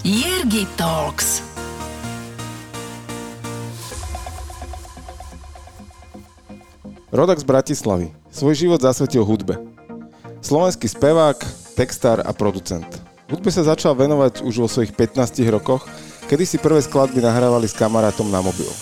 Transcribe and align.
Jirgi 0.00 0.64
Talks. 0.80 1.44
Rodak 7.12 7.36
z 7.36 7.44
Bratislavy. 7.44 8.08
Svoj 8.32 8.54
život 8.56 8.80
zasvetil 8.80 9.20
hudbe. 9.28 9.60
Slovenský 10.40 10.88
spevák, 10.88 11.36
textár 11.76 12.24
a 12.24 12.32
producent. 12.32 12.88
Hudbe 13.28 13.52
sa 13.52 13.60
začal 13.60 13.92
venovať 13.92 14.40
už 14.40 14.64
vo 14.64 14.72
svojich 14.72 14.96
15 14.96 15.44
rokoch, 15.52 15.84
kedy 16.32 16.48
si 16.48 16.56
prvé 16.56 16.80
skladby 16.80 17.20
nahrávali 17.20 17.68
s 17.68 17.76
kamarátom 17.76 18.32
na 18.32 18.40
mobil. 18.40 18.72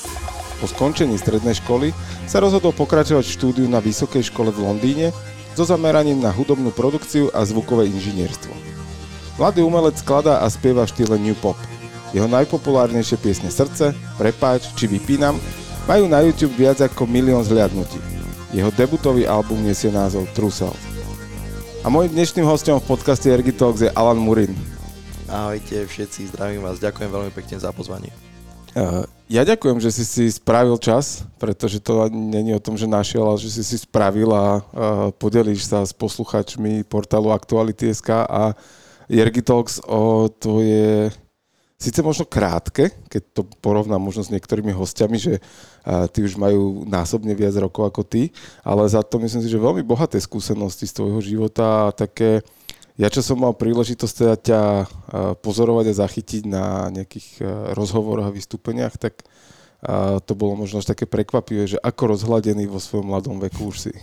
Po 0.63 0.71
skončení 0.71 1.19
strednej 1.19 1.59
školy 1.59 1.91
sa 2.31 2.39
rozhodol 2.39 2.71
pokračovať 2.71 3.27
v 3.27 3.35
štúdiu 3.43 3.67
na 3.67 3.83
Vysokej 3.83 4.31
škole 4.31 4.55
v 4.55 4.63
Londýne 4.63 5.11
so 5.59 5.67
zameraním 5.67 6.23
na 6.23 6.31
hudobnú 6.31 6.71
produkciu 6.71 7.35
a 7.35 7.43
zvukové 7.43 7.91
inžinierstvo. 7.91 8.78
Mladý 9.39 9.63
umelec 9.63 9.95
skladá 10.03 10.43
a 10.43 10.51
spieva 10.51 10.83
v 10.83 10.99
štýle 10.99 11.15
New 11.15 11.39
Pop. 11.39 11.55
Jeho 12.11 12.27
najpopulárnejšie 12.27 13.23
piesne 13.23 13.55
Srdce, 13.55 13.95
Prepáč 14.19 14.67
či 14.75 14.91
Vypínam 14.91 15.39
majú 15.87 16.11
na 16.11 16.27
YouTube 16.27 16.59
viac 16.59 16.83
ako 16.83 17.07
milión 17.07 17.47
zhliadnutí. 17.47 18.03
Jeho 18.51 18.75
debutový 18.75 19.31
album 19.31 19.63
nesie 19.63 19.95
názov 19.95 20.27
True 20.35 20.51
Self. 20.51 20.75
A 21.81 21.89
môjim 21.89 22.19
dnešným 22.19 22.43
hostom 22.43 22.83
v 22.83 22.91
podcaste 22.91 23.31
Ergi 23.31 23.55
Talks 23.55 23.87
je 23.87 23.95
Alan 23.95 24.19
Murin. 24.19 24.59
Ahojte 25.31 25.87
všetci, 25.87 26.35
zdravím 26.35 26.67
vás, 26.67 26.83
ďakujem 26.83 27.07
veľmi 27.07 27.31
pekne 27.31 27.63
za 27.63 27.71
pozvanie. 27.71 28.11
Uh, 28.75 29.07
ja 29.31 29.47
ďakujem, 29.47 29.79
že 29.79 29.95
si 29.95 30.03
si 30.03 30.25
spravil 30.35 30.75
čas, 30.83 31.23
pretože 31.39 31.79
to 31.79 32.11
není 32.11 32.59
o 32.59 32.63
tom, 32.63 32.75
že 32.75 32.91
našiel, 32.91 33.23
ale 33.23 33.39
že 33.39 33.55
si 33.55 33.63
si 33.63 33.79
spravil 33.79 34.35
a 34.35 34.59
uh, 34.59 35.15
podelíš 35.15 35.71
sa 35.71 35.87
s 35.87 35.95
posluchačmi 35.95 36.83
portálu 36.91 37.31
Aktuality.sk 37.31 38.27
a 38.27 38.59
Jergi 39.09 39.41
Talks 39.41 39.81
o 39.89 40.29
tvoje 40.29 41.09
síce 41.79 42.03
možno 42.03 42.27
krátke, 42.29 42.93
keď 43.09 43.23
to 43.33 43.43
porovnám 43.65 44.03
možno 44.03 44.27
s 44.27 44.35
niektorými 44.35 44.75
hostiami, 44.75 45.17
že 45.17 45.41
tí 46.13 46.27
už 46.27 46.37
majú 46.37 46.85
násobne 46.85 47.33
viac 47.33 47.55
rokov 47.57 47.89
ako 47.89 48.03
ty, 48.05 48.35
ale 48.67 48.85
za 48.91 49.01
to 49.01 49.23
myslím 49.23 49.41
si, 49.41 49.49
že 49.49 49.63
veľmi 49.63 49.87
bohaté 49.87 50.19
skúsenosti 50.19 50.91
z 50.91 50.97
tvojho 50.99 51.23
života 51.23 51.89
a 51.89 51.95
také, 51.95 52.43
ja 52.99 53.07
čo 53.07 53.23
som 53.23 53.39
mal 53.39 53.55
príležitosť 53.55 54.15
teda 54.19 54.35
ťa 54.43 54.63
pozorovať 55.39 55.87
a 55.89 55.99
zachytiť 56.03 56.43
na 56.51 56.91
nejakých 56.91 57.47
rozhovoroch 57.79 58.27
a 58.27 58.35
vystúpeniach, 58.35 58.99
tak 58.99 59.23
to 60.27 60.33
bolo 60.35 60.59
možno 60.59 60.83
až 60.83 60.91
také 60.91 61.07
prekvapivé, 61.07 61.71
že 61.71 61.79
ako 61.79 62.19
rozhladený 62.19 62.67
vo 62.67 62.83
svojom 62.83 63.15
mladom 63.15 63.39
veku 63.39 63.71
už 63.71 63.87
si. 63.87 63.95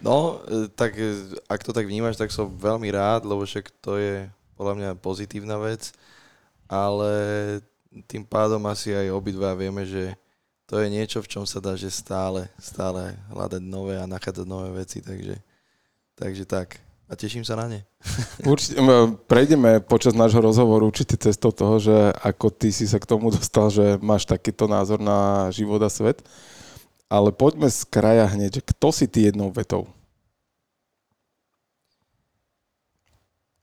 No, 0.00 0.40
e, 0.48 0.68
tak 0.72 0.96
e, 0.96 1.36
ak 1.44 1.60
to 1.60 1.76
tak 1.76 1.84
vnímaš, 1.84 2.16
tak 2.16 2.32
som 2.32 2.48
veľmi 2.48 2.88
rád, 2.92 3.28
lebo 3.28 3.44
však 3.44 3.68
to 3.84 4.00
je 4.00 4.26
podľa 4.56 4.74
mňa 4.76 4.90
pozitívna 5.00 5.56
vec 5.60 5.92
ale 6.70 7.12
tým 8.06 8.22
pádom 8.22 8.62
asi 8.70 8.94
aj 8.94 9.10
obidva 9.10 9.50
vieme, 9.58 9.82
že 9.82 10.14
to 10.70 10.78
je 10.78 10.86
niečo, 10.86 11.18
v 11.18 11.26
čom 11.26 11.42
sa 11.42 11.58
dá, 11.58 11.74
že 11.74 11.90
stále, 11.90 12.46
stále 12.62 13.18
hľadať 13.34 13.58
nové 13.58 13.98
a 13.98 14.06
nachádzať 14.06 14.46
nové 14.46 14.70
veci, 14.70 15.02
takže, 15.02 15.42
takže 16.14 16.46
tak. 16.46 16.78
A 17.10 17.18
teším 17.18 17.42
sa 17.42 17.58
na 17.58 17.66
ne. 17.66 17.82
Určite, 18.46 18.78
prejdeme 19.26 19.82
počas 19.82 20.14
nášho 20.14 20.38
rozhovoru 20.38 20.86
určite 20.86 21.18
cestou 21.18 21.50
toho, 21.50 21.82
že 21.82 22.14
ako 22.22 22.54
ty 22.54 22.70
si 22.70 22.86
sa 22.86 23.02
k 23.02 23.10
tomu 23.10 23.34
dostal, 23.34 23.66
že 23.66 23.98
máš 23.98 24.30
takýto 24.30 24.70
názor 24.70 25.02
na 25.02 25.50
život 25.50 25.82
a 25.82 25.90
svet. 25.90 26.22
Ale 27.10 27.34
poďme 27.34 27.66
z 27.66 27.82
kraja 27.90 28.30
hneď, 28.30 28.62
že 28.62 28.68
kto 28.70 28.94
si 28.94 29.10
ty 29.10 29.26
jednou 29.26 29.50
vetou? 29.50 29.90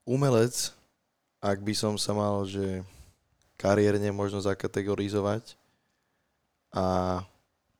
Umelec, 0.04 0.76
ak 1.40 1.64
by 1.64 1.72
som 1.72 1.96
sa 1.96 2.12
mal, 2.12 2.44
že 2.44 2.84
kariérne 3.58 4.12
možno 4.12 4.38
zakategorizovať. 4.38 5.58
A 6.76 7.18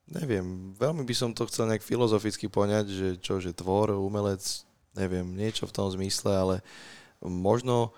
neviem, 0.09 0.73
veľmi 0.75 1.05
by 1.05 1.15
som 1.15 1.31
to 1.37 1.47
chcel 1.47 1.69
nejak 1.69 1.85
filozoficky 1.85 2.49
poňať, 2.49 2.87
že 2.89 3.09
čo, 3.21 3.39
že 3.39 3.53
tvor, 3.53 3.93
umelec, 3.95 4.43
neviem, 4.97 5.25
niečo 5.37 5.69
v 5.69 5.75
tom 5.77 5.87
zmysle, 5.93 6.33
ale 6.33 6.57
možno 7.23 7.93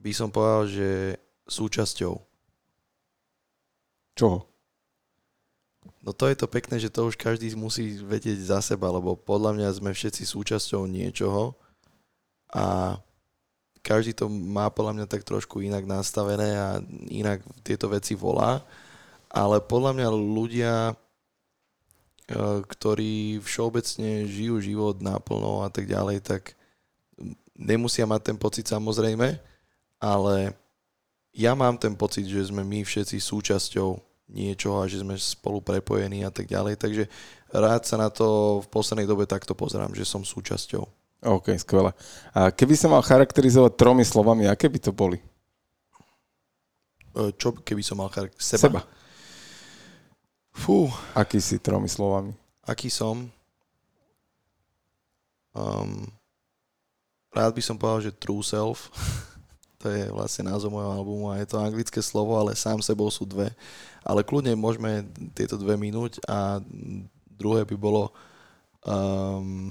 by 0.00 0.10
som 0.10 0.32
povedal, 0.32 0.66
že 0.66 1.20
súčasťou. 1.46 2.18
Čoho? 4.16 4.51
No 6.02 6.10
to 6.10 6.26
je 6.26 6.34
to 6.34 6.50
pekné, 6.50 6.82
že 6.82 6.90
to 6.90 7.06
už 7.06 7.14
každý 7.14 7.54
musí 7.54 8.02
vedieť 8.02 8.42
za 8.42 8.58
seba, 8.58 8.90
lebo 8.90 9.14
podľa 9.14 9.54
mňa 9.54 9.68
sme 9.78 9.94
všetci 9.94 10.26
súčasťou 10.26 10.90
niečoho 10.90 11.54
a 12.50 12.98
každý 13.86 14.10
to 14.10 14.26
má 14.26 14.66
podľa 14.66 14.98
mňa 14.98 15.06
tak 15.06 15.22
trošku 15.22 15.62
inak 15.62 15.86
nastavené 15.86 16.58
a 16.58 16.68
inak 17.06 17.42
tieto 17.62 17.86
veci 17.86 18.18
volá, 18.18 18.66
ale 19.30 19.62
podľa 19.62 19.92
mňa 19.94 20.08
ľudia, 20.10 20.74
e, 20.90 20.94
ktorí 22.66 23.38
všeobecne 23.38 24.26
žijú 24.26 24.58
život 24.58 24.98
naplno 24.98 25.62
a 25.62 25.70
tak 25.70 25.86
ďalej, 25.86 26.18
tak 26.22 26.58
nemusia 27.54 28.10
mať 28.10 28.34
ten 28.34 28.38
pocit 28.38 28.66
samozrejme, 28.66 29.38
ale 30.02 30.34
ja 31.30 31.54
mám 31.54 31.78
ten 31.78 31.94
pocit, 31.94 32.26
že 32.26 32.50
sme 32.50 32.66
my 32.66 32.82
všetci 32.82 33.22
súčasťou 33.22 34.11
niečoho 34.30 34.82
a 34.82 34.88
že 34.90 35.02
sme 35.02 35.18
spolu 35.18 35.64
prepojení 35.64 36.22
a 36.26 36.30
tak 36.30 36.46
ďalej, 36.46 36.78
takže 36.78 37.04
rád 37.52 37.82
sa 37.84 37.96
na 37.98 38.08
to 38.08 38.58
v 38.64 38.68
poslednej 38.70 39.06
dobe 39.06 39.26
takto 39.26 39.52
pozerám, 39.52 39.92
že 39.92 40.06
som 40.06 40.22
súčasťou. 40.22 40.84
OK, 41.22 41.54
skvelé. 41.54 41.94
A 42.34 42.50
keby 42.50 42.74
sa 42.74 42.90
mal 42.90 43.02
charakterizovať 43.02 43.78
tromi 43.78 44.02
slovami, 44.02 44.50
aké 44.50 44.66
by 44.66 44.78
to 44.82 44.90
boli? 44.90 45.22
E, 47.14 47.30
čo 47.38 47.54
keby 47.54 47.82
som 47.84 48.02
mal 48.02 48.10
charakterizovať? 48.10 48.58
Seba. 48.58 48.82
Seba. 48.82 48.82
Fú. 50.52 50.90
Aký 51.16 51.40
si 51.40 51.56
tromi 51.62 51.88
slovami? 51.88 52.34
Aký 52.66 52.92
som? 52.92 53.30
Um, 55.56 56.08
rád 57.32 57.56
by 57.56 57.62
som 57.64 57.76
povedal, 57.80 58.12
že 58.12 58.18
true 58.20 58.44
self. 58.44 58.92
to 59.80 59.90
je 59.90 60.10
vlastne 60.12 60.46
názov 60.46 60.70
môjho 60.70 60.92
albumu 60.92 61.32
a 61.32 61.40
je 61.40 61.48
to 61.48 61.58
anglické 61.58 61.98
slovo, 62.04 62.36
ale 62.38 62.54
sám 62.54 62.78
sebou 62.84 63.08
sú 63.10 63.26
dve. 63.26 63.50
Ale 64.02 64.26
kľudne 64.26 64.58
môžeme 64.58 65.06
tieto 65.34 65.54
dve 65.58 65.78
minúť 65.78 66.18
a 66.26 66.58
druhé 67.30 67.62
by 67.66 67.76
bolo 67.78 68.10
um, 68.86 69.70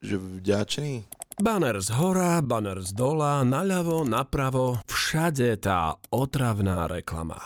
že 0.00 0.16
vďačný? 0.20 1.08
Banner 1.36 1.76
z 1.84 1.92
hora, 2.00 2.40
banner 2.40 2.80
z 2.80 2.96
dola, 2.96 3.44
naľavo, 3.44 4.08
napravo, 4.08 4.80
všade 4.88 5.60
tá 5.60 6.00
otravná 6.08 6.88
reklama. 6.88 7.36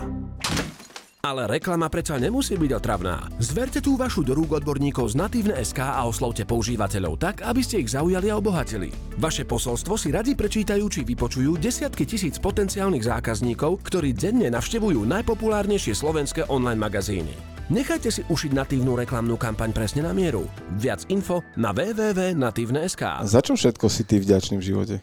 Ale 1.21 1.45
reklama 1.45 1.93
predsa 1.93 2.17
nemusí 2.17 2.57
byť 2.57 2.81
otravná. 2.81 3.29
Zverte 3.37 3.85
tú 3.85 4.01
vašu 4.01 4.25
do 4.25 4.33
rúk 4.33 4.57
odborníkov 4.57 5.13
z 5.13 5.21
Natívne 5.21 5.53
SK 5.61 5.85
a 5.85 6.09
oslovte 6.09 6.49
používateľov 6.49 7.21
tak, 7.21 7.45
aby 7.45 7.61
ste 7.61 7.85
ich 7.85 7.93
zaujali 7.93 8.33
a 8.33 8.41
obohatili. 8.41 8.89
Vaše 9.21 9.45
posolstvo 9.45 10.01
si 10.01 10.09
radi 10.17 10.33
prečítajú 10.33 10.81
či 10.89 11.05
vypočujú 11.05 11.61
desiatky 11.61 12.09
tisíc 12.09 12.41
potenciálnych 12.41 13.05
zákazníkov, 13.05 13.85
ktorí 13.85 14.17
denne 14.17 14.49
navštevujú 14.49 15.05
najpopulárnejšie 15.05 15.93
slovenské 15.93 16.49
online 16.49 16.81
magazíny. 16.81 17.37
Nechajte 17.69 18.09
si 18.09 18.25
ušiť 18.25 18.57
natívnu 18.57 18.97
reklamnú 18.97 19.37
kampaň 19.37 19.77
presne 19.77 20.01
na 20.01 20.17
mieru. 20.17 20.49
Viac 20.81 21.05
info 21.13 21.45
na 21.53 21.77
www.natívne.sk 21.77 23.29
Za 23.29 23.45
čo 23.45 23.61
všetko 23.61 23.87
si 23.93 24.09
ty 24.09 24.25
vďačný 24.25 24.57
v 24.57 24.65
živote? 24.73 24.97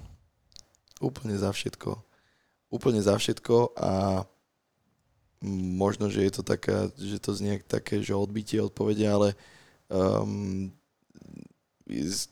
Úplne 0.97 1.37
za 1.37 1.53
všetko. 1.53 1.93
Úplne 2.73 3.05
za 3.05 3.13
všetko 3.21 3.77
a 3.77 3.91
možno, 5.45 6.09
že 6.09 6.25
je 6.25 6.31
to 6.33 6.43
taká, 6.43 6.89
že 6.97 7.21
to 7.21 7.31
znie 7.37 7.61
také, 7.61 8.01
že 8.01 8.17
odbitie 8.17 8.57
odpovede, 8.57 9.05
ale 9.05 9.29
um, 9.89 10.73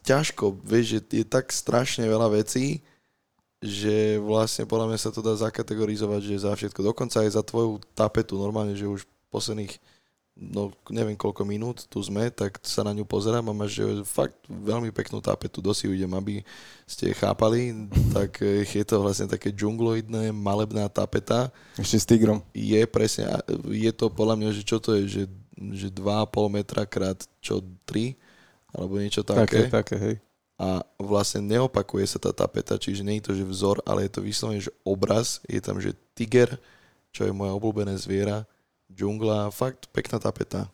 ťažko, 0.03 0.57
vieš, 0.65 0.99
že 0.99 1.23
je 1.23 1.25
tak 1.25 1.53
strašne 1.53 2.03
veľa 2.09 2.33
vecí, 2.33 2.83
že 3.63 4.21
vlastne 4.21 4.67
podľa 4.67 4.93
mňa 4.93 4.99
sa 4.99 5.09
to 5.09 5.23
dá 5.23 5.33
zakategorizovať, 5.37 6.21
že 6.21 6.43
za 6.43 6.51
všetko. 6.53 6.81
Dokonca 6.91 7.23
aj 7.23 7.33
za 7.33 7.43
tvoju 7.45 7.81
tapetu, 7.97 8.37
normálne, 8.37 8.75
že 8.77 8.85
už 8.85 9.07
posledných 9.31 9.73
no 10.35 10.75
neviem 10.91 11.15
koľko 11.15 11.47
minút 11.47 11.87
tu 11.87 12.03
sme, 12.03 12.27
tak 12.27 12.59
sa 12.59 12.83
na 12.83 12.91
ňu 12.91 13.07
pozerám 13.07 13.47
a 13.47 13.55
máš 13.55 13.79
že 13.79 14.03
fakt 14.03 14.35
veľmi 14.51 14.91
peknú 14.91 15.23
tapetu, 15.23 15.63
dosť 15.63 15.87
idem, 15.87 16.11
aby 16.11 16.43
ste 16.83 17.15
chápali, 17.15 17.71
tak 18.15 18.43
eh, 18.43 18.67
je 18.67 18.83
to 18.83 18.99
vlastne 18.99 19.31
také 19.31 19.55
džungloidné, 19.55 20.35
malebná 20.35 20.91
tapeta. 20.91 21.49
Ešte 21.79 21.97
s 21.97 22.05
tigrom. 22.05 22.43
Je 22.51 22.83
presne, 22.83 23.31
je 23.71 23.91
to 23.95 24.11
podľa 24.11 24.35
mňa, 24.35 24.49
že 24.51 24.63
čo 24.67 24.77
to 24.83 24.99
je, 24.99 25.03
že, 25.07 25.23
že 25.55 25.87
2,5 25.87 26.27
metra 26.51 26.83
krát 26.83 27.23
čo 27.39 27.63
3, 27.87 28.15
alebo 28.75 28.99
niečo 28.99 29.23
také. 29.23 29.71
Také, 29.71 29.71
také, 29.71 29.95
hej. 29.95 30.15
A 30.55 30.83
vlastne 30.95 31.43
neopakuje 31.43 32.07
sa 32.07 32.19
tá 32.19 32.31
tapeta, 32.31 32.79
čiže 32.79 33.03
nie 33.03 33.19
je 33.19 33.27
to, 33.27 33.33
že 33.35 33.43
vzor, 33.43 33.83
ale 33.83 34.07
je 34.07 34.11
to 34.19 34.21
vyslovene, 34.23 34.63
že 34.63 34.71
obraz, 34.87 35.43
je 35.47 35.59
tam, 35.59 35.79
že 35.83 35.95
tiger, 36.15 36.55
čo 37.11 37.27
je 37.27 37.35
moje 37.35 37.51
obľúbené 37.55 37.95
zviera, 37.99 38.47
džungla, 38.91 39.49
fakt 39.49 39.89
pekná 39.91 40.21
tapeta. 40.21 40.69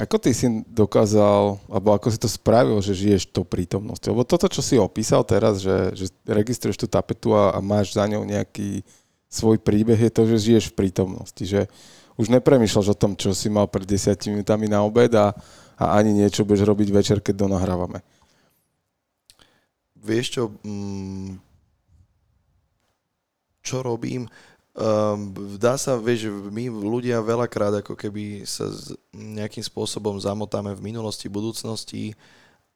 Ako 0.00 0.16
ty 0.16 0.32
si 0.32 0.48
dokázal, 0.64 1.60
alebo 1.68 1.92
ako 1.92 2.08
si 2.08 2.16
to 2.16 2.30
spravil, 2.30 2.80
že 2.80 2.96
žiješ 2.96 3.36
tou 3.36 3.44
prítomnosťou? 3.44 4.16
Lebo 4.16 4.24
toto, 4.24 4.48
čo 4.48 4.64
si 4.64 4.80
opísal 4.80 5.20
teraz, 5.28 5.60
že, 5.60 5.92
že 5.92 6.06
registruješ 6.24 6.80
tú 6.80 6.86
tapetu 6.88 7.36
a, 7.36 7.52
a 7.52 7.58
máš 7.60 7.92
za 7.98 8.08
ňou 8.08 8.24
nejaký 8.24 8.80
svoj 9.28 9.60
príbeh, 9.60 10.00
je 10.00 10.12
to, 10.12 10.22
že 10.24 10.46
žiješ 10.46 10.64
v 10.72 10.78
prítomnosti. 10.78 11.42
Že 11.44 11.68
už 12.16 12.32
nepremýšľaš 12.32 12.92
o 12.92 13.00
tom, 13.00 13.12
čo 13.12 13.36
si 13.36 13.52
mal 13.52 13.68
pred 13.68 13.84
desiatimi 13.84 14.40
minútami 14.40 14.72
na 14.72 14.80
obed 14.80 15.12
a, 15.16 15.36
a 15.76 15.84
ani 16.00 16.16
niečo 16.16 16.48
budeš 16.48 16.64
robiť 16.64 16.88
večer, 16.92 17.18
keď 17.20 17.44
to 17.44 17.46
nahrávame. 17.52 18.00
Vieš 20.00 20.26
čo, 20.32 20.42
mm, 20.64 21.36
čo 23.60 23.84
robím? 23.84 24.24
Um, 24.70 25.34
dá 25.58 25.74
sa, 25.74 25.98
vieš, 25.98 26.30
my 26.30 26.70
ľudia 26.70 27.18
veľakrát 27.18 27.82
ako 27.82 27.98
keby 27.98 28.46
sa 28.46 28.70
z, 28.70 28.94
nejakým 29.10 29.66
spôsobom 29.66 30.14
zamotáme 30.22 30.70
v 30.78 30.84
minulosti, 30.94 31.26
budúcnosti 31.26 32.14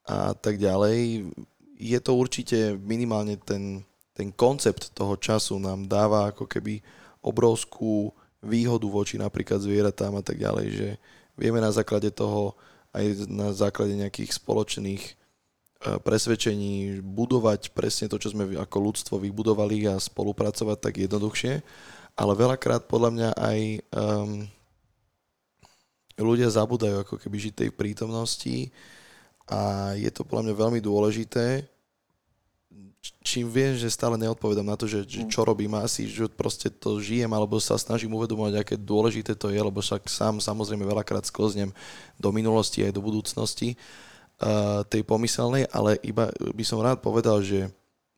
a 0.03 0.35
tak 0.35 0.59
ďalej. 0.59 1.31
Je 1.79 1.99
to 2.03 2.19
určite 2.19 2.75
minimálne 2.83 3.39
ten, 3.39 3.87
ten 4.11 4.35
koncept 4.35 4.91
toho 4.91 5.15
času 5.15 5.63
nám 5.63 5.87
dáva 5.87 6.35
ako 6.35 6.51
keby 6.51 6.83
obrovskú 7.23 8.11
výhodu 8.45 8.85
voči 8.91 9.17
napríklad 9.17 9.63
zvieratám 9.63 10.19
a 10.19 10.23
tak 10.27 10.37
ďalej, 10.43 10.67
že 10.75 10.89
vieme 11.39 11.63
na 11.63 11.71
základe 11.71 12.11
toho 12.11 12.59
aj 12.95 13.27
na 13.27 13.51
základe 13.51 13.95
nejakých 13.95 14.39
spoločných 14.39 15.24
presvedčení 15.85 17.05
budovať 17.05 17.77
presne 17.77 18.09
to, 18.09 18.17
čo 18.17 18.33
sme 18.33 18.57
ako 18.57 18.77
ľudstvo 18.81 19.15
vybudovali 19.21 19.85
a 19.85 20.01
spolupracovať 20.01 20.79
tak 20.81 20.95
jednoduchšie. 20.97 21.61
Ale 22.15 22.33
veľakrát 22.33 22.89
podľa 22.89 23.11
mňa 23.11 23.31
aj 23.37 23.59
um, 23.93 24.47
ľudia 26.17 26.49
zabúdajú 26.49 27.03
ako 27.05 27.15
keby 27.19 27.37
žiť 27.51 27.55
tej 27.55 27.71
prítomnosti 27.75 28.71
a 29.51 29.93
je 29.99 30.09
to 30.09 30.25
podľa 30.25 30.51
mňa 30.51 30.55
veľmi 30.57 30.81
dôležité. 30.81 31.67
Čím 33.21 33.53
viem, 33.53 33.77
že 33.77 33.93
stále 33.93 34.17
neodpovedám 34.17 34.65
na 34.65 34.81
to, 34.81 34.89
že, 34.89 35.05
že 35.05 35.29
čo 35.29 35.45
robím 35.45 35.77
asi, 35.77 36.09
že 36.09 36.25
proste 36.25 36.73
to 36.73 36.97
žijem 37.03 37.29
alebo 37.29 37.61
sa 37.61 37.77
snažím 37.77 38.17
uvedomovať, 38.17 38.55
aké 38.57 38.75
dôležité 38.81 39.37
to 39.37 39.53
je, 39.53 39.61
lebo 39.61 39.85
však 39.85 40.09
sám 40.09 40.41
samozrejme 40.41 40.81
veľakrát 40.81 41.29
sklznem 41.29 41.69
do 42.17 42.31
minulosti 42.33 42.81
aj 42.81 42.97
do 42.97 43.05
budúcnosti 43.05 43.77
tej 44.93 45.03
pomyselnej, 45.09 45.65
ale 45.73 45.97
iba 46.05 46.29
by 46.37 46.65
som 46.65 46.85
rád 46.85 47.01
povedal, 47.01 47.41
že 47.41 47.73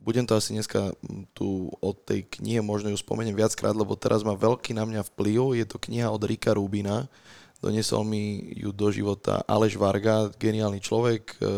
budem 0.06 0.22
to 0.22 0.38
asi 0.38 0.54
dneska 0.54 0.94
tu 1.34 1.66
od 1.82 1.96
tej 2.06 2.22
knihy, 2.38 2.62
možno 2.62 2.94
ju 2.94 2.98
spomeniem 2.98 3.34
viackrát, 3.34 3.74
lebo 3.74 3.98
teraz 3.98 4.22
má 4.22 4.38
veľký 4.38 4.70
na 4.70 4.86
mňa 4.86 5.02
vplyv. 5.10 5.58
Je 5.58 5.66
to 5.66 5.82
kniha 5.82 6.06
od 6.06 6.22
Rika 6.22 6.54
Rubina. 6.54 7.10
Donesol 7.58 8.06
mi 8.06 8.54
ju 8.54 8.70
do 8.70 8.86
života 8.94 9.42
Aleš 9.50 9.74
Varga, 9.74 10.30
geniálny 10.38 10.78
človek. 10.78 11.34
E, 11.34 11.42
e, 11.42 11.48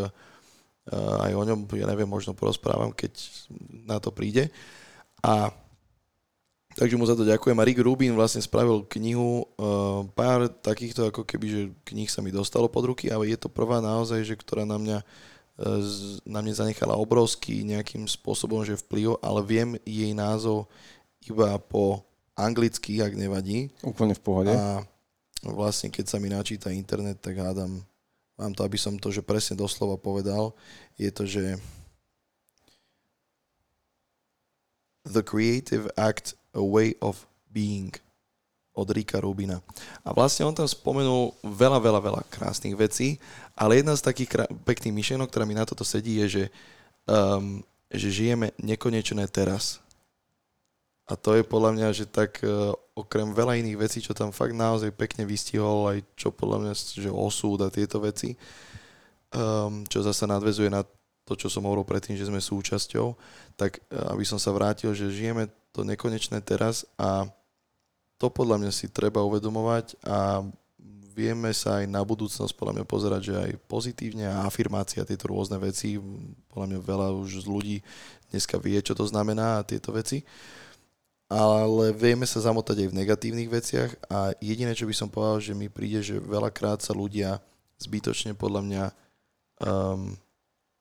aj 0.97 1.31
o 1.37 1.43
ňom, 1.45 1.59
ja 1.77 1.85
neviem, 1.85 2.09
možno 2.09 2.33
porozprávam, 2.33 2.89
keď 2.89 3.13
na 3.85 4.01
to 4.01 4.09
príde. 4.09 4.49
A 5.21 5.53
takže 6.79 6.95
mu 6.95 7.03
za 7.03 7.19
to 7.19 7.27
ďakujem. 7.27 7.59
A 7.59 7.67
Rick 7.67 7.83
Rubin 7.83 8.15
vlastne 8.15 8.39
spravil 8.39 8.87
knihu, 8.95 9.43
e, 9.43 9.45
pár 10.15 10.47
takýchto 10.47 11.11
ako 11.11 11.27
keby, 11.27 11.47
že 11.51 11.61
knih 11.91 12.07
sa 12.07 12.23
mi 12.23 12.31
dostalo 12.31 12.71
pod 12.71 12.87
ruky, 12.87 13.11
ale 13.11 13.27
je 13.27 13.35
to 13.35 13.51
prvá 13.51 13.83
naozaj, 13.83 14.23
že 14.23 14.39
ktorá 14.39 14.63
na 14.63 14.79
mňa 14.79 14.99
na 16.23 16.39
mne 16.39 16.55
zanechala 16.55 16.95
obrovský 16.95 17.67
nejakým 17.67 18.07
spôsobom, 18.07 18.63
že 18.63 18.79
vplyv, 18.79 19.19
ale 19.19 19.43
viem 19.43 19.69
jej 19.83 20.15
názov 20.15 20.71
iba 21.27 21.59
po 21.59 22.07
anglicky, 22.31 23.03
ak 23.03 23.11
nevadí. 23.19 23.67
Úplne 23.83 24.15
v 24.15 24.23
pohode. 24.23 24.53
A 24.55 24.87
vlastne 25.43 25.91
keď 25.91 26.05
sa 26.07 26.17
mi 26.17 26.31
načíta 26.31 26.71
internet, 26.71 27.19
tak 27.19 27.35
hádam, 27.35 27.83
mám 28.39 28.55
to, 28.55 28.63
aby 28.63 28.79
som 28.79 28.95
to, 28.95 29.11
že 29.11 29.19
presne 29.19 29.59
doslova 29.59 29.99
povedal, 29.99 30.55
je 30.95 31.11
to, 31.11 31.27
že 31.27 31.59
The 35.03 35.19
Creative 35.19 35.91
Act, 35.99 36.38
a 36.53 36.61
Way 36.61 36.97
of 37.01 37.25
Being 37.49 37.93
od 38.79 38.87
Rika 38.95 39.19
Rubina. 39.19 39.59
A 40.07 40.15
vlastne 40.15 40.47
on 40.47 40.55
tam 40.55 40.63
spomenul 40.63 41.35
veľa, 41.43 41.83
veľa, 41.83 41.99
veľa 41.99 42.21
krásnych 42.31 42.79
vecí, 42.79 43.19
ale 43.59 43.83
jedna 43.83 43.97
z 43.99 44.05
takých 44.07 44.29
krá- 44.31 44.51
pekných 44.63 44.95
myšlienok, 44.95 45.27
ktorá 45.27 45.43
mi 45.43 45.57
na 45.57 45.67
toto 45.67 45.83
sedí, 45.83 46.23
je, 46.23 46.27
že, 46.27 46.45
um, 47.11 47.59
že 47.91 48.07
žijeme 48.07 48.55
nekonečné 48.55 49.27
teraz. 49.27 49.83
A 51.09 51.17
to 51.17 51.35
je 51.35 51.43
podľa 51.43 51.73
mňa, 51.75 51.87
že 51.91 52.05
tak 52.05 52.39
uh, 52.45 52.71
okrem 52.93 53.33
veľa 53.33 53.59
iných 53.59 53.81
vecí, 53.81 53.97
čo 53.99 54.13
tam 54.15 54.29
fakt 54.31 54.53
naozaj 54.53 54.93
pekne 54.95 55.25
vystihol, 55.25 55.89
aj 55.89 56.05
čo 56.15 56.29
podľa 56.29 56.69
mňa, 56.69 56.73
že 56.77 57.09
osúd 57.09 57.65
a 57.65 57.73
tieto 57.73 57.99
veci, 57.99 58.37
um, 59.33 59.83
čo 59.89 60.05
zase 60.05 60.29
nadvezuje 60.29 60.69
na 60.69 60.85
to, 61.25 61.33
čo 61.33 61.49
som 61.49 61.65
hovoril 61.65 61.85
predtým, 61.85 62.13
že 62.13 62.29
sme 62.29 62.37
súčasťou, 62.37 63.17
tak 63.57 63.81
uh, 63.89 64.13
aby 64.13 64.23
som 64.23 64.37
sa 64.37 64.53
vrátil, 64.53 64.93
že 64.93 65.09
žijeme 65.09 65.49
to 65.71 65.85
nekonečné 65.85 66.41
teraz 66.41 66.85
a 66.97 67.29
to 68.19 68.27
podľa 68.27 68.59
mňa 68.59 68.71
si 68.75 68.91
treba 68.91 69.23
uvedomovať 69.23 69.95
a 70.03 70.43
vieme 71.19 71.51
sa 71.51 71.83
aj 71.83 71.85
na 71.91 71.99
budúcnosť 71.99 72.55
podľa 72.55 72.73
mňa 72.79 72.85
pozerať, 72.87 73.21
že 73.23 73.35
aj 73.35 73.51
pozitívne 73.67 74.27
a 74.27 74.47
afirmácia 74.47 75.03
tieto 75.03 75.31
rôzne 75.31 75.59
veci, 75.59 75.99
podľa 76.47 76.65
mňa 76.71 76.79
veľa 76.79 77.07
už 77.19 77.43
z 77.43 77.45
ľudí 77.47 77.77
dneska 78.31 78.55
vie, 78.55 78.79
čo 78.79 78.95
to 78.95 79.03
znamená 79.03 79.59
a 79.59 79.67
tieto 79.67 79.91
veci. 79.91 80.23
Ale 81.29 81.93
vieme 81.93 82.25
sa 82.25 82.41
zamotať 82.41 82.87
aj 82.87 82.89
v 82.89 82.97
negatívnych 83.03 83.49
veciach 83.51 83.91
a 84.09 84.33
jediné, 84.41 84.73
čo 84.73 84.89
by 84.89 84.95
som 84.97 85.13
povedal, 85.13 85.37
že 85.43 85.53
mi 85.53 85.69
príde, 85.69 86.01
že 86.01 86.17
veľakrát 86.17 86.81
sa 86.81 86.95
ľudia 86.95 87.37
zbytočne 87.77 88.33
podľa 88.33 88.61
mňa 88.65 88.83
um, 89.61 90.17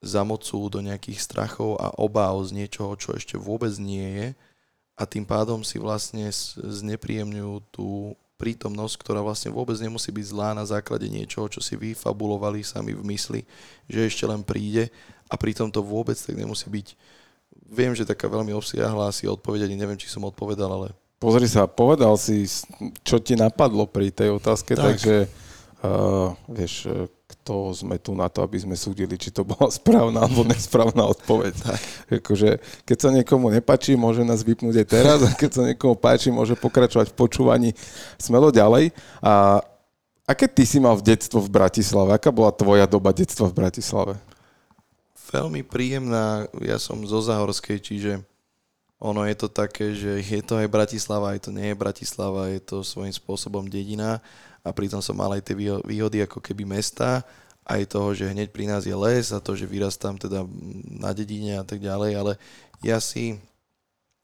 zamocú 0.01 0.71
do 0.73 0.81
nejakých 0.81 1.21
strachov 1.21 1.77
a 1.77 1.93
obáv 2.01 2.41
z 2.49 2.65
niečoho, 2.65 2.95
čo 2.97 3.13
ešte 3.13 3.37
vôbec 3.37 3.75
nie 3.77 4.07
je 4.07 4.27
a 4.99 5.07
tým 5.07 5.23
pádom 5.23 5.63
si 5.63 5.79
vlastne 5.79 6.27
znepríjemňujú 6.59 7.55
tú 7.71 8.19
prítomnosť, 8.39 8.95
ktorá 8.99 9.23
vlastne 9.23 9.55
vôbec 9.55 9.79
nemusí 9.79 10.11
byť 10.11 10.27
zlá 10.31 10.51
na 10.55 10.67
základe 10.67 11.07
niečoho, 11.07 11.47
čo 11.47 11.63
si 11.63 11.79
vyfabulovali 11.79 12.67
sami 12.67 12.95
v 12.95 13.03
mysli, 13.15 13.41
že 13.87 14.07
ešte 14.07 14.27
len 14.27 14.43
príde 14.43 14.91
a 15.31 15.35
pritom 15.39 15.71
to 15.71 15.83
vôbec 15.83 16.19
tak 16.19 16.35
nemusí 16.35 16.67
byť. 16.67 16.99
Viem, 17.71 17.95
že 17.95 18.07
taká 18.07 18.27
veľmi 18.27 18.55
obsiahla 18.55 19.11
asi 19.11 19.27
odpoveď, 19.27 19.67
ani 19.67 19.79
neviem, 19.79 19.99
či 19.99 20.11
som 20.11 20.27
odpovedal, 20.27 20.71
ale... 20.71 20.89
Pozri 21.19 21.51
sa, 21.51 21.67
povedal 21.67 22.15
si, 22.15 22.47
čo 23.03 23.19
ti 23.19 23.35
napadlo 23.35 23.91
pri 23.91 24.15
tej 24.15 24.39
otázke, 24.39 24.79
tak. 24.79 24.99
takže 24.99 25.27
uh, 25.83 26.35
vieš, 26.49 26.89
to 27.49 27.73
sme 27.73 27.97
tu 27.97 28.13
na 28.13 28.29
to, 28.29 28.45
aby 28.45 28.61
sme 28.61 28.77
súdili, 28.77 29.17
či 29.17 29.33
to 29.33 29.41
bola 29.41 29.73
správna 29.81 30.29
alebo 30.29 30.45
nesprávna 30.45 31.09
odpoveď. 31.09 31.57
Akože, 32.21 32.61
keď 32.85 32.97
sa 33.01 33.09
niekomu 33.09 33.49
nepačí, 33.49 33.97
môže 33.97 34.21
nás 34.21 34.45
vypnúť 34.45 34.85
aj 34.85 34.87
teraz 34.89 35.19
a 35.25 35.33
keď 35.33 35.51
sa 35.57 35.63
niekomu 35.65 35.97
páči, 35.97 36.29
môže 36.29 36.53
pokračovať 36.61 37.13
v 37.13 37.17
počúvaní 37.17 37.71
smelo 38.21 38.53
ďalej. 38.53 38.93
A 39.25 39.65
aké 40.29 40.45
ty 40.45 40.69
si 40.69 40.77
mal 40.77 40.93
v 41.01 41.17
detstvo 41.17 41.41
v 41.41 41.49
Bratislave? 41.49 42.13
Aká 42.13 42.29
bola 42.29 42.53
tvoja 42.53 42.85
doba 42.85 43.17
detstva 43.17 43.49
v 43.49 43.57
Bratislave? 43.57 44.15
Veľmi 45.29 45.65
príjemná. 45.65 46.49
Ja 46.61 46.81
som 46.81 47.05
zo 47.05 47.21
Zahorskej, 47.21 47.81
čiže 47.81 48.13
ono 48.99 49.23
je 49.25 49.37
to 49.37 49.49
také, 49.49 49.95
že 49.95 50.21
je 50.21 50.43
to 50.43 50.59
aj 50.59 50.69
Bratislava, 50.69 51.33
aj 51.33 51.49
to 51.49 51.51
nie 51.55 51.71
je 51.71 51.77
Bratislava, 51.77 52.51
je 52.51 52.61
to 52.61 52.83
svojím 52.83 53.15
spôsobom 53.15 53.69
dedina 53.69 54.19
a 54.69 54.77
pritom 54.77 55.01
som 55.01 55.17
mal 55.17 55.33
aj 55.33 55.49
tie 55.49 55.57
výhody 55.83 56.21
ako 56.23 56.45
keby 56.45 56.69
mesta, 56.69 57.25
aj 57.69 57.89
toho, 57.89 58.13
že 58.13 58.29
hneď 58.29 58.49
pri 58.53 58.65
nás 58.69 58.85
je 58.85 58.97
les 58.97 59.29
a 59.33 59.41
to, 59.41 59.57
že 59.57 59.69
vyrastám 59.69 60.17
teda 60.17 60.45
na 60.89 61.13
dedine 61.13 61.61
a 61.61 61.65
tak 61.65 61.81
ďalej, 61.81 62.13
ale 62.17 62.33
ja 62.81 63.01
si 63.01 63.37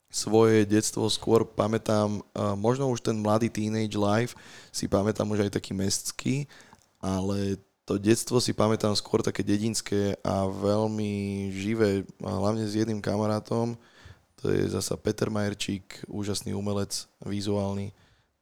svoje 0.09 0.63
detstvo 0.65 1.11
skôr 1.11 1.43
pamätám, 1.43 2.23
možno 2.55 2.87
už 2.89 3.03
ten 3.03 3.19
mladý 3.19 3.51
teenage 3.51 3.99
life 3.99 4.33
si 4.71 4.87
pamätám 4.87 5.27
už 5.27 5.49
aj 5.49 5.59
taký 5.59 5.75
mestský, 5.75 6.47
ale 7.03 7.59
to 7.85 8.01
detstvo 8.01 8.41
si 8.41 8.57
pamätám 8.57 8.97
skôr 8.97 9.21
také 9.21 9.45
dedinské 9.45 10.17
a 10.25 10.49
veľmi 10.49 11.53
živé, 11.53 12.07
hlavne 12.23 12.65
s 12.65 12.79
jedným 12.79 13.03
kamarátom, 13.03 13.77
to 14.41 14.49
je 14.49 14.73
zasa 14.73 14.97
Peter 14.97 15.29
Majerčík, 15.29 16.07
úžasný 16.09 16.57
umelec, 16.57 17.11
vizuálny, 17.21 17.93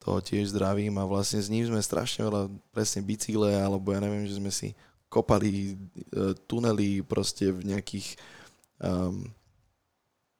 toho 0.02 0.18
tiež 0.18 0.50
zdravím 0.50 0.98
a 0.98 1.06
vlastne 1.06 1.38
s 1.38 1.46
ním 1.46 1.64
sme 1.64 1.78
strašne 1.78 2.26
veľa 2.26 2.50
presne 2.74 3.00
bicykle 3.06 3.54
alebo 3.54 3.94
ja 3.94 4.02
neviem, 4.02 4.26
že 4.26 4.36
sme 4.36 4.50
si 4.50 4.74
kopali 5.06 5.72
e, 5.72 6.34
tunely 6.48 7.04
proste 7.06 7.52
v 7.52 7.70
nejakých 7.70 8.16
um, 8.80 9.28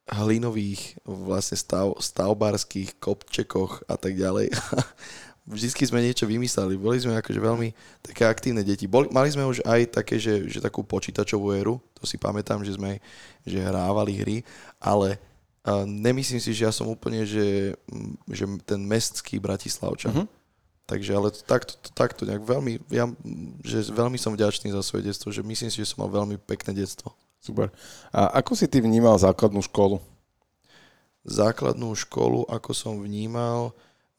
hlinových 0.09 0.99
vlastne 1.07 1.55
stav, 1.55 1.95
stavbárských 2.01 2.99
kopčekoch 2.99 3.87
a 3.87 3.95
tak 3.95 4.19
ďalej. 4.19 4.51
Vždycky 5.53 5.83
sme 5.83 6.03
niečo 6.03 6.25
vymysleli. 6.25 6.79
Boli 6.79 7.03
sme 7.03 7.19
akože 7.19 7.41
veľmi 7.43 7.75
také 7.99 8.23
aktívne 8.27 8.63
deti. 8.63 8.87
Boli, 8.87 9.11
mali 9.11 9.27
sme 9.27 9.43
už 9.43 9.63
aj 9.67 9.91
také, 9.91 10.15
že, 10.19 10.47
že 10.47 10.63
takú 10.63 10.87
počítačovú 10.87 11.51
éru, 11.51 11.83
to 11.99 12.07
si 12.07 12.15
pamätám, 12.15 12.63
že 12.63 12.79
sme 12.79 13.03
že 13.43 13.59
hrávali 13.59 14.23
hry, 14.23 14.37
ale 14.79 15.19
a 15.63 15.87
nemyslím 15.87 16.43
si, 16.43 16.51
že 16.51 16.67
ja 16.67 16.73
som 16.75 16.91
úplne, 16.91 17.23
že, 17.23 17.79
že 18.27 18.45
ten 18.67 18.83
mestský 18.83 19.39
Bratislavčan. 19.39 20.11
Uh-huh. 20.11 20.29
Takže 20.91 21.15
ale 21.15 21.31
takto, 21.31 21.79
takto 21.95 22.27
nejak 22.27 22.43
veľmi, 22.43 22.83
ja, 22.91 23.07
že 23.63 23.87
veľmi 23.95 24.19
som 24.19 24.35
vďačný 24.35 24.75
za 24.75 24.83
svoje 24.83 25.07
detstvo, 25.07 25.31
že 25.31 25.47
myslím 25.47 25.71
si, 25.71 25.79
že 25.79 25.95
som 25.95 26.03
mal 26.03 26.11
veľmi 26.11 26.43
pekné 26.43 26.75
detstvo. 26.83 27.15
Super. 27.39 27.71
A 28.11 28.43
ako 28.43 28.59
si 28.59 28.67
ty 28.67 28.83
vnímal 28.83 29.15
základnú 29.23 29.63
školu? 29.63 30.03
Základnú 31.23 31.95
školu, 31.95 32.43
ako 32.51 32.71
som 32.75 32.99
vnímal, 32.99 33.71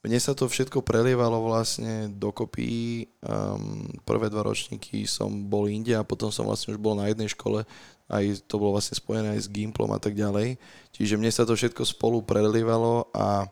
mne 0.03 0.19
sa 0.19 0.35
to 0.35 0.51
všetko 0.51 0.83
prelievalo 0.83 1.39
vlastne 1.47 2.11
dokopy. 2.11 3.07
Um, 3.23 3.87
prvé 4.03 4.27
dva 4.27 4.43
ročníky 4.43 5.07
som 5.07 5.47
bol 5.47 5.71
inde 5.71 5.95
a 5.95 6.03
potom 6.03 6.27
som 6.27 6.43
vlastne 6.43 6.75
už 6.75 6.79
bol 6.83 6.99
na 6.99 7.07
jednej 7.07 7.31
škole. 7.31 7.63
Aj 8.11 8.25
to 8.43 8.59
bolo 8.59 8.75
vlastne 8.75 8.99
spojené 8.99 9.39
aj 9.39 9.47
s 9.47 9.51
Gimplom 9.51 9.95
a 9.95 10.03
tak 10.03 10.19
ďalej. 10.19 10.59
Čiže 10.91 11.15
mne 11.15 11.31
sa 11.31 11.47
to 11.47 11.55
všetko 11.55 11.87
spolu 11.87 12.19
prelievalo 12.19 13.07
a 13.15 13.47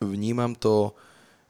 vnímam 0.00 0.56
to, 0.56 0.96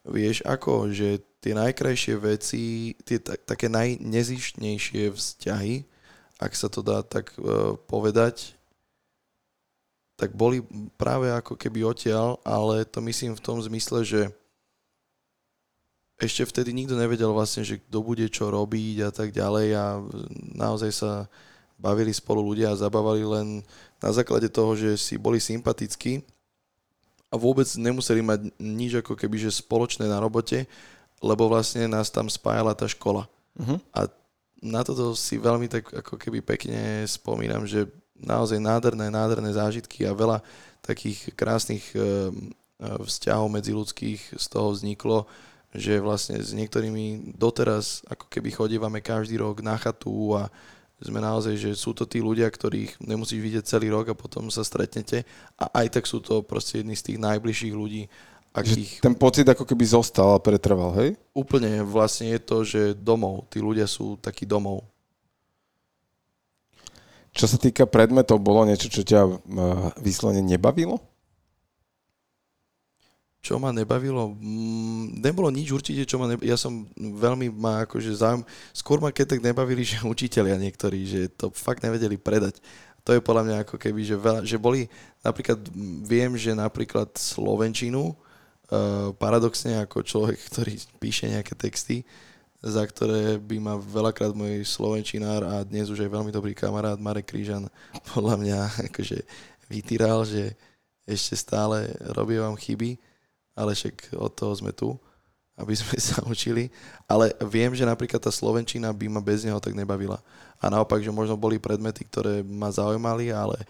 vieš 0.03 0.43
ako, 0.43 0.91
že 0.91 1.23
tie 1.39 1.55
najkrajšie 1.55 2.15
veci, 2.19 2.91
tie 3.07 3.23
t- 3.23 3.39
také 3.39 3.71
najnezištnejšie 3.71 5.15
vzťahy, 5.15 5.87
ak 6.43 6.53
sa 6.59 6.67
to 6.67 6.83
dá 6.83 7.07
tak 7.07 7.31
uh, 7.39 7.79
povedať, 7.87 8.56
tak 10.17 10.33
boli 10.33 10.65
práve 10.97 11.29
ako 11.29 11.61
keby 11.61 11.85
odtiaľ, 11.85 12.41
ale 12.41 12.89
to 12.89 13.05
myslím 13.05 13.37
v 13.37 13.45
tom 13.45 13.61
zmysle, 13.61 14.01
že 14.01 14.33
ešte 16.17 16.49
vtedy 16.49 16.73
nikto 16.73 16.97
nevedel 16.97 17.29
vlastne, 17.37 17.61
že 17.61 17.77
kto 17.77 18.01
bude 18.01 18.25
čo 18.33 18.49
robiť 18.49 18.97
a 19.05 19.11
tak 19.13 19.37
ďalej 19.37 19.69
a 19.77 20.01
naozaj 20.57 20.91
sa 20.91 21.29
bavili 21.77 22.09
spolu 22.09 22.41
ľudia 22.41 22.73
a 22.73 22.81
zabávali 22.81 23.21
len 23.21 23.61
na 24.01 24.11
základe 24.13 24.49
toho, 24.49 24.73
že 24.73 24.97
si 24.97 25.21
boli 25.21 25.37
sympatickí 25.37 26.25
a 27.29 27.37
vôbec 27.37 27.69
nemuseli 27.77 28.25
mať 28.25 28.41
nič 28.57 29.05
ako 29.05 29.13
keby 29.13 29.37
že 29.37 29.61
spoločné 29.61 30.09
na 30.09 30.17
robote, 30.17 30.65
lebo 31.21 31.53
vlastne 31.53 31.85
nás 31.85 32.09
tam 32.09 32.33
spájala 32.33 32.73
tá 32.73 32.89
škola. 32.89 33.29
Uh-huh. 33.61 33.77
A 33.93 34.09
na 34.65 34.81
toto 34.81 35.13
si 35.13 35.37
veľmi 35.37 35.69
tak 35.69 35.93
ako 35.93 36.17
keby 36.17 36.41
pekne 36.41 37.05
spomínam, 37.05 37.69
že 37.69 37.85
naozaj 38.21 38.59
nádherné, 38.61 39.13
nádherné 39.13 39.51
zážitky 39.53 40.05
a 40.09 40.17
veľa 40.17 40.41
takých 40.85 41.35
krásnych 41.35 41.85
eh, 41.93 42.01
eh, 42.01 42.31
vzťahov 42.81 43.51
medziludských 43.51 44.39
z 44.39 44.47
toho 44.47 44.73
vzniklo, 44.73 45.27
že 45.75 46.01
vlastne 46.01 46.41
s 46.41 46.57
niektorými 46.57 47.37
doteraz 47.37 48.07
ako 48.09 48.27
keby 48.33 48.49
chodívame 48.55 48.99
každý 49.05 49.37
rok 49.43 49.61
na 49.61 49.77
chatu 49.77 50.33
a 50.39 50.49
sme 50.97 51.21
naozaj, 51.21 51.61
že 51.61 51.71
sú 51.77 51.93
to 51.93 52.09
tí 52.09 52.25
ľudia, 52.25 52.49
ktorých 52.49 53.05
nemusíš 53.05 53.37
vidieť 53.37 53.65
celý 53.69 53.93
rok 53.93 54.09
a 54.09 54.17
potom 54.17 54.49
sa 54.49 54.65
stretnete 54.65 55.29
a 55.61 55.69
aj 55.85 56.01
tak 56.01 56.05
sú 56.09 56.25
to 56.25 56.41
proste 56.41 56.81
jedni 56.81 56.97
z 56.97 57.13
tých 57.13 57.19
najbližších 57.21 57.75
ľudí. 57.77 58.09
Akých... 58.57 59.05
Ten 59.05 59.13
pocit 59.13 59.45
ako 59.45 59.69
keby 59.69 59.85
zostal 59.85 60.33
a 60.33 60.41
pretrval, 60.41 60.97
hej? 60.97 61.21
Úplne, 61.37 61.85
vlastne 61.85 62.33
je 62.33 62.41
to, 62.41 62.65
že 62.65 62.97
domov, 62.97 63.45
tí 63.53 63.61
ľudia 63.61 63.85
sú 63.85 64.17
takí 64.17 64.49
domov. 64.49 64.89
Čo 67.37 67.47
sa 67.53 67.61
týka 67.61 67.85
predmetov, 67.85 68.41
bolo 68.41 68.65
niečo, 68.65 68.89
čo 68.89 69.05
ťa 69.05 69.21
vyslovene 70.01 70.41
nebavilo? 70.41 70.97
Čo 73.45 73.63
ma 73.63 73.71
nebavilo? 73.71 74.35
Mm, 74.41 75.23
nebolo 75.23 75.53
nič 75.55 75.71
určite, 75.71 76.03
čo 76.03 76.19
ma 76.19 76.27
nebavilo. 76.27 76.51
Ja 76.51 76.59
som 76.59 76.89
veľmi 76.97 77.53
ma 77.53 77.87
akože 77.87 78.11
záujem... 78.19 78.43
Skôr 78.75 78.99
ma 78.99 79.15
keď 79.15 79.37
tak 79.37 79.45
nebavili, 79.45 79.87
že 79.91 80.03
učiteľia 80.03 80.59
niektorí, 80.59 81.07
že 81.07 81.21
to 81.31 81.55
fakt 81.55 81.87
nevedeli 81.87 82.19
predať. 82.19 82.59
To 83.07 83.15
je 83.15 83.23
podľa 83.23 83.47
mňa 83.47 83.57
ako 83.63 83.79
keby, 83.79 84.03
že, 84.03 84.17
veľa, 84.19 84.41
že 84.43 84.59
boli, 84.59 84.91
napríklad 85.23 85.63
viem, 86.03 86.35
že 86.35 86.59
napríklad 86.59 87.15
Slovenčinu, 87.15 88.11
uh, 88.11 89.15
paradoxne 89.15 89.79
ako 89.79 90.03
človek, 90.03 90.43
ktorý 90.51 90.75
píše 90.99 91.31
nejaké 91.31 91.55
texty, 91.55 92.03
za 92.67 92.83
ktoré 92.83 93.39
by 93.39 93.57
ma 93.63 93.75
veľakrát 93.79 94.35
môj 94.35 94.67
slovenčinár 94.67 95.47
a 95.47 95.63
dnes 95.63 95.87
už 95.87 96.03
aj 96.03 96.11
veľmi 96.11 96.35
dobrý 96.35 96.51
kamarát 96.51 96.99
Marek 96.99 97.31
Krížan 97.31 97.71
podľa 98.11 98.35
mňa 98.43 98.59
akože 98.91 99.23
vytýral, 99.71 100.27
že 100.27 100.59
ešte 101.07 101.39
stále 101.39 101.95
robí 102.11 102.35
vám 102.35 102.59
chyby, 102.59 102.99
ale 103.55 103.79
však 103.79 104.19
od 104.19 104.35
toho 104.35 104.51
sme 104.59 104.75
tu, 104.75 104.99
aby 105.55 105.79
sme 105.79 105.95
sa 106.11 106.19
učili. 106.27 106.67
Ale 107.07 107.31
viem, 107.47 107.71
že 107.71 107.87
napríklad 107.87 108.19
tá 108.19 108.35
slovenčina 108.35 108.91
by 108.91 109.07
ma 109.07 109.23
bez 109.23 109.47
neho 109.47 109.63
tak 109.63 109.79
nebavila. 109.79 110.19
A 110.59 110.67
naopak, 110.67 110.99
že 110.99 111.15
možno 111.15 111.39
boli 111.39 111.63
predmety, 111.63 112.03
ktoré 112.03 112.43
ma 112.43 112.67
zaujímali, 112.75 113.31
ale 113.31 113.63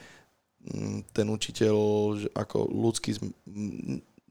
mm, 0.64 1.12
ten 1.12 1.28
učiteľ 1.28 1.76
ako 2.32 2.64
ľudský... 2.64 3.20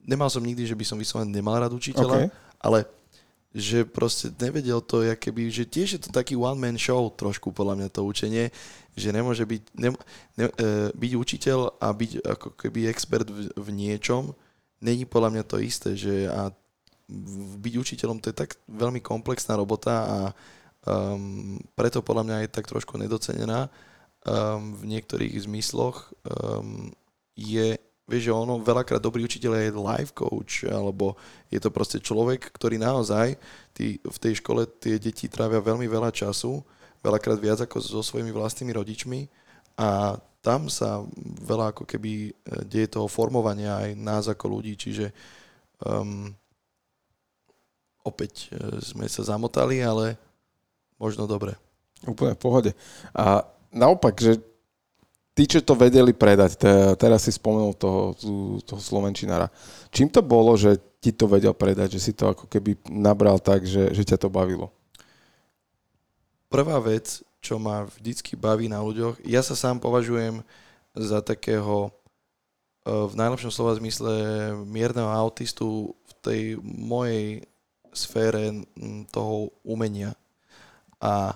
Nemal 0.05 0.33
som 0.33 0.41
nikdy, 0.41 0.65
že 0.65 0.77
by 0.77 0.85
som 0.85 0.97
vyslovene 0.97 1.29
nemal 1.29 1.53
rád 1.61 1.77
učiteľa, 1.77 2.25
okay. 2.25 2.29
ale 2.61 2.89
že 3.55 3.87
proste 3.87 4.35
nevedel 4.35 4.83
to, 4.83 5.07
keby, 5.15 5.47
že 5.47 5.63
tiež 5.63 5.89
je 5.95 6.01
to 6.03 6.11
taký 6.11 6.35
one-man 6.35 6.75
show 6.75 7.07
trošku 7.07 7.55
podľa 7.55 7.79
mňa 7.79 7.87
to 7.87 8.03
učenie, 8.03 8.51
že 8.99 9.15
nemôže 9.15 9.47
byť, 9.47 9.61
ne, 9.79 9.89
ne, 10.35 10.45
e, 10.51 10.91
byť 10.91 11.11
učiteľ 11.15 11.79
a 11.79 11.87
byť 11.95 12.11
ako 12.19 12.47
keby 12.59 12.91
expert 12.91 13.31
v, 13.31 13.47
v 13.55 13.67
niečom, 13.71 14.35
není 14.83 15.07
podľa 15.07 15.39
mňa 15.39 15.43
to 15.47 15.63
isté, 15.63 15.95
že 15.95 16.27
a 16.27 16.51
byť 17.63 17.73
učiteľom 17.79 18.19
to 18.19 18.33
je 18.33 18.35
tak 18.35 18.59
veľmi 18.67 18.99
komplexná 18.99 19.55
robota 19.55 19.95
a 20.03 20.17
um, 20.89 21.55
preto 21.77 22.01
podľa 22.01 22.23
mňa 22.25 22.37
je 22.45 22.49
tak 22.49 22.65
trošku 22.65 22.97
nedocenená. 22.97 23.69
Um, 24.25 24.73
v 24.73 24.89
niektorých 24.89 25.37
zmysloch 25.45 26.09
um, 26.25 26.89
je 27.37 27.77
Vieš, 28.05 28.29
že 28.29 28.33
ono, 28.37 28.61
veľakrát 28.61 29.01
dobrý 29.01 29.25
učiteľ 29.25 29.51
je 29.57 29.81
life 29.81 30.13
coach, 30.13 30.61
alebo 30.69 31.17
je 31.49 31.57
to 31.57 31.73
proste 31.73 32.05
človek, 32.05 32.53
ktorý 32.53 32.77
naozaj 32.77 33.33
tí, 33.73 33.97
v 33.97 34.17
tej 34.21 34.45
škole 34.45 34.69
tie 34.77 35.01
deti 35.01 35.25
trávia 35.25 35.57
veľmi 35.57 35.89
veľa 35.89 36.13
času, 36.13 36.61
veľakrát 37.01 37.41
viac 37.41 37.65
ako 37.65 37.81
so 37.81 38.05
svojimi 38.05 38.29
vlastnými 38.29 38.77
rodičmi 38.77 39.25
a 39.81 40.21
tam 40.45 40.69
sa 40.69 41.01
veľa 41.41 41.73
ako 41.73 41.89
keby 41.89 42.29
e, 42.29 42.31
deje 42.69 42.93
toho 42.93 43.09
formovania 43.09 43.81
aj 43.81 43.89
nás 43.97 44.29
ako 44.29 44.61
ľudí, 44.61 44.77
čiže 44.77 45.09
um, 45.81 46.29
opäť 48.05 48.53
e, 48.53 48.77
sme 48.85 49.09
sa 49.09 49.25
zamotali, 49.25 49.81
ale 49.81 50.13
možno 51.01 51.25
dobre. 51.25 51.57
Úplne 52.05 52.37
v 52.37 52.41
pohode. 52.41 52.71
A 53.17 53.41
naopak, 53.73 54.21
že 54.21 54.37
tí, 55.35 55.43
čo 55.43 55.59
to 55.59 55.75
vedeli 55.75 56.15
predať, 56.15 56.55
teraz 56.95 57.27
si 57.27 57.31
spomenul 57.35 57.75
toho, 57.75 58.15
toho 58.63 58.81
Slovenčinára. 58.81 59.51
Čím 59.91 60.07
to 60.07 60.23
bolo, 60.23 60.55
že 60.55 60.79
ti 61.03 61.11
to 61.11 61.27
vedel 61.27 61.51
predať, 61.51 61.99
že 61.99 62.09
si 62.09 62.11
to 62.15 62.31
ako 62.31 62.47
keby 62.47 62.79
nabral 62.87 63.37
tak, 63.37 63.67
že, 63.67 63.91
že 63.91 64.07
ťa 64.07 64.17
to 64.17 64.31
bavilo? 64.31 64.71
Prvá 66.47 66.79
vec, 66.79 67.19
čo 67.43 67.59
ma 67.59 67.83
vždycky 67.83 68.39
baví 68.39 68.71
na 68.71 68.79
ľuďoch, 68.79 69.21
ja 69.27 69.43
sa 69.43 69.53
sám 69.53 69.83
považujem 69.83 70.39
za 70.95 71.19
takého 71.19 71.91
e, 72.87 72.89
v 72.89 73.13
najlepšom 73.13 73.51
slova 73.51 73.75
zmysle 73.75 74.15
mierneho 74.63 75.11
autistu 75.11 75.93
v 75.93 76.11
tej 76.23 76.41
mojej 76.63 77.43
sfére 77.91 78.65
toho 79.11 79.51
umenia. 79.67 80.15
A 80.97 81.35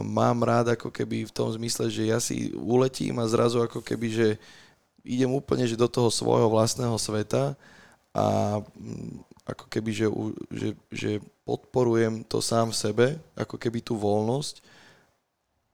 mám 0.00 0.40
rád 0.40 0.72
ako 0.72 0.88
keby 0.88 1.28
v 1.28 1.34
tom 1.34 1.52
zmysle, 1.52 1.92
že 1.92 2.08
ja 2.08 2.16
si 2.16 2.52
uletím 2.56 3.20
a 3.20 3.28
zrazu 3.28 3.60
ako 3.60 3.84
keby, 3.84 4.08
že 4.08 4.28
idem 5.04 5.30
úplne 5.30 5.68
že 5.68 5.78
do 5.78 5.86
toho 5.86 6.08
svojho 6.08 6.48
vlastného 6.48 6.96
sveta 6.96 7.54
a 8.16 8.58
mm, 8.64 9.22
ako 9.46 9.66
keby, 9.70 9.90
že, 9.94 10.06
že, 10.50 10.68
že 10.90 11.10
podporujem 11.46 12.26
to 12.26 12.42
sám 12.42 12.74
v 12.74 12.80
sebe, 12.80 13.06
ako 13.38 13.60
keby 13.60 13.78
tú 13.78 13.94
voľnosť, 13.94 14.64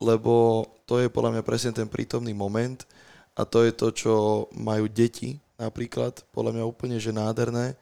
lebo 0.02 0.66
to 0.84 1.00
je 1.00 1.08
podľa 1.08 1.38
mňa 1.38 1.42
presne 1.46 1.72
ten 1.72 1.88
prítomný 1.88 2.36
moment 2.36 2.84
a 3.32 3.48
to 3.48 3.64
je 3.64 3.72
to, 3.72 3.88
čo 3.94 4.14
majú 4.52 4.90
deti 4.90 5.40
napríklad, 5.56 6.26
podľa 6.34 6.58
mňa 6.58 6.64
úplne 6.68 6.98
že 6.98 7.14
nádherné, 7.14 7.78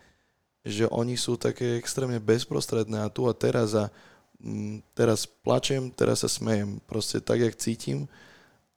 že 0.62 0.85
oni 0.93 1.17
sú 1.17 1.41
také 1.41 1.81
extrémne 1.81 2.21
bezprostredné 2.21 3.03
a 3.03 3.11
tu 3.11 3.25
a 3.27 3.33
teraz 3.33 3.73
a 3.73 3.89
teraz 4.97 5.29
plačem, 5.29 5.93
teraz 5.93 6.25
sa 6.25 6.31
smejem, 6.31 6.81
proste 6.89 7.21
tak, 7.21 7.41
jak 7.41 7.61
cítim. 7.61 8.09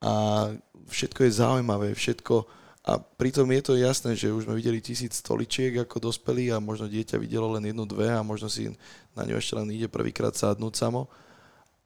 A 0.04 0.52
všetko 0.92 1.24
je 1.24 1.32
zaujímavé, 1.40 1.96
všetko. 1.96 2.44
A 2.84 3.00
pritom 3.00 3.48
je 3.56 3.62
to 3.64 3.74
jasné, 3.80 4.12
že 4.20 4.36
už 4.36 4.44
sme 4.44 4.60
videli 4.60 4.84
tisíc 4.84 5.16
stoličiek 5.16 5.88
ako 5.88 6.12
dospelí 6.12 6.52
a 6.52 6.60
možno 6.60 6.92
dieťa 6.92 7.16
videlo 7.16 7.48
len 7.56 7.72
jednu, 7.72 7.88
dve 7.88 8.12
a 8.12 8.20
možno 8.28 8.52
si 8.52 8.76
na 9.16 9.24
ňu 9.24 9.40
ešte 9.40 9.56
len 9.56 9.72
ide 9.72 9.88
prvýkrát 9.88 10.36
sadnúť 10.36 10.76
samo, 10.76 11.08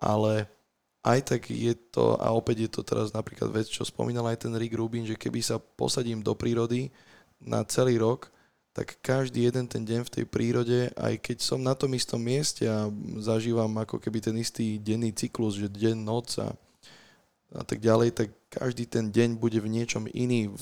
ale 0.01 0.49
aj 1.05 1.19
tak 1.21 1.41
je 1.53 1.77
to, 1.93 2.17
a 2.17 2.33
opäť 2.33 2.65
je 2.65 2.69
to 2.73 2.81
teraz 2.81 3.13
napríklad 3.13 3.53
vec, 3.53 3.69
čo 3.69 3.85
spomínal 3.85 4.25
aj 4.25 4.49
ten 4.49 4.53
Rick 4.57 4.73
Rubin, 4.73 5.05
že 5.05 5.13
keby 5.13 5.39
sa 5.45 5.61
posadím 5.61 6.25
do 6.25 6.33
prírody 6.33 6.89
na 7.37 7.61
celý 7.61 8.01
rok, 8.01 8.33
tak 8.77 9.01
každý 9.01 9.49
jeden 9.49 9.65
ten 9.65 9.81
deň 9.81 10.05
v 10.05 10.13
tej 10.13 10.25
prírode, 10.29 10.93
aj 10.93 11.17
keď 11.17 11.37
som 11.41 11.57
na 11.57 11.73
tom 11.73 11.97
istom 11.97 12.21
mieste 12.21 12.69
a 12.69 12.85
zažívam 13.17 13.73
ako 13.73 13.97
keby 13.97 14.21
ten 14.21 14.37
istý 14.37 14.77
denný 14.77 15.17
cyklus, 15.17 15.57
že 15.57 15.65
deň, 15.65 15.97
noc 15.97 16.37
a, 16.37 16.53
a 17.57 17.65
tak 17.65 17.81
ďalej, 17.81 18.13
tak 18.13 18.29
každý 18.53 18.85
ten 18.85 19.09
deň 19.09 19.41
bude 19.41 19.57
v 19.57 19.73
niečom 19.73 20.05
iný. 20.13 20.53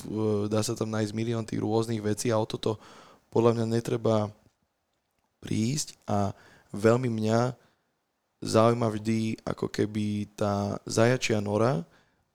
Dá 0.48 0.64
sa 0.64 0.72
tam 0.72 0.96
nájsť 0.96 1.12
milión 1.12 1.44
tých 1.44 1.60
rôznych 1.60 2.00
vecí 2.00 2.32
a 2.32 2.40
o 2.40 2.48
toto 2.48 2.80
podľa 3.28 3.60
mňa 3.60 3.66
netreba 3.68 4.32
prísť 5.44 6.00
a 6.08 6.32
veľmi 6.72 7.12
mňa 7.12 7.52
zaujíma 8.40 8.96
vždy 8.96 9.44
ako 9.44 9.68
keby 9.68 10.32
tá 10.40 10.80
zajačia 10.88 11.44
nora 11.44 11.84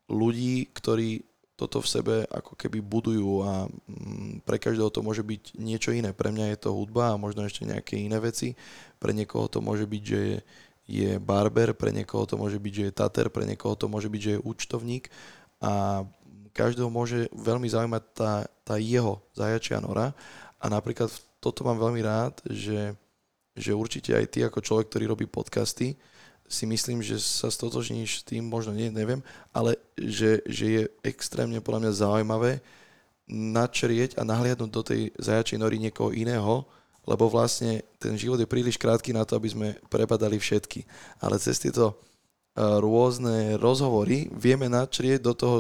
ľudí, 0.05 0.69
ktorí 0.77 1.25
toto 1.61 1.77
v 1.77 1.91
sebe 1.93 2.15
ako 2.33 2.57
keby 2.57 2.81
budujú 2.81 3.45
a 3.45 3.69
mm, 3.69 4.41
pre 4.41 4.57
každého 4.57 4.89
to 4.89 5.05
môže 5.05 5.21
byť 5.21 5.61
niečo 5.61 5.93
iné. 5.93 6.09
Pre 6.09 6.33
mňa 6.33 6.57
je 6.57 6.65
to 6.65 6.73
hudba 6.73 7.13
a 7.13 7.21
možno 7.21 7.45
ešte 7.45 7.69
nejaké 7.69 8.01
iné 8.01 8.17
veci. 8.17 8.57
Pre 8.97 9.13
niekoho 9.13 9.45
to 9.45 9.61
môže 9.61 9.85
byť, 9.85 10.03
že 10.03 10.41
je, 10.89 11.11
barber, 11.21 11.77
pre 11.77 11.93
niekoho 11.93 12.25
to 12.25 12.33
môže 12.35 12.57
byť, 12.57 12.73
že 12.73 12.83
je 12.89 12.97
tater, 12.97 13.29
pre 13.29 13.45
niekoho 13.45 13.77
to 13.77 13.85
môže 13.85 14.09
byť, 14.09 14.21
že 14.21 14.31
je 14.35 14.43
účtovník 14.43 15.13
a 15.61 16.03
každého 16.51 16.89
môže 16.89 17.29
veľmi 17.31 17.69
zaujímať 17.69 18.03
tá, 18.17 18.43
tá 18.65 18.75
jeho 18.81 19.21
zajačia 19.37 19.77
nora 19.79 20.11
a 20.57 20.65
napríklad 20.67 21.13
toto 21.39 21.63
mám 21.63 21.77
veľmi 21.77 22.01
rád, 22.03 22.41
že, 22.49 22.97
že 23.55 23.71
určite 23.71 24.11
aj 24.17 24.25
ty 24.33 24.39
ako 24.43 24.59
človek, 24.59 24.89
ktorý 24.89 25.05
robí 25.13 25.25
podcasty, 25.29 25.95
si 26.51 26.67
myslím, 26.67 26.99
že 26.99 27.15
sa 27.23 27.47
stotožníš 27.47 28.21
s 28.21 28.27
tým, 28.27 28.43
možno 28.43 28.75
nie, 28.75 28.91
neviem, 28.91 29.23
ale 29.55 29.79
že, 29.95 30.43
že 30.43 30.65
je 30.67 30.83
extrémne 31.07 31.63
podľa 31.63 31.87
mňa 31.87 31.91
zaujímavé 31.95 32.51
načrieť 33.31 34.19
a 34.19 34.27
nahliadnúť 34.27 34.71
do 34.71 34.83
tej 34.83 35.01
zajačej 35.15 35.55
nory 35.55 35.79
niekoho 35.79 36.11
iného, 36.11 36.67
lebo 37.07 37.31
vlastne 37.31 37.81
ten 37.97 38.19
život 38.19 38.37
je 38.37 38.45
príliš 38.45 38.75
krátky 38.75 39.15
na 39.15 39.23
to, 39.23 39.39
aby 39.39 39.49
sme 39.49 39.67
prepadali 39.87 40.37
všetky. 40.37 40.85
Ale 41.23 41.39
cez 41.39 41.57
tieto 41.57 41.95
e, 41.95 41.95
rôzne 42.59 43.57
rozhovory 43.57 44.29
vieme 44.35 44.67
načrieť 44.67 45.23
do 45.23 45.33
toho 45.33 45.57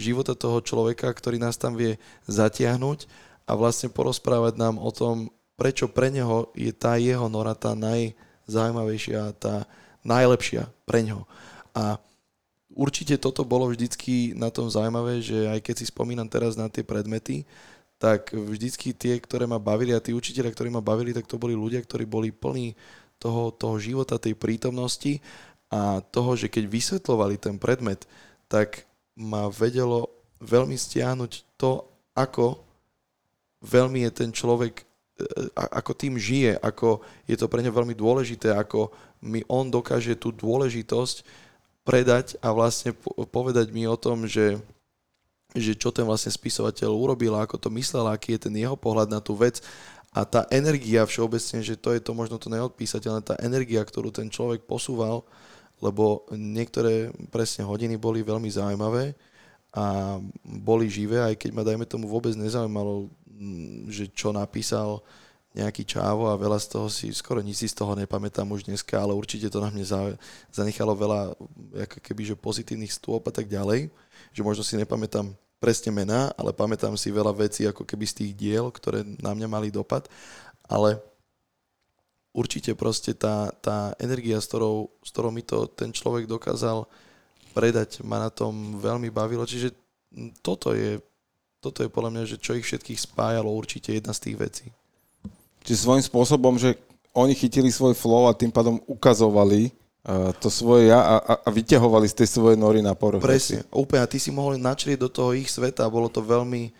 života 0.00 0.32
toho 0.32 0.64
človeka, 0.64 1.12
ktorý 1.12 1.36
nás 1.36 1.60
tam 1.60 1.76
vie 1.76 2.00
zatiahnuť 2.26 3.06
a 3.44 3.52
vlastne 3.54 3.92
porozprávať 3.92 4.56
nám 4.56 4.80
o 4.80 4.90
tom, 4.90 5.28
prečo 5.60 5.92
pre 5.92 6.08
neho 6.08 6.48
je 6.56 6.72
tá 6.72 6.96
jeho 6.96 7.28
nora 7.28 7.52
tá 7.52 7.76
najzaujímavejšia, 7.76 9.36
tá, 9.36 9.68
najlepšia 10.06 10.68
pre 10.88 11.04
ňo. 11.04 11.28
A 11.76 12.00
určite 12.72 13.18
toto 13.20 13.44
bolo 13.44 13.68
vždycky 13.70 14.32
na 14.34 14.48
tom 14.48 14.70
zaujímavé, 14.70 15.20
že 15.20 15.48
aj 15.50 15.60
keď 15.60 15.74
si 15.80 15.86
spomínam 15.90 16.26
teraz 16.26 16.56
na 16.56 16.70
tie 16.70 16.82
predmety, 16.82 17.44
tak 18.00 18.32
vždycky 18.32 18.96
tie, 18.96 19.20
ktoré 19.20 19.44
ma 19.44 19.60
bavili 19.60 19.92
a 19.92 20.00
tí 20.00 20.16
učiteľia, 20.16 20.56
ktorí 20.56 20.72
ma 20.72 20.80
bavili, 20.80 21.12
tak 21.12 21.28
to 21.28 21.36
boli 21.36 21.52
ľudia, 21.52 21.84
ktorí 21.84 22.08
boli 22.08 22.32
plní 22.32 22.72
toho, 23.20 23.52
toho 23.52 23.76
života, 23.76 24.16
tej 24.16 24.32
prítomnosti 24.32 25.20
a 25.68 26.00
toho, 26.00 26.32
že 26.32 26.48
keď 26.48 26.64
vysvetlovali 26.64 27.36
ten 27.36 27.60
predmet, 27.60 28.08
tak 28.48 28.88
ma 29.12 29.52
vedelo 29.52 30.08
veľmi 30.40 30.72
stiahnuť 30.72 31.60
to, 31.60 31.84
ako 32.16 32.64
veľmi 33.60 34.08
je 34.08 34.10
ten 34.16 34.32
človek 34.32 34.88
ako 35.56 35.92
tým 35.92 36.16
žije, 36.16 36.56
ako 36.64 37.04
je 37.28 37.36
to 37.36 37.44
pre 37.44 37.60
ňa 37.60 37.68
veľmi 37.68 37.92
dôležité, 37.92 38.56
ako 38.56 38.88
mi 39.20 39.44
on 39.46 39.68
dokáže 39.68 40.16
tú 40.16 40.32
dôležitosť 40.32 41.22
predať 41.84 42.36
a 42.40 42.52
vlastne 42.52 42.96
povedať 43.32 43.72
mi 43.72 43.84
o 43.88 43.96
tom, 43.96 44.24
že, 44.24 44.60
že 45.56 45.76
čo 45.76 45.92
ten 45.92 46.04
vlastne 46.04 46.32
spisovateľ 46.32 46.90
urobil, 46.92 47.36
ako 47.36 47.56
to 47.56 47.68
myslel, 47.76 48.08
aký 48.08 48.36
je 48.36 48.48
ten 48.48 48.54
jeho 48.56 48.76
pohľad 48.76 49.12
na 49.12 49.20
tú 49.20 49.36
vec. 49.36 49.60
A 50.10 50.26
tá 50.26 50.42
energia 50.50 51.06
všeobecne, 51.06 51.62
že 51.62 51.78
to 51.78 51.94
je 51.94 52.02
to 52.02 52.12
možno 52.18 52.34
to 52.34 52.50
neodpísateľné, 52.50 53.22
tá 53.22 53.38
energia, 53.38 53.78
ktorú 53.78 54.10
ten 54.10 54.26
človek 54.26 54.66
posúval, 54.66 55.22
lebo 55.78 56.26
niektoré 56.34 57.14
presne 57.30 57.62
hodiny 57.62 57.94
boli 57.94 58.20
veľmi 58.20 58.50
zaujímavé 58.50 59.14
a 59.70 60.18
boli 60.42 60.90
živé, 60.90 61.22
aj 61.22 61.38
keď 61.38 61.50
ma 61.54 61.62
dajme 61.62 61.86
tomu 61.86 62.10
vôbec 62.10 62.34
nezaujímalo, 62.34 63.06
že 63.86 64.10
čo 64.10 64.34
napísal 64.34 64.98
nejaký 65.50 65.82
čávo 65.82 66.30
a 66.30 66.38
veľa 66.38 66.62
z 66.62 66.66
toho 66.70 66.86
si, 66.86 67.10
skoro 67.10 67.42
nič 67.42 67.66
si 67.66 67.66
z 67.66 67.74
toho 67.74 67.98
nepamätám 67.98 68.46
už 68.46 68.70
dneska, 68.70 69.02
ale 69.02 69.18
určite 69.18 69.50
to 69.50 69.58
na 69.58 69.66
mne 69.66 69.82
zanechalo 70.54 70.94
veľa 70.94 71.34
ako 71.90 71.98
keby, 71.98 72.22
že 72.22 72.38
pozitívnych 72.38 72.94
stôp 72.94 73.26
a 73.26 73.34
tak 73.34 73.50
ďalej, 73.50 73.90
že 74.30 74.46
možno 74.46 74.62
si 74.62 74.78
nepamätám 74.78 75.34
presne 75.58 75.90
mená, 75.90 76.30
ale 76.38 76.54
pamätám 76.54 76.94
si 76.94 77.10
veľa 77.10 77.34
vecí 77.34 77.66
ako 77.66 77.82
keby 77.82 78.04
z 78.06 78.14
tých 78.22 78.32
diel, 78.38 78.70
ktoré 78.70 79.02
na 79.18 79.34
mňa 79.34 79.48
mali 79.50 79.68
dopad, 79.74 80.06
ale 80.70 81.02
určite 82.30 82.78
proste 82.78 83.10
tá, 83.10 83.50
tá 83.58 83.90
energia, 83.98 84.38
s 84.38 84.46
ktorou, 84.46 84.86
s 85.02 85.10
ktorou 85.10 85.34
mi 85.34 85.42
to 85.42 85.66
ten 85.66 85.90
človek 85.90 86.30
dokázal 86.30 86.86
predať, 87.50 88.06
ma 88.06 88.22
na 88.22 88.30
tom 88.30 88.78
veľmi 88.78 89.10
bavilo, 89.10 89.42
čiže 89.42 89.74
toto 90.46 90.70
je 90.78 91.02
toto 91.60 91.84
je 91.84 91.92
podľa 91.92 92.10
mňa, 92.10 92.22
že 92.24 92.40
čo 92.40 92.56
ich 92.56 92.64
všetkých 92.64 92.96
spájalo 92.96 93.52
určite 93.52 93.92
jedna 93.92 94.16
z 94.16 94.32
tých 94.32 94.36
vecí. 94.40 94.66
Čiže 95.70 95.86
svojím 95.86 96.02
spôsobom, 96.02 96.58
že 96.58 96.74
oni 97.14 97.30
chytili 97.30 97.70
svoj 97.70 97.94
flow 97.94 98.26
a 98.26 98.34
tým 98.34 98.50
pádom 98.50 98.82
ukazovali 98.90 99.70
uh, 100.02 100.34
to 100.42 100.50
svoje 100.50 100.90
ja 100.90 100.98
a, 100.98 101.16
a, 101.22 101.34
a 101.46 101.48
vyťahovali 101.54 102.10
z 102.10 102.18
tej 102.18 102.28
svojej 102.42 102.58
nory 102.58 102.82
na 102.82 102.98
povrch. 102.98 103.22
Presne, 103.22 103.62
úplne. 103.70 104.02
A 104.02 104.10
ty 104.10 104.18
si 104.18 104.34
mohol 104.34 104.58
načrieť 104.58 104.98
do 104.98 105.06
toho 105.06 105.30
ich 105.30 105.46
sveta 105.46 105.86
a 105.86 105.94
bolo 105.94 106.10
to 106.10 106.26
veľmi 106.26 106.74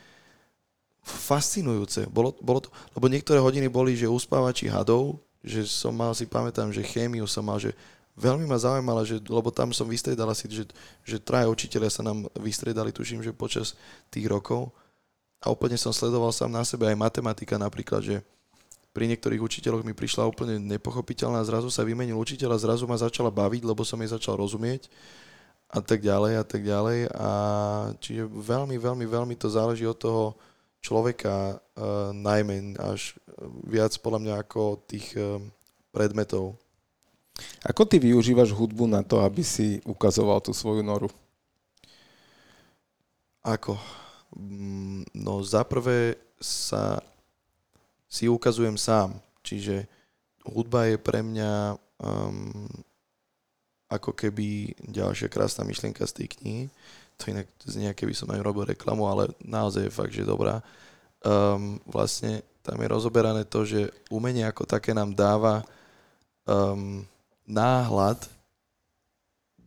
fascinujúce. 1.07 2.11
Bolo, 2.11 2.35
bolo 2.43 2.67
to, 2.67 2.69
lebo 2.99 3.07
niektoré 3.07 3.39
hodiny 3.39 3.71
boli, 3.71 3.95
že 3.95 4.11
uspávači 4.11 4.67
hadov, 4.67 5.23
že 5.39 5.71
som 5.71 5.95
mal, 5.95 6.11
si 6.11 6.27
pamätám, 6.27 6.75
že 6.75 6.83
chémiu 6.83 7.31
som 7.31 7.47
mal, 7.47 7.63
že 7.63 7.71
veľmi 8.19 8.43
ma 8.43 8.59
zaujímala, 8.59 9.07
že, 9.07 9.23
lebo 9.23 9.55
tam 9.55 9.71
som 9.71 9.87
vystriedal 9.87 10.27
asi, 10.35 10.51
že, 10.51 10.67
že 11.07 11.23
traja 11.23 11.47
učiteľia 11.47 11.95
sa 11.95 12.03
nám 12.03 12.27
vystriedali, 12.35 12.91
tuším, 12.91 13.23
že 13.23 13.31
počas 13.31 13.79
tých 14.11 14.27
rokov. 14.27 14.75
A 15.39 15.55
úplne 15.55 15.79
som 15.79 15.95
sledoval 15.95 16.35
sám 16.35 16.51
na 16.51 16.67
sebe 16.67 16.91
aj 16.91 16.99
matematika 16.99 17.55
napríklad, 17.55 18.03
že 18.03 18.19
pri 18.91 19.07
niektorých 19.07 19.39
učiteľoch 19.39 19.87
mi 19.87 19.95
prišla 19.95 20.27
úplne 20.27 20.59
nepochopiteľná, 20.59 21.47
zrazu 21.47 21.71
sa 21.71 21.87
vymenil 21.87 22.19
učiteľ 22.19 22.59
a 22.59 22.63
zrazu 22.63 22.91
ma 22.91 22.99
začala 22.99 23.31
baviť, 23.31 23.63
lebo 23.63 23.87
som 23.87 24.01
jej 24.03 24.11
začal 24.11 24.39
rozumieť 24.39 24.91
a 25.71 25.79
tak 25.79 26.03
ďalej 26.03 26.33
a 26.43 26.45
tak 26.45 26.63
ďalej. 26.67 26.99
A 27.15 27.31
čiže 28.03 28.27
veľmi, 28.27 28.75
veľmi, 28.75 29.07
veľmi 29.07 29.35
to 29.39 29.47
záleží 29.47 29.87
od 29.87 29.95
toho 29.95 30.25
človeka, 30.83 31.63
uh, 31.63 32.11
najmä 32.11 32.75
až 32.83 33.15
viac 33.63 33.95
podľa 34.03 34.21
mňa 34.27 34.35
ako 34.43 34.83
tých 34.91 35.15
uh, 35.15 35.39
predmetov. 35.95 36.59
Ako 37.63 37.87
ty 37.87 38.03
využívaš 38.03 38.51
hudbu 38.53 38.91
na 38.91 39.07
to, 39.07 39.23
aby 39.23 39.41
si 39.47 39.79
ukazoval 39.87 40.43
tú 40.43 40.51
svoju 40.51 40.83
noru? 40.83 41.09
Ako? 43.41 43.79
Mm, 44.37 45.07
no 45.17 45.41
zaprvé 45.41 46.21
sa 46.37 47.01
si 48.11 48.27
ukazujem 48.27 48.75
sám. 48.75 49.15
Čiže 49.47 49.87
hudba 50.43 50.91
je 50.91 50.99
pre 50.99 51.23
mňa 51.23 51.79
um, 52.03 52.67
ako 53.87 54.11
keby 54.15 54.75
ďalšia 54.91 55.31
krásna 55.31 55.63
myšlienka 55.63 56.03
z 56.05 56.13
tej 56.19 56.27
knihy. 56.39 56.65
To 57.23 57.31
inak 57.31 57.47
znie, 57.63 57.95
keby 57.95 58.13
som 58.17 58.31
aj 58.35 58.43
robil 58.43 58.67
reklamu, 58.67 59.07
ale 59.07 59.31
naozaj 59.45 59.87
je 59.87 59.93
fakt, 59.93 60.15
že 60.15 60.27
dobrá. 60.27 60.59
Um, 61.23 61.79
vlastne 61.87 62.43
tam 62.67 62.81
je 62.81 62.89
rozoberané 62.89 63.43
to, 63.47 63.63
že 63.63 63.93
umenie 64.09 64.45
ako 64.45 64.67
také 64.67 64.91
nám 64.97 65.13
dáva 65.13 65.63
um, 66.49 67.05
náhľad 67.45 68.25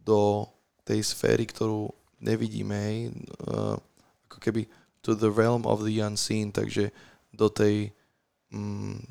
do 0.04 0.50
tej 0.84 1.00
sféry, 1.06 1.48
ktorú 1.48 1.90
nevidíme, 2.20 2.76
hej, 2.76 2.98
uh, 3.48 3.78
ako 4.28 4.38
keby 4.40 4.68
to 5.04 5.14
the 5.14 5.30
realm 5.30 5.68
of 5.68 5.84
the 5.84 6.00
unseen, 6.00 6.50
takže 6.50 6.90
do 7.36 7.52
tej, 7.52 7.92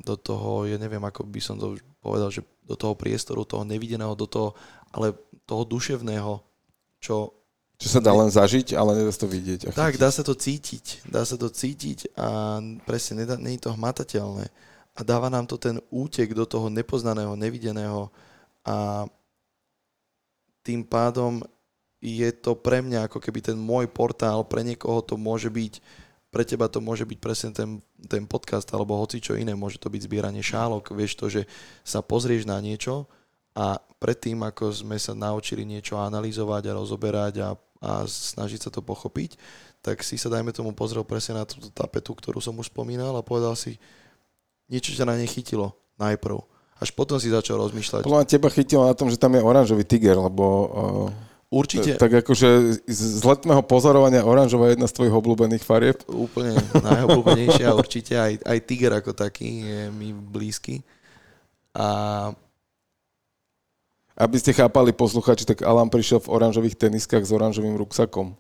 do 0.03 0.15
toho, 0.15 0.71
ja 0.71 0.79
neviem, 0.79 1.03
ako 1.03 1.27
by 1.27 1.41
som 1.43 1.59
to 1.59 1.75
povedal, 1.99 2.31
že 2.31 2.47
do 2.63 2.79
toho 2.79 2.95
priestoru, 2.95 3.43
toho 3.43 3.67
nevideného, 3.67 4.15
do 4.15 4.31
toho, 4.31 4.55
ale 4.95 5.19
toho 5.45 5.67
duševného, 5.67 6.39
čo... 7.03 7.35
Čo 7.83 7.99
sa 7.99 8.01
dá 8.01 8.15
len 8.15 8.31
zažiť, 8.31 8.79
ale 8.79 8.95
nedá 8.95 9.11
sa 9.11 9.27
to 9.27 9.31
vidieť. 9.35 9.75
tak, 9.75 9.99
dá 9.99 10.15
sa 10.15 10.23
to 10.23 10.39
cítiť. 10.39 11.03
Dá 11.11 11.27
sa 11.27 11.35
to 11.35 11.51
cítiť 11.51 12.15
a 12.15 12.63
presne, 12.87 13.27
nedá, 13.27 13.35
nie 13.35 13.59
je 13.59 13.67
to 13.67 13.75
hmatateľné. 13.75 14.47
A 14.95 15.01
dáva 15.03 15.27
nám 15.27 15.51
to 15.51 15.59
ten 15.59 15.83
útek 15.91 16.31
do 16.31 16.47
toho 16.47 16.71
nepoznaného, 16.71 17.35
nevideného, 17.35 18.15
a 18.63 19.07
tým 20.63 20.87
pádom 20.87 21.43
je 22.03 22.31
to 22.35 22.55
pre 22.55 22.83
mňa 22.83 23.11
ako 23.11 23.19
keby 23.19 23.43
ten 23.43 23.59
môj 23.59 23.91
portál, 23.91 24.47
pre 24.47 24.63
niekoho 24.63 25.03
to 25.03 25.19
môže 25.19 25.51
byť, 25.51 25.83
pre 26.33 26.49
teba 26.49 26.65
to 26.67 26.81
môže 26.81 27.05
byť 27.05 27.19
presne 27.21 27.51
ten, 27.53 27.85
ten 28.09 28.25
podcast 28.25 28.65
alebo 28.73 28.97
hoci 28.97 29.21
čo 29.21 29.37
iné, 29.37 29.53
môže 29.53 29.77
to 29.77 29.93
byť 29.93 30.09
zbieranie 30.09 30.41
šálok, 30.41 30.97
vieš 30.97 31.21
to, 31.21 31.29
že 31.29 31.45
sa 31.85 32.01
pozrieš 32.01 32.49
na 32.49 32.57
niečo 32.59 33.05
a 33.53 33.77
predtým, 34.01 34.41
ako 34.41 34.73
sme 34.73 34.97
sa 34.97 35.13
naučili 35.13 35.69
niečo 35.69 36.01
analyzovať 36.01 36.73
a 36.73 36.77
rozoberať 36.81 37.35
a, 37.45 37.49
a 37.85 38.09
snažiť 38.09 38.67
sa 38.67 38.71
to 38.73 38.81
pochopiť, 38.81 39.37
tak 39.85 40.01
si 40.01 40.17
sa 40.17 40.33
dajme 40.33 40.57
tomu 40.57 40.73
pozrel 40.73 41.05
presne 41.05 41.37
na 41.37 41.45
túto 41.45 41.69
tapetu, 41.69 42.17
ktorú 42.17 42.41
som 42.41 42.57
už 42.57 42.73
spomínal 42.73 43.13
a 43.13 43.23
povedal 43.23 43.53
si, 43.53 43.77
niečo 44.73 44.97
ťa 44.97 45.05
na 45.05 45.21
nej 45.21 45.29
chytilo 45.29 45.77
najprv 46.01 46.41
až 46.83 46.91
potom 46.91 47.23
si 47.23 47.31
začal 47.31 47.63
rozmýšľať. 47.63 48.03
Podľa 48.03 48.27
teba 48.27 48.51
chytilo 48.51 48.83
na 48.83 48.99
tom, 48.99 49.07
že 49.07 49.15
tam 49.15 49.39
je 49.39 49.47
oranžový 49.47 49.87
tiger, 49.87 50.19
lebo... 50.19 50.45
Uh... 51.15 51.31
Určite. 51.53 52.01
Tak 52.01 52.25
akože 52.25 52.81
z 52.89 53.21
letného 53.29 53.61
pozorovania 53.69 54.25
oranžová 54.25 54.73
je 54.73 54.81
jedna 54.81 54.89
z 54.89 54.97
tvojich 54.97 55.13
obľúbených 55.13 55.61
farieb? 55.61 56.01
Úplne 56.09 56.57
najobľúbenejšia, 56.81 57.77
určite 57.83 58.17
aj, 58.17 58.41
aj 58.41 58.59
tiger 58.65 58.97
ako 58.97 59.13
taký 59.13 59.61
je 59.61 59.81
mi 59.93 60.17
blízky. 60.17 60.81
A 61.77 62.33
Aby 64.17 64.41
ste 64.41 64.57
chápali 64.57 64.97
posluchači, 64.97 65.45
tak 65.45 65.61
Alan 65.61 65.93
prišiel 65.93 66.25
v 66.25 66.33
oranžových 66.33 66.81
teniskách 66.81 67.29
s 67.29 67.33
oranžovým 67.37 67.77
ruksakom 67.77 68.33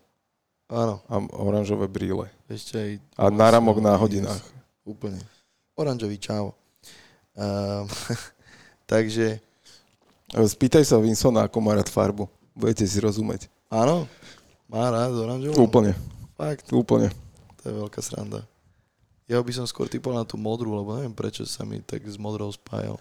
áno, 0.72 1.04
a 1.04 1.14
oranžové 1.36 1.92
brýle. 1.92 2.32
ešte 2.48 2.80
aj... 2.80 2.90
A 3.20 3.28
náramok 3.28 3.84
na 3.84 3.92
hodinách. 3.92 4.40
Úplne. 4.88 5.20
Oranžový 5.76 6.16
čau. 6.16 6.56
Um, 7.36 7.84
takže 8.92 9.36
Spýtaj 10.32 10.88
sa 10.88 10.96
Vinsona, 10.96 11.44
ako 11.44 11.60
má 11.60 11.76
rád 11.76 11.92
farbu. 11.92 12.24
Budete 12.52 12.84
si 12.84 12.98
rozumieť. 13.00 13.48
áno, 13.68 14.04
má 14.68 14.88
rád 14.88 15.12
oranžovú. 15.12 15.56
Úplne, 15.58 15.92
Fakt, 16.36 16.68
úplne. 16.72 17.08
to 17.60 17.68
je 17.68 17.74
veľká 17.76 18.00
sranda. 18.00 18.44
Ja 19.28 19.40
by 19.40 19.52
som 19.54 19.64
skôr 19.64 19.88
typol 19.88 20.12
na 20.12 20.24
tú 20.24 20.36
modrú, 20.36 20.76
lebo 20.76 20.92
neviem 20.96 21.14
prečo 21.14 21.46
sa 21.48 21.64
mi 21.64 21.80
tak 21.80 22.04
s 22.04 22.20
modrou 22.20 22.52
spájal. 22.52 23.00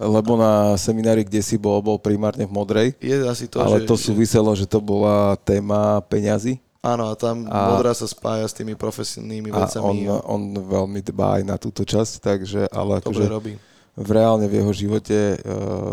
Lebo 0.00 0.32
na 0.34 0.74
seminári, 0.80 1.22
kde 1.22 1.44
si 1.44 1.60
bol, 1.60 1.76
bol 1.84 2.00
primárne 2.00 2.48
v 2.48 2.50
modrej. 2.50 2.88
Je 2.98 3.12
asi 3.22 3.44
to, 3.44 3.60
ale 3.60 3.84
že, 3.84 3.86
to 3.86 4.00
súviselo, 4.00 4.48
že 4.56 4.64
to 4.64 4.80
bola 4.80 5.36
téma 5.44 6.00
peňazí 6.08 6.56
áno, 6.80 7.12
a 7.12 7.14
tam 7.14 7.44
A- 7.52 7.76
modrá 7.76 7.92
sa 7.92 8.08
spája 8.08 8.48
s 8.48 8.56
tými 8.56 8.72
profesijnými 8.72 9.52
a 9.52 9.68
vecami. 9.68 10.08
on, 10.08 10.24
on 10.24 10.42
veľmi 10.56 11.04
dbá 11.04 11.36
aj 11.38 11.42
na 11.44 11.60
túto 11.60 11.84
časť, 11.84 12.12
takže 12.18 12.60
ale 12.72 13.04
dobre 13.04 13.20
akože 13.20 13.24
robí. 13.28 13.52
v 13.94 14.08
reálne 14.10 14.48
v 14.48 14.64
jeho 14.64 14.72
živote, 14.72 15.36
eh, 15.36 15.40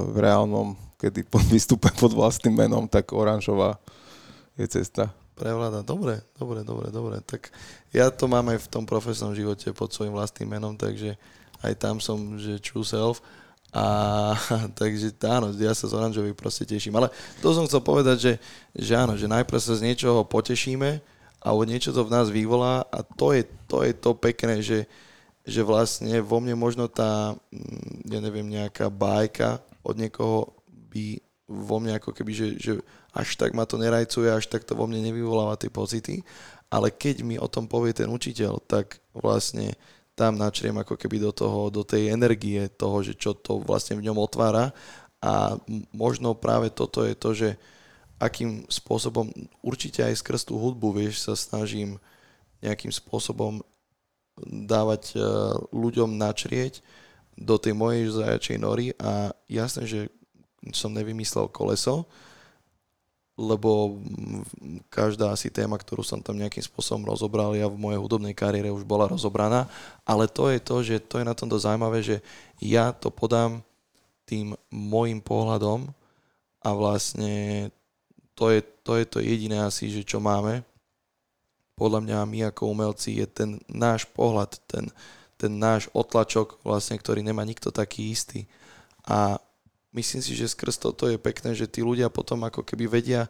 v 0.07 0.15
reálnom, 0.15 0.79
kedy 0.97 1.25
vystúpe 1.53 1.89
pod 1.95 2.11
vlastným 2.11 2.53
menom, 2.53 2.89
tak 2.89 3.13
oranžová 3.13 3.77
je 4.57 4.65
cesta. 4.67 5.13
Prevláda. 5.37 5.85
Dobre, 5.85 6.25
dobre, 6.33 6.65
dobre, 6.65 6.89
dobre. 6.89 7.17
Tak 7.21 7.53
ja 7.93 8.09
to 8.09 8.25
mám 8.25 8.49
aj 8.49 8.65
v 8.65 8.71
tom 8.73 8.89
profesnom 8.89 9.37
živote 9.37 9.69
pod 9.69 9.93
svojim 9.93 10.09
vlastným 10.09 10.49
menom, 10.49 10.73
takže 10.73 11.13
aj 11.61 11.73
tam 11.77 12.01
som, 12.01 12.41
že 12.41 12.57
true 12.57 12.81
self. 12.81 13.21
A 13.69 14.33
takže 14.79 15.13
áno, 15.29 15.53
ja 15.53 15.77
sa 15.77 15.85
z 15.85 15.93
oranžových 15.93 16.33
proste 16.33 16.65
teším. 16.65 16.97
Ale 16.97 17.13
to 17.45 17.53
som 17.53 17.69
chcel 17.69 17.85
povedať, 17.85 18.17
že, 18.17 18.33
že 18.73 18.93
áno, 18.97 19.13
že 19.13 19.29
najprv 19.29 19.61
sa 19.61 19.77
z 19.77 19.85
niečoho 19.85 20.25
potešíme 20.25 20.97
a 21.45 21.47
niečo 21.69 21.93
to 21.93 22.01
v 22.01 22.13
nás 22.17 22.33
vyvolá 22.33 22.81
a 22.89 23.05
to 23.05 23.37
je 23.37 23.45
to, 23.69 23.85
je 23.85 23.93
to 23.93 24.11
pekné, 24.17 24.65
že, 24.65 24.89
že 25.45 25.61
vlastne 25.61 26.17
vo 26.25 26.41
mne 26.41 26.57
možno 26.57 26.89
tá, 26.89 27.37
mm, 27.53 28.09
ja 28.09 28.19
neviem, 28.25 28.49
nejaká 28.49 28.89
bajka 28.89 29.61
od 29.85 29.95
niekoho 30.01 30.56
by 30.97 31.21
vo 31.47 31.77
mne 31.79 32.01
ako 32.01 32.11
keby, 32.11 32.31
že, 32.33 32.47
že 32.57 32.73
až 33.13 33.37
tak 33.37 33.53
ma 33.53 33.63
to 33.69 33.77
nerajcuje, 33.77 34.33
až 34.33 34.49
tak 34.49 34.65
to 34.65 34.73
vo 34.73 34.89
mne 34.89 35.05
nevyvoláva 35.05 35.55
tie 35.55 35.69
pocity, 35.69 36.25
ale 36.67 36.91
keď 36.91 37.23
mi 37.23 37.39
o 37.39 37.47
tom 37.47 37.69
povie 37.69 37.95
ten 37.95 38.09
učiteľ, 38.11 38.59
tak 38.65 38.99
vlastne 39.15 39.77
tam 40.17 40.35
načriem 40.35 40.75
ako 40.81 40.97
keby 40.97 41.21
do 41.21 41.31
toho, 41.31 41.69
do 41.69 41.85
tej 41.85 42.09
energie 42.09 42.67
toho, 42.73 43.05
že 43.05 43.13
čo 43.13 43.37
to 43.37 43.61
vlastne 43.61 43.95
v 44.01 44.09
ňom 44.09 44.17
otvára. 44.17 44.73
A 45.21 45.55
možno 45.93 46.33
práve 46.33 46.73
toto 46.73 47.05
je 47.05 47.13
to, 47.13 47.29
že 47.37 47.49
akým 48.17 48.65
spôsobom, 48.65 49.29
určite 49.61 50.01
aj 50.01 50.17
skrz 50.19 50.49
tú 50.49 50.57
hudbu, 50.57 50.89
vieš, 50.89 51.21
sa 51.21 51.37
snažím 51.37 52.01
nejakým 52.65 52.89
spôsobom 52.89 53.61
dávať 54.49 55.13
eh, 55.15 55.21
ľuďom 55.69 56.17
načrieť 56.17 56.81
do 57.37 57.61
tej 57.61 57.77
mojej 57.77 58.09
zajačej 58.09 58.57
nory. 58.57 58.97
A 58.97 59.31
jasné, 59.45 59.85
že 59.85 59.99
som 60.73 60.91
nevymyslel 60.91 61.51
koleso, 61.51 62.07
lebo 63.37 64.01
každá 64.89 65.29
asi 65.29 65.53
téma, 65.53 65.77
ktorú 65.77 66.01
som 66.01 66.17
tam 66.17 66.41
nejakým 66.41 66.65
spôsobom 66.65 67.05
rozobral, 67.05 67.53
ja 67.53 67.69
v 67.69 67.77
mojej 67.77 68.01
hudobnej 68.01 68.33
kariére 68.33 68.73
už 68.73 68.81
bola 68.81 69.05
rozobraná, 69.05 69.69
ale 70.01 70.25
to 70.25 70.49
je 70.49 70.57
to, 70.57 70.75
že 70.81 70.95
to 71.05 71.21
je 71.21 71.25
na 71.29 71.37
tomto 71.37 71.61
zaujímavé, 71.61 72.01
že 72.01 72.17
ja 72.57 72.89
to 72.89 73.13
podám 73.13 73.61
tým 74.25 74.57
môjim 74.73 75.21
pohľadom 75.21 75.85
a 76.65 76.69
vlastne 76.73 77.69
to 78.33 78.49
je, 78.49 78.59
to 78.81 78.97
je 78.97 79.05
to 79.05 79.17
jediné 79.21 79.61
asi, 79.61 79.93
že 79.93 80.01
čo 80.01 80.17
máme. 80.17 80.65
Podľa 81.77 82.01
mňa 82.09 82.17
my 82.25 82.39
ako 82.49 82.73
umelci 82.73 83.21
je 83.21 83.27
ten 83.29 83.49
náš 83.69 84.09
pohľad, 84.09 84.57
ten, 84.65 84.89
ten 85.37 85.53
náš 85.53 85.93
otlačok, 85.93 86.57
vlastne, 86.65 86.97
ktorý 86.97 87.21
nemá 87.21 87.45
nikto 87.45 87.69
taký 87.69 88.09
istý. 88.09 88.49
A 89.05 89.37
myslím 89.97 90.21
si, 90.21 90.37
že 90.37 90.53
skrz 90.53 90.77
toto 90.77 91.09
je 91.09 91.17
pekné, 91.17 91.57
že 91.57 91.65
tí 91.65 91.81
ľudia 91.81 92.13
potom 92.13 92.45
ako 92.45 92.61
keby 92.61 92.85
vedia 92.85 93.25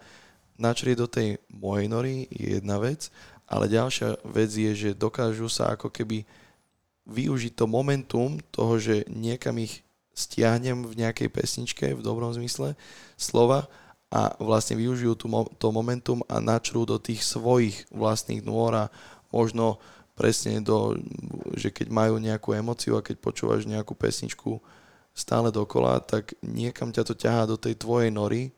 načrieť 0.60 0.97
do 0.99 1.08
tej 1.08 1.27
mojej 1.47 1.88
nory, 1.88 2.27
je 2.27 2.60
jedna 2.60 2.75
vec, 2.82 3.08
ale 3.47 3.71
ďalšia 3.71 4.19
vec 4.27 4.51
je, 4.51 4.71
že 4.75 4.99
dokážu 4.99 5.47
sa 5.47 5.71
ako 5.71 5.88
keby 5.88 6.27
využiť 7.08 7.56
to 7.56 7.65
momentum 7.71 8.36
toho, 8.51 8.75
že 8.75 9.08
niekam 9.08 9.56
ich 9.63 9.88
stiahnem 10.12 10.84
v 10.84 10.97
nejakej 10.99 11.30
pesničke, 11.32 11.86
v 11.95 12.01
dobrom 12.03 12.34
zmysle 12.36 12.75
slova 13.15 13.71
a 14.12 14.36
vlastne 14.41 14.75
využijú 14.75 15.13
tú, 15.15 15.27
to 15.56 15.67
momentum 15.71 16.19
a 16.27 16.43
načrú 16.43 16.84
do 16.84 16.99
tých 16.99 17.23
svojich 17.23 17.88
vlastných 17.93 18.43
nôr 18.43 18.73
a 18.75 18.91
možno 19.32 19.80
presne 20.17 20.60
do, 20.60 20.97
že 21.53 21.69
keď 21.69 21.88
majú 21.93 22.17
nejakú 22.17 22.58
emociu 22.58 22.97
a 22.97 23.06
keď 23.06 23.21
počúvaš 23.21 23.69
nejakú 23.69 23.93
pesničku 23.93 24.58
stále 25.17 25.49
dokola, 25.49 25.97
tak 25.97 26.38
niekam 26.45 26.93
ťa 26.93 27.03
to 27.10 27.13
ťahá 27.17 27.49
do 27.49 27.58
tej 27.58 27.73
tvojej 27.73 28.13
nory 28.13 28.53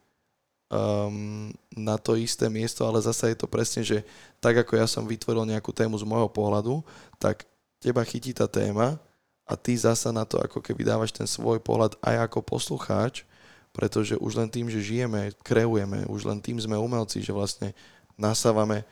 um, 0.68 1.48
na 1.72 1.96
to 1.96 2.20
isté 2.20 2.52
miesto, 2.52 2.84
ale 2.84 3.00
zase 3.00 3.32
je 3.32 3.38
to 3.40 3.48
presne, 3.48 3.80
že 3.80 4.04
tak 4.44 4.60
ako 4.60 4.76
ja 4.76 4.84
som 4.84 5.08
vytvoril 5.08 5.48
nejakú 5.48 5.72
tému 5.72 5.96
z 5.96 6.04
môjho 6.04 6.28
pohľadu, 6.28 6.84
tak 7.16 7.48
teba 7.80 8.04
chytí 8.04 8.36
tá 8.36 8.44
téma 8.52 9.00
a 9.48 9.56
ty 9.56 9.72
zasa 9.80 10.12
na 10.12 10.28
to 10.28 10.36
ako 10.36 10.60
keby 10.60 10.84
dávaš 10.84 11.16
ten 11.16 11.24
svoj 11.24 11.64
pohľad 11.64 11.96
aj 12.04 12.28
ako 12.28 12.44
poslucháč, 12.44 13.24
pretože 13.72 14.20
už 14.20 14.36
len 14.36 14.52
tým, 14.52 14.68
že 14.68 14.84
žijeme, 14.84 15.32
kreujeme, 15.40 16.04
už 16.12 16.28
len 16.28 16.44
tým 16.44 16.60
sme 16.60 16.76
umelci, 16.76 17.24
že 17.24 17.32
vlastne 17.32 17.72
nasávame 18.20 18.84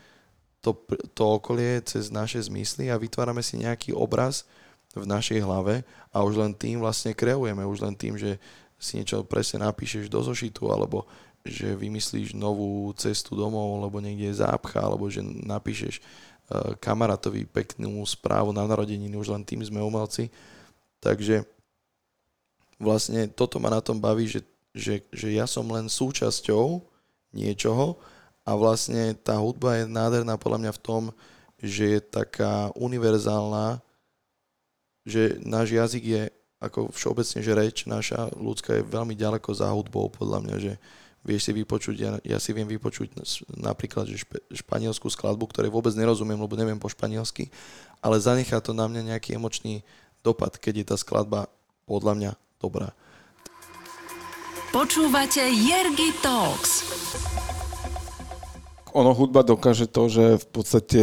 to, 0.63 0.71
to 1.13 1.23
okolie 1.36 1.84
cez 1.84 2.08
naše 2.10 2.39
zmysly 2.41 2.88
a 2.88 2.97
vytvárame 2.97 3.43
si 3.43 3.60
nejaký 3.60 3.91
obraz 3.91 4.47
v 4.97 5.05
našej 5.05 5.39
hlave 5.45 5.86
a 6.10 6.25
už 6.25 6.41
len 6.41 6.51
tým 6.53 6.81
vlastne 6.81 7.13
kreujeme, 7.13 7.62
už 7.63 7.86
len 7.86 7.95
tým, 7.95 8.17
že 8.17 8.41
si 8.77 8.97
niečo 8.97 9.25
presne 9.25 9.65
napíšeš 9.65 10.10
do 10.10 10.21
zošitu 10.21 10.69
alebo 10.69 11.05
že 11.47 11.73
vymyslíš 11.79 12.36
novú 12.36 12.91
cestu 12.99 13.33
domov, 13.33 13.79
lebo 13.79 14.03
niekde 14.03 14.29
je 14.29 14.41
zápcha, 14.43 14.83
alebo 14.83 15.07
že 15.07 15.23
napíšeš 15.23 16.03
uh, 16.03 16.75
kamarátovi 16.77 17.47
peknú 17.47 18.03
správu 18.03 18.51
na 18.51 18.67
narodeniny, 18.67 19.15
už 19.15 19.31
len 19.31 19.47
tým 19.47 19.63
sme 19.63 19.79
umelci. 19.79 20.27
Takže 20.99 21.47
vlastne 22.77 23.31
toto 23.31 23.57
ma 23.63 23.71
na 23.71 23.79
tom 23.79 23.97
baví, 23.97 24.27
že, 24.27 24.43
že, 24.75 25.01
že 25.10 25.31
ja 25.31 25.47
som 25.47 25.65
len 25.71 25.88
súčasťou 25.88 26.83
niečoho 27.31 27.95
a 28.47 28.51
vlastne 28.55 29.15
tá 29.15 29.39
hudba 29.39 29.81
je 29.81 29.83
nádherná 29.88 30.36
podľa 30.36 30.60
mňa 30.67 30.71
v 30.75 30.83
tom, 30.83 31.03
že 31.57 31.97
je 31.97 32.01
taká 32.01 32.69
univerzálna, 32.77 33.81
že 35.08 35.39
náš 35.39 35.72
jazyk 35.72 36.04
je 36.04 36.24
ako 36.60 36.91
všeobecne, 36.91 37.39
že 37.39 37.54
reč 37.56 37.78
naša 37.88 38.34
ľudská 38.36 38.82
je 38.82 38.84
veľmi 38.84 39.15
ďaleko 39.15 39.56
za 39.56 39.72
hudbou 39.72 40.12
podľa 40.12 40.43
mňa, 40.43 40.56
že 40.60 40.74
vieš 41.24 41.48
si 41.48 41.52
vypočuť, 41.56 41.96
ja, 41.96 42.12
ja 42.24 42.38
si 42.43 42.52
viem 42.52 42.67
vypočuť 42.67 43.15
napríklad 43.56 44.08
že 44.10 44.28
špe, 44.28 44.43
španielskú 44.52 45.08
skladbu, 45.08 45.48
ktorej 45.48 45.72
vôbec 45.72 45.96
nerozumiem, 45.96 46.39
lebo 46.39 46.60
neviem 46.60 46.80
po 46.80 46.91
španielsky, 46.91 47.48
ale 48.04 48.20
zanechá 48.20 48.60
to 48.60 48.76
na 48.76 48.88
mňa 48.88 49.15
nejaký 49.15 49.39
emočný 49.39 49.84
dopad, 50.26 50.60
keď 50.60 50.74
je 50.84 50.86
tá 50.91 50.96
skladba 51.00 51.48
podľa 51.88 52.13
mňa 52.20 52.32
dobrá. 52.60 52.91
Počúvate 54.76 55.41
Jergy 55.48 56.12
Talks. 56.20 56.84
Ono 58.98 59.13
hudba 59.13 59.46
dokáže 59.46 59.86
to, 59.88 60.10
že 60.10 60.26
v 60.41 60.48
podstate 60.52 61.02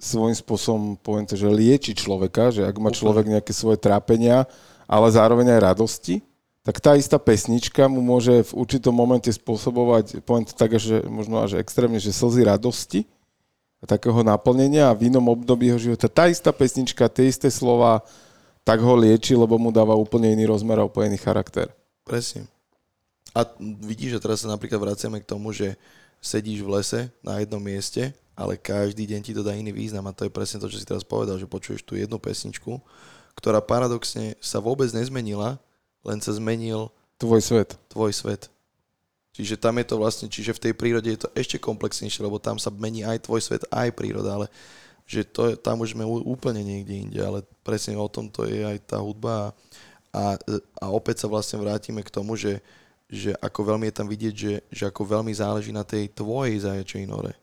svojím 0.00 0.32
spôsobom, 0.32 0.82
poviem 0.96 1.28
to, 1.28 1.36
že 1.36 1.46
lieči 1.46 1.92
človeka, 1.92 2.48
že 2.48 2.64
ak 2.64 2.76
má 2.80 2.88
človek 2.88 3.28
nejaké 3.28 3.52
svoje 3.52 3.76
trápenia, 3.76 4.48
ale 4.88 5.06
zároveň 5.12 5.54
aj 5.54 5.76
radosti, 5.76 6.24
tak 6.64 6.80
tá 6.80 6.96
istá 6.96 7.20
pesnička 7.20 7.88
mu 7.88 8.00
môže 8.00 8.44
v 8.48 8.52
určitom 8.56 8.92
momente 8.92 9.28
spôsobovať, 9.28 10.24
poviem 10.24 10.44
to 10.48 10.56
tak, 10.56 10.76
že 10.76 11.04
možno 11.08 11.40
až 11.40 11.60
extrémne, 11.60 12.00
že 12.00 12.12
slzy 12.12 12.48
radosti 12.48 13.04
a 13.80 13.88
takého 13.88 14.20
naplnenia 14.20 14.88
a 14.88 14.96
v 14.96 15.08
inom 15.08 15.24
období 15.32 15.72
jeho 15.72 15.80
života 15.92 16.08
tá 16.08 16.28
istá 16.28 16.52
pesnička, 16.52 17.08
tie 17.08 17.28
isté 17.28 17.48
slova, 17.48 18.04
tak 18.60 18.84
ho 18.84 18.92
lieči, 18.96 19.32
lebo 19.32 19.56
mu 19.56 19.72
dáva 19.72 19.96
úplne 19.96 20.32
iný 20.32 20.48
rozmer 20.48 20.80
a 20.80 20.88
úplne 20.88 21.16
iný 21.16 21.20
charakter. 21.20 21.72
Presne. 22.04 22.44
A 23.32 23.46
vidíš, 23.80 24.18
že 24.18 24.22
teraz 24.22 24.42
sa 24.44 24.50
napríklad 24.50 24.80
vraciame 24.82 25.22
k 25.22 25.28
tomu, 25.28 25.54
že 25.54 25.78
sedíš 26.20 26.60
v 26.60 26.78
lese 26.78 27.00
na 27.24 27.40
jednom 27.40 27.60
mieste, 27.60 28.12
ale 28.36 28.60
každý 28.60 29.08
deň 29.08 29.20
ti 29.24 29.32
to 29.32 29.40
dá 29.44 29.56
iný 29.56 29.72
význam 29.72 30.04
a 30.08 30.16
to 30.16 30.28
je 30.28 30.32
presne 30.32 30.60
to, 30.60 30.68
čo 30.68 30.80
si 30.80 30.88
teraz 30.88 31.04
povedal, 31.04 31.40
že 31.40 31.48
počuješ 31.48 31.84
tú 31.84 31.96
jednu 31.96 32.20
pesničku, 32.20 32.80
ktorá 33.36 33.60
paradoxne 33.64 34.36
sa 34.40 34.60
vôbec 34.60 34.88
nezmenila, 34.92 35.56
len 36.04 36.20
sa 36.20 36.32
zmenil 36.36 36.92
Tvoj 37.20 37.40
svet. 37.44 37.76
tvoj 37.92 38.12
svet. 38.16 38.48
Čiže 39.36 39.60
tam 39.60 39.76
je 39.76 39.86
to 39.88 39.96
vlastne, 40.00 40.26
čiže 40.28 40.56
v 40.56 40.62
tej 40.68 40.72
prírode 40.72 41.08
je 41.12 41.20
to 41.20 41.28
ešte 41.36 41.60
komplexnejšie, 41.60 42.24
lebo 42.24 42.40
tam 42.40 42.56
sa 42.56 42.72
mení 42.72 43.04
aj 43.04 43.28
tvoj 43.28 43.40
svet, 43.44 43.62
aj 43.68 43.92
príroda, 43.92 44.40
ale 44.40 44.46
že 45.04 45.24
to, 45.28 45.52
tam 45.60 45.84
už 45.84 45.92
sme 45.92 46.06
úplne 46.06 46.64
niekde 46.64 46.94
inde, 46.96 47.20
ale 47.20 47.44
presne 47.60 47.98
o 47.98 48.08
tom 48.08 48.30
to 48.32 48.48
je 48.48 48.64
aj 48.64 48.78
tá 48.88 48.96
hudba 49.00 49.50
a, 49.50 49.52
A, 50.10 50.24
a 50.82 50.86
opäť 50.90 51.22
sa 51.22 51.30
vlastne 51.30 51.62
vrátime 51.62 52.02
k 52.02 52.10
tomu, 52.10 52.34
že, 52.34 52.58
že 53.10 53.34
ako 53.42 53.74
veľmi 53.74 53.90
je 53.90 53.96
tam 53.98 54.06
vidieť, 54.06 54.34
že, 54.34 54.54
že 54.70 54.84
ako 54.86 55.02
veľmi 55.18 55.34
záleží 55.34 55.74
na 55.74 55.82
tej 55.82 56.14
tvojej 56.14 56.62
zajačej 56.62 57.04
nore 57.10 57.34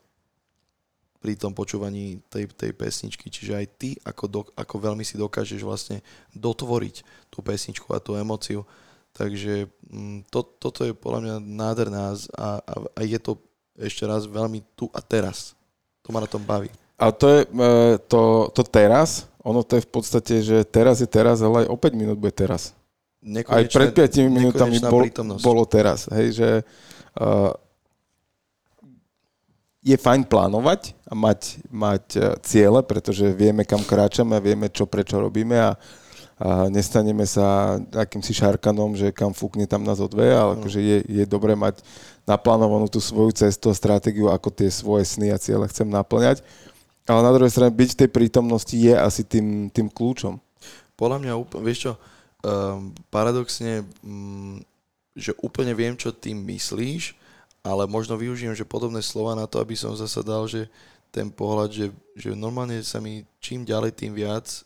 pri 1.18 1.34
tom 1.34 1.52
počúvaní 1.52 2.22
tej, 2.30 2.48
tej 2.54 2.72
pesničky. 2.72 3.28
Čiže 3.28 3.52
aj 3.52 3.66
ty, 3.76 3.88
ako, 4.06 4.24
do, 4.30 4.40
ako 4.54 4.74
veľmi 4.78 5.02
si 5.02 5.18
dokážeš 5.18 5.60
vlastne 5.66 5.98
dotvoriť 6.32 7.02
tú 7.28 7.42
pesničku 7.42 7.90
a 7.92 8.00
tú 8.00 8.14
emociu. 8.14 8.62
Takže 9.12 9.66
mm, 9.90 10.30
to, 10.30 10.46
toto 10.46 10.86
je 10.86 10.94
podľa 10.94 11.20
mňa 11.20 11.34
nádherná 11.42 12.14
a, 12.14 12.62
a, 12.62 12.74
a 12.94 13.00
je 13.02 13.18
to 13.18 13.36
ešte 13.76 14.06
raz 14.06 14.30
veľmi 14.30 14.62
tu 14.78 14.86
a 14.94 15.02
teraz. 15.02 15.58
To 16.06 16.14
ma 16.14 16.22
na 16.22 16.30
tom 16.30 16.40
baví. 16.40 16.70
A 16.98 17.10
to 17.10 17.26
je 17.30 17.40
e, 17.46 17.98
to, 18.10 18.50
to 18.54 18.62
teraz, 18.66 19.26
ono 19.42 19.62
to 19.62 19.78
je 19.78 19.86
v 19.86 19.90
podstate, 19.90 20.34
že 20.42 20.66
teraz 20.66 20.98
je 20.98 21.06
teraz, 21.06 21.42
ale 21.42 21.66
aj 21.66 21.70
o 21.70 21.76
5 21.78 21.94
minút 21.94 22.18
bude 22.18 22.34
teraz. 22.34 22.74
Nekonečné, 23.18 23.66
aj 23.66 23.74
pred 23.74 23.90
5 23.94 24.30
minútami 24.30 24.78
bol, 24.78 25.02
bolo 25.42 25.62
teraz. 25.66 26.06
Hej, 26.06 26.38
že 26.38 26.50
uh, 27.18 27.50
je 29.82 29.96
fajn 29.96 30.26
plánovať 30.26 30.92
a 31.08 31.14
mať, 31.16 31.40
mať 31.70 32.04
e, 32.18 32.20
ciele, 32.44 32.84
pretože 32.84 33.30
vieme, 33.32 33.64
kam 33.64 33.80
kráčame, 33.80 34.36
vieme, 34.42 34.68
čo 34.68 34.84
prečo 34.84 35.16
robíme 35.16 35.56
a, 35.56 35.72
a 35.72 36.66
nestaneme 36.68 37.24
sa 37.24 37.78
akýmsi 37.94 38.36
šarkanom, 38.36 38.98
že 38.98 39.14
kam 39.14 39.32
fúkne, 39.32 39.70
tam 39.70 39.86
nás 39.86 40.02
odveje, 40.02 40.34
ale 40.34 40.60
akože 40.60 40.80
je, 40.82 40.98
je 41.08 41.24
dobré 41.24 41.56
mať 41.56 41.80
naplánovanú 42.28 42.90
tú 42.90 43.00
svoju 43.00 43.32
cestu 43.32 43.72
a 43.72 43.78
stratégiu, 43.78 44.28
ako 44.28 44.52
tie 44.52 44.68
svoje 44.68 45.08
sny 45.08 45.32
a 45.32 45.40
ciele 45.40 45.64
chcem 45.70 45.88
naplňať. 45.88 46.44
Ale 47.08 47.24
na 47.24 47.32
druhej 47.32 47.48
strane 47.48 47.72
byť 47.72 47.90
v 47.96 48.00
tej 48.04 48.10
prítomnosti 48.12 48.76
je 48.76 48.92
asi 48.92 49.24
tým, 49.24 49.72
tým 49.72 49.88
kľúčom. 49.88 50.36
Podľa 50.98 51.18
mňa, 51.24 51.32
vieš 51.64 51.78
čo, 51.88 51.92
um, 52.44 52.94
paradoxne, 53.10 53.86
um, 54.02 54.62
že 55.18 55.34
úplne 55.42 55.74
viem, 55.74 55.98
čo 55.98 56.14
tým 56.14 56.38
myslíš, 56.46 57.14
ale 57.66 57.90
možno 57.90 58.14
využijem, 58.14 58.54
že 58.54 58.68
podobné 58.68 59.02
slova 59.02 59.34
na 59.34 59.46
to, 59.50 59.58
aby 59.58 59.74
som 59.74 59.94
zase 59.98 60.22
dal, 60.22 60.46
že 60.46 60.70
ten 61.10 61.32
pohľad, 61.32 61.70
že, 61.72 61.86
že 62.14 62.36
normálne 62.36 62.78
sa 62.84 63.02
mi 63.02 63.24
čím 63.42 63.64
ďalej, 63.64 63.96
tým 63.96 64.12
viac 64.14 64.62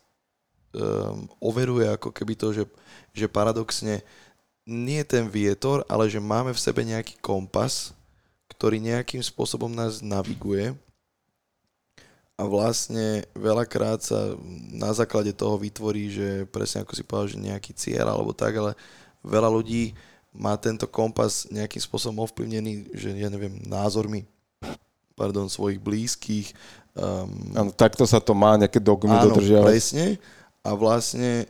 um, 0.75 1.25
overuje 1.41 1.89
ako 1.89 2.11
keby 2.13 2.35
to, 2.37 2.53
že, 2.53 2.65
že 3.15 3.27
paradoxne 3.31 4.03
nie 4.63 5.03
ten 5.03 5.27
vietor, 5.27 5.83
ale 5.91 6.07
že 6.07 6.23
máme 6.23 6.55
v 6.55 6.63
sebe 6.63 6.87
nejaký 6.87 7.19
kompas, 7.19 7.91
ktorý 8.53 8.79
nejakým 8.79 9.23
spôsobom 9.25 9.73
nás 9.73 9.99
naviguje 10.05 10.77
a 12.43 12.51
vlastne 12.51 13.23
veľakrát 13.39 14.03
sa 14.03 14.35
na 14.75 14.91
základe 14.91 15.31
toho 15.31 15.55
vytvorí, 15.55 16.11
že 16.11 16.29
presne 16.51 16.83
ako 16.83 16.93
si 16.99 17.07
povedal, 17.07 17.31
že 17.31 17.39
nejaký 17.39 17.71
cieľ 17.71 18.11
alebo 18.11 18.35
tak, 18.35 18.59
ale 18.59 18.75
veľa 19.23 19.47
ľudí 19.47 19.95
má 20.35 20.59
tento 20.59 20.91
kompas 20.91 21.47
nejakým 21.55 21.79
spôsobom 21.79 22.27
ovplyvnený, 22.27 22.91
že 22.99 23.15
ja 23.15 23.31
neviem, 23.31 23.63
názormi 23.63 24.27
pardon, 25.15 25.47
svojich 25.47 25.79
blízkych. 25.79 26.51
Um, 26.99 27.31
ano, 27.55 27.71
takto 27.71 28.03
sa 28.11 28.19
to 28.19 28.35
má, 28.35 28.59
nejaké 28.59 28.83
dogmy 28.83 29.15
áno, 29.15 29.31
dodržiavať. 29.31 29.69
presne. 29.71 30.07
A 30.67 30.75
vlastne 30.75 31.47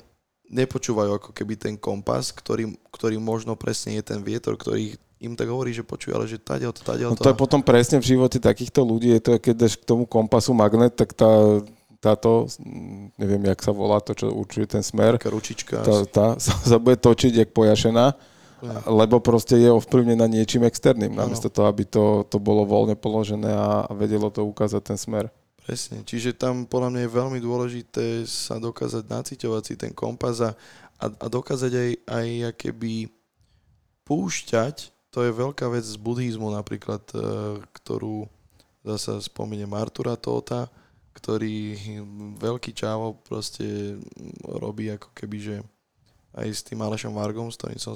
nepočúvajú 0.53 1.17
ako 1.17 1.31
keby 1.33 1.57
ten 1.57 1.75
kompas, 1.81 2.29
ktorý, 2.37 2.77
ktorý 2.93 3.17
možno 3.17 3.57
presne 3.57 3.97
je 3.97 4.05
ten 4.05 4.21
vietor, 4.21 4.61
ktorý 4.61 5.01
im 5.23 5.39
tak 5.39 5.47
hovorí, 5.49 5.71
že 5.71 5.87
počujú, 5.87 6.13
ale 6.19 6.27
že 6.27 6.43
tady 6.43 6.67
to, 6.67 6.83
tady 6.83 7.07
no 7.07 7.17
to 7.17 7.31
je 7.31 7.39
potom 7.39 7.63
presne 7.63 8.03
v 8.03 8.19
živote 8.19 8.43
takýchto 8.43 8.83
ľudí, 8.83 9.15
je 9.17 9.23
to, 9.23 9.31
keď 9.39 9.55
dáš 9.55 9.75
k 9.79 9.87
tomu 9.87 10.05
kompasu 10.05 10.51
magnet, 10.51 10.99
tak 10.99 11.15
tá, 11.15 11.63
táto, 12.03 12.51
neviem, 13.15 13.47
jak 13.47 13.61
sa 13.63 13.71
volá 13.71 14.03
to, 14.03 14.19
čo 14.19 14.35
určuje 14.35 14.67
ten 14.67 14.83
smer. 14.83 15.17
Ručička. 15.23 15.87
Tá, 15.87 15.97
tá 16.11 16.27
sa, 16.45 16.53
sa 16.59 16.77
bude 16.83 16.99
točiť, 16.99 17.47
jak 17.47 17.51
pojašená 17.55 18.33
lebo 18.87 19.19
proste 19.19 19.59
je 19.59 19.71
ovplyvnená 19.75 20.31
niečím 20.31 20.63
externým, 20.63 21.11
namiesto 21.11 21.51
toho, 21.51 21.67
aby 21.67 21.83
to, 21.83 22.23
to 22.31 22.39
bolo 22.39 22.63
voľne 22.63 22.95
položené 22.95 23.51
a, 23.51 23.91
a 23.91 23.93
vedelo 23.93 24.31
to 24.31 24.47
ukázať 24.47 24.83
ten 24.87 24.99
smer. 24.99 25.27
Presne, 25.63 26.03
čiže 26.03 26.35
tam 26.35 26.67
podľa 26.67 26.91
mňa 26.91 27.01
je 27.07 27.17
veľmi 27.23 27.39
dôležité 27.43 28.07
sa 28.27 28.59
dokázať 28.59 29.07
naciťovať 29.07 29.63
si 29.63 29.75
ten 29.79 29.93
kompas 29.95 30.43
a, 30.43 30.55
a 30.99 31.27
dokázať 31.27 31.73
aj, 31.75 31.91
aj 32.07 32.29
keby 32.59 33.11
púšťať, 34.07 34.91
to 35.12 35.20
je 35.29 35.31
veľká 35.31 35.68
vec 35.68 35.85
z 35.85 36.01
buddhizmu 36.01 36.48
napríklad, 36.48 37.05
e, 37.12 37.20
ktorú 37.77 38.25
zase 38.83 39.29
spomeniem 39.29 39.70
Artura 39.77 40.16
Tóta, 40.16 40.72
ktorý 41.12 41.77
veľký 42.40 42.72
čávo 42.72 43.20
proste 43.20 44.01
robí 44.42 44.88
ako 44.88 45.12
keby, 45.12 45.38
že 45.38 45.57
aj 46.33 46.48
s 46.48 46.64
tým 46.64 46.81
Alešom 46.81 47.12
Vargom, 47.12 47.53
s 47.53 47.61
ktorým 47.61 47.77
som 47.77 47.92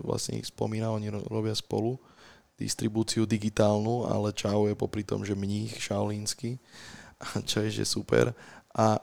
vlastne 0.00 0.40
ich 0.40 0.48
spomínal, 0.48 0.96
oni 0.96 1.12
robia 1.28 1.52
spolu 1.52 2.00
distribúciu 2.56 3.28
digitálnu, 3.28 4.08
ale 4.08 4.32
Čau 4.32 4.64
je 4.64 4.72
popri 4.72 5.04
tom, 5.04 5.20
že 5.20 5.36
mních 5.36 5.76
šaolínsky, 5.76 6.56
čo 7.48 7.60
je 7.60 7.68
že 7.68 7.84
super. 7.84 8.32
A 8.72 8.96
e, 8.96 9.00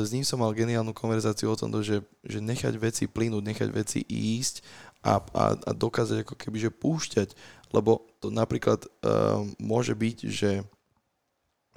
s 0.00 0.08
ním 0.08 0.24
som 0.24 0.40
mal 0.40 0.56
geniálnu 0.56 0.96
konverzáciu 0.96 1.52
o 1.52 1.60
tom, 1.60 1.68
že, 1.84 2.00
že 2.24 2.40
nechať 2.40 2.72
veci 2.80 3.04
plynúť, 3.04 3.44
nechať 3.44 3.68
veci 3.68 4.00
ísť 4.08 4.64
a, 5.04 5.20
a, 5.20 5.44
a 5.52 5.70
dokázať 5.76 6.24
ako 6.24 6.34
keby, 6.40 6.56
že 6.64 6.72
púšťať, 6.72 7.36
lebo 7.76 8.08
to 8.24 8.32
napríklad 8.32 8.88
uh, 9.04 9.44
môže 9.60 9.92
byť, 9.92 10.18
že 10.32 10.64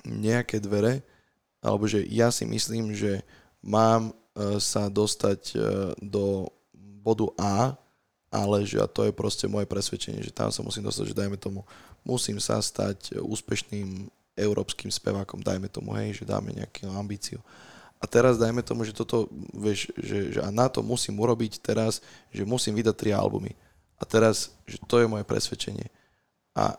nejaké 0.07 0.63
dvere, 0.63 1.03
alebo 1.59 1.83
že 1.83 2.07
ja 2.07 2.31
si 2.31 2.47
myslím, 2.47 2.95
že 2.95 3.21
mám 3.59 4.15
E, 4.37 4.61
sa 4.61 4.85
dostať 4.85 5.41
e, 5.49 5.59
do 5.97 6.45
bodu 7.01 7.25
A, 7.41 7.73
ale 8.29 8.69
že 8.69 8.77
a 8.77 8.85
to 8.85 9.09
je 9.09 9.13
proste 9.15 9.49
moje 9.49 9.65
presvedčenie, 9.65 10.21
že 10.21 10.29
tam 10.29 10.53
sa 10.53 10.61
musím 10.61 10.85
dostať, 10.85 11.09
že 11.09 11.17
dajme 11.17 11.41
tomu, 11.41 11.65
musím 12.05 12.37
sa 12.37 12.61
stať 12.61 13.17
úspešným 13.17 14.05
európskym 14.37 14.93
spevákom, 14.93 15.41
dajme 15.41 15.65
tomu, 15.73 15.97
hej, 15.97 16.21
že 16.21 16.29
dáme 16.29 16.53
nejakú 16.53 16.85
ambíciu. 16.93 17.41
A 17.97 18.05
teraz 18.05 18.37
dajme 18.37 18.61
tomu, 18.61 18.85
že 18.85 18.93
toto, 18.93 19.25
vieš, 19.57 19.89
že, 19.97 20.37
že 20.37 20.39
a 20.41 20.53
na 20.53 20.69
to 20.69 20.85
musím 20.85 21.17
urobiť 21.17 21.59
teraz, 21.65 21.99
že 22.29 22.45
musím 22.45 22.77
vydať 22.77 22.95
tri 22.95 23.09
albumy. 23.09 23.57
A 23.97 24.05
teraz, 24.05 24.53
že 24.69 24.77
to 24.85 25.01
je 25.01 25.09
moje 25.09 25.25
presvedčenie. 25.25 25.89
A 26.53 26.77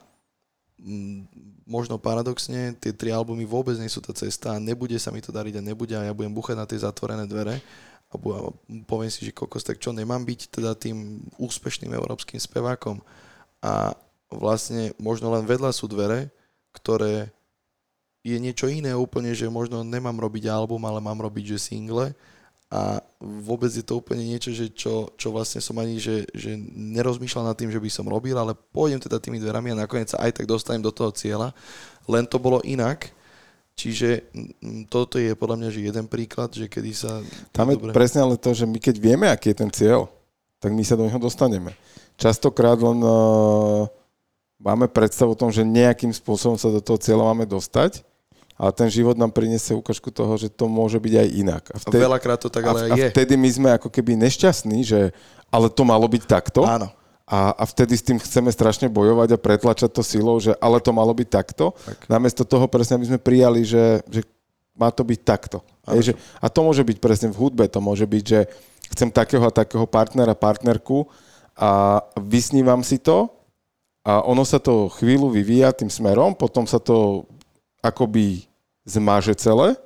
možno 1.67 1.99
paradoxne, 1.99 2.79
tie 2.79 2.95
tri 2.95 3.11
albumy 3.11 3.43
vôbec 3.43 3.75
nie 3.83 3.91
sú 3.91 3.99
tá 3.99 4.15
cesta 4.15 4.55
a 4.55 4.63
nebude 4.63 4.95
sa 5.03 5.11
mi 5.11 5.19
to 5.19 5.35
dariť 5.35 5.59
a 5.59 5.67
nebude 5.67 5.95
a 5.99 6.07
ja 6.07 6.15
budem 6.15 6.31
buchať 6.31 6.55
na 6.55 6.67
tie 6.71 6.79
zatvorené 6.79 7.27
dvere 7.27 7.59
a 8.09 8.15
poviem 8.89 9.11
si, 9.13 9.29
že 9.29 9.37
kokos, 9.37 9.67
tak 9.67 9.77
čo, 9.77 9.93
nemám 9.93 10.25
byť 10.25 10.49
teda 10.49 10.73
tým 10.79 11.21
úspešným 11.37 11.93
európskym 11.93 12.41
spevákom 12.41 13.03
a 13.61 13.93
vlastne 14.33 14.97
možno 14.97 15.29
len 15.35 15.45
vedľa 15.45 15.75
sú 15.77 15.91
dvere, 15.91 16.33
ktoré 16.73 17.35
je 18.23 18.37
niečo 18.37 18.67
iné 18.67 18.93
úplne, 18.93 19.33
že 19.33 19.47
možno 19.49 19.87
nemám 19.87 20.19
robiť 20.19 20.51
album, 20.51 20.83
ale 20.85 20.99
mám 20.99 21.19
robiť, 21.19 21.57
že 21.57 21.73
single 21.73 22.13
a 22.69 23.01
vôbec 23.17 23.73
je 23.73 23.81
to 23.81 23.97
úplne 23.97 24.21
niečo, 24.21 24.53
že 24.53 24.69
čo, 24.69 25.09
čo 25.17 25.33
vlastne 25.33 25.65
som 25.65 25.73
ani 25.81 25.97
že, 25.97 26.29
že 26.37 26.53
nerozmýšľal 26.77 27.49
nad 27.49 27.57
tým, 27.57 27.73
že 27.73 27.81
by 27.81 27.89
som 27.89 28.05
robil, 28.05 28.37
ale 28.37 28.53
pôjdem 28.53 29.01
teda 29.01 29.17
tými 29.17 29.41
dverami 29.41 29.73
a 29.73 29.89
nakoniec 29.89 30.13
sa 30.13 30.21
aj 30.21 30.37
tak 30.37 30.47
dostanem 30.47 30.85
do 30.85 30.93
toho 30.93 31.09
cieľa. 31.09 31.57
Len 32.05 32.29
to 32.29 32.37
bolo 32.37 32.61
inak. 32.69 33.09
Čiže 33.79 34.35
toto 34.91 35.23
je 35.23 35.39
podľa 35.39 35.57
mňa 35.63 35.69
že 35.71 35.87
jeden 35.87 36.07
príklad, 36.11 36.51
že 36.51 36.67
kedy 36.67 36.91
sa... 36.93 37.23
Tam 37.55 37.71
je 37.71 37.79
dobre... 37.79 37.95
presne 37.95 38.27
ale 38.27 38.35
to, 38.35 38.51
že 38.51 38.67
my 38.67 38.75
keď 38.75 38.99
vieme, 38.99 39.31
aký 39.31 39.55
je 39.55 39.61
ten 39.65 39.71
cieľ, 39.71 40.11
tak 40.59 40.75
my 40.75 40.83
sa 40.83 40.99
do 40.99 41.07
neho 41.07 41.21
dostaneme. 41.23 41.73
Častokrát 42.19 42.75
len 42.75 42.99
uh, 42.99 43.87
máme 44.59 44.91
predstavu 44.91 45.33
o 45.33 45.39
tom, 45.39 45.51
že 45.55 45.63
nejakým 45.63 46.11
spôsobom 46.11 46.59
sa 46.59 46.69
do 46.69 46.83
toho 46.83 46.99
cieľa 46.99 47.31
máme 47.33 47.47
dostať 47.47 48.07
ale 48.59 48.75
ten 48.75 48.91
život 48.91 49.15
nám 49.15 49.31
priniesie 49.31 49.71
ukážku 49.71 50.11
toho, 50.11 50.35
že 50.35 50.51
to 50.51 50.67
môže 50.67 50.99
byť 50.99 51.15
aj 51.15 51.29
inak. 51.31 51.63
A, 51.71 51.79
vtedy, 51.79 52.03
a 52.03 52.07
veľakrát 52.11 52.43
to 52.43 52.51
tak 52.51 52.67
ale 52.67 52.91
a, 52.91 52.99
je. 52.99 53.07
A 53.07 53.15
vtedy 53.15 53.39
my 53.39 53.49
sme 53.55 53.69
ako 53.79 53.87
keby 53.87 54.19
nešťastní, 54.19 54.83
že 54.83 55.15
ale 55.47 55.71
to 55.71 55.87
malo 55.87 56.11
byť 56.11 56.23
takto. 56.27 56.67
Áno. 56.67 56.91
A, 57.23 57.55
a 57.55 57.65
vtedy 57.71 57.95
s 57.95 58.03
tým 58.03 58.19
chceme 58.19 58.51
strašne 58.51 58.91
bojovať 58.91 59.39
a 59.39 59.39
pretlačať 59.39 59.95
to 59.95 60.03
silou, 60.03 60.43
že 60.43 60.59
ale 60.59 60.83
to 60.83 60.91
malo 60.91 61.15
byť 61.15 61.29
takto. 61.31 61.71
Tak. 61.71 62.11
Namiesto 62.11 62.43
toho 62.43 62.67
presne, 62.67 62.99
aby 62.99 63.07
sme 63.15 63.23
prijali, 63.23 63.63
že, 63.63 64.03
že 64.11 64.27
má 64.75 64.91
to 64.91 65.07
byť 65.07 65.21
takto. 65.23 65.63
Hej, 65.87 66.01
že, 66.03 66.13
a 66.43 66.51
to 66.51 66.67
môže 66.67 66.83
byť 66.83 66.99
presne 66.99 67.29
v 67.31 67.39
hudbe, 67.39 67.71
to 67.71 67.79
môže 67.79 68.11
byť, 68.11 68.25
že 68.27 68.41
chcem 68.91 69.13
takého 69.15 69.45
a 69.47 69.55
takého 69.55 69.87
partnera, 69.87 70.35
partnerku 70.35 71.07
a 71.55 72.03
vysnívam 72.19 72.83
si 72.83 72.99
to 72.99 73.38
a 74.07 74.25
ono 74.25 74.43
sa 74.47 74.59
to 74.63 74.89
chvíľu 74.99 75.31
vyvíja 75.33 75.75
tým 75.75 75.91
smerom, 75.91 76.33
potom 76.33 76.65
sa 76.65 76.79
to 76.81 77.29
akoby 77.83 78.47
zmaže 78.89 79.37
celé 79.37 79.77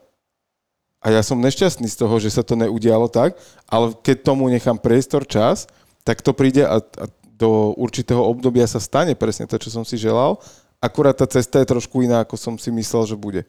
a 1.03 1.11
ja 1.11 1.23
som 1.27 1.43
nešťastný 1.43 1.91
z 1.91 1.99
toho, 1.99 2.15
že 2.23 2.31
sa 2.31 2.47
to 2.47 2.55
neudialo 2.55 3.11
tak, 3.11 3.35
ale 3.67 3.91
keď 4.07 4.23
tomu 4.23 4.47
nechám 4.47 4.79
priestor, 4.79 5.27
čas, 5.27 5.67
tak 6.07 6.23
to 6.23 6.31
príde 6.31 6.63
a, 6.63 6.79
a 6.79 7.05
do 7.35 7.75
určitého 7.75 8.23
obdobia 8.23 8.71
sa 8.71 8.79
stane 8.79 9.19
presne 9.19 9.51
to, 9.51 9.59
čo 9.59 9.75
som 9.75 9.83
si 9.83 9.99
želal, 9.99 10.39
akurát 10.79 11.19
tá 11.19 11.27
cesta 11.27 11.59
je 11.59 11.71
trošku 11.75 12.07
iná, 12.07 12.23
ako 12.23 12.39
som 12.39 12.55
si 12.55 12.71
myslel, 12.71 13.03
že 13.11 13.17
bude. 13.19 13.43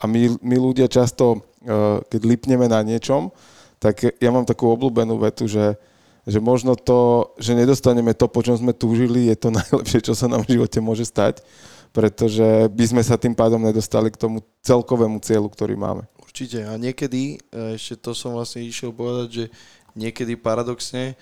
A 0.00 0.08
my, 0.08 0.40
my 0.40 0.56
ľudia 0.56 0.88
často, 0.88 1.44
e, 1.60 2.00
keď 2.08 2.20
lipneme 2.24 2.64
na 2.64 2.80
niečom, 2.80 3.28
tak 3.76 4.08
ja 4.16 4.30
mám 4.32 4.48
takú 4.48 4.72
obľúbenú 4.72 5.20
vetu, 5.20 5.44
že, 5.44 5.76
že 6.30 6.38
možno 6.38 6.78
to, 6.78 7.34
že 7.42 7.58
nedostaneme 7.58 8.14
to, 8.14 8.30
po 8.30 8.40
čom 8.46 8.54
sme 8.54 8.70
túžili, 8.70 9.26
je 9.26 9.36
to 9.36 9.48
najlepšie, 9.58 10.06
čo 10.06 10.14
sa 10.14 10.30
nám 10.30 10.46
v 10.46 10.54
živote 10.56 10.78
môže 10.78 11.02
stať, 11.02 11.42
pretože 11.90 12.70
by 12.70 12.84
sme 12.86 13.02
sa 13.02 13.18
tým 13.18 13.34
pádom 13.34 13.58
nedostali 13.58 14.14
k 14.14 14.20
tomu 14.20 14.46
celkovému 14.62 15.18
cieľu, 15.20 15.50
ktorý 15.50 15.74
máme. 15.74 16.06
Určite. 16.22 16.62
A 16.62 16.78
niekedy, 16.78 17.42
e, 17.50 17.74
ešte 17.74 17.98
to 17.98 18.14
som 18.14 18.38
vlastne 18.38 18.62
išiel 18.62 18.94
povedať, 18.94 19.28
že 19.34 19.44
niekedy 19.98 20.38
paradoxne 20.38 21.18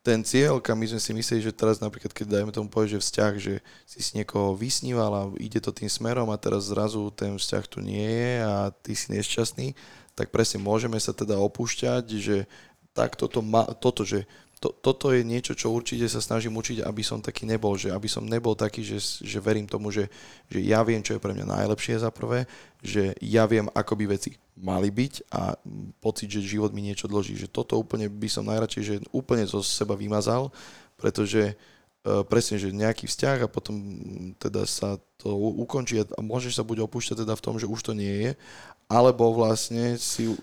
ten 0.00 0.24
cieľ, 0.24 0.64
kam 0.64 0.80
my 0.80 0.88
sme 0.88 1.00
si 1.00 1.12
mysleli, 1.12 1.44
že 1.44 1.52
teraz 1.52 1.76
napríklad, 1.76 2.12
keď 2.16 2.40
dajme 2.40 2.52
tomu 2.52 2.72
povedať, 2.72 2.96
že 2.96 3.04
vzťah, 3.04 3.32
že 3.36 3.54
si 3.84 4.00
si 4.00 4.16
niekoho 4.16 4.56
vysníval 4.56 5.12
a 5.12 5.22
ide 5.36 5.60
to 5.60 5.76
tým 5.76 5.92
smerom 5.92 6.32
a 6.32 6.40
teraz 6.40 6.72
zrazu 6.72 7.12
ten 7.12 7.36
vzťah 7.36 7.64
tu 7.68 7.84
nie 7.84 8.08
je 8.08 8.32
a 8.40 8.72
ty 8.72 8.96
si 8.96 9.12
nešťastný, 9.12 9.76
tak 10.16 10.32
presne 10.32 10.64
môžeme 10.64 10.96
sa 10.96 11.12
teda 11.12 11.36
opúšťať, 11.36 12.04
že 12.16 12.48
tak 12.96 13.14
toto, 13.14 13.44
ma, 13.44 13.68
toto 13.76 14.02
že 14.02 14.24
to, 14.60 14.76
toto 14.76 15.08
je 15.08 15.24
niečo, 15.24 15.56
čo 15.56 15.72
určite 15.72 16.04
sa 16.04 16.20
snažím 16.20 16.52
učiť, 16.60 16.84
aby 16.84 17.00
som 17.00 17.24
taký 17.24 17.48
nebol, 17.48 17.80
že 17.80 17.88
aby 17.88 18.04
som 18.12 18.20
nebol 18.28 18.52
taký, 18.52 18.84
že, 18.84 19.00
že 19.24 19.40
verím 19.40 19.64
tomu, 19.64 19.88
že, 19.88 20.12
že 20.52 20.60
ja 20.60 20.84
viem, 20.84 21.00
čo 21.00 21.16
je 21.16 21.22
pre 21.24 21.32
mňa 21.32 21.48
najlepšie 21.48 21.96
za 21.96 22.12
prvé, 22.12 22.44
že 22.84 23.16
ja 23.24 23.48
viem, 23.48 23.72
ako 23.72 23.96
by 23.96 24.20
veci 24.20 24.36
mali 24.60 24.92
byť 24.92 25.32
a 25.32 25.56
pocit, 26.04 26.28
že 26.28 26.44
život 26.44 26.76
mi 26.76 26.84
niečo 26.84 27.08
dlží, 27.08 27.40
že 27.40 27.48
toto 27.48 27.80
úplne 27.80 28.12
by 28.12 28.28
som 28.28 28.44
najradšej, 28.44 28.82
že 28.84 28.94
úplne 29.16 29.48
zo 29.48 29.64
seba 29.64 29.96
vymazal, 29.96 30.52
pretože 31.00 31.56
uh, 31.56 32.20
presne, 32.28 32.60
že 32.60 32.68
nejaký 32.68 33.08
vzťah 33.08 33.48
a 33.48 33.52
potom 33.52 33.80
teda 34.36 34.68
sa 34.68 35.00
to 35.16 35.32
ukončí 35.64 36.04
a 36.04 36.20
môžeš 36.20 36.60
sa 36.60 36.68
buď 36.68 36.84
opúšťať 36.84 37.24
teda 37.24 37.32
v 37.32 37.44
tom, 37.48 37.56
že 37.56 37.64
už 37.64 37.80
to 37.80 37.96
nie 37.96 38.28
je, 38.28 38.30
alebo 38.90 39.30
vlastne 39.30 39.94
si, 40.02 40.34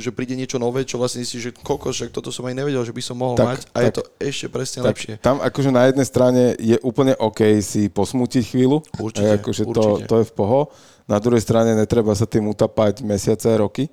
že 0.00 0.08
príde 0.08 0.32
niečo 0.32 0.56
nové, 0.56 0.88
čo 0.88 0.96
vlastne 0.96 1.20
si, 1.20 1.36
že 1.36 1.52
kokos, 1.52 2.00
že 2.00 2.08
toto 2.08 2.32
som 2.32 2.48
aj 2.48 2.56
nevedel, 2.56 2.80
že 2.80 2.96
by 2.96 3.02
som 3.04 3.20
mohol 3.20 3.36
tak, 3.36 3.44
mať 3.44 3.60
a 3.60 3.76
tak, 3.76 3.84
je 3.84 3.92
to 3.92 4.02
ešte 4.24 4.46
presne 4.48 4.80
tak, 4.80 4.88
lepšie. 4.96 5.12
Tam 5.20 5.36
akože 5.44 5.68
na 5.68 5.92
jednej 5.92 6.06
strane 6.08 6.42
je 6.56 6.80
úplne 6.80 7.12
OK 7.20 7.60
si 7.60 7.92
posmútiť 7.92 8.56
chvíľu, 8.56 8.80
určite, 8.96 9.36
akože 9.36 9.62
určite. 9.68 10.00
To, 10.00 10.08
to 10.08 10.14
je 10.24 10.26
v 10.26 10.32
poho. 10.32 10.72
Na 11.04 11.20
druhej 11.20 11.44
strane 11.44 11.76
netreba 11.76 12.16
sa 12.16 12.24
tým 12.24 12.48
utapať 12.48 13.04
mesiace, 13.04 13.52
roky, 13.60 13.92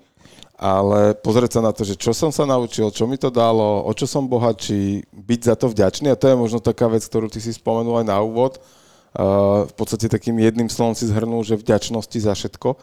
ale 0.56 1.12
pozrieť 1.20 1.60
sa 1.60 1.62
na 1.68 1.76
to, 1.76 1.84
že 1.84 2.00
čo 2.00 2.16
som 2.16 2.32
sa 2.32 2.48
naučil, 2.48 2.88
čo 2.96 3.04
mi 3.12 3.20
to 3.20 3.28
dalo, 3.28 3.84
o 3.84 3.92
čo 3.92 4.08
som 4.08 4.24
bohatší, 4.24 5.04
byť 5.12 5.42
za 5.44 5.56
to 5.60 5.68
vďačný 5.68 6.08
a 6.08 6.16
to 6.16 6.32
je 6.32 6.40
možno 6.40 6.64
taká 6.64 6.88
vec, 6.88 7.04
ktorú 7.04 7.28
ty 7.28 7.44
si 7.44 7.52
spomenul 7.52 8.00
aj 8.00 8.08
na 8.08 8.24
úvod. 8.24 8.56
Uh, 9.12 9.68
v 9.68 9.74
podstate 9.76 10.08
takým 10.08 10.40
jedným 10.40 10.72
slovom 10.72 10.96
si 10.96 11.04
zhrnul, 11.04 11.44
že 11.44 11.60
vďačnosti 11.60 12.16
za 12.16 12.32
všetko 12.32 12.80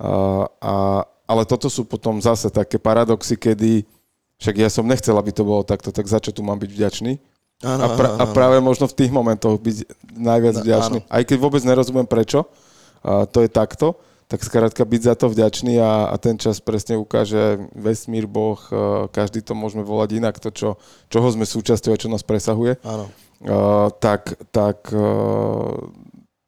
a, 0.00 1.04
ale 1.28 1.42
toto 1.44 1.68
sú 1.68 1.84
potom 1.84 2.16
zase 2.18 2.48
také 2.48 2.80
paradoxy, 2.80 3.36
kedy 3.36 3.84
však 4.40 4.56
ja 4.56 4.72
som 4.72 4.88
nechcel, 4.88 5.12
aby 5.20 5.30
to 5.36 5.44
bolo 5.44 5.60
takto, 5.60 5.92
tak 5.92 6.08
za 6.08 6.16
čo 6.16 6.32
tu 6.32 6.40
mám 6.40 6.56
byť 6.56 6.70
vďačný? 6.72 7.20
Áno, 7.60 7.82
a, 7.84 7.88
pra, 7.92 8.08
a 8.16 8.24
práve 8.32 8.56
možno 8.64 8.88
v 8.88 8.96
tých 8.96 9.12
momentoch 9.12 9.60
byť 9.60 9.76
najviac 10.16 10.56
no, 10.56 10.62
vďačný. 10.64 10.98
Áno. 11.04 11.12
Aj 11.12 11.22
keď 11.28 11.36
vôbec 11.36 11.60
nerozumiem 11.60 12.08
prečo, 12.08 12.48
a 13.04 13.28
to 13.28 13.44
je 13.44 13.52
takto, 13.52 14.00
tak 14.30 14.40
skrátka 14.40 14.80
byť 14.86 15.02
za 15.04 15.14
to 15.18 15.26
vďačný 15.28 15.76
a, 15.76 16.08
a 16.08 16.14
ten 16.16 16.40
čas 16.40 16.56
presne 16.62 16.96
ukáže 16.96 17.60
vesmír, 17.76 18.24
Boh, 18.24 18.56
každý 19.12 19.44
to 19.44 19.52
môžeme 19.52 19.84
volať 19.84 20.22
inak, 20.22 20.40
to, 20.40 20.48
čo, 20.54 20.68
čoho 21.12 21.28
sme 21.28 21.44
súčasťou 21.44 21.92
a 21.92 22.00
čo 22.00 22.08
nás 22.08 22.24
presahuje. 22.24 22.80
Áno. 22.80 23.12
Uh, 23.40 23.88
tak 24.04 24.36
tak 24.52 24.92
uh, 24.92 25.80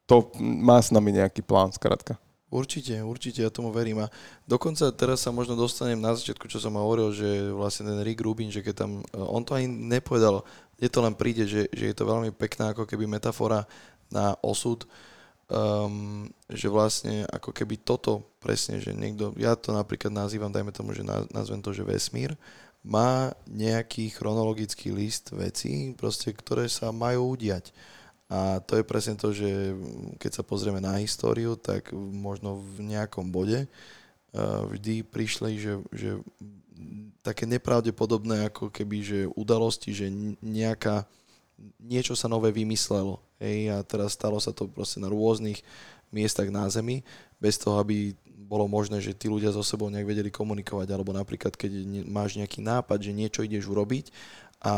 to 0.05 0.15
má 0.39 0.77
s 0.77 0.93
nami 0.93 1.13
nejaký 1.13 1.41
plán, 1.41 1.73
skrátka. 1.73 2.21
Určite, 2.53 3.01
určite, 3.01 3.41
ja 3.41 3.49
tomu 3.49 3.73
verím. 3.73 4.05
A 4.05 4.13
dokonca 4.45 4.93
teraz 4.93 5.25
sa 5.25 5.33
možno 5.33 5.57
dostanem 5.57 5.97
na 5.97 6.13
začiatku, 6.13 6.45
čo 6.45 6.61
som 6.61 6.77
hovoril, 6.77 7.09
že 7.09 7.49
vlastne 7.49 7.89
ten 7.89 8.05
Rick 8.05 8.21
Rubin, 8.21 8.53
že 8.53 8.61
keď 8.61 8.85
tam, 8.85 9.01
e, 9.01 9.17
on 9.17 9.41
to 9.41 9.57
ani 9.57 9.65
nepovedal, 9.65 10.45
kde 10.77 10.87
to 10.93 10.99
len 11.01 11.17
príde, 11.17 11.49
že, 11.49 11.65
že 11.73 11.89
je 11.89 11.95
to 11.97 12.05
veľmi 12.05 12.29
pekná 12.29 12.77
ako 12.77 12.85
keby 12.85 13.09
metafora 13.09 13.65
na 14.13 14.37
osud, 14.45 14.85
um, 15.49 16.29
že 16.45 16.69
vlastne 16.69 17.25
ako 17.33 17.49
keby 17.49 17.81
toto 17.81 18.21
presne, 18.37 18.77
že 18.77 18.93
niekto, 18.93 19.33
ja 19.41 19.57
to 19.57 19.73
napríklad 19.73 20.13
nazývam, 20.13 20.53
dajme 20.53 20.69
tomu, 20.69 20.93
že 20.93 21.01
nazvem 21.33 21.57
to, 21.57 21.73
že 21.73 21.81
vesmír, 21.81 22.37
má 22.83 23.31
nejaký 23.49 24.11
chronologický 24.13 24.91
list 24.93 25.31
vecí, 25.33 25.95
proste, 25.95 26.35
ktoré 26.35 26.67
sa 26.67 26.91
majú 26.93 27.33
udiať. 27.33 27.71
A 28.31 28.63
to 28.63 28.79
je 28.79 28.83
presne 28.87 29.19
to, 29.19 29.35
že 29.35 29.75
keď 30.17 30.31
sa 30.31 30.43
pozrieme 30.43 30.79
na 30.79 30.97
históriu, 31.03 31.59
tak 31.59 31.91
možno 31.95 32.57
v 32.59 32.95
nejakom 32.95 33.29
bode 33.29 33.67
vždy 34.33 35.05
prišli, 35.05 35.61
že, 35.61 35.73
že 35.93 36.17
také 37.21 37.45
nepravdepodobné 37.45 38.49
ako 38.49 38.73
keby, 38.73 38.97
že 39.05 39.19
udalosti, 39.37 39.93
že 39.93 40.09
nejaká, 40.41 41.05
niečo 41.77 42.17
sa 42.17 42.25
nové 42.25 42.49
vymyslelo. 42.49 43.21
Hej, 43.37 43.69
a 43.69 43.77
teraz 43.85 44.17
stalo 44.17 44.41
sa 44.41 44.49
to 44.49 44.65
proste 44.65 44.97
na 44.97 45.11
rôznych 45.11 45.61
miestach 46.09 46.49
na 46.49 46.65
Zemi, 46.69 47.05
bez 47.37 47.61
toho, 47.61 47.77
aby 47.77 48.17
bolo 48.25 48.65
možné, 48.69 49.01
že 49.01 49.17
tí 49.17 49.29
ľudia 49.29 49.53
so 49.53 49.61
sebou 49.61 49.89
nejak 49.89 50.09
vedeli 50.09 50.29
komunikovať, 50.33 50.87
alebo 50.89 51.13
napríklad, 51.13 51.53
keď 51.53 51.69
máš 52.05 52.37
nejaký 52.37 52.61
nápad, 52.61 52.99
že 53.01 53.15
niečo 53.15 53.41
ideš 53.45 53.69
urobiť 53.69 54.13
a 54.61 54.73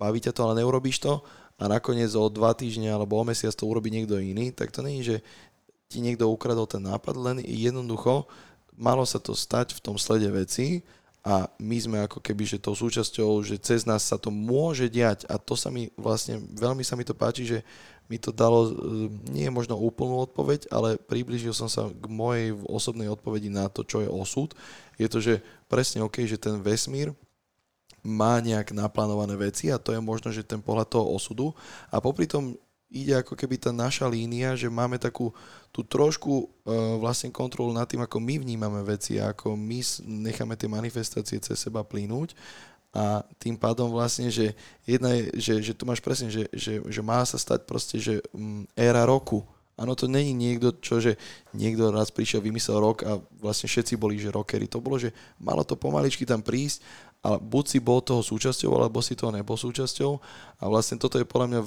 baví 0.00 0.20
ťa 0.20 0.32
to, 0.32 0.40
ale 0.44 0.60
neurobíš 0.60 1.00
to, 1.00 1.24
a 1.60 1.68
nakoniec 1.68 2.08
o 2.16 2.24
dva 2.32 2.56
týždne 2.56 2.88
alebo 2.88 3.20
o 3.20 3.24
mesiac 3.28 3.52
to 3.52 3.68
urobí 3.68 3.92
niekto 3.92 4.16
iný, 4.16 4.48
tak 4.48 4.72
to 4.72 4.80
je, 4.80 5.00
že 5.04 5.16
ti 5.92 6.00
niekto 6.00 6.24
ukradol 6.32 6.64
ten 6.64 6.80
nápad, 6.80 7.14
len 7.20 7.36
jednoducho 7.44 8.24
malo 8.72 9.04
sa 9.04 9.20
to 9.20 9.36
stať 9.36 9.76
v 9.76 9.84
tom 9.84 10.00
slede 10.00 10.32
veci 10.32 10.80
a 11.20 11.52
my 11.60 11.76
sme 11.76 11.98
ako 12.00 12.24
keby, 12.24 12.48
že 12.48 12.62
tou 12.64 12.72
súčasťou, 12.72 13.44
že 13.44 13.60
cez 13.60 13.84
nás 13.84 14.00
sa 14.08 14.16
to 14.16 14.32
môže 14.32 14.88
diať 14.88 15.28
a 15.28 15.36
to 15.36 15.52
sa 15.52 15.68
mi 15.68 15.92
vlastne, 16.00 16.40
veľmi 16.56 16.80
sa 16.80 16.96
mi 16.96 17.04
to 17.04 17.12
páči, 17.12 17.44
že 17.44 17.58
mi 18.08 18.16
to 18.16 18.32
dalo, 18.32 18.66
e, 18.66 18.72
nie 19.30 19.44
je 19.46 19.52
možno 19.52 19.76
úplnú 19.76 20.18
odpoveď, 20.24 20.72
ale 20.72 20.96
približil 20.96 21.52
som 21.52 21.68
sa 21.68 21.92
k 21.92 22.06
mojej 22.08 22.56
osobnej 22.66 23.12
odpovedi 23.12 23.52
na 23.52 23.68
to, 23.68 23.84
čo 23.84 24.00
je 24.00 24.08
osud. 24.08 24.56
Je 24.96 25.06
to, 25.06 25.20
že 25.20 25.44
presne 25.68 26.02
OK, 26.02 26.24
že 26.24 26.40
ten 26.40 26.58
vesmír 26.58 27.12
má 28.00 28.40
nejak 28.40 28.72
naplánované 28.72 29.36
veci 29.36 29.68
a 29.68 29.80
to 29.80 29.92
je 29.92 30.00
možno, 30.00 30.32
že 30.32 30.46
ten 30.46 30.60
pohľad 30.60 30.88
toho 30.88 31.06
osudu. 31.12 31.52
A 31.92 32.00
popri 32.00 32.24
tom 32.24 32.56
ide 32.90 33.14
ako 33.22 33.38
keby 33.38 33.56
tá 33.56 33.70
naša 33.70 34.10
línia, 34.10 34.58
že 34.58 34.66
máme 34.66 34.98
takú 34.98 35.30
tú 35.70 35.86
trošku 35.86 36.42
e, 36.42 36.46
vlastne 36.98 37.30
kontrolu 37.30 37.70
nad 37.70 37.86
tým, 37.86 38.02
ako 38.02 38.18
my 38.18 38.42
vnímame 38.42 38.82
veci 38.82 39.22
a 39.22 39.30
ako 39.30 39.54
my 39.54 39.78
necháme 40.26 40.58
tie 40.58 40.66
manifestácie 40.66 41.38
cez 41.38 41.54
seba 41.54 41.86
plynúť 41.86 42.34
a 42.90 43.22
tým 43.38 43.54
pádom 43.54 43.86
vlastne, 43.94 44.26
že 44.34 44.50
jedna 44.82 45.14
je, 45.14 45.22
že, 45.38 45.54
že 45.70 45.72
tu 45.78 45.86
máš 45.86 46.02
presne, 46.02 46.26
že, 46.26 46.50
že, 46.50 46.82
že 46.82 47.00
má 47.06 47.22
sa 47.22 47.38
stať 47.38 47.62
proste, 47.62 48.02
že 48.02 48.18
mm, 48.34 48.74
éra 48.74 49.06
roku. 49.06 49.46
Áno, 49.78 49.94
to 49.94 50.10
není 50.10 50.34
niekto, 50.34 50.74
čo, 50.76 50.98
že 51.00 51.16
niekto 51.56 51.88
raz 51.94 52.10
prišiel, 52.10 52.42
vymyslel 52.42 52.82
rok 52.82 53.06
a 53.06 53.16
vlastne 53.40 53.70
všetci 53.70 53.94
boli, 53.96 54.18
že 54.20 54.34
rockery. 54.34 54.68
To 54.68 54.82
bolo, 54.82 55.00
že 55.00 55.14
malo 55.40 55.62
to 55.64 55.78
pomaličky 55.78 56.26
tam 56.26 56.42
prísť 56.42 56.82
ale 57.20 57.36
buď 57.36 57.64
si 57.68 57.78
bol 57.84 58.00
toho 58.00 58.24
súčasťou, 58.24 58.72
alebo 58.72 59.04
si 59.04 59.12
toho 59.12 59.28
nebol 59.28 59.56
súčasťou. 59.56 60.12
A 60.60 60.64
vlastne 60.72 60.96
toto 60.96 61.20
je 61.20 61.28
podľa 61.28 61.48
mňa 61.52 61.60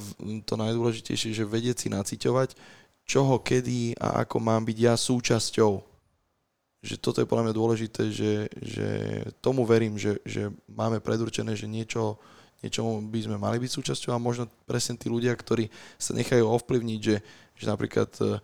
to 0.49 0.53
najdôležitejšie, 0.57 1.29
že 1.29 1.45
vedieť 1.45 1.85
si 1.85 1.87
naciťovať, 1.93 2.57
čoho, 3.05 3.37
kedy 3.37 3.93
a 4.01 4.25
ako 4.25 4.41
mám 4.41 4.65
byť 4.65 4.77
ja 4.81 4.97
súčasťou. 4.97 5.71
Že 6.83 6.95
toto 6.99 7.21
je 7.21 7.29
podľa 7.29 7.45
mňa 7.49 7.55
dôležité, 7.55 8.03
že, 8.09 8.33
že 8.59 8.87
tomu 9.39 9.63
verím, 9.63 9.95
že, 9.95 10.19
že 10.25 10.49
máme 10.67 10.99
predurčené, 10.99 11.53
že 11.53 11.69
niečo, 11.69 12.17
niečomu 12.65 12.99
by 13.07 13.19
sme 13.23 13.37
mali 13.37 13.61
byť 13.61 13.71
súčasťou 13.71 14.11
a 14.11 14.19
možno 14.19 14.49
presne 14.65 14.97
tí 14.97 15.07
ľudia, 15.07 15.31
ktorí 15.37 15.69
sa 16.01 16.17
nechajú 16.17 16.43
ovplyvniť, 16.49 16.99
že, 16.99 17.17
že 17.55 17.65
napríklad 17.69 18.09
Eh, 18.19 18.41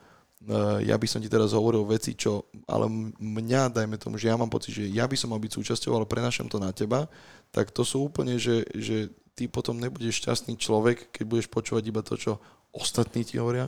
ja 0.79 0.95
by 0.95 1.07
som 1.07 1.19
ti 1.19 1.27
teraz 1.27 1.51
hovoril 1.51 1.83
veci, 1.83 2.15
čo, 2.15 2.47
ale 2.63 2.87
mňa, 3.19 3.75
dajme 3.75 3.99
tomu, 3.99 4.15
že 4.15 4.31
ja 4.31 4.39
mám 4.39 4.47
pocit, 4.47 4.71
že 4.71 4.87
ja 4.87 5.03
by 5.03 5.15
som 5.19 5.35
mal 5.35 5.41
byť 5.43 5.51
súčasťou, 5.51 5.91
ale 5.91 6.07
prenašam 6.07 6.47
to 6.47 6.63
na 6.63 6.71
teba, 6.71 7.11
tak 7.51 7.75
to 7.75 7.83
sú 7.83 8.07
úplne, 8.07 8.39
že, 8.39 8.63
že 8.71 9.11
ty 9.35 9.51
potom 9.51 9.75
nebudeš 9.75 10.23
šťastný 10.23 10.55
človek, 10.55 11.11
keď 11.11 11.23
budeš 11.27 11.47
počúvať 11.51 11.83
iba 11.91 12.01
to, 12.03 12.15
čo 12.15 12.31
ostatní 12.71 13.27
ti 13.27 13.35
hovoria, 13.35 13.67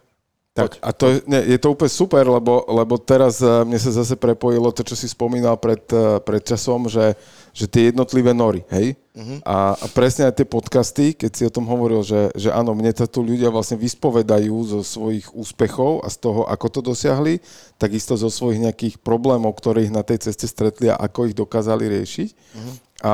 tak 0.51 0.83
a 0.83 0.91
to 0.91 1.07
je, 1.07 1.15
nie, 1.31 1.55
je 1.55 1.57
to 1.63 1.71
úplne 1.71 1.87
super, 1.87 2.27
lebo, 2.27 2.67
lebo 2.67 2.99
teraz 2.99 3.39
uh, 3.39 3.63
mne 3.63 3.79
sa 3.79 3.87
zase 3.87 4.19
prepojilo 4.19 4.75
to, 4.75 4.83
čo 4.83 4.99
si 4.99 5.07
spomínal 5.07 5.55
pred, 5.55 5.79
uh, 5.95 6.19
pred 6.19 6.43
časom, 6.43 6.91
že, 6.91 7.15
že 7.55 7.71
tie 7.71 7.87
jednotlivé 7.87 8.35
nory, 8.35 8.67
hej? 8.67 8.99
Uh-huh. 9.15 9.39
A, 9.47 9.79
a 9.79 9.85
presne 9.95 10.27
aj 10.27 10.43
tie 10.43 10.47
podcasty, 10.47 11.15
keď 11.15 11.31
si 11.31 11.43
o 11.47 11.55
tom 11.55 11.71
hovoril, 11.71 12.03
že, 12.03 12.35
že 12.35 12.51
áno, 12.51 12.75
mne 12.75 12.91
sa 12.91 13.07
tu 13.07 13.23
ľudia 13.23 13.47
vlastne 13.47 13.79
vyspovedajú 13.79 14.55
zo 14.67 14.83
svojich 14.83 15.31
úspechov 15.31 16.03
a 16.03 16.11
z 16.11 16.19
toho, 16.19 16.43
ako 16.43 16.67
to 16.67 16.79
dosiahli, 16.83 17.39
takisto 17.79 18.19
zo 18.19 18.27
svojich 18.27 18.59
nejakých 18.59 18.95
problémov, 18.99 19.55
ktoré 19.55 19.87
ich 19.87 19.95
na 19.95 20.03
tej 20.03 20.27
ceste 20.27 20.51
stretli 20.51 20.91
a 20.91 20.99
ako 20.99 21.31
ich 21.31 21.35
dokázali 21.35 21.87
riešiť. 21.87 22.29
Uh-huh. 22.35 22.73
A 23.07 23.13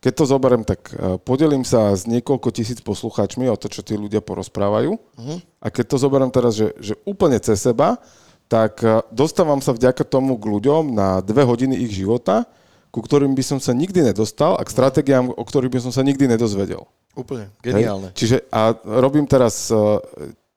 keď 0.00 0.12
to 0.16 0.24
zoberiem, 0.24 0.64
tak 0.64 0.80
e, 0.96 1.20
podelím 1.20 1.60
sa 1.60 1.92
s 1.92 2.08
niekoľko 2.08 2.48
tisíc 2.56 2.80
poslucháčmi 2.80 3.44
o 3.52 3.56
to, 3.60 3.68
čo 3.68 3.84
tí 3.84 4.00
ľudia 4.00 4.24
porozprávajú. 4.24 4.96
Uh-huh. 4.96 5.38
A 5.60 5.66
keď 5.68 5.92
to 5.92 5.96
zoberiem 6.00 6.32
teraz, 6.32 6.56
že, 6.56 6.72
že 6.80 6.96
úplne 7.04 7.36
cez 7.36 7.60
seba, 7.60 8.00
tak 8.48 8.80
e, 8.80 9.04
dostávam 9.12 9.60
sa 9.60 9.76
vďaka 9.76 10.08
tomu 10.08 10.40
k 10.40 10.48
ľuďom 10.48 10.96
na 10.96 11.20
dve 11.20 11.44
hodiny 11.44 11.76
ich 11.84 11.92
života, 11.92 12.48
ku 12.90 13.04
ktorým 13.04 13.36
by 13.36 13.44
som 13.44 13.58
sa 13.60 13.76
nikdy 13.76 14.00
nedostal 14.00 14.56
a 14.56 14.64
k 14.64 14.72
stratégiám, 14.72 15.30
o 15.30 15.44
ktorých 15.44 15.70
by 15.70 15.80
som 15.84 15.92
sa 15.92 16.00
nikdy 16.00 16.26
nedozvedel. 16.26 16.88
Úplne, 17.14 17.52
geniálne. 17.60 18.10
Hej? 18.10 18.18
Čiže 18.18 18.36
a 18.50 18.74
robím 18.82 19.28
teraz 19.30 19.70
uh, 19.70 20.02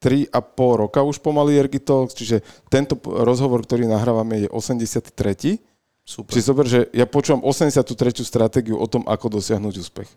3,5 0.02 0.82
roka 0.88 1.00
už 1.06 1.22
pomaly 1.22 1.56
Ergi 1.62 1.80
Talks, 1.80 2.18
čiže 2.18 2.42
tento 2.74 2.98
rozhovor, 3.06 3.62
ktorý 3.62 3.86
nahrávame, 3.86 4.46
je 4.46 4.50
83. 4.50 5.62
Super. 6.04 6.32
Čiže 6.36 6.46
zober, 6.46 6.66
že 6.68 6.80
ja 6.92 7.08
počúvam 7.08 7.42
83. 7.48 7.88
stratégiu 8.28 8.76
o 8.76 8.88
tom, 8.92 9.08
ako 9.08 9.40
dosiahnuť 9.40 9.74
úspech. 9.80 10.10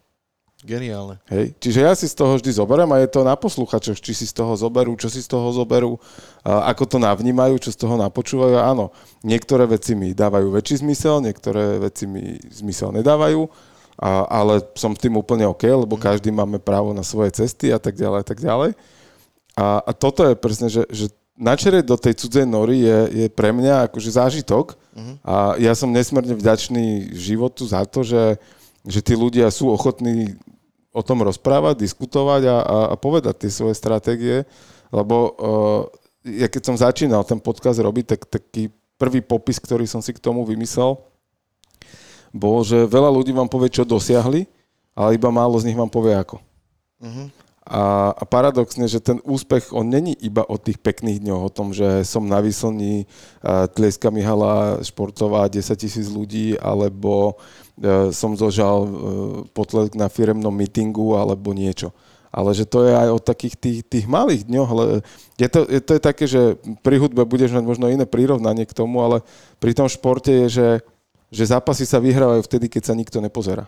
Geniálne. 0.66 1.20
Hej. 1.30 1.53
Čiže 1.62 1.78
ja 1.84 1.93
si 1.95 2.09
z 2.09 2.16
toho 2.16 2.41
vždy 2.41 2.49
zoberiem 2.49 2.89
a 2.91 2.99
je 2.99 3.12
to 3.12 3.20
na 3.22 3.37
posluchačoch, 3.37 4.01
či 4.01 4.16
si 4.16 4.24
z 4.26 4.34
toho 4.34 4.57
zoberú, 4.57 4.97
čo 4.99 5.07
si 5.07 5.20
z 5.22 5.28
toho 5.30 5.53
zoberú, 5.53 6.01
ako 6.43 6.82
to 6.91 6.97
navnímajú, 6.99 7.61
čo 7.61 7.70
z 7.70 7.78
toho 7.87 7.95
napočúvajú. 8.01 8.57
Áno, 8.57 8.91
niektoré 9.20 9.68
veci 9.68 9.93
mi 9.95 10.16
dávajú 10.16 10.51
väčší 10.51 10.80
zmysel, 10.82 11.22
niektoré 11.22 11.76
veci 11.78 12.09
mi 12.09 12.41
zmysel 12.51 12.91
nedávajú, 12.99 13.47
a, 14.01 14.24
ale 14.26 14.64
som 14.74 14.97
tým 14.97 15.20
úplne 15.20 15.45
OK, 15.47 15.61
lebo 15.68 15.95
Mhm. 15.95 16.03
každý 16.03 16.32
máme 16.32 16.59
právo 16.59 16.91
na 16.97 17.05
svoje 17.05 17.37
cesty 17.37 17.70
a 17.70 17.78
tak 17.78 17.95
ďalej 17.95 18.18
a 18.24 18.26
tak 18.26 18.39
ďalej. 18.41 18.70
A, 19.61 19.80
a 19.87 19.91
toto 19.93 20.24
je 20.24 20.34
presne, 20.34 20.72
že, 20.72 20.89
že 20.89 21.12
načerieť 21.37 21.84
do 21.84 21.97
tej 22.01 22.16
cudzej 22.16 22.49
nory 22.49 22.82
je, 22.82 22.99
je 23.24 23.26
pre 23.28 23.53
mňa 23.53 23.89
akože 23.89 24.16
zážitok. 24.16 24.74
A 25.22 25.61
ja 25.61 25.76
som 25.76 25.93
nesmierne 25.93 26.32
vďačný 26.32 27.12
životu 27.12 27.68
za 27.68 27.84
to, 27.84 28.01
že, 28.01 28.41
že 28.89 29.05
tí 29.05 29.12
ľudia 29.12 29.53
sú 29.53 29.68
ochotní 29.68 30.41
o 30.97 31.05
tom 31.05 31.20
rozprávať, 31.20 31.84
diskutovať 31.84 32.49
a, 32.49 32.57
a, 32.57 32.78
a 32.93 32.95
povedať 32.97 33.45
tie 33.45 33.53
svoje 33.53 33.76
stratégie, 33.76 34.49
lebo 34.89 35.37
uh, 35.37 35.84
ja 36.24 36.49
keď 36.49 36.62
som 36.64 36.76
začínal 36.80 37.20
ten 37.28 37.37
podcast 37.37 37.76
robiť, 37.76 38.16
tak 38.16 38.20
taký 38.24 38.72
prvý 38.97 39.20
popis, 39.20 39.61
ktorý 39.61 39.84
som 39.84 40.01
si 40.01 40.16
k 40.16 40.22
tomu 40.24 40.41
vymyslel, 40.49 40.97
bol, 42.32 42.64
že 42.64 42.89
veľa 42.89 43.12
ľudí 43.12 43.37
vám 43.37 43.53
povie, 43.53 43.68
čo 43.68 43.84
dosiahli, 43.84 44.49
ale 44.97 45.20
iba 45.20 45.28
málo 45.28 45.61
z 45.61 45.68
nich 45.68 45.76
vám 45.76 45.93
povie 45.93 46.16
ako. 46.16 46.41
A, 47.66 48.14
a 48.14 48.22
paradoxne, 48.22 48.86
že 48.86 49.02
ten 49.02 49.18
úspech, 49.26 49.74
on 49.74 49.90
není 49.90 50.14
iba 50.22 50.46
o 50.46 50.54
tých 50.54 50.78
pekných 50.78 51.18
dňoch, 51.18 51.42
o 51.42 51.50
tom, 51.50 51.74
že 51.74 52.06
som 52.06 52.22
na 52.22 52.38
výslni, 52.38 53.10
tlieska 53.74 54.14
mi 54.14 54.22
hala 54.22 54.78
športová 54.86 55.50
10 55.50 55.74
tisíc 55.74 56.06
ľudí, 56.06 56.54
alebo 56.62 57.34
e, 57.74 58.14
som 58.14 58.38
zožal 58.38 58.86
e, 58.86 58.90
potlesk 59.50 59.98
na 59.98 60.06
firemnom 60.06 60.54
mítingu, 60.54 61.18
alebo 61.18 61.50
niečo. 61.50 61.90
Ale 62.30 62.54
že 62.54 62.70
to 62.70 62.86
je 62.86 62.94
aj 62.94 63.08
o 63.10 63.18
takých 63.18 63.58
tých, 63.58 63.78
tých 63.82 64.06
malých 64.06 64.46
dňoch, 64.46 64.68
ale 64.70 64.84
je 65.34 65.48
to, 65.50 65.60
je 65.66 65.80
to 65.82 65.90
je 65.98 66.02
také, 66.06 66.24
že 66.30 66.42
pri 66.86 67.02
hudbe 67.02 67.26
budeš 67.26 67.50
mať 67.50 67.66
možno 67.66 67.90
iné 67.90 68.06
prirovnanie 68.06 68.62
k 68.62 68.76
tomu, 68.78 69.02
ale 69.02 69.26
pri 69.58 69.74
tom 69.74 69.90
športe 69.90 70.30
je, 70.30 70.46
že, 70.46 70.68
že 71.34 71.50
zápasy 71.50 71.82
sa 71.82 71.98
vyhrávajú 71.98 72.46
vtedy, 72.46 72.70
keď 72.70 72.82
sa 72.86 72.94
nikto 72.94 73.18
nepozerá 73.18 73.66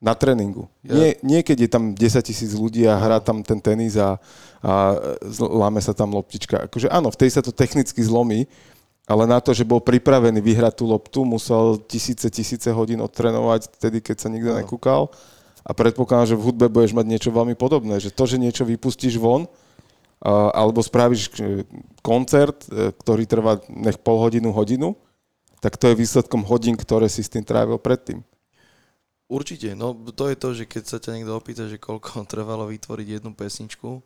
na 0.00 0.16
tréningu. 0.16 0.66
Ja- 0.80 0.96
Nie, 0.96 1.10
nie 1.20 1.40
keď 1.44 1.56
je 1.60 1.70
tam 1.70 1.84
10 1.92 2.24
tisíc 2.24 2.56
ľudí 2.56 2.88
a 2.88 2.96
hrá 2.96 3.20
tam 3.20 3.44
ten 3.44 3.60
tenis 3.60 4.00
a, 4.00 4.16
a 4.64 4.96
láme 5.38 5.78
sa 5.84 5.92
tam 5.92 6.16
loptička. 6.16 6.66
Akože 6.72 6.88
áno, 6.88 7.12
v 7.12 7.20
tej 7.20 7.30
sa 7.36 7.44
to 7.44 7.52
technicky 7.52 8.00
zlomí, 8.00 8.48
ale 9.04 9.28
na 9.28 9.42
to, 9.44 9.52
že 9.52 9.68
bol 9.68 9.82
pripravený 9.84 10.40
vyhrať 10.40 10.80
tú 10.80 10.84
loptu, 10.88 11.20
musel 11.28 11.76
tisíce, 11.84 12.24
tisíce 12.32 12.72
hodín 12.72 13.04
odtrénovať 13.04 13.76
vtedy, 13.76 14.00
keď 14.00 14.16
sa 14.16 14.28
nikto 14.32 14.56
Áno. 14.56 14.60
nekúkal. 14.64 15.02
A 15.60 15.76
predpokladám, 15.76 16.32
že 16.32 16.38
v 16.40 16.46
hudbe 16.48 16.72
budeš 16.72 16.96
mať 16.96 17.04
niečo 17.04 17.30
veľmi 17.34 17.52
podobné. 17.52 18.00
Že 18.00 18.16
to, 18.16 18.24
že 18.24 18.40
niečo 18.40 18.64
vypustíš 18.64 19.20
von, 19.20 19.44
alebo 20.24 20.80
spravíš 20.84 21.22
e, 21.36 21.64
koncert, 22.00 22.64
e, 22.68 22.92
ktorý 22.92 23.24
trvá 23.24 23.56
nech 23.68 23.96
pol 24.00 24.20
hodinu, 24.20 24.52
hodinu, 24.52 24.96
tak 25.60 25.76
to 25.80 25.88
je 25.92 25.96
výsledkom 25.96 26.44
hodín, 26.44 26.76
ktoré 26.76 27.08
si 27.08 27.20
s 27.24 27.32
tým 27.32 27.44
trávil 27.44 27.76
predtým. 27.80 28.20
Určite, 29.30 29.78
no 29.78 29.94
to 30.10 30.26
je 30.26 30.34
to, 30.34 30.48
že 30.58 30.64
keď 30.66 30.82
sa 30.90 30.98
ťa 30.98 31.14
niekto 31.14 31.38
opýta, 31.38 31.70
že 31.70 31.78
koľko 31.78 32.26
trvalo 32.32 32.66
vytvoriť 32.66 33.22
jednu 33.22 33.30
pesničku, 33.30 34.02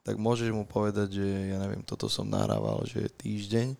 tak 0.00 0.16
môžeš 0.16 0.50
mu 0.50 0.64
povedať, 0.64 1.20
že 1.20 1.26
ja 1.52 1.60
neviem, 1.60 1.84
toto 1.84 2.08
som 2.08 2.24
nahrával, 2.24 2.80
že 2.88 3.12
týždeň, 3.20 3.76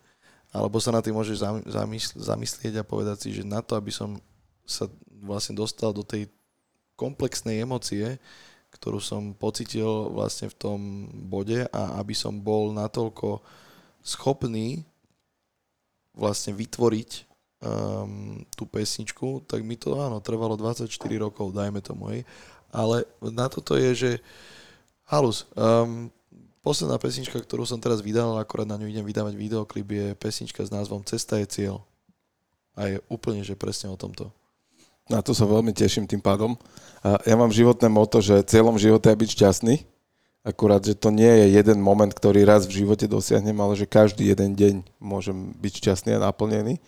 alebo 0.53 0.77
sa 0.77 0.93
na 0.93 1.01
tým 1.01 1.17
môžeš 1.17 1.41
zam- 1.41 1.65
zamysl- 1.65 2.21
zamyslieť 2.21 2.79
a 2.79 2.87
povedať 2.87 3.25
si, 3.25 3.29
že 3.33 3.43
na 3.43 3.65
to, 3.65 3.73
aby 3.73 3.89
som 3.89 4.21
sa 4.69 4.85
vlastne 5.25 5.57
dostal 5.57 5.89
do 5.91 6.05
tej 6.05 6.29
komplexnej 6.93 7.65
emócie, 7.65 8.21
ktorú 8.69 9.01
som 9.01 9.33
pocitil 9.33 10.13
vlastne 10.13 10.47
v 10.53 10.55
tom 10.55 10.79
bode 11.25 11.65
a 11.73 11.97
aby 11.97 12.13
som 12.13 12.37
bol 12.37 12.69
natoľko 12.69 13.41
schopný 14.05 14.85
vlastne 16.13 16.53
vytvoriť 16.53 17.32
um, 17.63 18.43
tú 18.53 18.67
pesničku, 18.67 19.47
tak 19.47 19.63
mi 19.63 19.79
to 19.79 19.95
áno, 19.95 20.19
trvalo 20.19 20.59
24 20.59 20.91
rokov, 21.15 21.55
dajme 21.55 21.79
tomu, 21.79 22.11
hej. 22.11 22.21
Ale 22.69 23.07
na 23.23 23.47
toto 23.47 23.79
je, 23.79 23.91
že 23.95 24.11
halus, 25.07 25.47
um, 25.55 26.11
posledná 26.63 26.99
pesnička, 26.99 27.39
ktorú 27.39 27.63
som 27.63 27.79
teraz 27.79 28.03
vydal, 28.03 28.35
akorát 28.39 28.67
na 28.67 28.79
ňu 28.79 28.91
idem 28.91 29.05
vydávať 29.05 29.35
videoklip, 29.35 29.87
je 29.87 30.07
pesnička 30.19 30.63
s 30.63 30.73
názvom 30.73 31.03
Cesta 31.03 31.39
je 31.39 31.47
cieľ. 31.47 31.75
A 32.73 32.89
je 32.89 32.97
úplne, 33.11 33.45
že 33.45 33.53
presne 33.53 33.93
o 33.93 33.99
tomto. 33.99 34.33
Na 35.11 35.19
to 35.19 35.35
sa 35.35 35.43
veľmi 35.43 35.75
teším 35.75 36.07
tým 36.07 36.23
pádom. 36.23 36.55
Ja 37.03 37.35
mám 37.35 37.51
životné 37.51 37.91
moto, 37.91 38.23
že 38.23 38.39
cieľom 38.47 38.79
života 38.79 39.11
je 39.11 39.19
byť 39.19 39.29
šťastný. 39.35 39.75
Akurát, 40.43 40.83
že 40.83 40.95
to 40.95 41.11
nie 41.11 41.27
je 41.27 41.59
jeden 41.59 41.79
moment, 41.83 42.11
ktorý 42.11 42.47
raz 42.47 42.67
v 42.67 42.83
živote 42.83 43.07
dosiahnem, 43.07 43.55
ale 43.59 43.79
že 43.79 43.87
každý 43.87 44.31
jeden 44.31 44.55
deň 44.55 44.75
môžem 44.99 45.55
byť 45.59 45.73
šťastný 45.83 46.15
a 46.15 46.23
naplnený. 46.23 46.79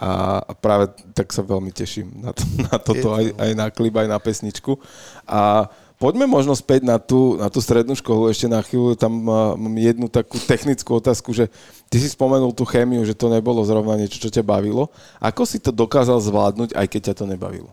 A 0.00 0.40
a 0.40 0.52
práve 0.56 0.88
tak 1.12 1.28
sa 1.28 1.44
veľmi 1.44 1.68
teším 1.76 2.24
na, 2.24 2.32
to, 2.32 2.42
na 2.56 2.76
toto, 2.80 3.12
aj, 3.12 3.36
aj 3.36 3.50
na 3.52 3.68
klip, 3.68 3.92
aj 4.00 4.08
na 4.08 4.16
pesničku. 4.16 4.80
A 5.28 5.68
poďme 6.00 6.24
možno 6.24 6.56
späť 6.56 6.88
na 6.88 6.96
tú, 6.96 7.36
na 7.36 7.52
tú 7.52 7.60
strednú 7.60 7.92
školu 7.92 8.32
ešte 8.32 8.48
na 8.48 8.64
chvíľu. 8.64 8.96
Tam 8.96 9.12
uh, 9.28 9.52
mám 9.60 9.76
jednu 9.76 10.08
takú 10.08 10.40
technickú 10.40 10.96
otázku, 10.96 11.36
že 11.36 11.52
ty 11.92 12.00
si 12.00 12.08
spomenul 12.08 12.56
tú 12.56 12.64
chémiu, 12.64 13.04
že 13.04 13.12
to 13.12 13.28
nebolo 13.28 13.60
zrovna 13.60 14.00
niečo, 14.00 14.16
čo 14.16 14.32
ťa 14.32 14.40
bavilo. 14.40 14.88
Ako 15.20 15.44
si 15.44 15.60
to 15.60 15.68
dokázal 15.68 16.16
zvládnuť, 16.16 16.72
aj 16.72 16.86
keď 16.88 17.00
ťa 17.12 17.14
to 17.20 17.24
nebavilo? 17.28 17.70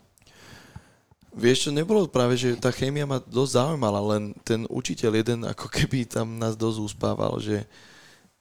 Vieš 1.38 1.70
čo, 1.70 1.72
nebolo 1.72 2.10
práve, 2.12 2.36
že 2.36 2.60
tá 2.60 2.74
chémia 2.74 3.08
ma 3.08 3.24
dosť 3.24 3.62
zaujímala, 3.62 4.02
len 4.18 4.36
ten 4.44 4.68
učiteľ 4.68 5.12
jeden 5.22 5.40
ako 5.46 5.70
keby 5.72 6.04
tam 6.04 6.36
nás 6.36 6.60
dosť 6.60 6.92
uspával, 6.92 7.40
že, 7.40 7.64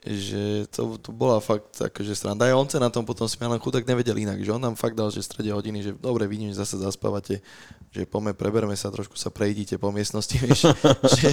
že 0.06 0.42
to, 0.68 0.94
to 0.96 1.10
bola 1.10 1.36
fakt 1.36 1.74
akože 1.76 2.14
sranda. 2.14 2.44
Aj 2.44 2.54
on 2.54 2.64
sa 2.64 2.78
na 2.78 2.88
tom 2.88 3.02
potom 3.02 3.26
smial, 3.26 3.50
len 3.50 3.58
chudák 3.58 3.82
nevedel 3.82 4.14
inak, 4.16 4.38
že 4.38 4.48
on 4.48 4.60
nám 4.60 4.74
fakt 4.74 4.94
dal, 4.94 5.08
že 5.08 5.18
v 5.18 5.26
strede 5.26 5.50
hodiny, 5.50 5.78
že 5.80 5.90
dobre, 5.92 6.24
vidím, 6.24 6.48
že 6.48 6.56
zase 6.56 6.76
zaspávate, 6.76 7.42
že 7.88 8.04
poďme, 8.04 8.30
preberme 8.30 8.72
sa, 8.72 8.88
trošku 8.88 9.14
sa 9.14 9.28
prejdite 9.28 9.74
po 9.74 9.88
miestnosti, 9.88 10.36
vieš, 10.38 10.70
že 11.12 11.28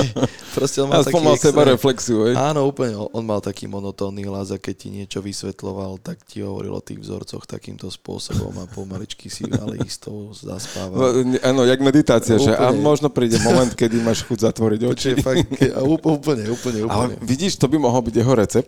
proste 0.51 0.80
on 0.80 0.89
mal 0.89 0.99
Aspoň 0.99 1.11
taký 1.11 1.21
mal 1.24 1.34
extra- 1.34 1.49
seba 1.49 1.61
reflexiu, 1.65 2.17
hej? 2.24 2.34
Áno, 2.34 2.65
úplne. 2.65 2.95
On 3.07 3.21
mal 3.21 3.39
taký 3.39 3.65
monotónny 3.65 4.24
hlas 4.24 4.49
a 4.49 4.57
keď 4.57 4.76
ti 4.76 4.89
niečo 4.89 5.19
vysvetloval, 5.19 5.99
tak 5.99 6.24
ti 6.24 6.39
hovoril 6.39 6.71
o 6.71 6.80
tých 6.80 6.97
vzorcoch 6.99 7.43
takýmto 7.43 7.88
spôsobom 7.88 8.57
a 8.57 8.65
pomaličky 8.65 9.28
si 9.28 9.45
ale 9.45 9.78
isto 9.82 10.09
zaspával. 10.34 11.21
No, 11.21 11.38
Áno, 11.43 11.61
jak 11.63 11.80
meditácia, 11.80 12.36
že 12.36 12.49
a 12.49 12.69
Úplne. 12.69 12.80
možno 12.80 13.07
príde 13.07 13.38
moment, 13.39 13.69
kedy 13.69 13.99
máš 13.99 14.24
chuť 14.24 14.49
zatvoriť 14.49 14.82
oči. 14.84 15.09
Fakt, 15.15 15.45
ke- 15.51 15.69
a 15.69 15.84
úp- 15.84 16.05
úplne, 16.05 16.47
úplne, 16.47 16.80
Ale 16.84 17.11
úplne. 17.11 17.15
vidíš, 17.21 17.55
to 17.55 17.67
by 17.67 17.78
mohol 17.78 17.99
byť 17.99 18.15
jeho 18.15 18.34
recept, 18.34 18.62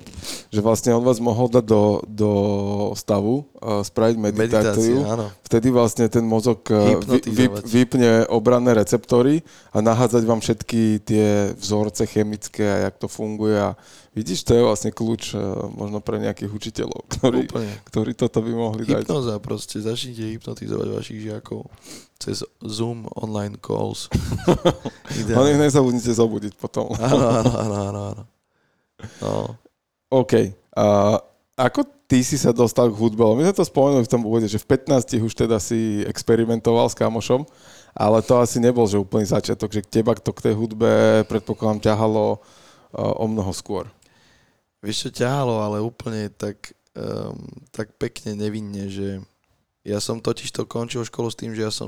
že 0.50 0.60
vlastne 0.64 0.96
on 0.96 1.04
vás 1.04 1.20
mohol 1.20 1.52
dať 1.52 1.66
do, 1.66 1.84
do 2.08 2.32
stavu, 2.96 3.46
a 3.60 3.82
spraviť 3.82 4.16
meditáciu. 4.18 5.02
Meditácia. 5.02 5.34
Vtedy 5.42 5.68
vlastne 5.74 6.06
ten 6.08 6.26
mozog 6.26 6.62
eh, 6.70 7.02
vy, 7.26 7.50
vypne 7.66 8.30
obranné 8.30 8.78
receptory 8.78 9.42
a 9.74 9.82
nahádzať 9.82 10.24
vám 10.26 10.42
všetky 10.42 11.02
tie 11.02 11.54
vzorce 11.58 12.06
chemické 12.06 12.66
a 12.66 12.78
jak 12.90 12.96
to 13.02 13.08
funguje. 13.10 13.58
A 13.58 13.74
vidíš, 14.14 14.46
to 14.46 14.54
je 14.54 14.62
vlastne 14.62 14.92
kľúč 14.94 15.34
eh, 15.34 15.42
možno 15.74 16.00
pre 16.00 16.22
nejakých 16.22 16.52
učiteľov, 16.52 17.10
ktorí, 17.10 17.50
Úplne. 17.50 17.74
ktorí 17.90 18.12
toto 18.14 18.40
by 18.46 18.52
mohli 18.54 18.84
dať. 18.86 19.06
Hypnoza 19.06 19.42
proste, 19.42 19.82
začnite 19.82 20.30
hypnotizovať 20.38 20.88
vašich 20.94 21.20
žiakov 21.26 21.68
cez 22.22 22.42
Zoom 22.64 23.06
online 23.16 23.60
calls. 23.60 24.08
Len 25.30 25.58
ich 25.58 25.62
nezabudnite 25.62 26.16
zobudiť 26.16 26.54
potom. 26.56 26.90
Áno, 26.96 27.26
áno, 27.28 27.52
áno, 27.54 27.76
áno, 27.76 28.02
áno. 28.14 28.24
No, 29.20 29.60
OK. 30.10 30.34
A 30.76 31.18
ako 31.56 31.88
ty 32.06 32.22
si 32.22 32.38
sa 32.38 32.52
dostal 32.52 32.92
k 32.92 33.00
hudbe? 33.00 33.24
My 33.34 33.48
sme 33.48 33.56
to 33.56 33.66
spomenuli 33.66 34.04
v 34.06 34.12
tom 34.12 34.24
úvode, 34.28 34.46
že 34.46 34.62
v 34.62 34.76
15 34.76 35.24
už 35.24 35.34
teda 35.34 35.58
si 35.58 36.04
experimentoval 36.06 36.92
s 36.92 37.00
kamošom, 37.00 37.48
ale 37.96 38.20
to 38.22 38.38
asi 38.38 38.60
nebol, 38.60 38.86
že 38.86 39.00
úplný 39.00 39.26
začiatok, 39.26 39.72
že 39.72 39.82
teba 39.82 40.14
to 40.14 40.36
k 40.36 40.52
tej 40.52 40.54
hudbe 40.60 41.24
predpokladám 41.32 41.80
ťahalo 41.82 42.38
uh, 42.38 43.16
o 43.18 43.26
mnoho 43.26 43.56
skôr. 43.56 43.88
vieš 44.84 45.10
čo 45.10 45.26
ťahalo, 45.26 45.64
ale 45.64 45.82
úplne 45.82 46.30
tak, 46.30 46.76
um, 46.94 47.40
tak 47.72 47.96
pekne 47.98 48.36
nevinne, 48.38 48.92
že 48.92 49.24
ja 49.86 50.02
som 50.02 50.18
totiž 50.18 50.50
to 50.52 50.66
končil 50.66 51.06
školu 51.06 51.30
s 51.30 51.40
tým, 51.40 51.54
že 51.54 51.66
ja 51.66 51.72
som 51.72 51.88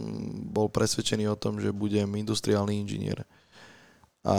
bol 0.49 0.69
presvedčený 0.69 1.27
o 1.33 1.37
tom, 1.37 1.57
že 1.57 1.73
budem 1.73 2.07
industriálny 2.13 2.85
inžinier. 2.85 3.25
A 4.21 4.35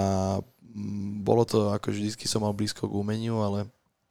bolo 1.24 1.48
to, 1.48 1.72
ako 1.72 1.90
vždycky 1.92 2.28
som 2.28 2.44
mal 2.44 2.52
blízko 2.52 2.86
k 2.86 2.98
umeniu, 2.98 3.40
ale 3.40 3.68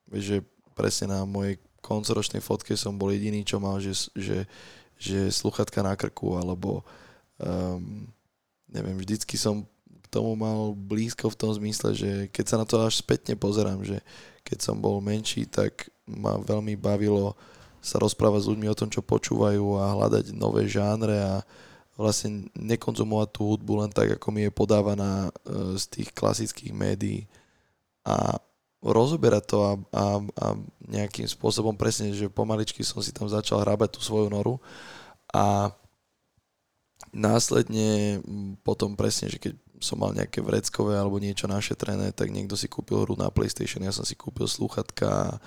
že 0.10 0.42
presne 0.74 1.14
na 1.14 1.22
mojej 1.26 1.62
koncoročnej 1.82 2.42
fotke 2.42 2.74
som 2.74 2.98
bol 2.98 3.14
jediný, 3.14 3.46
čo 3.46 3.62
mal, 3.62 3.78
že, 3.80 4.12
že, 4.18 4.44
že 4.98 5.30
sluchatka 5.30 5.80
na 5.86 5.94
krku, 5.94 6.36
alebo 6.36 6.82
um, 7.40 8.10
neviem, 8.68 8.98
vždycky 8.98 9.38
som 9.40 9.64
tomu 10.08 10.40
mal 10.40 10.72
blízko 10.74 11.28
v 11.32 11.40
tom 11.40 11.52
zmysle, 11.52 11.92
že 11.94 12.12
keď 12.32 12.46
sa 12.48 12.60
na 12.60 12.66
to 12.66 12.80
až 12.80 13.04
spätne 13.04 13.36
pozerám, 13.36 13.84
že 13.84 14.00
keď 14.44 14.58
som 14.64 14.80
bol 14.80 15.04
menší, 15.04 15.48
tak 15.48 15.92
ma 16.08 16.40
veľmi 16.40 16.80
bavilo 16.80 17.36
sa 17.84 18.00
rozprávať 18.00 18.48
s 18.48 18.50
ľuďmi 18.52 18.68
o 18.72 18.78
tom, 18.78 18.90
čo 18.92 19.04
počúvajú 19.04 19.80
a 19.80 19.96
hľadať 19.96 20.36
nové 20.36 20.68
žánre 20.68 21.20
a 21.20 21.44
vlastne 21.98 22.46
nekonzumovať 22.54 23.30
tú 23.34 23.42
hudbu 23.50 23.74
len 23.82 23.92
tak, 23.92 24.22
ako 24.22 24.28
mi 24.30 24.46
je 24.46 24.52
podávaná 24.54 25.34
e, 25.44 25.76
z 25.82 25.84
tých 25.90 26.10
klasických 26.14 26.70
médií 26.70 27.26
a 28.06 28.38
rozoberať 28.86 29.44
to 29.50 29.58
a, 29.66 29.74
a, 29.92 30.06
a 30.22 30.46
nejakým 30.86 31.26
spôsobom 31.26 31.74
presne, 31.74 32.14
že 32.14 32.30
pomaličky 32.30 32.86
som 32.86 33.02
si 33.02 33.10
tam 33.10 33.26
začal 33.26 33.66
hrábať 33.66 33.98
tú 33.98 34.00
svoju 34.06 34.30
noru 34.30 34.62
a 35.34 35.74
následne 37.10 38.22
potom 38.62 38.94
presne, 38.94 39.34
že 39.34 39.42
keď 39.42 39.58
som 39.82 39.98
mal 39.98 40.14
nejaké 40.14 40.42
vreckové 40.42 40.98
alebo 40.98 41.18
niečo 41.18 41.50
našetrené, 41.50 42.14
tak 42.14 42.30
niekto 42.30 42.54
si 42.54 42.70
kúpil 42.70 43.02
hru 43.02 43.18
na 43.18 43.34
PlayStation, 43.34 43.82
ja 43.82 43.94
som 43.94 44.06
si 44.06 44.14
kúpil 44.14 44.46
sluchatka 44.46 45.42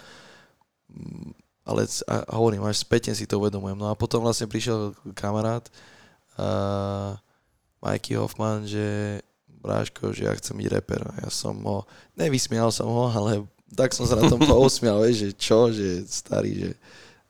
ale 1.70 1.86
a 2.10 2.34
hovorím, 2.34 2.66
až 2.66 2.82
spätne 2.82 3.14
si 3.14 3.30
to 3.30 3.38
uvedomujem. 3.38 3.78
No 3.78 3.92
a 3.92 3.94
potom 3.94 4.24
vlastne 4.24 4.50
prišiel 4.50 4.90
kamarát 5.14 5.70
uh, 6.40 7.12
Mikey 7.84 8.16
Hoffman, 8.16 8.64
že 8.64 9.20
Bráško, 9.60 10.16
že 10.16 10.24
ja 10.24 10.32
chcem 10.40 10.56
byť 10.56 10.68
reper. 10.72 11.04
A 11.04 11.28
ja 11.28 11.28
som 11.28 11.60
ho, 11.60 11.84
nevysmial 12.16 12.72
som 12.72 12.88
ho, 12.88 13.12
ale 13.12 13.44
tak 13.76 13.92
som 13.92 14.08
sa 14.08 14.16
na 14.16 14.24
tom 14.26 14.40
pousmial, 14.50 15.04
vieš, 15.04 15.28
že 15.28 15.30
čo, 15.36 15.68
že 15.68 16.00
starý, 16.08 16.52
že 16.56 16.70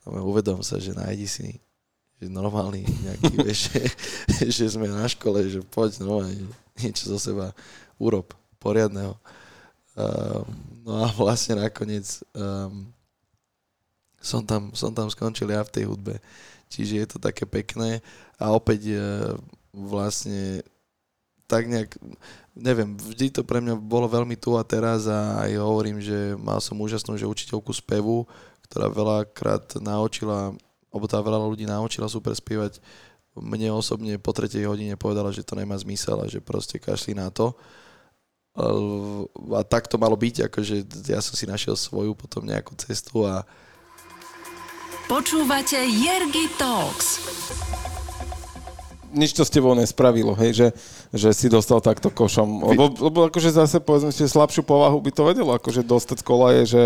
no, 0.06 0.22
uvedom 0.30 0.62
sa, 0.62 0.78
že 0.78 0.94
nájdi 0.94 1.26
si 1.26 1.48
že 2.20 2.28
normálny 2.28 2.84
nejaký, 2.84 3.32
vieš, 3.48 3.60
že, 3.72 3.82
že 4.52 4.64
sme 4.76 4.86
na 4.86 5.08
škole, 5.08 5.40
že 5.48 5.64
poď 5.64 6.04
normálne 6.04 6.36
niečo 6.76 7.08
zo 7.08 7.18
seba 7.18 7.56
urob, 7.96 8.36
poriadného. 8.60 9.16
Um, 9.96 10.44
no 10.84 11.00
a 11.00 11.08
vlastne 11.16 11.56
nakoniec 11.56 12.20
um, 12.36 12.92
som, 14.20 14.44
tam, 14.44 14.70
som 14.76 14.92
tam 14.92 15.08
skončil 15.08 15.48
ja 15.48 15.64
v 15.64 15.72
tej 15.72 15.84
hudbe. 15.88 16.20
Čiže 16.70 16.94
je 17.02 17.06
to 17.10 17.18
také 17.18 17.44
pekné 17.44 17.98
a 18.38 18.54
opäť 18.54 18.94
uh, 18.94 19.34
vlastne 19.74 20.62
tak 21.50 21.66
nejak, 21.66 21.98
neviem, 22.54 22.94
vždy 22.94 23.34
to 23.34 23.42
pre 23.42 23.58
mňa 23.58 23.74
bolo 23.74 24.06
veľmi 24.06 24.38
tu 24.38 24.54
a 24.54 24.62
teraz 24.62 25.10
a 25.10 25.42
aj 25.42 25.58
hovorím, 25.58 25.98
že 25.98 26.38
mal 26.38 26.62
som 26.62 26.78
úžasnú 26.78 27.18
že 27.18 27.26
učiteľku 27.26 27.74
spevu, 27.74 28.22
ktorá 28.70 28.86
veľakrát 28.86 29.82
naučila, 29.82 30.54
alebo 30.94 31.06
tá 31.10 31.18
veľa 31.18 31.42
ľudí 31.50 31.66
naučila 31.66 32.06
super 32.06 32.30
spievať. 32.30 32.78
Mne 33.34 33.74
osobne 33.74 34.14
po 34.22 34.30
tretej 34.30 34.62
hodine 34.70 34.94
povedala, 34.94 35.34
že 35.34 35.42
to 35.42 35.58
nemá 35.58 35.74
zmysel 35.74 36.22
a 36.22 36.30
že 36.30 36.38
proste 36.38 36.78
kašli 36.78 37.18
na 37.18 37.34
to. 37.34 37.50
A 38.54 39.62
tak 39.66 39.90
to 39.90 39.98
malo 39.98 40.14
byť, 40.14 40.46
akože 40.50 40.86
ja 41.10 41.18
som 41.18 41.34
si 41.34 41.50
našiel 41.50 41.74
svoju 41.74 42.14
potom 42.14 42.46
nejakú 42.46 42.78
cestu 42.78 43.26
a 43.26 43.42
Počúvate 45.10 45.74
Jergy 45.90 46.46
Talks 46.54 47.18
nič 49.10 49.34
to 49.34 49.42
s 49.42 49.50
tebou 49.50 49.74
nespravilo, 49.74 50.38
hej, 50.38 50.54
že, 50.54 50.68
že 51.10 51.34
si 51.34 51.50
dostal 51.50 51.82
takto 51.82 52.14
košom. 52.14 52.62
Lebo, 52.62 52.94
lebo 52.94 53.18
akože 53.26 53.50
zase 53.50 53.82
povedzme, 53.82 54.14
že 54.14 54.30
slabšiu 54.30 54.62
povahu 54.62 55.02
by 55.02 55.10
to 55.10 55.26
vedelo, 55.26 55.50
akože 55.58 55.82
dostať 55.82 56.22
z 56.22 56.24
kola 56.24 56.54
je, 56.62 56.78
že 56.78 56.82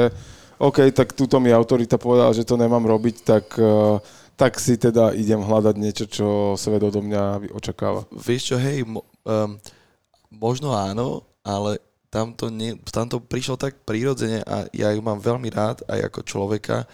OK, 0.56 0.88
tak 0.94 1.12
túto 1.12 1.36
mi 1.36 1.52
autorita 1.52 2.00
povedala, 2.00 2.32
že 2.32 2.48
to 2.48 2.56
nemám 2.56 2.80
robiť, 2.86 3.16
tak, 3.28 3.44
uh, 3.60 4.00
tak 4.40 4.56
si 4.56 4.80
teda 4.80 5.12
idem 5.12 5.44
hľadať 5.44 5.74
niečo, 5.76 6.04
čo 6.08 6.26
svet 6.56 6.80
odo 6.80 7.04
mňa 7.04 7.52
očakáva. 7.52 8.08
Vieš 8.08 8.54
čo, 8.54 8.56
hej, 8.56 8.88
mo, 8.88 9.04
um, 9.28 9.60
možno 10.32 10.72
áno, 10.72 11.28
ale 11.44 11.76
tam 12.08 12.30
to, 12.30 12.46
nie, 12.48 12.78
tam 12.88 13.10
to 13.10 13.18
prišlo 13.18 13.58
tak 13.58 13.82
prírodzene 13.82 14.46
a 14.46 14.70
ja 14.70 14.94
ju 14.94 15.02
mám 15.02 15.18
veľmi 15.18 15.50
rád 15.50 15.82
aj 15.90 16.08
ako 16.08 16.20
človeka. 16.22 16.86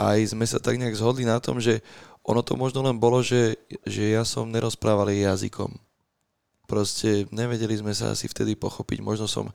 Aj 0.00 0.16
sme 0.24 0.48
sa 0.48 0.56
tak 0.56 0.80
nejak 0.80 0.96
zhodli 0.96 1.28
na 1.28 1.36
tom, 1.36 1.60
že 1.60 1.84
ono 2.24 2.40
to 2.40 2.56
možno 2.56 2.80
len 2.80 2.96
bolo, 2.96 3.20
že, 3.20 3.60
že 3.84 4.16
ja 4.16 4.24
som 4.24 4.48
nerozprával 4.48 5.12
jej 5.12 5.28
jazykom. 5.28 5.76
Proste 6.64 7.28
nevedeli 7.28 7.76
sme 7.76 7.92
sa 7.92 8.16
asi 8.16 8.24
vtedy 8.24 8.56
pochopiť. 8.56 9.04
Možno 9.04 9.28
som 9.28 9.52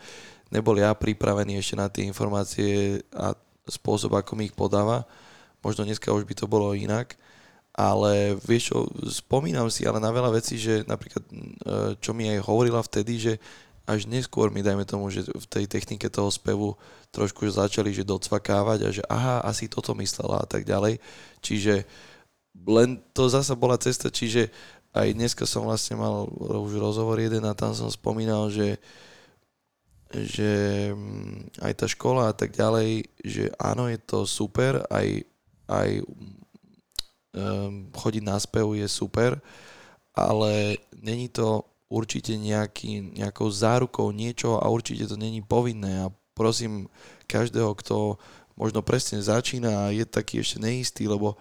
nebol 0.53 0.77
ja 0.77 0.93
pripravený 0.93 1.57
ešte 1.57 1.75
na 1.79 1.89
tie 1.89 2.05
informácie 2.05 3.01
a 3.09 3.33
spôsob, 3.65 4.13
ako 4.13 4.37
mi 4.37 4.51
ich 4.51 4.55
podáva. 4.55 5.09
Možno 5.65 5.81
dneska 5.81 6.13
už 6.13 6.29
by 6.29 6.35
to 6.37 6.45
bolo 6.45 6.77
inak. 6.77 7.17
Ale 7.75 8.39
vieš 8.39 8.71
čo, 8.71 8.77
spomínam 9.11 9.67
si 9.67 9.83
ale 9.83 9.99
na 9.99 10.07
veľa 10.07 10.31
vecí, 10.31 10.55
že 10.55 10.87
napríklad, 10.87 11.23
e, 11.27 11.35
čo 11.99 12.15
mi 12.15 12.31
aj 12.31 12.47
hovorila 12.47 12.79
vtedy, 12.79 13.19
že 13.19 13.33
až 13.85 14.09
neskôr 14.09 14.49
mi, 14.49 14.65
dajme 14.65 14.85
tomu, 14.85 15.13
že 15.13 15.29
v 15.29 15.45
tej 15.45 15.69
technike 15.69 16.09
toho 16.09 16.33
spevu 16.33 16.73
trošku 17.13 17.45
začali, 17.45 17.93
že 17.93 18.01
docvakávať 18.01 18.79
a 18.81 18.89
že 18.89 19.03
aha, 19.05 19.45
asi 19.45 19.69
toto 19.69 19.93
myslela 19.93 20.41
a 20.41 20.47
tak 20.49 20.65
ďalej. 20.65 20.97
Čiže 21.45 21.85
len 22.65 22.97
to 23.13 23.29
zasa 23.29 23.53
bola 23.53 23.77
cesta, 23.77 24.09
čiže 24.09 24.49
aj 24.95 25.13
dneska 25.13 25.43
som 25.45 25.69
vlastne 25.69 25.99
mal 26.01 26.25
už 26.33 26.81
rozhovor 26.81 27.21
jeden 27.21 27.45
a 27.45 27.53
tam 27.53 27.77
som 27.77 27.87
spomínal, 27.91 28.49
že 28.49 28.81
že 30.15 30.93
mm, 30.95 31.59
aj 31.59 31.73
tá 31.75 31.85
škola 31.91 32.31
a 32.31 32.33
tak 32.35 32.55
ďalej, 32.55 33.03
že 33.19 33.51
áno, 33.59 33.91
je 33.91 33.99
to 33.99 34.23
super, 34.23 34.79
aj, 34.87 35.27
aj 35.67 35.89
um, 37.35 37.91
chodiť 37.91 38.23
na 38.23 38.37
spev 38.39 38.71
je 38.79 38.87
super, 38.87 39.35
ale 40.15 40.79
není 40.95 41.27
to 41.27 41.67
určite 41.95 42.35
nejaký, 42.35 43.15
nejakou 43.15 43.47
zárukou 43.47 44.11
niečo 44.11 44.59
a 44.59 44.67
určite 44.67 45.07
to 45.07 45.15
není 45.15 45.39
povinné 45.39 46.03
a 46.03 46.11
prosím 46.35 46.91
každého, 47.31 47.71
kto 47.79 48.19
možno 48.59 48.83
presne 48.83 49.23
začína 49.23 49.87
a 49.87 49.93
je 49.95 50.03
taký 50.03 50.43
ešte 50.43 50.59
neistý, 50.59 51.07
lebo 51.07 51.39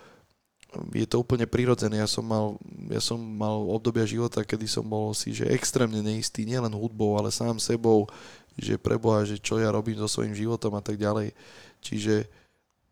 je 0.91 1.07
to 1.07 1.23
úplne 1.23 1.47
prirodzené. 1.47 2.03
Ja 2.03 2.11
som 2.11 2.27
mal, 2.27 2.59
ja 2.91 2.99
som 2.99 3.19
mal 3.19 3.63
obdobia 3.67 4.07
života, 4.07 4.43
kedy 4.43 4.67
som 4.67 4.87
bol 4.87 5.15
si 5.15 5.31
že 5.31 5.47
extrémne 5.51 6.03
neistý, 6.03 6.43
nielen 6.47 6.75
hudbou, 6.75 7.15
ale 7.15 7.31
sám 7.31 7.63
sebou, 7.63 8.11
že 8.59 8.79
preboha, 8.79 9.27
že 9.27 9.39
čo 9.39 9.59
ja 9.59 9.71
robím 9.71 9.99
so 9.99 10.07
svojím 10.11 10.35
životom 10.35 10.75
a 10.75 10.83
tak 10.83 10.99
ďalej. 10.99 11.35
Čiže 11.83 12.27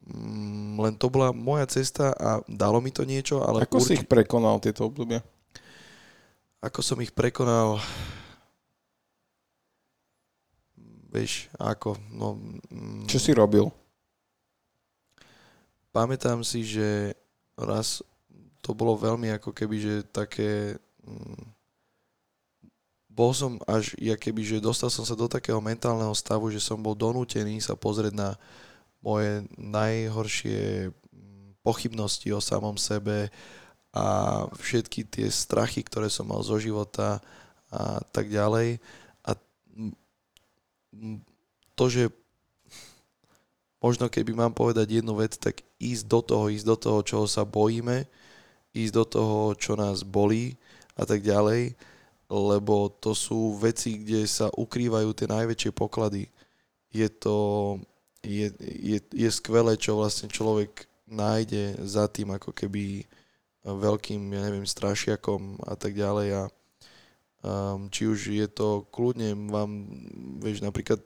mm, 0.07 0.79
len 0.79 0.95
to 0.99 1.11
bola 1.11 1.35
moja 1.35 1.67
cesta 1.67 2.15
a 2.15 2.43
dalo 2.47 2.79
mi 2.79 2.95
to 2.95 3.03
niečo, 3.03 3.43
ale... 3.43 3.67
Ako 3.67 3.83
urči... 3.83 3.87
si 3.87 3.93
ich 4.03 4.07
prekonal 4.07 4.63
tieto 4.63 4.87
obdobia? 4.87 5.23
Ako 6.63 6.79
som 6.79 7.03
ich 7.03 7.11
prekonal... 7.11 7.83
Vieš, 11.11 11.51
ako... 11.59 11.99
No, 12.15 12.39
mm, 12.71 13.11
čo 13.11 13.19
si 13.19 13.35
robil? 13.35 13.67
Pamätám 15.91 16.41
si, 16.47 16.65
že 16.65 17.19
raz 17.59 18.01
to 18.63 18.73
bolo 18.73 18.95
veľmi 18.95 19.35
ako 19.35 19.51
keby, 19.51 19.77
že 19.77 19.95
také... 20.15 20.79
Mm, 21.03 21.51
bol 23.13 23.35
som 23.37 23.61
až, 23.69 23.93
ja 24.01 24.17
keby, 24.17 24.41
že 24.41 24.65
dostal 24.65 24.89
som 24.89 25.05
sa 25.05 25.13
do 25.13 25.29
takého 25.29 25.61
mentálneho 25.61 26.15
stavu, 26.17 26.49
že 26.49 26.63
som 26.63 26.81
bol 26.81 26.97
donútený 26.97 27.61
sa 27.61 27.77
pozrieť 27.77 28.15
na 28.17 28.31
moje 29.03 29.45
najhoršie 29.59 30.95
mm, 30.95 31.59
pochybnosti 31.67 32.31
o 32.31 32.39
samom 32.39 32.79
sebe 32.79 33.29
a 33.93 34.05
všetky 34.57 35.05
tie 35.05 35.29
strachy, 35.29 35.85
ktoré 35.85 36.09
som 36.09 36.25
mal 36.33 36.41
zo 36.41 36.57
života 36.57 37.21
a 37.69 38.01
tak 38.09 38.33
ďalej. 38.33 38.81
A 39.29 39.37
to, 41.77 41.85
že 41.93 42.09
možno 43.85 44.09
keby 44.09 44.33
mám 44.33 44.57
povedať 44.57 45.01
jednu 45.01 45.21
vec, 45.21 45.37
tak 45.37 45.61
ísť 45.77 46.05
do 46.09 46.21
toho, 46.25 46.45
ísť 46.49 46.67
do 46.67 46.77
toho, 46.77 46.99
čoho 47.05 47.27
sa 47.29 47.45
bojíme, 47.45 48.09
ísť 48.73 48.93
do 48.97 49.05
toho, 49.05 49.39
čo 49.61 49.77
nás 49.77 50.01
bolí 50.01 50.57
a 50.97 51.05
tak 51.05 51.21
ďalej, 51.21 51.77
lebo 52.33 52.89
to 52.89 53.13
sú 53.13 53.61
veci, 53.61 54.01
kde 54.01 54.25
sa 54.25 54.49
ukrývajú 54.49 55.13
tie 55.13 55.29
najväčšie 55.29 55.73
poklady. 55.77 56.33
Je 56.89 57.09
to, 57.13 57.77
je, 58.25 58.49
je, 58.61 58.99
je 59.13 59.29
skvelé, 59.29 59.77
čo 59.77 60.01
vlastne 60.01 60.33
človek 60.33 60.89
nájde 61.05 61.77
za 61.85 62.09
tým 62.09 62.33
ako 62.33 62.57
keby 62.57 63.05
veľkým, 63.63 64.21
ja 64.35 64.41
neviem, 64.43 64.67
strašiakom 64.67 65.63
a 65.63 65.79
tak 65.79 65.95
ďalej 65.95 66.29
a 66.35 66.43
um, 67.47 67.87
či 67.91 68.11
už 68.11 68.19
je 68.35 68.47
to 68.51 68.87
kľudne 68.91 69.51
vám, 69.51 69.87
vieš, 70.43 70.67
napríklad 70.67 70.99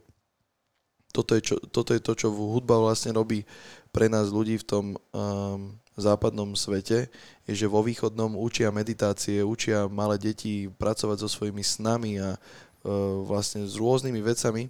toto 1.13 1.33
je, 1.33 1.53
čo, 1.53 1.57
toto 1.73 1.97
je 1.97 2.01
to, 2.01 2.13
čo 2.13 2.29
hudba 2.29 2.77
vlastne 2.77 3.17
robí 3.17 3.49
pre 3.89 4.13
nás 4.13 4.29
ľudí 4.29 4.61
v 4.61 4.69
tom 4.69 4.85
um, 4.97 5.73
západnom 5.97 6.53
svete, 6.53 7.09
je, 7.49 7.53
že 7.57 7.73
vo 7.73 7.81
východnom 7.81 8.37
učia 8.37 8.69
meditácie, 8.69 9.41
učia 9.41 9.89
malé 9.89 10.21
deti 10.21 10.69
pracovať 10.69 11.25
so 11.25 11.29
svojimi 11.33 11.65
snami 11.65 12.21
a 12.21 12.37
uh, 12.37 13.25
vlastne 13.25 13.65
s 13.65 13.81
rôznymi 13.81 14.21
vecami, 14.21 14.69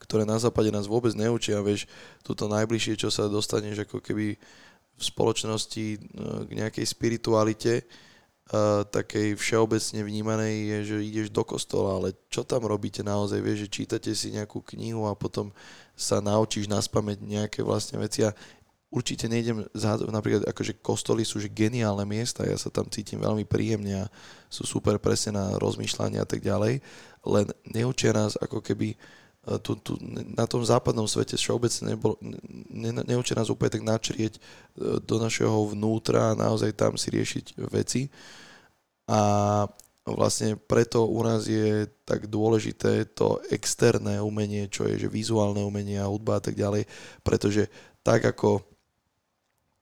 ktoré 0.00 0.24
na 0.24 0.40
západe 0.40 0.72
nás 0.72 0.88
vôbec 0.88 1.12
neučia, 1.12 1.60
vieš, 1.60 1.84
toto 2.24 2.48
najbližšie, 2.48 2.96
čo 2.96 3.12
sa 3.12 3.28
dostaneš 3.28 3.84
ako 3.84 4.00
keby 4.00 4.40
v 4.96 5.02
spoločnosti 5.02 5.86
e, 5.94 5.98
k 6.46 6.50
nejakej 6.52 6.86
spiritualite, 6.86 7.82
uh, 7.82 8.84
takej 8.84 9.38
všeobecne 9.40 10.00
vnímanej 10.04 10.54
je, 10.54 10.78
že 10.84 10.96
ideš 11.08 11.28
do 11.32 11.40
kostola, 11.40 11.96
ale 11.96 12.12
čo 12.28 12.44
tam 12.44 12.68
robíte 12.68 13.00
naozaj, 13.00 13.40
vieš, 13.40 13.66
že 13.66 13.74
čítate 13.74 14.10
si 14.12 14.34
nejakú 14.34 14.60
knihu 14.76 15.08
a 15.08 15.16
potom 15.16 15.50
sa 15.96 16.20
naučíš 16.20 16.68
naspamäť 16.68 17.24
nejaké 17.24 17.64
vlastne 17.64 17.96
veci 17.96 18.26
a 18.28 18.36
určite 18.92 19.24
nejdem 19.24 19.64
zhádzať, 19.72 20.04
napríklad 20.12 20.44
akože 20.44 20.84
kostoly 20.84 21.24
sú 21.24 21.40
že 21.40 21.48
geniálne 21.48 22.04
miesta, 22.04 22.44
ja 22.44 22.60
sa 22.60 22.68
tam 22.68 22.92
cítim 22.92 23.24
veľmi 23.24 23.48
príjemne 23.48 24.04
a 24.04 24.10
sú 24.52 24.68
super 24.68 25.00
presne 25.00 25.40
na 25.40 25.56
rozmýšľanie 25.56 26.20
a 26.20 26.28
tak 26.28 26.44
ďalej, 26.44 26.84
len 27.24 27.46
neučia 27.72 28.12
nás 28.12 28.36
ako 28.36 28.60
keby 28.60 28.92
uh, 28.92 29.21
tu, 29.42 29.74
tu, 29.74 29.98
na 30.38 30.46
tom 30.46 30.62
západnom 30.62 31.10
svete 31.10 31.34
všeobecne 31.34 31.98
nebol, 31.98 32.14
ne, 32.70 32.94
neučia 33.02 33.34
nás 33.34 33.50
úplne 33.50 33.74
tak 33.74 33.82
načrieť 33.82 34.38
uh, 34.38 35.02
do 35.02 35.18
našeho 35.18 35.74
vnútra 35.74 36.30
a 36.30 36.38
naozaj 36.38 36.70
tam 36.78 36.94
si 36.94 37.10
riešiť 37.10 37.58
veci. 37.66 38.06
A 39.10 39.66
vlastne 40.06 40.54
preto 40.54 41.06
u 41.06 41.22
nás 41.26 41.46
je 41.46 41.90
tak 42.06 42.26
dôležité 42.26 43.06
to 43.14 43.42
externé 43.50 44.18
umenie, 44.22 44.66
čo 44.70 44.86
je 44.86 45.06
že 45.06 45.08
vizuálne 45.10 45.62
umenie 45.62 45.98
a 45.98 46.10
hudba 46.10 46.38
a 46.38 46.42
tak 46.42 46.58
ďalej, 46.58 46.86
pretože 47.22 47.70
tak 48.02 48.22
ako 48.22 48.62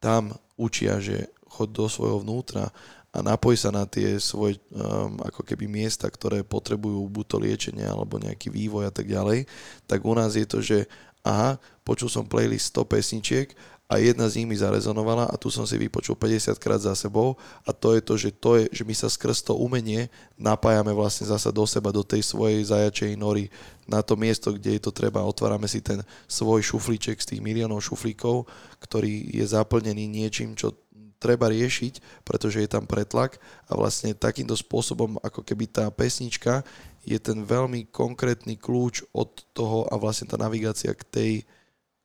tam 0.01 0.33
učia, 0.57 1.01
že 1.01 1.29
chod 1.49 1.73
do 1.73 1.89
svojho 1.89 2.21
vnútra 2.25 2.73
a 3.11 3.19
napoj 3.27 3.59
sa 3.59 3.75
na 3.75 3.83
tie 3.91 4.23
svoje 4.23 4.63
um, 4.71 5.19
ako 5.27 5.43
keby 5.43 5.67
miesta, 5.67 6.07
ktoré 6.07 6.47
potrebujú 6.47 7.03
buď 7.11 7.25
to 7.27 7.37
liečenie 7.43 7.87
alebo 7.87 8.23
nejaký 8.23 8.55
vývoj 8.55 8.87
a 8.87 8.93
tak 8.95 9.11
ďalej, 9.11 9.51
tak 9.91 9.99
u 10.07 10.15
nás 10.15 10.39
je 10.39 10.47
to, 10.47 10.63
že 10.63 10.87
aha, 11.27 11.59
počul 11.83 12.07
som 12.07 12.23
playlist 12.23 12.71
100 12.71 12.87
pesničiek 12.87 13.49
a 13.91 13.99
jedna 13.99 14.31
z 14.31 14.39
nich 14.39 14.47
mi 14.47 14.55
zarezonovala 14.55 15.27
a 15.27 15.35
tu 15.35 15.51
som 15.51 15.67
si 15.67 15.75
vypočul 15.75 16.15
50 16.15 16.55
krát 16.63 16.79
za 16.79 16.95
sebou 16.95 17.35
a 17.67 17.75
to 17.75 17.99
je 17.99 18.01
to, 18.01 18.15
že, 18.15 18.31
to 18.31 18.51
je, 18.63 18.65
že 18.71 18.83
my 18.87 18.95
sa 18.95 19.11
skrz 19.11 19.43
to 19.43 19.59
umenie 19.59 20.07
napájame 20.39 20.95
vlastne 20.95 21.27
zasa 21.27 21.51
do 21.51 21.67
seba, 21.67 21.91
do 21.91 22.07
tej 22.07 22.23
svojej 22.23 22.63
zajačej 22.63 23.19
nory, 23.19 23.51
na 23.91 24.07
to 24.07 24.15
miesto, 24.15 24.55
kde 24.55 24.79
je 24.79 24.83
to 24.87 24.95
treba. 24.95 25.27
Otvárame 25.27 25.67
si 25.67 25.83
ten 25.83 26.07
svoj 26.31 26.63
šuflíček 26.63 27.19
z 27.19 27.35
tých 27.35 27.43
miliónov 27.43 27.83
šuflíkov, 27.83 28.47
ktorý 28.79 29.35
je 29.35 29.43
zaplnený 29.43 30.07
niečím, 30.07 30.55
čo 30.55 30.79
treba 31.21 31.53
riešiť, 31.53 32.25
pretože 32.25 32.65
je 32.65 32.69
tam 32.73 32.89
pretlak 32.89 33.37
a 33.69 33.77
vlastne 33.77 34.17
takýmto 34.17 34.57
spôsobom, 34.57 35.21
ako 35.21 35.45
keby 35.45 35.69
tá 35.69 35.87
pesnička 35.93 36.65
je 37.05 37.21
ten 37.21 37.45
veľmi 37.45 37.93
konkrétny 37.93 38.57
kľúč 38.57 39.05
od 39.13 39.45
toho 39.53 39.85
a 39.93 40.01
vlastne 40.01 40.27
tá 40.27 40.41
navigácia 40.41 40.97
k, 40.97 41.03
tej, 41.05 41.33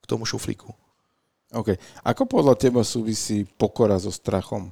k 0.00 0.04
tomu 0.04 0.28
šuflíku. 0.28 0.68
OK. 1.56 1.80
Ako 2.04 2.28
podľa 2.28 2.60
teba 2.60 2.84
súvisí 2.84 3.48
pokora 3.56 3.96
so 3.96 4.12
strachom? 4.12 4.68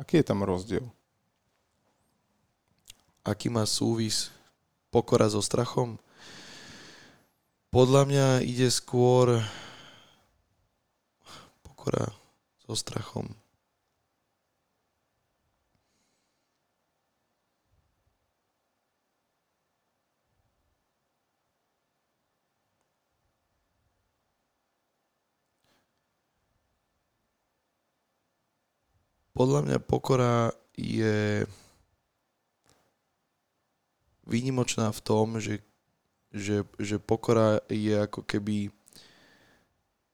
Aký 0.00 0.24
je 0.24 0.26
tam 0.26 0.40
rozdiel? 0.40 0.84
Aký 3.24 3.52
má 3.52 3.68
súvis 3.68 4.32
pokora 4.88 5.28
so 5.28 5.44
strachom? 5.44 6.00
Podľa 7.68 8.02
mňa 8.06 8.26
ide 8.46 8.70
skôr 8.70 9.42
pokora 11.66 12.08
so 12.64 12.78
strachom. 12.78 13.43
Podľa 29.34 29.60
mňa 29.66 29.78
pokora 29.82 30.54
je 30.78 31.44
výnimočná 34.24 34.88
v 34.94 35.00
tom, 35.04 35.36
že, 35.42 35.60
že, 36.32 36.64
že 36.80 36.96
pokora 37.02 37.60
je 37.68 37.94
ako 37.98 38.24
keby 38.24 38.72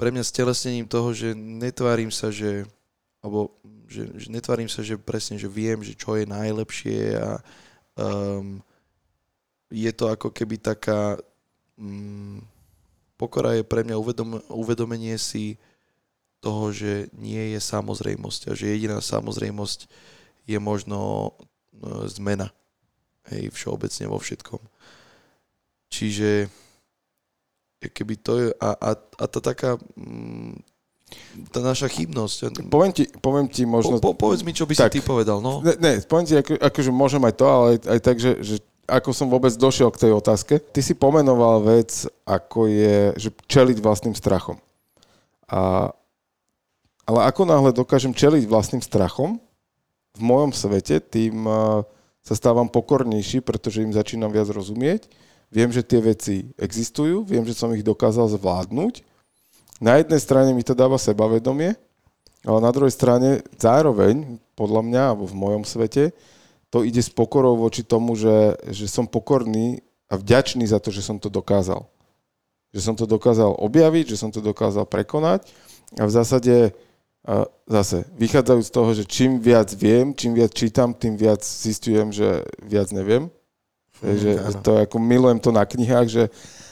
pre 0.00 0.08
mňa 0.10 0.24
stelesnením 0.24 0.88
toho, 0.88 1.12
že 1.12 1.36
netvárim 1.36 2.08
sa, 2.08 2.32
že 2.32 2.64
alebo 3.20 3.52
že, 3.84 4.08
že 4.16 4.32
netvárim 4.32 4.64
sa, 4.64 4.80
že 4.80 4.96
presne, 4.96 5.36
že 5.36 5.44
viem, 5.44 5.84
že 5.84 5.92
čo 5.92 6.16
je 6.16 6.24
najlepšie 6.24 7.20
a 7.20 7.36
um, 8.00 8.64
je 9.68 9.92
to 9.92 10.08
ako 10.08 10.32
keby 10.32 10.56
taká 10.56 11.20
um, 11.76 12.40
pokora 13.20 13.60
je 13.60 13.62
pre 13.62 13.84
mňa 13.84 14.00
uvedom, 14.00 14.40
uvedomenie 14.48 15.20
si 15.20 15.60
toho, 16.40 16.72
že 16.72 17.12
nie 17.16 17.52
je 17.54 17.60
samozrejmosť 17.60 18.50
a 18.50 18.52
že 18.56 18.72
jediná 18.72 18.98
samozrejmosť 19.04 19.86
je 20.48 20.58
možno 20.58 21.32
no, 21.76 22.08
zmena. 22.08 22.50
Hej, 23.28 23.52
všeobecne 23.52 24.04
vo 24.10 24.18
všetkom. 24.18 24.60
Čiže 25.92 26.48
keby 27.80 28.14
to 28.20 28.32
je, 28.40 28.46
a, 28.56 28.70
a, 28.72 28.90
a 28.96 29.24
tá 29.28 29.40
taká 29.40 29.76
mm, 29.96 30.56
tá 31.50 31.60
naša 31.62 31.90
chybnosť. 31.90 32.70
Poviem 32.70 32.92
ti, 32.94 33.04
poviem 33.18 33.46
ti 33.50 33.66
možno... 33.66 33.98
Po, 33.98 34.14
po, 34.14 34.30
povedz 34.30 34.46
mi, 34.46 34.54
čo 34.54 34.66
by 34.66 34.74
tak, 34.78 34.94
si 34.94 34.98
ty 34.98 35.00
povedal, 35.02 35.42
no. 35.42 35.58
Ne, 35.64 35.74
ne 35.78 35.98
poviem 36.06 36.26
ti, 36.26 36.34
ako, 36.38 36.54
akože 36.58 36.90
môžem 36.94 37.22
aj 37.26 37.34
to, 37.34 37.46
ale 37.46 37.66
aj, 37.74 37.78
aj 37.86 38.00
tak, 38.00 38.16
že, 38.22 38.32
že 38.40 38.56
ako 38.86 39.10
som 39.14 39.26
vôbec 39.30 39.54
došiel 39.54 39.90
k 39.94 40.06
tej 40.06 40.12
otázke. 40.14 40.58
Ty 40.58 40.80
si 40.82 40.94
pomenoval 40.98 41.62
vec, 41.62 42.06
ako 42.26 42.66
je, 42.70 43.14
že 43.18 43.30
čeliť 43.46 43.78
vlastným 43.78 44.14
strachom. 44.14 44.58
A 45.50 45.90
ale 47.10 47.26
ako 47.26 47.42
náhle 47.42 47.74
dokážem 47.74 48.14
čeliť 48.14 48.46
vlastným 48.46 48.78
strachom 48.78 49.42
v 50.14 50.22
mojom 50.22 50.54
svete, 50.54 51.02
tým 51.02 51.42
sa 52.22 52.34
stávam 52.38 52.70
pokornejší, 52.70 53.42
pretože 53.42 53.82
im 53.82 53.90
začínam 53.90 54.30
viac 54.30 54.46
rozumieť. 54.46 55.10
Viem, 55.50 55.74
že 55.74 55.82
tie 55.82 55.98
veci 55.98 56.54
existujú, 56.54 57.26
viem, 57.26 57.42
že 57.42 57.58
som 57.58 57.74
ich 57.74 57.82
dokázal 57.82 58.30
zvládnuť. 58.38 59.02
Na 59.82 59.98
jednej 59.98 60.22
strane 60.22 60.54
mi 60.54 60.62
to 60.62 60.78
dáva 60.78 61.02
sebavedomie, 61.02 61.74
ale 62.46 62.58
na 62.62 62.70
druhej 62.70 62.94
strane 62.94 63.42
zároveň, 63.58 64.38
podľa 64.54 64.86
mňa, 64.86 65.02
alebo 65.10 65.26
v 65.26 65.34
mojom 65.34 65.66
svete, 65.66 66.14
to 66.70 66.86
ide 66.86 67.02
s 67.02 67.10
pokorou 67.10 67.58
voči 67.58 67.82
tomu, 67.82 68.14
že, 68.14 68.54
že 68.70 68.86
som 68.86 69.10
pokorný 69.10 69.82
a 70.06 70.14
vďačný 70.14 70.62
za 70.62 70.78
to, 70.78 70.94
že 70.94 71.02
som 71.02 71.18
to 71.18 71.26
dokázal. 71.26 71.90
Že 72.70 72.80
som 72.86 72.94
to 72.94 73.10
dokázal 73.10 73.58
objaviť, 73.58 74.14
že 74.14 74.20
som 74.22 74.30
to 74.30 74.38
dokázal 74.38 74.86
prekonať 74.86 75.50
a 75.98 76.06
v 76.06 76.14
zásade 76.14 76.70
zase, 77.68 78.08
vychádzajú 78.16 78.60
z 78.64 78.70
toho, 78.70 78.90
že 78.96 79.04
čím 79.04 79.38
viac 79.38 79.68
viem, 79.76 80.16
čím 80.16 80.34
viac 80.34 80.52
čítam, 80.56 80.96
tým 80.96 81.14
viac 81.20 81.44
zistujem, 81.44 82.10
že 82.10 82.44
viac 82.64 82.90
neviem. 82.90 83.28
Mm, 84.00 84.16
že 84.16 84.30
to 84.64 84.80
ako 84.80 84.96
milujem 84.96 85.38
to 85.38 85.52
na 85.52 85.68
knihách, 85.68 86.08
že 86.08 86.24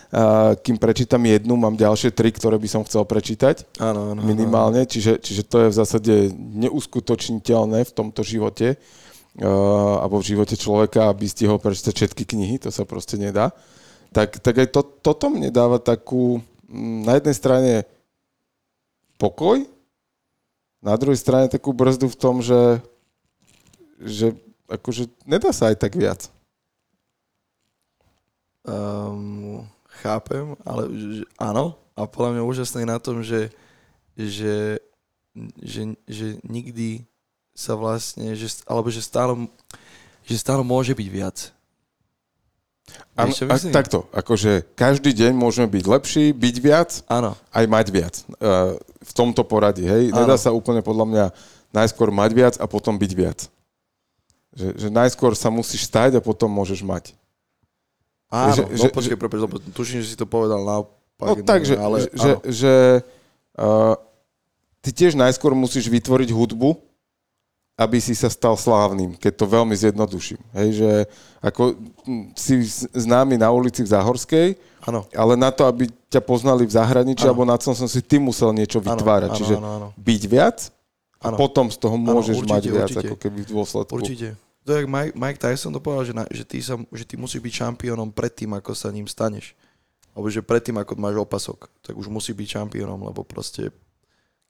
a 0.09 0.57
kým 0.57 0.81
prečítam 0.81 1.21
jednu, 1.21 1.53
mám 1.61 1.77
ďalšie 1.77 2.17
tri, 2.17 2.33
ktoré 2.33 2.57
by 2.57 2.65
som 2.65 2.81
chcel 2.81 3.05
prečítať. 3.05 3.69
Áno, 3.77 4.17
áno. 4.17 4.25
Minimálne, 4.25 4.89
čiže, 4.89 5.21
čiže 5.21 5.45
to 5.45 5.61
je 5.61 5.69
v 5.69 5.77
zásade 5.77 6.15
neuskutočniteľné 6.33 7.85
v 7.85 7.93
tomto 7.93 8.25
živote 8.25 8.81
uh, 8.81 10.01
alebo 10.01 10.25
v 10.25 10.33
živote 10.33 10.57
človeka, 10.57 11.13
aby 11.13 11.29
stihol 11.29 11.61
prečítať 11.61 11.93
všetky 11.93 12.25
knihy, 12.25 12.57
to 12.57 12.73
sa 12.73 12.89
proste 12.89 13.21
nedá. 13.21 13.53
Tak, 14.09 14.41
tak 14.41 14.65
aj 14.65 14.73
to, 14.73 14.81
toto 14.81 15.29
mne 15.29 15.53
dáva 15.53 15.77
takú, 15.77 16.41
mm, 16.73 17.05
na 17.05 17.21
jednej 17.21 17.37
strane 17.37 17.73
pokoj, 19.21 19.61
na 20.79 20.95
druhej 20.95 21.19
strane 21.19 21.51
takú 21.51 21.75
brzdu 21.75 22.07
v 22.07 22.19
tom, 22.19 22.39
že, 22.39 22.79
že 23.99 24.35
akože 24.71 25.11
nedá 25.27 25.51
sa 25.51 25.73
aj 25.73 25.77
tak 25.81 25.99
viac. 25.99 26.31
Um, 28.63 29.65
chápem, 30.05 30.55
ale 30.63 30.83
že, 30.93 31.25
áno. 31.41 31.75
A 31.99 32.07
podľa 32.07 32.39
mňa 32.39 32.43
úžasné 32.47 32.87
na 32.87 33.03
tom, 33.03 33.27
že, 33.27 33.51
že, 34.15 34.79
že, 35.59 35.99
že 36.07 36.27
nikdy 36.47 37.03
sa 37.59 37.75
vlastne, 37.75 38.39
že, 38.39 38.63
alebo 38.71 38.87
že 38.87 39.03
stále, 39.03 39.35
že 40.23 40.39
stále 40.39 40.63
môže 40.63 40.95
byť 40.95 41.09
viac. 41.11 41.51
Ano, 43.19 43.35
a, 43.35 43.57
takto, 43.75 44.07
akože 44.15 44.65
každý 44.79 45.13
deň 45.13 45.35
môžeme 45.35 45.69
byť 45.69 45.85
lepší, 45.85 46.25
byť 46.33 46.57
viac, 46.63 46.91
Áno. 47.11 47.37
aj 47.53 47.65
mať 47.67 47.87
viac. 47.91 48.15
Uh, 48.39 48.79
v 48.99 49.13
tomto 49.15 49.47
poradí, 49.47 49.87
hej? 49.87 50.11
Ano. 50.11 50.27
Nedá 50.27 50.37
sa 50.39 50.51
úplne 50.51 50.83
podľa 50.83 51.07
mňa 51.07 51.25
najskôr 51.71 52.11
mať 52.11 52.31
viac 52.35 52.55
a 52.59 52.67
potom 52.67 52.99
byť 52.99 53.13
viac. 53.15 53.39
Že, 54.57 54.69
že 54.75 54.89
najskôr 54.91 55.33
sa 55.39 55.53
musíš 55.53 55.87
stať 55.87 56.19
a 56.19 56.25
potom 56.25 56.51
môžeš 56.51 56.83
mať. 56.83 57.15
Áno, 58.29 58.53
že, 58.53 58.63
no 58.67 58.77
že, 58.77 58.89
počkej, 58.93 59.17
že, 59.17 59.21
prepáč, 59.21 59.41
tuším, 59.73 60.01
že 60.05 60.09
si 60.13 60.19
to 60.19 60.29
povedal 60.29 60.61
naopak. 60.61 61.39
No 61.41 61.47
tak, 61.47 61.65
že, 61.65 61.75
ale, 61.79 62.11
že, 62.13 62.31
že 62.45 62.75
uh, 63.57 63.95
ty 64.85 64.91
tiež 64.93 65.17
najskôr 65.17 65.57
musíš 65.57 65.89
vytvoriť 65.89 66.29
hudbu, 66.35 66.88
aby 67.79 68.03
si 68.03 68.11
sa 68.19 68.27
stal 68.27 68.59
slávnym, 68.59 69.15
keď 69.15 69.39
to 69.39 69.47
veľmi 69.47 69.71
zjednoduším. 69.71 70.43
Hej, 70.51 70.69
že 70.83 70.91
ako 71.39 71.79
si 72.35 72.67
známy 72.91 73.39
na 73.39 73.55
ulici 73.55 73.87
v 73.87 73.95
Záhorskej, 73.95 74.59
ano. 74.83 75.07
ale 75.15 75.39
na 75.39 75.55
to, 75.55 75.63
aby 75.63 75.87
ťa 76.11 76.19
poznali 76.19 76.67
v 76.67 76.75
zahraničí, 76.75 77.23
ano. 77.23 77.31
alebo 77.31 77.47
na 77.47 77.55
tom 77.55 77.79
som 77.79 77.87
si 77.87 78.03
ty 78.03 78.19
musel 78.19 78.51
niečo 78.51 78.83
vytvárať. 78.83 79.31
Ano, 79.31 79.35
ano, 79.35 79.39
Čiže 79.39 79.55
ano, 79.55 79.71
ano. 79.71 79.89
byť 79.95 80.23
viac 80.27 80.59
A 81.23 81.31
Áno. 81.31 81.39
potom 81.39 81.71
z 81.71 81.79
toho 81.79 81.95
môžeš 81.95 82.43
určite, 82.43 82.51
mať 82.51 82.65
viac, 82.67 82.91
určite. 82.91 83.07
ako 83.07 83.17
keby 83.19 83.39
v 83.47 83.49
dôsledku. 83.51 83.95
Určite. 83.95 84.29
To 84.67 84.71
je, 84.75 84.83
Mike, 84.85 85.15
Mike 85.15 85.41
Tyson 85.41 85.71
to 85.71 85.81
povedal, 85.81 86.05
že, 86.05 86.15
na, 86.15 86.25
že, 86.29 86.45
ty 86.45 86.59
sa, 86.59 86.75
že 86.91 87.05
ty 87.07 87.15
musíš 87.15 87.41
byť 87.41 87.55
šampiónom 87.63 88.11
predtým, 88.11 88.53
ako 88.59 88.75
sa 88.75 88.91
ním 88.91 89.07
staneš. 89.07 89.55
Alebo 90.15 90.27
že 90.31 90.43
predtým, 90.43 90.79
ako 90.83 90.99
máš 90.99 91.15
opasok, 91.19 91.71
tak 91.83 91.95
už 91.95 92.11
musí 92.11 92.35
byť 92.35 92.59
šampiónom, 92.59 93.07
lebo 93.07 93.23
proste 93.23 93.71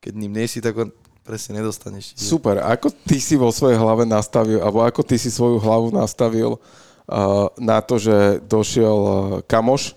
keď 0.01 0.13
ním 0.17 0.33
nie 0.33 0.47
si, 0.49 0.65
tak 0.65 0.75
on 0.79 0.89
presne 1.29 1.61
nedostaneš. 1.61 2.17
Čiže- 2.17 2.25
Super. 2.33 2.65
Ako 2.65 2.89
ty 2.89 3.21
si 3.21 3.37
vo 3.37 3.53
svojej 3.53 3.77
hlave 3.77 4.09
nastavil, 4.09 4.65
alebo 4.65 4.81
ako 4.81 5.05
ty 5.05 5.21
si 5.21 5.29
svoju 5.29 5.61
hlavu 5.61 5.93
nastavil 5.93 6.57
uh, 6.57 7.53
na 7.61 7.85
to, 7.85 8.01
že 8.01 8.41
došiel 8.49 8.97
uh, 8.97 9.15
kamoš, 9.45 9.93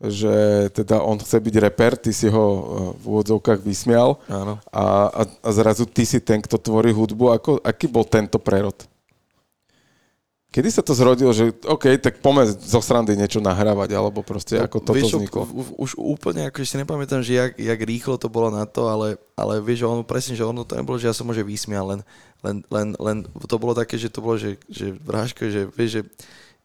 že 0.00 0.70
teda 0.72 1.02
on 1.04 1.20
chce 1.20 1.36
byť 1.36 1.54
reper, 1.60 1.92
ty 1.92 2.08
si 2.14 2.24
ho 2.30 2.44
uh, 2.48 2.62
v 2.96 3.04
úvodzovkách 3.04 3.60
vysmial 3.60 4.16
Áno. 4.32 4.56
a, 4.72 5.12
a, 5.12 5.22
a 5.28 5.48
zrazu 5.52 5.84
ty 5.84 6.08
si 6.08 6.22
ten, 6.24 6.40
kto 6.40 6.56
tvorí 6.56 6.94
hudbu. 6.94 7.24
Ako, 7.36 7.50
aký 7.60 7.84
bol 7.84 8.06
tento 8.08 8.40
prerod? 8.40 8.78
Kedy 10.50 10.66
sa 10.66 10.82
to 10.82 10.98
zrodilo, 10.98 11.30
že 11.30 11.54
OK, 11.62 11.94
tak 12.02 12.18
poďme 12.18 12.50
zo 12.50 12.82
srandy 12.82 13.14
niečo 13.14 13.38
nahrávať, 13.38 13.94
alebo 13.94 14.26
proste 14.26 14.58
ako 14.58 14.82
toto 14.82 14.90
No, 14.90 14.96
vieš 14.98 15.14
vzniklo? 15.14 15.42
Už 15.78 15.94
úplne, 15.94 16.50
ako 16.50 16.66
si 16.66 16.74
nepamätám, 16.74 17.22
že 17.22 17.38
jak, 17.38 17.50
jak 17.54 17.78
rýchlo 17.78 18.18
to 18.18 18.26
bolo 18.26 18.50
na 18.50 18.66
to, 18.66 18.90
ale, 18.90 19.14
ale 19.38 19.62
vieš, 19.62 19.86
že 19.86 19.90
ono 19.94 20.02
presne, 20.02 20.34
že 20.34 20.42
ono 20.42 20.66
to 20.66 20.74
nebolo, 20.74 20.98
že 20.98 21.06
ja 21.06 21.14
som 21.14 21.30
môže 21.30 21.46
vysmial, 21.46 21.94
len, 21.94 22.00
len, 22.42 22.66
len, 22.66 22.88
len 22.98 23.16
to 23.46 23.56
bolo 23.62 23.78
také, 23.78 23.94
že 23.94 24.10
to 24.10 24.18
bolo, 24.18 24.42
že, 24.42 24.58
že 24.66 24.90
vrážka, 24.90 25.46
že 25.46 25.70
vieš, 25.70 25.90
že, 25.90 26.02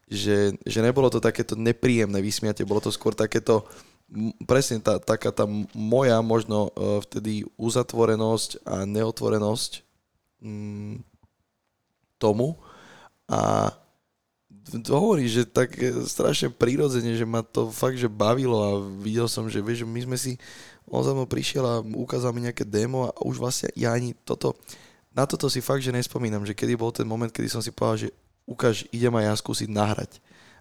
že, 0.10 0.38
že 0.66 0.80
nebolo 0.82 1.14
to 1.14 1.22
takéto 1.22 1.54
nepríjemné 1.54 2.18
vysmiate, 2.26 2.66
bolo 2.66 2.82
to 2.82 2.90
skôr 2.90 3.14
takéto, 3.14 3.70
presne 4.50 4.82
tá, 4.82 4.98
taká 4.98 5.30
tá 5.30 5.46
moja 5.78 6.26
možno 6.26 6.74
uh, 6.74 7.06
vtedy 7.06 7.46
uzatvorenosť 7.54 8.66
a 8.66 8.82
neotvorenosť 8.90 9.86
mm, 10.42 11.06
tomu 12.18 12.58
a 13.26 13.74
hovorí, 14.90 15.30
že 15.30 15.46
tak 15.46 15.78
e, 15.78 16.06
strašne 16.06 16.50
prírodzene, 16.50 17.14
že 17.14 17.26
ma 17.26 17.46
to 17.46 17.70
fakt, 17.70 18.02
že 18.02 18.10
bavilo 18.10 18.58
a 18.58 18.72
videl 19.02 19.30
som, 19.30 19.46
že 19.46 19.62
vieš, 19.62 19.86
my 19.86 20.02
sme 20.02 20.18
si, 20.18 20.32
on 20.90 21.02
za 21.02 21.14
mnou 21.14 21.30
prišiel 21.30 21.66
a 21.66 21.82
ukázal 21.82 22.34
mi 22.34 22.46
nejaké 22.46 22.66
demo 22.66 23.10
a 23.10 23.12
už 23.26 23.38
vlastne 23.42 23.70
ja 23.74 23.94
ani 23.94 24.14
toto, 24.26 24.58
na 25.16 25.24
toto 25.24 25.48
si 25.48 25.64
fakt, 25.64 25.86
že 25.86 25.96
nespomínam, 25.96 26.44
že 26.44 26.58
kedy 26.58 26.76
bol 26.76 26.92
ten 26.92 27.08
moment, 27.08 27.32
kedy 27.32 27.48
som 27.48 27.64
si 27.64 27.72
povedal, 27.72 28.08
že 28.08 28.10
ukáž, 28.46 28.86
idem 28.92 29.14
aj 29.16 29.26
ja 29.26 29.34
skúsiť 29.38 29.70
nahrať 29.72 30.12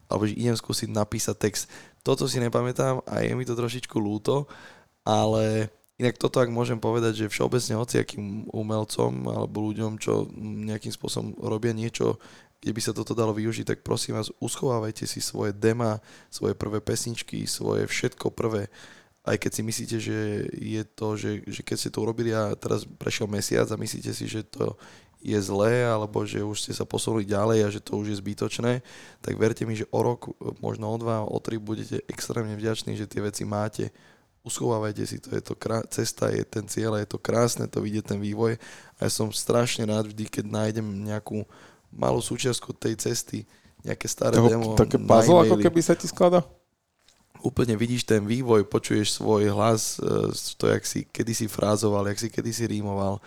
alebo 0.08 0.28
že 0.28 0.36
idem 0.36 0.56
skúsiť 0.56 0.88
napísať 0.92 1.36
text. 1.40 1.64
Toto 2.04 2.28
si 2.28 2.36
nepamätám 2.36 3.00
a 3.08 3.24
je 3.24 3.32
mi 3.32 3.48
to 3.48 3.56
trošičku 3.56 3.96
lúto, 3.96 4.44
ale 5.00 5.72
inak 5.96 6.20
toto, 6.20 6.44
ak 6.44 6.52
môžem 6.52 6.76
povedať, 6.76 7.24
že 7.24 7.32
všeobecne 7.32 7.80
hociakým 7.80 8.52
umelcom 8.52 9.12
alebo 9.32 9.64
ľuďom, 9.72 9.96
čo 9.96 10.28
nejakým 10.36 10.92
spôsobom 10.92 11.32
robia 11.40 11.72
niečo, 11.72 12.20
kde 12.64 12.72
by 12.72 12.80
sa 12.80 12.96
toto 12.96 13.12
dalo 13.12 13.36
využiť, 13.36 13.76
tak 13.76 13.84
prosím 13.84 14.16
vás, 14.16 14.32
uschovávajte 14.40 15.04
si 15.04 15.20
svoje 15.20 15.52
dema, 15.52 16.00
svoje 16.32 16.56
prvé 16.56 16.80
pesničky, 16.80 17.44
svoje 17.44 17.84
všetko 17.84 18.32
prvé. 18.32 18.72
Aj 19.20 19.36
keď 19.36 19.50
si 19.52 19.60
myslíte, 19.60 19.96
že 20.00 20.48
je 20.48 20.82
to, 20.88 21.12
že, 21.20 21.44
že 21.44 21.60
keď 21.60 21.76
ste 21.76 21.92
to 21.92 22.00
urobili 22.00 22.32
a 22.32 22.56
teraz 22.56 22.88
prešiel 22.88 23.28
mesiac 23.28 23.68
a 23.68 23.76
myslíte 23.76 24.16
si, 24.16 24.24
že 24.24 24.48
to 24.48 24.80
je 25.20 25.36
zlé, 25.36 25.84
alebo 25.84 26.24
že 26.24 26.40
už 26.40 26.64
ste 26.64 26.72
sa 26.72 26.88
posunuli 26.88 27.28
ďalej 27.28 27.58
a 27.64 27.68
že 27.68 27.84
to 27.84 28.00
už 28.00 28.12
je 28.12 28.20
zbytočné, 28.24 28.80
tak 29.20 29.36
verte 29.36 29.68
mi, 29.68 29.76
že 29.76 29.84
o 29.92 30.00
rok, 30.00 30.32
možno 30.64 30.88
o 30.88 30.96
dva, 30.96 31.20
o 31.20 31.36
tri 31.44 31.60
budete 31.60 32.00
extrémne 32.08 32.56
vďační, 32.56 32.96
že 32.96 33.08
tie 33.08 33.20
veci 33.20 33.44
máte. 33.44 33.92
Uschovávajte 34.40 35.04
si 35.04 35.20
to, 35.20 35.32
je 35.36 35.40
to 35.44 35.56
krá- 35.56 35.84
cesta, 35.88 36.32
je 36.32 36.44
ten 36.44 36.64
cieľ, 36.64 36.96
je 37.00 37.08
to 37.08 37.20
krásne, 37.20 37.68
to 37.68 37.84
vidieť 37.84 38.16
ten 38.16 38.20
vývoj. 38.20 38.56
A 39.00 39.08
ja 39.08 39.10
som 39.12 39.32
strašne 39.32 39.84
rád 39.88 40.12
vždy, 40.12 40.28
keď 40.28 40.44
nájdem 40.48 40.84
nejakú 40.84 41.44
malú 41.94 42.18
súčiastku 42.18 42.74
tej 42.74 42.98
cesty, 42.98 43.46
nejaké 43.86 44.10
staré 44.10 44.36
Toho, 44.36 44.50
demo 44.50 44.74
také 44.74 44.98
puzzle, 44.98 45.46
ako 45.46 45.56
keby 45.62 45.80
sa 45.80 45.94
ti 45.94 46.10
skladá? 46.10 46.42
úplne 47.44 47.76
vidíš 47.76 48.08
ten 48.08 48.24
vývoj, 48.24 48.64
počuješ 48.64 49.20
svoj 49.20 49.52
hlas, 49.52 50.00
eh, 50.00 50.32
to, 50.56 50.72
jak 50.72 50.82
si 50.88 51.04
kedysi 51.04 51.44
frázoval, 51.46 52.08
jak 52.08 52.18
si 52.18 52.32
kedysi 52.32 52.64
rímoval. 52.64 53.20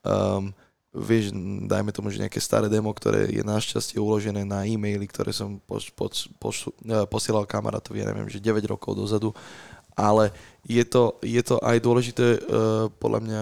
Um, 0.00 0.56
vieš, 0.88 1.36
dajme 1.68 1.92
tomu, 1.92 2.08
že 2.08 2.24
nejaké 2.24 2.40
staré 2.40 2.72
demo, 2.72 2.88
ktoré 2.96 3.28
je 3.28 3.44
našťastie 3.44 4.00
uložené 4.00 4.48
na 4.48 4.64
e-maily, 4.64 5.04
ktoré 5.04 5.36
som 5.36 5.60
poš, 5.68 5.92
poš, 5.92 6.32
poš, 6.40 6.56
eh, 6.88 7.04
posielal 7.04 7.44
kamarátovi, 7.44 8.00
ja 8.00 8.08
neviem, 8.08 8.32
že 8.32 8.40
9 8.40 8.64
rokov 8.64 8.96
dozadu. 8.96 9.36
Ale 9.98 10.30
je 10.62 10.80
to, 10.86 11.18
je 11.20 11.42
to 11.42 11.58
aj 11.58 11.82
dôležité 11.82 12.38
uh, 12.38 12.86
podľa 13.02 13.18
mňa 13.18 13.40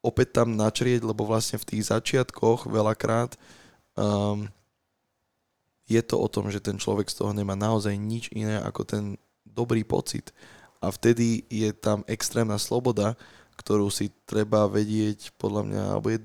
opäť 0.00 0.40
tam 0.40 0.56
načrieť, 0.56 1.04
lebo 1.04 1.28
vlastne 1.28 1.60
v 1.60 1.76
tých 1.76 1.92
začiatkoch 1.92 2.72
veľakrát 2.72 3.36
um, 3.98 4.46
je 5.84 6.00
to 6.00 6.16
o 6.16 6.28
tom, 6.28 6.48
že 6.48 6.64
ten 6.64 6.80
človek 6.80 7.12
z 7.12 7.20
toho 7.20 7.32
nemá 7.36 7.52
naozaj 7.52 7.92
nič 7.96 8.32
iné 8.32 8.56
ako 8.60 8.82
ten 8.88 9.04
dobrý 9.44 9.84
pocit. 9.84 10.32
A 10.80 10.92
vtedy 10.92 11.44
je 11.48 11.72
tam 11.72 12.04
extrémna 12.08 12.60
sloboda, 12.60 13.16
ktorú 13.54 13.86
si 13.88 14.10
treba 14.26 14.66
vedieť, 14.66 15.30
podľa 15.38 15.62
mňa, 15.64 15.82
alebo 15.94 16.10
je, 16.10 16.18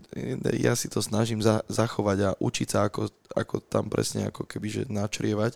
ja 0.59 0.73
si 0.73 0.89
to 0.89 0.99
snažím 0.99 1.39
za, 1.39 1.61
zachovať 1.69 2.17
a 2.25 2.29
učiť 2.41 2.67
sa, 2.67 2.89
ako, 2.89 3.07
ako 3.37 3.55
tam 3.61 3.87
presne 3.87 4.27
ako 4.27 4.49
keby 4.49 4.89
načrievať, 4.89 5.55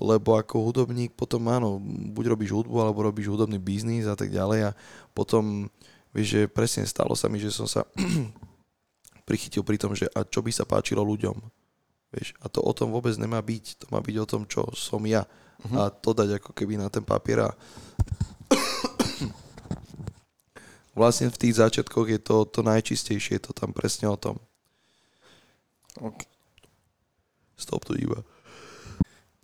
lebo 0.00 0.40
ako 0.40 0.64
hudobník 0.64 1.12
potom 1.12 1.52
áno, 1.52 1.76
buď 2.16 2.32
robíš 2.32 2.56
hudbu, 2.56 2.76
alebo 2.80 3.04
robíš 3.04 3.28
hudobný 3.28 3.60
biznis 3.60 4.08
a 4.08 4.16
tak 4.16 4.32
ďalej 4.32 4.72
a 4.72 4.76
potom, 5.12 5.68
vieš, 6.16 6.28
že 6.32 6.42
presne 6.48 6.88
stalo 6.88 7.12
sa 7.12 7.28
mi, 7.28 7.36
že 7.36 7.52
som 7.52 7.68
sa 7.68 7.84
prichytil 9.24 9.62
pri 9.62 9.78
tom, 9.78 9.94
že 9.94 10.10
a 10.12 10.26
čo 10.26 10.42
by 10.42 10.50
sa 10.50 10.66
páčilo 10.66 11.02
ľuďom. 11.02 11.38
Vieš, 12.12 12.36
a 12.44 12.46
to 12.52 12.60
o 12.60 12.72
tom 12.76 12.92
vôbec 12.92 13.16
nemá 13.16 13.40
byť. 13.40 13.84
To 13.84 13.86
má 13.88 14.04
byť 14.04 14.16
o 14.20 14.28
tom, 14.28 14.42
čo 14.44 14.68
som 14.76 15.00
ja. 15.08 15.24
Uh-huh. 15.64 15.80
A 15.80 15.88
to 15.88 16.12
dať 16.12 16.42
ako 16.42 16.52
keby 16.52 16.76
na 16.76 16.92
ten 16.92 17.06
papier 17.06 17.46
a 17.46 17.50
vlastne 20.98 21.32
v 21.32 21.40
tých 21.40 21.56
začiatkoch 21.56 22.10
je 22.10 22.20
to, 22.20 22.44
to 22.44 22.60
najčistejšie, 22.60 23.40
je 23.40 23.44
to 23.48 23.52
tam 23.56 23.72
presne 23.72 24.10
o 24.10 24.18
tom. 24.18 24.36
Ok. 26.02 26.26
Stop 27.56 27.86
to 27.86 27.96
iba. 27.96 28.20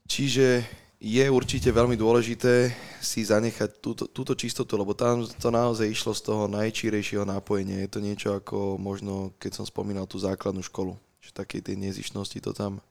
Čiže 0.09 0.65
je 0.99 1.25
určite 1.31 1.71
veľmi 1.71 1.95
dôležité 1.95 2.75
si 2.99 3.23
zanechať 3.23 3.79
túto, 3.79 4.11
túto 4.11 4.35
čistotu, 4.35 4.75
lebo 4.75 4.99
tam 4.99 5.23
to 5.23 5.49
naozaj 5.55 5.87
išlo 5.87 6.11
z 6.11 6.27
toho 6.27 6.51
najčírejšieho 6.51 7.23
nápojenia. 7.23 7.87
Je 7.87 7.91
to 7.91 8.01
niečo 8.03 8.29
ako 8.35 8.75
možno, 8.83 9.31
keď 9.39 9.63
som 9.63 9.65
spomínal 9.65 10.11
tú 10.11 10.19
základnú 10.19 10.59
školu. 10.67 10.99
Že 11.23 11.31
takej 11.39 11.61
tej 11.71 11.77
nezišnosti 11.79 12.39
to 12.43 12.51
tam 12.51 12.83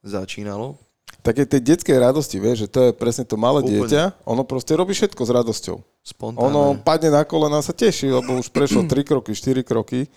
začínalo. 0.00 0.80
Také 1.20 1.44
tej 1.44 1.74
detskej 1.74 2.00
radosti, 2.00 2.40
vieš, 2.40 2.64
že 2.64 2.68
to 2.72 2.80
je 2.88 2.92
presne 2.96 3.28
to 3.28 3.36
malé 3.36 3.60
Úplne. 3.60 3.84
dieťa, 3.84 4.02
ono 4.24 4.40
proste 4.46 4.72
robí 4.72 4.96
všetko 4.96 5.20
s 5.20 5.30
radosťou. 5.34 5.76
Spontánne. 6.00 6.48
Ono 6.48 6.80
padne 6.80 7.12
na 7.12 7.28
kolena 7.28 7.60
sa 7.60 7.76
teší, 7.76 8.08
lebo 8.08 8.40
už 8.40 8.48
prešlo 8.48 8.88
3 8.88 9.04
kroky, 9.04 9.36
4 9.36 9.60
kroky. 9.60 10.08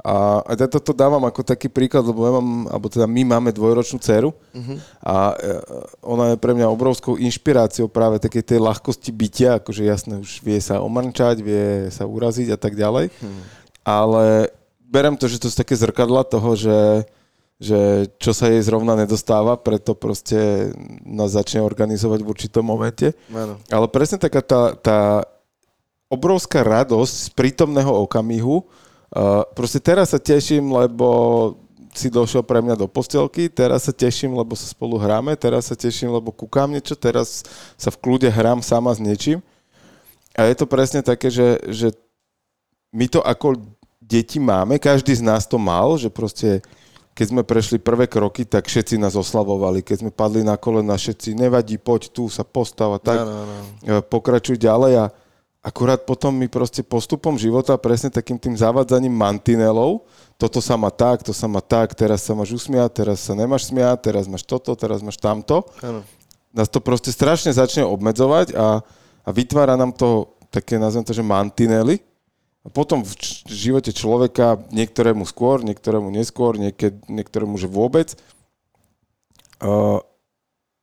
A, 0.00 0.40
a 0.40 0.50
ja 0.56 0.64
toto 0.64 0.96
dávam 0.96 1.20
ako 1.28 1.44
taký 1.44 1.68
príklad, 1.68 2.08
lebo 2.08 2.24
ja 2.24 2.32
mám, 2.40 2.48
alebo 2.72 2.88
teda 2.88 3.04
my 3.04 3.36
máme 3.36 3.52
dvojročnú 3.52 4.00
dceru 4.00 4.32
a 5.04 5.36
e, 5.36 5.60
ona 6.00 6.32
je 6.32 6.36
pre 6.40 6.56
mňa 6.56 6.72
obrovskou 6.72 7.20
inšpiráciou 7.20 7.84
práve 7.84 8.16
takej 8.16 8.40
tej 8.48 8.58
ľahkosti 8.64 9.12
bytia, 9.12 9.60
akože 9.60 9.82
jasné, 9.84 10.16
už 10.16 10.40
vie 10.40 10.56
sa 10.56 10.80
omrčať, 10.80 11.44
vie 11.44 11.92
sa 11.92 12.08
uraziť 12.08 12.48
a 12.48 12.58
tak 12.58 12.80
ďalej. 12.80 13.12
Ale 13.84 14.48
berem 14.90 15.20
to, 15.20 15.28
že 15.28 15.36
to 15.36 15.52
sú 15.52 15.60
také 15.60 15.76
zrkadla 15.76 16.24
toho, 16.24 16.56
že, 16.56 17.04
že 17.60 18.08
čo 18.16 18.32
sa 18.32 18.48
jej 18.48 18.64
zrovna 18.64 18.96
nedostáva, 18.96 19.60
preto 19.60 19.92
proste 19.92 20.72
nás 21.04 21.36
začne 21.36 21.60
organizovať 21.60 22.24
v 22.24 22.30
určitom 22.32 22.64
momente. 22.64 23.12
Áno. 23.30 23.60
Ale 23.68 23.86
presne 23.92 24.16
taká 24.16 24.40
tá, 24.40 24.72
tá 24.80 24.98
obrovská 26.10 26.66
radosť 26.66 27.14
z 27.14 27.28
prítomného 27.36 27.92
okamihu. 28.02 28.66
Uh, 29.10 29.42
proste 29.58 29.82
teraz 29.82 30.14
sa 30.14 30.22
teším, 30.22 30.70
lebo 30.70 31.08
si 31.90 32.06
došiel 32.06 32.46
pre 32.46 32.62
mňa 32.62 32.78
do 32.78 32.86
postelky, 32.86 33.50
teraz 33.50 33.90
sa 33.90 33.94
teším, 33.94 34.38
lebo 34.38 34.54
sa 34.54 34.70
spolu 34.70 34.94
hráme, 34.94 35.34
teraz 35.34 35.66
sa 35.70 35.74
teším, 35.74 36.14
lebo 36.14 36.30
kúkam 36.30 36.70
niečo, 36.70 36.94
teraz 36.94 37.42
sa 37.74 37.90
v 37.90 37.98
kľude 37.98 38.30
hrám 38.30 38.62
sama 38.62 38.94
s 38.94 39.02
niečím. 39.02 39.42
A 40.38 40.46
je 40.46 40.54
to 40.54 40.70
presne 40.70 41.02
také, 41.02 41.26
že, 41.26 41.58
že 41.66 41.90
my 42.94 43.10
to 43.10 43.18
ako 43.18 43.58
deti 43.98 44.38
máme, 44.38 44.78
každý 44.78 45.18
z 45.18 45.26
nás 45.26 45.50
to 45.50 45.58
mal, 45.58 45.98
že 45.98 46.06
proste 46.06 46.62
keď 47.10 47.26
sme 47.26 47.42
prešli 47.42 47.82
prvé 47.82 48.06
kroky, 48.06 48.46
tak 48.46 48.70
všetci 48.70 48.96
nás 48.96 49.18
oslavovali. 49.18 49.82
Keď 49.82 50.06
sme 50.06 50.10
padli 50.14 50.46
na 50.46 50.54
kolena, 50.54 50.94
všetci, 50.94 51.34
nevadí, 51.36 51.76
poď 51.76 52.08
tu, 52.14 52.30
sa 52.30 52.46
postav 52.46 52.96
a 52.96 53.00
tak 53.02 53.18
Áno, 53.26 53.34
áno. 53.44 53.56
e, 53.84 53.94
pokračuj 54.00 54.56
ďalej 54.56 54.92
a 54.96 55.04
akurát 55.60 56.00
potom 56.08 56.32
mi 56.32 56.48
proste 56.48 56.80
postupom 56.80 57.36
života 57.36 57.76
presne 57.76 58.08
takým 58.08 58.40
tým 58.40 58.56
zavádzaním 58.56 59.12
mantinelov, 59.12 60.08
toto 60.40 60.64
sa 60.64 60.80
má 60.80 60.88
tak, 60.88 61.20
to 61.20 61.36
sa 61.36 61.44
má 61.44 61.60
tak, 61.60 61.92
teraz 61.92 62.24
sa 62.24 62.32
máš 62.32 62.56
usmiať, 62.56 63.04
teraz 63.04 63.20
sa 63.28 63.36
nemáš 63.36 63.68
smiať, 63.68 64.08
teraz 64.08 64.24
máš 64.24 64.48
toto, 64.48 64.72
teraz 64.72 65.04
máš 65.04 65.20
tamto. 65.20 65.68
Áno. 65.84 66.00
Nás 66.56 66.66
to 66.72 66.80
proste 66.80 67.12
strašne 67.12 67.52
začne 67.52 67.84
obmedzovať 67.84 68.56
a, 68.56 68.80
a 69.22 69.28
vytvára 69.30 69.76
nám 69.76 69.92
to 69.92 70.32
také, 70.48 70.80
nazvem 70.80 71.04
to, 71.04 71.12
že 71.12 71.22
mantinely, 71.22 72.00
A 72.60 72.68
potom 72.68 73.00
v 73.00 73.12
č- 73.16 73.44
živote 73.48 73.88
človeka, 73.88 74.60
niektorému 74.68 75.24
skôr, 75.24 75.64
niektorému 75.64 76.12
neskôr, 76.12 76.60
niekedy, 76.60 76.96
niektorému 77.08 77.56
že 77.56 77.68
vôbec, 77.68 78.12
uh, 79.64 80.00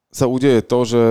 sa 0.09 0.25
udeje 0.25 0.65
to, 0.65 0.79
že 0.85 1.01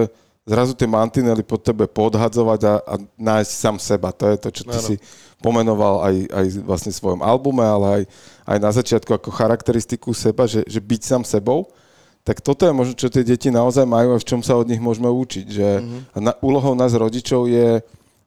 zrazu 0.47 0.73
tie 0.79 0.87
mantinely 0.87 1.43
pod 1.43 1.67
tebe 1.67 1.91
podhadzovať 1.91 2.61
a, 2.63 2.75
a 2.87 2.95
nájsť 3.19 3.53
sám 3.53 3.77
seba. 3.83 4.15
To 4.15 4.31
je 4.31 4.37
to, 4.39 4.49
čo 4.55 4.63
ty 4.63 4.79
Áno. 4.79 4.87
si 4.87 4.95
pomenoval 5.43 6.07
aj, 6.07 6.15
aj 6.31 6.47
vlastne 6.63 6.91
v 6.95 6.99
svojom 7.03 7.21
albume, 7.21 7.67
ale 7.67 7.87
aj, 7.87 8.03
aj 8.47 8.59
na 8.63 8.71
začiatku 8.71 9.11
ako 9.11 9.35
charakteristiku 9.35 10.15
seba, 10.15 10.47
že, 10.47 10.63
že 10.65 10.79
byť 10.79 11.03
sám 11.03 11.23
sebou. 11.27 11.67
Tak 12.23 12.43
toto 12.43 12.67
je 12.67 12.75
možno, 12.75 12.95
čo 12.95 13.11
tie 13.11 13.23
deti 13.27 13.51
naozaj 13.51 13.87
majú 13.87 14.15
a 14.15 14.23
v 14.23 14.27
čom 14.27 14.43
sa 14.43 14.59
od 14.59 14.67
nich 14.67 14.83
môžeme 14.83 15.11
učiť. 15.11 15.47
Že 15.51 15.69
mm-hmm. 15.79 16.23
na, 16.23 16.33
úlohou 16.43 16.75
nás 16.79 16.95
rodičov 16.95 17.51
je 17.51 17.83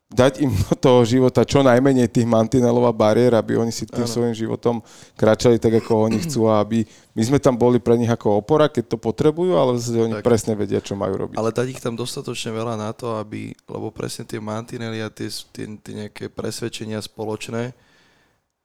dať 0.10 0.42
im 0.42 0.50
do 0.50 0.74
toho 0.74 1.06
života 1.06 1.46
čo 1.46 1.62
najmenej 1.62 2.10
tých 2.10 2.26
mantinelov 2.26 2.90
a 2.90 2.94
bariér, 2.94 3.38
aby 3.38 3.62
oni 3.62 3.70
si 3.70 3.86
tým 3.86 4.10
svojim 4.10 4.34
životom 4.34 4.82
kráčali 5.14 5.62
tak, 5.62 5.86
ako 5.86 6.10
oni 6.10 6.18
chcú 6.26 6.50
a 6.50 6.66
aby 6.66 6.82
my 7.14 7.22
sme 7.22 7.38
tam 7.38 7.54
boli 7.54 7.78
pre 7.78 7.94
nich 7.94 8.10
ako 8.10 8.42
opora, 8.42 8.74
keď 8.74 8.90
to 8.90 8.98
potrebujú, 8.98 9.54
ale 9.54 9.78
zase 9.78 10.02
oni 10.02 10.18
Tak. 10.18 10.26
presne 10.26 10.58
vedia, 10.58 10.82
čo 10.82 10.98
majú 10.98 11.14
robiť. 11.14 11.38
Ale 11.38 11.54
dať 11.54 11.68
ich 11.70 11.82
tam 11.82 11.94
dostatočne 11.94 12.50
veľa 12.50 12.74
na 12.74 12.90
to, 12.90 13.22
aby, 13.22 13.54
lebo 13.70 13.94
presne 13.94 14.26
tie 14.26 14.42
mantinely 14.42 14.98
a 15.06 15.14
tie, 15.14 15.30
tie, 15.54 15.70
tie 15.78 15.94
nejaké 15.94 16.26
presvedčenia 16.34 16.98
spoločné 17.06 17.78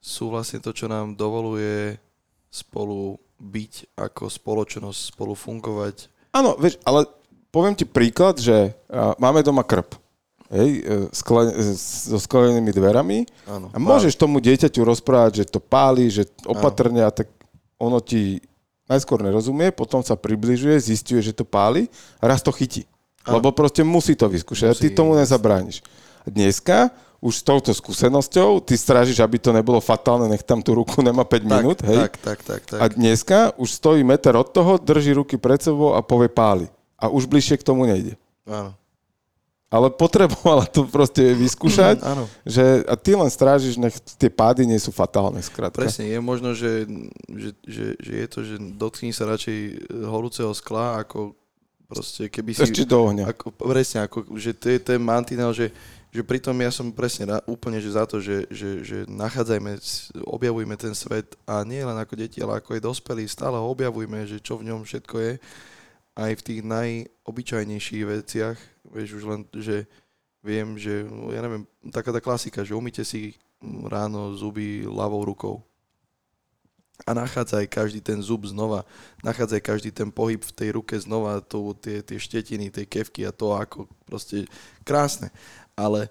sú 0.01 0.33
vlastne 0.33 0.57
to, 0.57 0.73
čo 0.73 0.89
nám 0.89 1.13
dovoluje 1.13 2.01
spolu 2.49 3.21
byť 3.37 3.93
ako 3.93 4.33
spoločnosť, 4.33 4.99
spolu 5.13 5.37
fungovať. 5.37 6.09
Áno, 6.33 6.57
vieš, 6.57 6.81
ale 6.87 7.05
poviem 7.53 7.77
ti 7.77 7.85
príklad, 7.85 8.41
že 8.41 8.73
máme 9.21 9.45
doma 9.45 9.61
krp. 9.61 10.04
Hej, 10.45 10.69
e, 10.77 10.93
skle, 11.09 11.49
e, 11.49 11.73
so 11.73 12.21
sklenenými 12.21 12.69
dverami 12.69 13.25
Áno. 13.49 13.73
a 13.73 13.77
môžeš 13.81 14.13
tomu 14.13 14.37
dieťaťu 14.37 14.85
rozprávať, 14.85 15.41
že 15.41 15.45
to 15.49 15.57
páli, 15.57 16.05
že 16.13 16.29
opatrne 16.45 17.01
a 17.01 17.09
tak 17.09 17.33
ono 17.81 17.97
ti 17.97 18.45
najskôr 18.85 19.25
nerozumie, 19.25 19.73
potom 19.73 20.05
sa 20.05 20.13
približuje, 20.13 20.77
zistuje, 20.77 21.17
že 21.25 21.33
to 21.33 21.41
páli 21.49 21.89
a 22.21 22.29
raz 22.29 22.45
to 22.45 22.53
chytí. 22.53 22.85
Áno. 23.25 23.41
Lebo 23.41 23.57
proste 23.57 23.81
musí 23.81 24.13
to 24.13 24.29
vyskúšať 24.29 24.67
a 24.69 24.75
ty 24.77 24.93
Musí, 24.93 24.97
tomu 24.97 25.17
nezabrániš. 25.17 25.81
Dneska 26.29 26.93
už 27.25 27.41
s 27.41 27.43
touto 27.43 27.73
skúsenosťou 27.73 28.61
ty 28.61 28.77
strážiš, 28.77 29.17
aby 29.25 29.41
to 29.41 29.49
nebolo 29.49 29.81
fatálne, 29.81 30.29
nech 30.29 30.45
tam 30.45 30.61
tú 30.61 30.77
ruku 30.77 31.01
nemá 31.01 31.25
5 31.25 31.41
minút, 31.41 31.81
tak, 31.81 31.89
hej? 31.89 31.99
tak, 32.05 32.13
tak, 32.21 32.39
tak, 32.45 32.61
tak. 32.69 32.79
A 32.81 32.85
dneska 32.93 33.57
už 33.57 33.81
stojí 33.81 34.05
meter 34.05 34.37
od 34.37 34.45
toho, 34.53 34.77
drží 34.77 35.17
ruky 35.17 35.41
pred 35.41 35.57
sebou 35.57 35.97
a 35.97 36.05
povie 36.05 36.29
páli. 36.29 36.69
A 37.01 37.09
už 37.09 37.25
bližšie 37.25 37.57
k 37.57 37.65
tomu 37.65 37.89
nejde. 37.89 38.13
Áno. 38.45 38.77
Ale 39.75 39.91
potrebovala 39.91 40.63
to 40.71 40.87
proste 40.87 41.35
vyskúšať, 41.35 41.99
Áno. 41.99 42.31
že 42.47 42.63
a 42.87 42.95
ty 42.95 43.11
len 43.11 43.27
strážiš, 43.27 43.75
nech 43.75 43.99
tie 44.15 44.31
pády 44.31 44.63
nie 44.63 44.79
sú 44.79 44.95
fatálne, 44.95 45.43
skrátka. 45.43 45.83
Presne, 45.83 46.07
je 46.07 46.19
možno, 46.23 46.55
že, 46.55 46.87
že, 47.27 47.49
že, 47.67 47.85
že 47.99 48.13
je 48.23 48.27
to, 48.31 48.39
že 48.47 48.55
dotkni 48.79 49.11
sa 49.11 49.27
radšej 49.27 49.91
horúceho 50.07 50.55
skla, 50.55 51.03
ako 51.03 51.35
proste 51.91 52.31
keby 52.31 52.55
si... 52.55 52.63
Ešte 52.63 52.87
do 52.87 53.03
ohňa. 53.03 53.35
Ako, 53.35 53.51
presne, 53.51 54.07
ako, 54.07 54.31
že 54.39 54.55
to 54.55 54.71
je 54.71 54.79
ten 54.79 55.01
mantinel, 55.03 55.51
že, 55.51 55.75
že 56.09 56.21
pritom 56.23 56.55
ja 56.63 56.71
som 56.71 56.89
presne 56.95 57.35
ra- 57.35 57.43
úplne 57.43 57.77
že 57.83 57.91
za 57.93 58.07
to, 58.07 58.23
že, 58.23 58.47
že, 58.47 58.79
že 58.81 58.97
nachádzajme, 59.11 59.75
objavujme 60.23 60.75
ten 60.79 60.95
svet 60.95 61.35
a 61.43 61.67
nie 61.67 61.83
len 61.83 61.99
ako 61.99 62.15
deti, 62.15 62.39
ale 62.39 62.63
ako 62.63 62.79
aj 62.79 62.81
dospelí, 62.81 63.27
stále 63.27 63.59
ho 63.59 63.67
objavujme, 63.67 64.23
že 64.23 64.39
čo 64.39 64.55
v 64.55 64.71
ňom 64.71 64.87
všetko 64.87 65.15
je, 65.19 65.33
aj 66.15 66.31
v 66.39 66.45
tých 66.47 66.59
najobyčajnejších 66.63 68.03
veciach, 68.07 68.57
vieš, 68.87 69.19
už 69.19 69.23
len, 69.27 69.41
že 69.51 69.83
viem, 70.39 70.79
že, 70.79 71.03
no, 71.03 71.35
ja 71.35 71.43
neviem, 71.43 71.67
taká 71.91 72.15
tá 72.15 72.23
klasika, 72.23 72.63
že 72.63 72.77
umýte 72.77 73.03
si 73.03 73.35
ráno 73.91 74.31
zuby 74.37 74.87
ľavou 74.87 75.27
rukou 75.27 75.65
a 77.03 77.11
nachádzaj 77.11 77.67
každý 77.67 77.99
ten 77.99 78.23
zub 78.23 78.47
znova, 78.47 78.87
nachádzaj 79.19 79.59
každý 79.59 79.91
ten 79.91 80.07
pohyb 80.07 80.39
v 80.39 80.55
tej 80.55 80.69
ruke 80.79 80.95
znova, 80.95 81.43
to, 81.43 81.75
tie, 81.75 81.99
tie 81.99 82.15
štetiny, 82.15 82.71
tie 82.71 82.87
kevky 82.87 83.27
a 83.27 83.35
to 83.35 83.51
ako 83.51 83.91
proste 84.07 84.47
krásne. 84.87 85.27
Ale, 85.75 86.07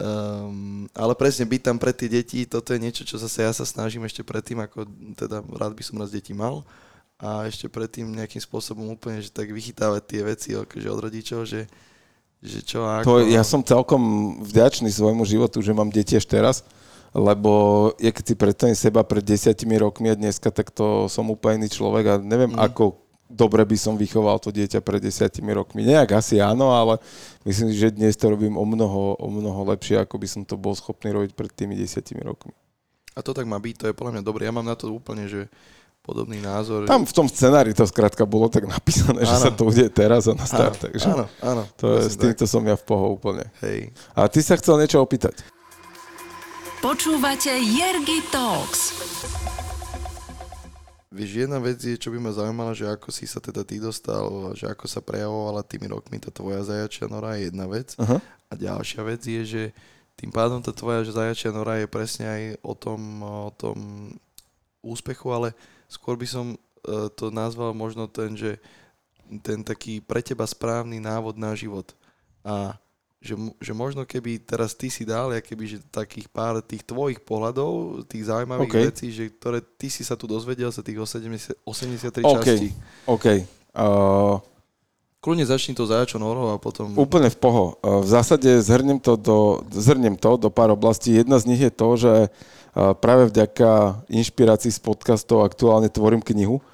um, 0.00 0.88
ale 0.96 1.12
presne 1.12 1.44
byť 1.44 1.60
tam 1.60 1.76
pre 1.76 1.92
tie 1.92 2.08
deti, 2.08 2.48
toto 2.48 2.72
je 2.72 2.80
niečo, 2.80 3.04
čo 3.04 3.20
zase 3.20 3.44
ja 3.44 3.52
sa 3.52 3.68
snažím 3.68 4.08
ešte 4.08 4.24
predtým, 4.24 4.64
ako 4.64 4.88
teda 5.20 5.44
rád 5.52 5.76
by 5.76 5.84
som 5.84 6.00
raz 6.00 6.08
deti 6.08 6.32
mal 6.32 6.64
a 7.22 7.46
ešte 7.46 7.70
predtým 7.70 8.10
nejakým 8.10 8.42
spôsobom 8.42 8.90
úplne, 8.90 9.22
že 9.22 9.30
tak 9.30 9.54
vychytávať 9.54 10.02
tie 10.02 10.20
veci 10.26 10.48
akože 10.58 10.88
od 10.90 11.00
rodičov, 11.06 11.46
že, 11.46 11.70
že 12.42 12.66
čo 12.66 12.82
a 12.82 13.06
To, 13.06 13.22
ako. 13.22 13.30
ja 13.30 13.46
som 13.46 13.62
celkom 13.62 14.02
vďačný 14.42 14.90
svojmu 14.90 15.22
životu, 15.22 15.62
že 15.62 15.70
mám 15.70 15.86
deti 15.94 16.18
až 16.18 16.26
teraz, 16.26 16.66
lebo 17.14 17.94
ja 18.02 18.10
keď 18.10 18.24
si 18.26 18.34
predstavím 18.34 18.74
seba 18.74 19.06
pred 19.06 19.22
desiatimi 19.22 19.78
rokmi 19.78 20.10
a 20.10 20.18
dneska, 20.18 20.50
tak 20.50 20.74
to 20.74 21.06
som 21.06 21.30
úplne 21.30 21.62
iný 21.62 21.70
človek 21.70 22.04
a 22.10 22.14
neviem, 22.18 22.50
mm. 22.50 22.58
ako 22.58 22.98
dobre 23.30 23.62
by 23.62 23.78
som 23.78 23.94
vychoval 23.94 24.42
to 24.42 24.50
dieťa 24.50 24.82
pred 24.82 24.98
desiatimi 24.98 25.54
rokmi. 25.54 25.86
Nejak 25.86 26.18
asi 26.18 26.42
áno, 26.42 26.74
ale 26.74 26.98
myslím 27.46 27.70
že 27.70 27.94
dnes 27.94 28.18
to 28.18 28.34
robím 28.34 28.58
o 28.58 28.66
mnoho, 28.66 29.14
o 29.14 29.28
mnoho 29.30 29.62
lepšie, 29.70 30.02
ako 30.02 30.18
by 30.18 30.26
som 30.26 30.42
to 30.42 30.58
bol 30.58 30.74
schopný 30.74 31.14
robiť 31.14 31.38
pred 31.38 31.54
tými 31.54 31.78
desiatimi 31.78 32.20
rokmi. 32.26 32.50
A 33.14 33.20
to 33.22 33.30
tak 33.30 33.46
má 33.46 33.60
byť, 33.60 33.74
to 33.76 33.86
je 33.88 33.96
podľa 33.96 34.18
mňa 34.18 34.22
dobré. 34.24 34.48
Ja 34.48 34.56
mám 34.56 34.66
na 34.66 34.74
to 34.74 34.88
úplne, 34.90 35.28
že 35.28 35.46
podobný 36.02 36.42
názor. 36.42 36.82
Tam 36.84 37.06
v 37.06 37.14
tom 37.14 37.30
scenári 37.30 37.70
to 37.70 37.86
skrátka 37.86 38.26
bolo 38.26 38.50
tak 38.50 38.66
napísané, 38.66 39.22
že 39.22 39.34
Áno. 39.38 39.44
sa 39.46 39.50
to 39.54 39.70
udeje 39.70 39.86
teraz 39.88 40.26
a 40.26 40.34
na 40.34 40.42
áno, 40.42 40.50
start. 40.50 40.78
takže 40.90 41.06
áno, 41.06 41.24
áno. 41.38 41.62
to 41.78 41.94
je, 41.94 42.10
s 42.10 42.18
tak. 42.18 42.22
týmto 42.26 42.44
som 42.50 42.62
ja 42.66 42.74
v 42.74 42.84
poho 42.84 43.14
úplne. 43.14 43.46
Hej. 43.62 43.94
A 44.18 44.26
ty 44.26 44.42
sa 44.42 44.58
chcel 44.58 44.82
niečo 44.82 44.98
opýtať? 44.98 45.46
Počúvate 46.82 47.54
Jergy 47.54 48.18
Talks. 48.34 48.90
Vieš, 51.12 51.44
jedna 51.46 51.60
vec 51.60 51.76
je, 51.78 51.94
čo 51.94 52.08
by 52.08 52.18
ma 52.18 52.32
zaujímala, 52.32 52.72
že 52.72 52.88
ako 52.88 53.12
si 53.12 53.28
sa 53.28 53.38
teda 53.38 53.62
ty 53.62 53.76
dostal, 53.78 54.26
že 54.56 54.66
ako 54.66 54.88
sa 54.88 55.04
prejavovala 55.04 55.62
tými 55.62 55.86
rokmi 55.86 56.16
tá 56.18 56.32
tvoja 56.32 56.64
zajačia 56.64 57.06
nora 57.06 57.36
je 57.36 57.52
jedna 57.52 57.68
vec. 57.68 57.94
Aha. 58.00 58.16
A 58.48 58.52
ďalšia 58.56 59.04
vec 59.04 59.20
je, 59.22 59.42
že 59.44 59.62
tým 60.16 60.32
pádom 60.32 60.64
tá 60.64 60.72
tvoja 60.72 61.04
zajačia 61.04 61.52
nora 61.52 61.78
je 61.78 61.86
presne 61.86 62.26
aj 62.26 62.42
o 62.64 62.72
tom, 62.74 63.00
o 63.22 63.52
tom 63.54 63.76
úspechu, 64.82 65.30
ale 65.30 65.54
skôr 65.92 66.16
by 66.16 66.24
som 66.24 66.56
eh, 66.56 67.12
to 67.12 67.28
nazval 67.28 67.76
možno 67.76 68.08
ten, 68.08 68.32
že 68.32 68.56
ten 69.44 69.60
taký 69.60 70.00
pre 70.00 70.24
teba 70.24 70.48
správny 70.48 70.96
návod 70.96 71.36
na 71.36 71.52
život. 71.52 71.92
A 72.40 72.76
že, 73.22 73.38
že 73.62 73.70
možno 73.70 74.02
keby 74.02 74.42
teraz 74.42 74.74
ty 74.74 74.90
si 74.90 75.06
dal, 75.06 75.30
keby 75.30 75.64
že 75.64 75.78
takých 75.94 76.26
pár 76.26 76.58
tých 76.58 76.82
tvojich 76.82 77.22
pohľadov, 77.22 78.02
tých 78.10 78.26
zaujímavých 78.26 78.66
OK. 78.66 78.74
okay. 78.74 78.88
vecí, 78.90 79.06
že 79.14 79.30
ktoré 79.30 79.62
ty 79.62 79.86
si 79.86 80.02
sa 80.02 80.18
tu 80.18 80.26
dozvedel 80.26 80.74
za 80.74 80.82
tých 80.82 80.98
80, 80.98 81.54
83 81.62 82.18
OK, 82.18 82.42
častí. 82.42 82.68
OK. 83.06 83.26
Uh, 83.78 84.42
Kľudne 85.22 85.46
začni 85.46 85.78
to 85.78 85.86
zajačo 85.86 86.18
norou 86.18 86.50
a 86.50 86.58
potom... 86.58 86.98
Úplne 86.98 87.30
v 87.30 87.38
poho. 87.38 87.78
Uh, 87.78 88.02
V 88.02 88.10
zásade 88.10 88.50
zhrnem 88.58 88.98
to, 88.98 89.14
do, 89.14 89.62
zhrnem 89.70 90.18
to 90.18 90.34
do 90.34 90.50
pár 90.50 90.74
oblastí. 90.74 91.14
Jedna 91.14 91.38
z 91.38 91.46
nich 91.46 91.62
je 91.62 91.70
to, 91.70 91.88
že 91.94 92.12
uh, 92.26 92.60
práve 92.72 93.28
vďaka 93.28 94.02
inšpirácii 94.08 94.72
z 94.72 94.80
podcastov 94.80 95.44
aktuálne 95.44 95.92
tvorím 95.92 96.24
knihu, 96.24 96.64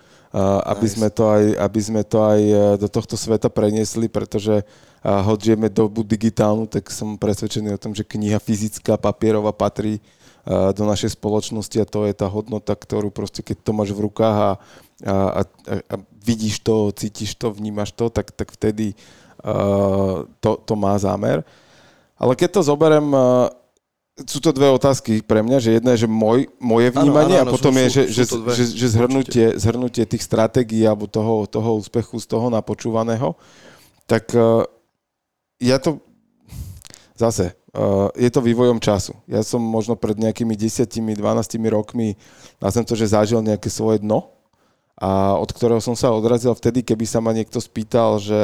aby, 0.68 0.86
Nice. 0.86 0.94
sme 1.00 1.08
to 1.08 1.24
aj, 1.26 1.44
aby 1.56 1.80
sme 1.80 2.02
to 2.04 2.18
aj 2.20 2.40
uh, 2.40 2.60
do 2.76 2.88
tohto 2.92 3.16
sveta 3.16 3.48
preniesli, 3.48 4.12
pretože 4.12 4.60
hoď 5.00 5.38
žijeme 5.54 5.70
dobu 5.70 6.02
digitálnu, 6.02 6.66
tak 6.66 6.90
som 6.90 7.16
presvedčený 7.16 7.78
o 7.78 7.80
tom, 7.80 7.94
že 7.94 8.04
kniha 8.04 8.42
fyzická, 8.42 8.98
papierová 9.00 9.54
patrí 9.56 10.02
uh, 10.02 10.74
do 10.74 10.84
našej 10.84 11.16
spoločnosti 11.16 11.76
a 11.80 11.88
to 11.88 12.04
je 12.04 12.12
tá 12.12 12.26
hodnota, 12.28 12.76
ktorú 12.76 13.08
proste 13.08 13.40
keď 13.40 13.56
to 13.62 13.70
máš 13.72 13.90
v 13.94 14.04
rukách 14.04 14.36
a, 14.36 14.50
a, 15.06 15.14
a, 15.40 15.42
a 15.80 15.94
vidíš 16.20 16.60
to, 16.60 16.92
cítiš 16.92 17.38
to, 17.38 17.54
vnímaš 17.54 17.94
to, 17.96 18.10
tak, 18.12 18.34
tak 18.34 18.52
vtedy 18.52 18.92
uh, 19.46 20.28
to, 20.44 20.50
to 20.60 20.74
má 20.76 20.98
zámer. 21.00 21.40
Ale 22.18 22.34
keď 22.34 22.58
to 22.58 22.68
zoberiem, 22.68 23.08
uh, 23.14 23.48
sú 24.26 24.42
to 24.42 24.50
dve 24.50 24.66
otázky 24.74 25.22
pre 25.22 25.44
mňa, 25.46 25.58
že 25.62 25.70
jedna 25.78 25.94
je, 25.94 26.04
že 26.06 26.08
môj, 26.10 26.50
moje 26.58 26.90
vnímanie 26.90 27.38
áno, 27.38 27.50
a 27.50 27.54
potom 27.54 27.70
sú- 27.70 27.82
je, 27.86 27.88
že, 28.10 28.24
sú 28.26 28.42
že, 28.50 28.54
že, 28.54 28.64
že 28.74 28.86
zhrnutie, 28.98 29.46
zhrnutie 29.54 30.02
tých 30.08 30.26
stratégií 30.26 30.82
alebo 30.82 31.06
toho, 31.06 31.46
toho 31.46 31.78
úspechu 31.78 32.18
z 32.18 32.26
toho 32.26 32.50
napočúvaného. 32.50 33.38
Tak 34.10 34.34
uh, 34.34 34.66
ja 35.62 35.78
to 35.78 36.02
zase, 37.14 37.54
uh, 37.74 38.10
je 38.18 38.30
to 38.30 38.42
vývojom 38.42 38.82
času. 38.82 39.14
Ja 39.30 39.44
som 39.46 39.62
možno 39.62 39.94
pred 39.94 40.18
nejakými 40.18 40.58
10-12 40.58 41.14
rokmi, 41.70 42.18
nazvem 42.58 42.86
to, 42.86 42.98
že 42.98 43.14
zažil 43.14 43.38
nejaké 43.44 43.70
svoje 43.70 44.02
dno, 44.02 44.38
a 44.98 45.38
od 45.38 45.46
ktorého 45.54 45.78
som 45.78 45.94
sa 45.94 46.10
odrazil 46.10 46.50
vtedy, 46.58 46.82
keby 46.82 47.06
sa 47.06 47.22
ma 47.22 47.30
niekto 47.30 47.62
spýtal, 47.62 48.18
že 48.18 48.34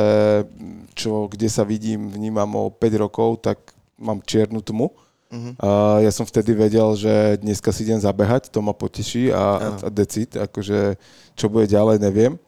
čo, 0.94 1.26
kde 1.26 1.50
sa 1.50 1.66
vidím, 1.66 2.06
vnímam 2.06 2.46
o 2.54 2.70
5 2.70 3.02
rokov, 3.02 3.42
tak 3.42 3.58
mám 3.98 4.22
čiernu 4.22 4.62
tmu. 4.62 4.94
Mhm. 5.34 5.50
A 5.58 5.98
ja 5.98 6.14
som 6.14 6.22
vtedy 6.22 6.54
vedel, 6.54 6.86
že 6.94 7.42
dneska 7.42 7.74
si 7.74 7.82
idem 7.82 7.98
zabehať, 7.98 8.54
to 8.54 8.62
ma 8.62 8.70
poteší 8.70 9.34
a, 9.34 9.42
Áno. 9.74 9.78
a 9.82 9.88
decid, 9.90 10.38
akože 10.38 10.94
čo 11.34 11.50
bude 11.50 11.66
ďalej, 11.66 11.98
neviem. 11.98 12.38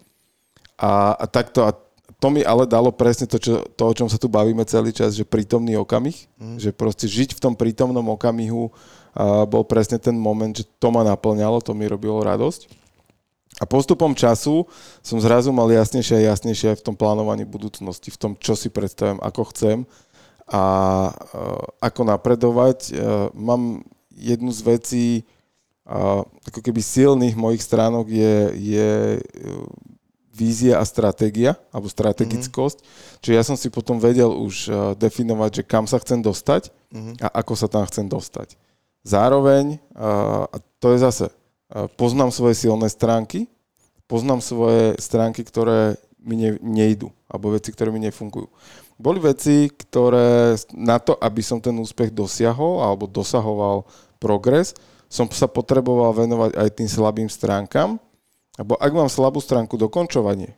A, 0.79 1.19
a 1.19 1.25
takto, 1.27 1.67
a 1.67 1.75
to 2.17 2.31
mi 2.31 2.47
ale 2.47 2.63
dalo 2.65 2.95
presne 2.95 3.27
to, 3.27 3.43
čo, 3.43 3.67
to, 3.75 3.83
o 3.83 3.93
čom 3.93 4.07
sa 4.07 4.17
tu 4.17 4.31
bavíme 4.31 4.63
celý 4.65 4.95
čas, 4.95 5.19
že 5.19 5.27
prítomný 5.27 5.75
okamih, 5.77 6.15
Mhm. 6.39 6.57
že 6.63 6.71
proste 6.71 7.11
žiť 7.11 7.35
v 7.35 7.43
tom 7.43 7.59
prítomnom 7.59 8.07
okamihu 8.07 8.71
a 9.17 9.43
bol 9.43 9.65
presne 9.65 9.99
ten 9.99 10.15
moment, 10.15 10.53
že 10.55 10.63
to 10.79 10.89
ma 10.95 11.03
naplňalo, 11.03 11.59
to 11.59 11.75
mi 11.75 11.91
robilo 11.91 12.23
radosť. 12.23 12.87
A 13.57 13.65
postupom 13.65 14.13
času 14.13 14.69
som 15.01 15.17
zrazu 15.17 15.49
mal 15.49 15.65
jasnejšie 15.73 16.21
a 16.21 16.37
jasnejšie 16.37 16.77
aj 16.77 16.85
v 16.85 16.87
tom 16.93 16.93
plánovaní 16.93 17.49
budúcnosti, 17.49 18.13
v 18.13 18.21
tom, 18.21 18.33
čo 18.37 18.53
si 18.53 18.69
predstavím, 18.69 19.17
ako 19.25 19.49
chcem 19.49 19.89
a 20.47 20.65
uh, 21.11 21.63
ako 21.83 22.07
napredovať. 22.07 22.79
Uh, 22.91 23.29
mám 23.35 23.83
jednu 24.15 24.55
z 24.55 24.61
vecí, 24.63 25.07
uh, 25.85 26.23
ako 26.47 26.61
keby 26.63 26.81
silných 26.81 27.35
mojich 27.35 27.63
stránok 27.63 28.07
je, 28.07 28.37
je 28.55 28.91
vízia 30.37 30.79
a 30.79 30.85
stratégia, 30.85 31.57
alebo 31.73 31.89
strategickosť. 31.89 32.79
Mm-hmm. 32.79 33.19
Čiže 33.25 33.35
ja 33.35 33.45
som 33.45 33.57
si 33.57 33.73
potom 33.73 33.97
vedel 33.97 34.29
už 34.29 34.69
definovať, 35.01 35.51
že 35.61 35.63
kam 35.65 35.89
sa 35.89 35.97
chcem 35.97 36.21
dostať 36.21 36.69
mm-hmm. 36.93 37.15
a 37.25 37.41
ako 37.41 37.55
sa 37.57 37.73
tam 37.73 37.89
chcem 37.89 38.05
dostať. 38.05 38.53
Zároveň, 39.01 39.81
a 39.97 40.57
to 40.77 40.93
je 40.93 40.99
zase 41.01 41.27
poznám 41.97 42.31
svoje 42.31 42.55
silné 42.59 42.87
stránky, 42.93 43.49
poznám 44.05 44.45
svoje 44.45 44.95
stránky, 45.01 45.41
ktoré 45.41 45.97
mi 46.21 46.37
ne, 46.37 46.51
nejdu, 46.63 47.11
alebo 47.31 47.55
veci, 47.55 47.71
ktoré 47.71 47.89
mi 47.95 48.03
nefungujú. 48.03 48.51
Boli 48.97 49.21
veci, 49.21 49.69
ktoré 49.69 50.57
na 50.73 50.97
to, 50.97 51.17
aby 51.21 51.45
som 51.45 51.61
ten 51.61 51.77
úspech 51.77 52.09
dosiahol 52.09 52.81
alebo 52.81 53.05
dosahoval 53.05 53.85
progres, 54.17 54.73
som 55.07 55.29
sa 55.29 55.47
potreboval 55.47 56.17
venovať 56.17 56.57
aj 56.57 56.69
tým 56.73 56.89
slabým 56.89 57.29
stránkam, 57.29 58.01
alebo 58.57 58.75
ak 58.81 58.93
mám 58.97 59.11
slabú 59.13 59.39
stránku 59.39 59.77
dokončovanie, 59.77 60.57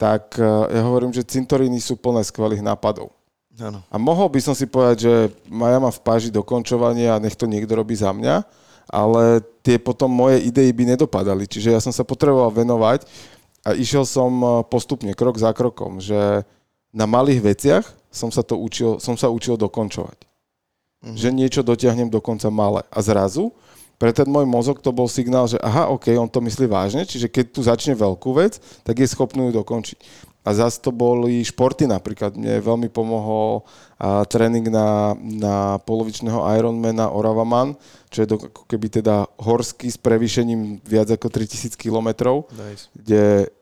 tak 0.00 0.40
e, 0.40 0.42
ja 0.72 0.82
hovorím, 0.82 1.12
že 1.12 1.22
cintoríny 1.22 1.78
sú 1.78 2.00
plné 2.00 2.24
skvelých 2.24 2.64
nápadov. 2.64 3.12
Ano. 3.60 3.84
A 3.92 3.96
mohol 4.00 4.32
by 4.32 4.40
som 4.40 4.56
si 4.56 4.64
povedať, 4.64 5.04
že 5.04 5.14
ja 5.46 5.78
mám 5.78 5.92
v 5.92 6.02
páži 6.02 6.32
dokončovanie 6.32 7.12
a 7.12 7.20
nech 7.20 7.36
to 7.36 7.44
niekto 7.44 7.76
robí 7.76 7.92
za 7.92 8.08
mňa, 8.10 8.42
ale 8.88 9.44
tie 9.60 9.76
potom 9.76 10.08
moje 10.08 10.40
idei 10.42 10.72
by 10.72 10.96
nedopadali. 10.96 11.44
Čiže 11.44 11.76
ja 11.76 11.80
som 11.84 11.92
sa 11.92 12.02
potreboval 12.02 12.50
venovať 12.50 13.04
a 13.62 13.76
išiel 13.76 14.08
som 14.08 14.32
eh, 14.40 14.50
postupne, 14.66 15.12
krok 15.12 15.36
za 15.38 15.52
krokom, 15.52 16.00
že 16.00 16.48
na 16.92 17.08
malých 17.08 17.40
veciach 17.40 17.84
som 18.12 18.28
sa, 18.28 18.44
to 18.44 18.60
učil, 18.60 19.00
som 19.00 19.16
sa 19.16 19.32
učil 19.32 19.56
dokončovať. 19.56 20.28
Mm-hmm. 21.02 21.16
Že 21.16 21.28
niečo 21.32 21.60
dotiahnem 21.64 22.12
dokonca 22.12 22.52
malé. 22.52 22.84
A 22.92 23.00
zrazu 23.00 23.50
pre 24.02 24.10
ten 24.10 24.26
môj 24.26 24.42
mozog 24.50 24.82
to 24.82 24.90
bol 24.90 25.06
signál, 25.06 25.46
že 25.46 25.62
aha, 25.62 25.86
ok, 25.94 26.10
on 26.18 26.26
to 26.26 26.42
myslí 26.42 26.66
vážne, 26.66 27.06
čiže 27.06 27.30
keď 27.30 27.44
tu 27.54 27.62
začne 27.62 27.94
veľkú 27.94 28.34
vec, 28.34 28.58
tak 28.82 28.98
je 28.98 29.06
schopný 29.06 29.46
ju 29.46 29.62
dokončiť. 29.62 29.98
A 30.42 30.58
zase 30.58 30.82
to 30.82 30.90
boli 30.90 31.38
športy 31.46 31.86
napríklad. 31.86 32.34
Mne 32.34 32.58
veľmi 32.66 32.90
pomohol 32.90 33.62
a, 33.94 34.26
tréning 34.26 34.66
na, 34.66 35.14
na 35.22 35.78
polovičného 35.86 36.42
Ironmana 36.58 37.14
Oravaman, 37.14 37.78
čo 38.10 38.26
je 38.26 38.30
do, 38.34 38.36
ako 38.42 38.66
keby 38.66 38.90
teda 38.90 39.30
horský 39.38 39.86
s 39.86 39.94
prevýšením 40.02 40.82
viac 40.82 41.14
ako 41.14 41.30
3000 41.30 41.78
km, 41.78 42.42
Nice. 42.58 42.90
kde 42.90 43.54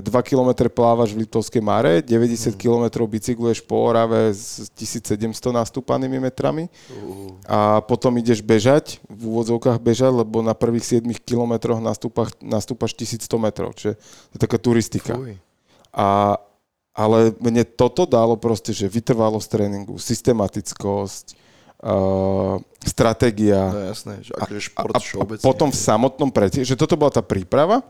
2 0.00 0.08
km 0.24 0.72
plávaš 0.72 1.12
v 1.12 1.26
Liptovskej 1.26 1.60
Mare, 1.60 2.00
90 2.00 2.56
km 2.56 3.04
bicykluješ 3.04 3.60
po 3.64 3.84
Orave 3.88 4.32
s 4.32 4.72
1700 4.74 5.52
nastúpanými 5.52 6.18
metrami 6.22 6.66
Uh, 6.86 7.34
a 7.46 7.58
potom 7.82 8.14
ideš 8.18 8.40
bežať, 8.42 9.02
v 9.10 9.22
úvodzovkách 9.26 9.78
bežať, 9.82 10.12
lebo 10.22 10.40
na 10.40 10.54
prvých 10.54 11.02
7 11.02 11.06
kilometroch 11.22 11.82
nastúpaš, 11.82 12.34
nastúpaš 12.38 12.94
1100 12.94 13.26
metrov, 13.38 13.70
čiže 13.74 13.98
to 13.98 14.34
je 14.38 14.40
taká 14.40 14.58
turistika. 14.58 15.14
fuj. 15.18 15.38
A, 15.92 16.38
ale 16.96 17.34
mne 17.42 17.66
toto 17.66 18.08
dalo 18.08 18.38
proste, 18.38 18.72
že 18.72 18.88
vytrvalosť 18.88 19.48
tréningu, 19.50 19.94
systematickosť, 19.98 21.26
uh, 21.82 22.56
stratégia. 22.86 23.62
No 23.72 23.80
jasné, 23.92 24.14
že 24.22 24.32
akože 24.32 24.62
šport 24.72 24.94
a, 24.94 24.98
a 24.98 25.02
všeobecne. 25.02 25.44
potom 25.44 25.68
v 25.68 25.78
samotnom 25.78 26.30
preteku, 26.30 26.64
že 26.64 26.78
toto 26.78 26.94
bola 26.94 27.12
tá 27.12 27.22
príprava 27.22 27.82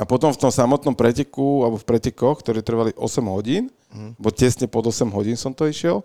a 0.00 0.08
potom 0.08 0.32
v 0.32 0.40
tom 0.40 0.48
samotnom 0.48 0.96
preteku, 0.96 1.68
alebo 1.68 1.76
v 1.76 1.84
pretekoch, 1.84 2.40
ktoré 2.40 2.64
trvali 2.64 2.96
8 2.96 3.28
hodín, 3.28 3.68
Mhm. 3.92 4.16
bo 4.16 4.32
tesne 4.32 4.64
pod 4.64 4.88
8 4.88 5.12
hodín 5.12 5.36
som 5.36 5.52
to 5.52 5.68
išiel, 5.68 6.00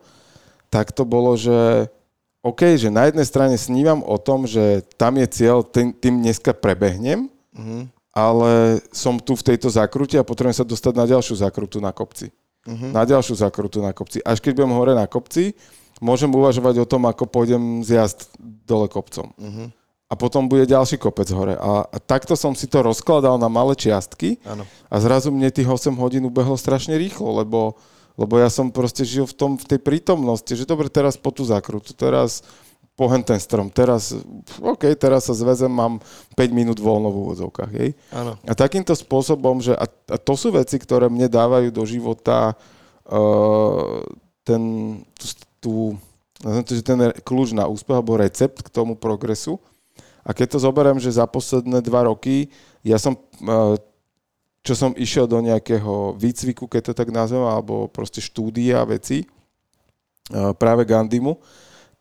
tak 0.68 0.92
to 0.92 1.08
bolo, 1.08 1.38
že 1.40 1.88
OK, 2.44 2.78
že 2.78 2.94
na 2.94 3.08
jednej 3.08 3.26
strane 3.26 3.56
snívam 3.58 4.04
o 4.06 4.20
tom, 4.20 4.46
že 4.46 4.84
tam 5.00 5.18
je 5.18 5.26
cieľ, 5.32 5.64
tým, 5.66 5.96
tým 5.96 6.22
dneska 6.22 6.52
prebehnem, 6.54 7.32
Mhm. 7.56 7.90
ale 8.12 8.84
som 8.92 9.16
tu 9.18 9.34
v 9.34 9.46
tejto 9.46 9.72
zakrute 9.72 10.20
a 10.20 10.28
potrebujem 10.28 10.60
sa 10.60 10.68
dostať 10.68 10.94
na 10.94 11.06
ďalšiu 11.08 11.40
zakrutu 11.40 11.80
na 11.80 11.96
kopci. 11.96 12.30
Mhm. 12.68 12.92
Na 12.92 13.06
ďalšiu 13.06 13.38
zakrutu 13.38 13.80
na 13.82 13.94
kopci. 13.94 14.20
Až 14.26 14.42
keď 14.42 14.62
budem 14.62 14.74
hore 14.74 14.94
na 14.98 15.06
kopci, 15.06 15.54
môžem 16.02 16.30
uvažovať 16.30 16.82
o 16.82 16.90
tom, 16.90 17.06
ako 17.06 17.30
pôjdem 17.30 17.82
zjazd 17.82 18.28
dole 18.42 18.90
kopcom. 18.90 19.32
Mhm. 19.38 19.72
A 20.06 20.14
potom 20.14 20.46
bude 20.46 20.70
ďalší 20.70 21.02
kopec 21.02 21.26
hore. 21.34 21.58
A, 21.58 21.90
a 21.90 21.98
takto 21.98 22.38
som 22.38 22.54
si 22.54 22.70
to 22.70 22.86
rozkladal 22.86 23.42
na 23.42 23.50
malé 23.50 23.74
čiastky 23.74 24.38
Áno. 24.46 24.62
a 24.86 24.96
zrazu 25.02 25.34
mne 25.34 25.50
tých 25.50 25.66
8 25.66 25.98
hodín 25.98 26.30
ubehlo 26.30 26.54
strašne 26.54 26.94
rýchlo, 26.94 27.42
lebo, 27.42 27.74
lebo 28.14 28.38
ja 28.38 28.54
som 28.54 28.70
proste 28.70 29.02
žil 29.02 29.26
v, 29.26 29.34
tom, 29.34 29.52
v 29.58 29.66
tej 29.66 29.80
prítomnosti, 29.82 30.54
že 30.54 30.70
dobre, 30.70 30.94
teraz 30.94 31.18
po 31.18 31.34
tú 31.34 31.42
zakrutu, 31.42 31.98
teraz 31.98 32.46
pohen 32.96 33.20
ten 33.26 33.36
strom, 33.42 33.68
teraz, 33.68 34.16
OK, 34.64 34.88
teraz 34.96 35.28
sa 35.28 35.36
zväzem, 35.36 35.68
mám 35.68 36.00
5 36.40 36.54
minút 36.56 36.80
voľno 36.80 37.12
v 37.12 37.20
úvodzovkách, 37.28 37.72
hej. 37.76 37.92
Áno. 38.16 38.40
A 38.48 38.54
takýmto 38.56 38.96
spôsobom, 38.96 39.60
že 39.60 39.76
a, 39.76 39.86
a 39.90 40.16
to 40.16 40.34
sú 40.40 40.56
veci, 40.56 40.80
ktoré 40.80 41.12
mne 41.12 41.28
dávajú 41.28 41.76
do 41.76 41.84
života 41.84 42.56
uh, 43.10 44.00
ten, 44.48 44.64
tú, 45.20 45.28
tú, 45.60 45.74
ten 46.86 47.00
kľúč 47.20 47.52
na 47.52 47.68
úspech 47.68 48.00
alebo 48.00 48.16
recept 48.16 48.64
k 48.64 48.72
tomu 48.72 48.96
progresu. 48.96 49.60
A 50.26 50.34
keď 50.34 50.58
to 50.58 50.66
zoberiem, 50.66 50.98
že 50.98 51.14
za 51.14 51.30
posledné 51.30 51.86
dva 51.86 52.10
roky 52.10 52.50
ja 52.82 52.98
som, 52.98 53.14
uh, 53.46 53.78
čo 54.66 54.74
som 54.74 54.98
išiel 54.98 55.30
do 55.30 55.38
nejakého 55.38 56.18
výcviku, 56.18 56.66
keď 56.66 56.92
to 56.92 56.94
tak 56.98 57.14
nazvem, 57.14 57.46
alebo 57.46 57.86
proste 57.86 58.26
štúdia 58.26 58.82
veci, 58.90 59.30
uh, 60.34 60.58
práve 60.58 60.90
Gandimu, 60.90 61.38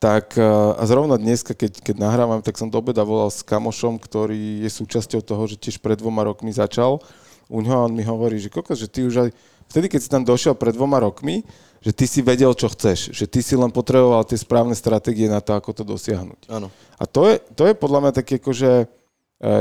tak 0.01 0.37
uh, 0.41 0.73
a 0.77 0.83
zrovna 0.89 1.21
dneska, 1.21 1.53
keď, 1.53 1.85
keď 1.85 1.97
nahrávam, 2.01 2.41
tak 2.41 2.57
som 2.57 2.73
do 2.73 2.81
obeda 2.81 3.05
volal 3.05 3.29
s 3.29 3.45
kamošom, 3.45 4.01
ktorý 4.01 4.65
je 4.65 4.71
súčasťou 4.73 5.21
toho, 5.21 5.45
že 5.45 5.61
tiež 5.61 5.81
pred 5.85 6.01
dvoma 6.01 6.25
rokmi 6.25 6.53
začal. 6.53 7.05
U 7.53 7.61
ňoho 7.61 7.89
on 7.89 7.93
mi 7.93 8.05
hovorí, 8.05 8.41
že 8.41 8.49
kokos, 8.49 8.81
že 8.81 8.89
ty 8.89 9.05
už 9.05 9.29
aj 9.29 9.31
vtedy, 9.69 9.87
keď 9.89 10.01
si 10.01 10.13
tam 10.13 10.23
došiel 10.25 10.55
pred 10.57 10.75
dvoma 10.75 11.01
rokmi, 11.01 11.45
že 11.85 11.93
ty 11.93 12.09
si 12.09 12.25
vedel, 12.25 12.49
čo 12.57 12.73
chceš, 12.73 13.13
že 13.13 13.29
ty 13.29 13.45
si 13.45 13.53
len 13.53 13.69
potreboval 13.69 14.25
tie 14.25 14.41
správne 14.41 14.73
stratégie 14.73 15.29
na 15.29 15.45
to, 15.45 15.53
ako 15.53 15.77
to 15.77 15.85
dosiahnuť. 15.85 16.49
Áno. 16.49 16.73
A 16.97 17.05
to 17.05 17.29
je, 17.29 17.37
to 17.53 17.69
je 17.69 17.77
podľa 17.77 18.09
mňa 18.09 18.13
taký 18.17 18.41
akože 18.41 18.73
e, 18.81 18.87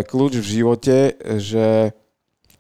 kľúč 0.08 0.40
v 0.40 0.48
živote, 0.48 1.20
že 1.44 1.92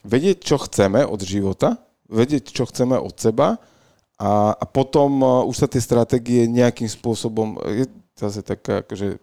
vedieť, 0.03 0.43
čo 0.43 0.59
chceme 0.59 1.07
od 1.07 1.23
života, 1.23 1.79
vedieť, 2.11 2.51
čo 2.51 2.67
chceme 2.67 2.99
od 2.99 3.15
seba 3.15 3.55
a, 4.19 4.51
a 4.51 4.65
potom 4.67 5.23
e, 5.23 5.27
už 5.47 5.55
sa 5.63 5.67
tie 5.71 5.79
stratégie 5.79 6.43
nejakým 6.43 6.91
spôsobom, 6.91 7.55
je 7.63 7.87
zase 8.19 8.43
taká 8.43 8.83
akože 8.83 9.15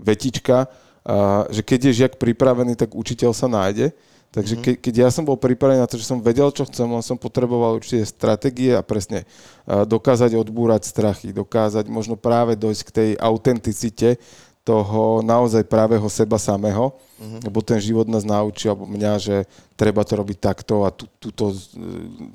vetička, 0.00 0.72
a, 1.04 1.44
že 1.52 1.60
keď 1.60 1.92
je 1.92 1.98
žiak 2.00 2.14
pripravený, 2.16 2.80
tak 2.80 2.96
učiteľ 2.96 3.36
sa 3.36 3.44
nájde. 3.44 3.92
Takže 4.32 4.54
ke, 4.64 4.72
keď 4.80 4.94
ja 5.06 5.08
som 5.12 5.28
bol 5.28 5.36
pripravený 5.36 5.84
na 5.84 5.88
to, 5.88 6.00
že 6.00 6.08
som 6.08 6.24
vedel, 6.24 6.48
čo 6.48 6.64
chcem, 6.64 6.88
len 6.88 7.04
som 7.04 7.20
potreboval 7.20 7.76
určite 7.76 8.08
stratégie 8.08 8.72
a 8.72 8.80
presne 8.80 9.28
dokázať 9.68 10.40
odbúrať 10.40 10.88
strachy, 10.88 11.36
dokázať 11.36 11.84
možno 11.92 12.16
práve 12.16 12.56
dojsť 12.56 12.82
k 12.88 12.94
tej 12.96 13.10
autenticite 13.20 14.16
toho 14.62 15.20
naozaj 15.26 15.66
pravého 15.66 16.06
seba 16.06 16.38
samého, 16.38 16.94
uh-huh. 16.94 17.44
lebo 17.44 17.60
ten 17.66 17.82
život 17.82 18.06
nás 18.06 18.22
naučí, 18.22 18.70
alebo 18.70 18.86
mňa, 18.86 19.12
že 19.18 19.36
treba 19.74 20.06
to 20.06 20.14
robiť 20.14 20.38
takto 20.38 20.86
a 20.86 20.94
tu, 20.94 21.10
tuto, 21.18 21.50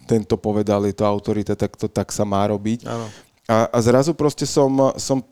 tento 0.06 0.36
povedal, 0.36 0.84
je 0.86 0.94
to 0.94 1.08
autorita, 1.08 1.56
tak 1.56 1.80
to 1.80 1.88
tak 1.88 2.12
sa 2.12 2.28
má 2.28 2.44
robiť. 2.52 2.84
Áno. 2.84 3.08
A, 3.48 3.72
a 3.72 3.78
zrazu 3.80 4.12
proste 4.12 4.44
som, 4.44 4.68
som 5.00 5.24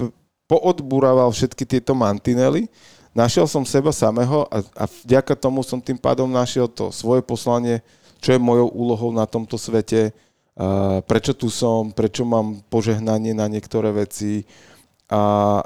poodburával 0.47 1.27
všetky 1.35 1.67
tieto 1.67 1.91
mantinely, 1.91 2.71
našiel 3.15 3.47
som 3.47 3.63
seba 3.63 3.95
samého 3.95 4.43
a, 4.51 4.59
a 4.75 4.85
vďaka 5.07 5.33
tomu 5.39 5.63
som 5.63 5.79
tým 5.79 5.95
pádom 5.95 6.27
našiel 6.27 6.67
to 6.67 6.91
svoje 6.91 7.23
poslanie, 7.23 7.79
čo 8.19 8.35
je 8.35 8.39
mojou 8.39 8.67
úlohou 8.75 9.09
na 9.15 9.23
tomto 9.23 9.55
svete, 9.55 10.11
a 10.55 10.99
prečo 11.03 11.35
tu 11.35 11.51
som, 11.51 11.91
prečo 11.91 12.23
mám 12.23 12.59
požehnanie 12.71 13.35
na 13.35 13.47
niektoré 13.51 13.91
veci 13.91 14.47
a, 15.11 15.59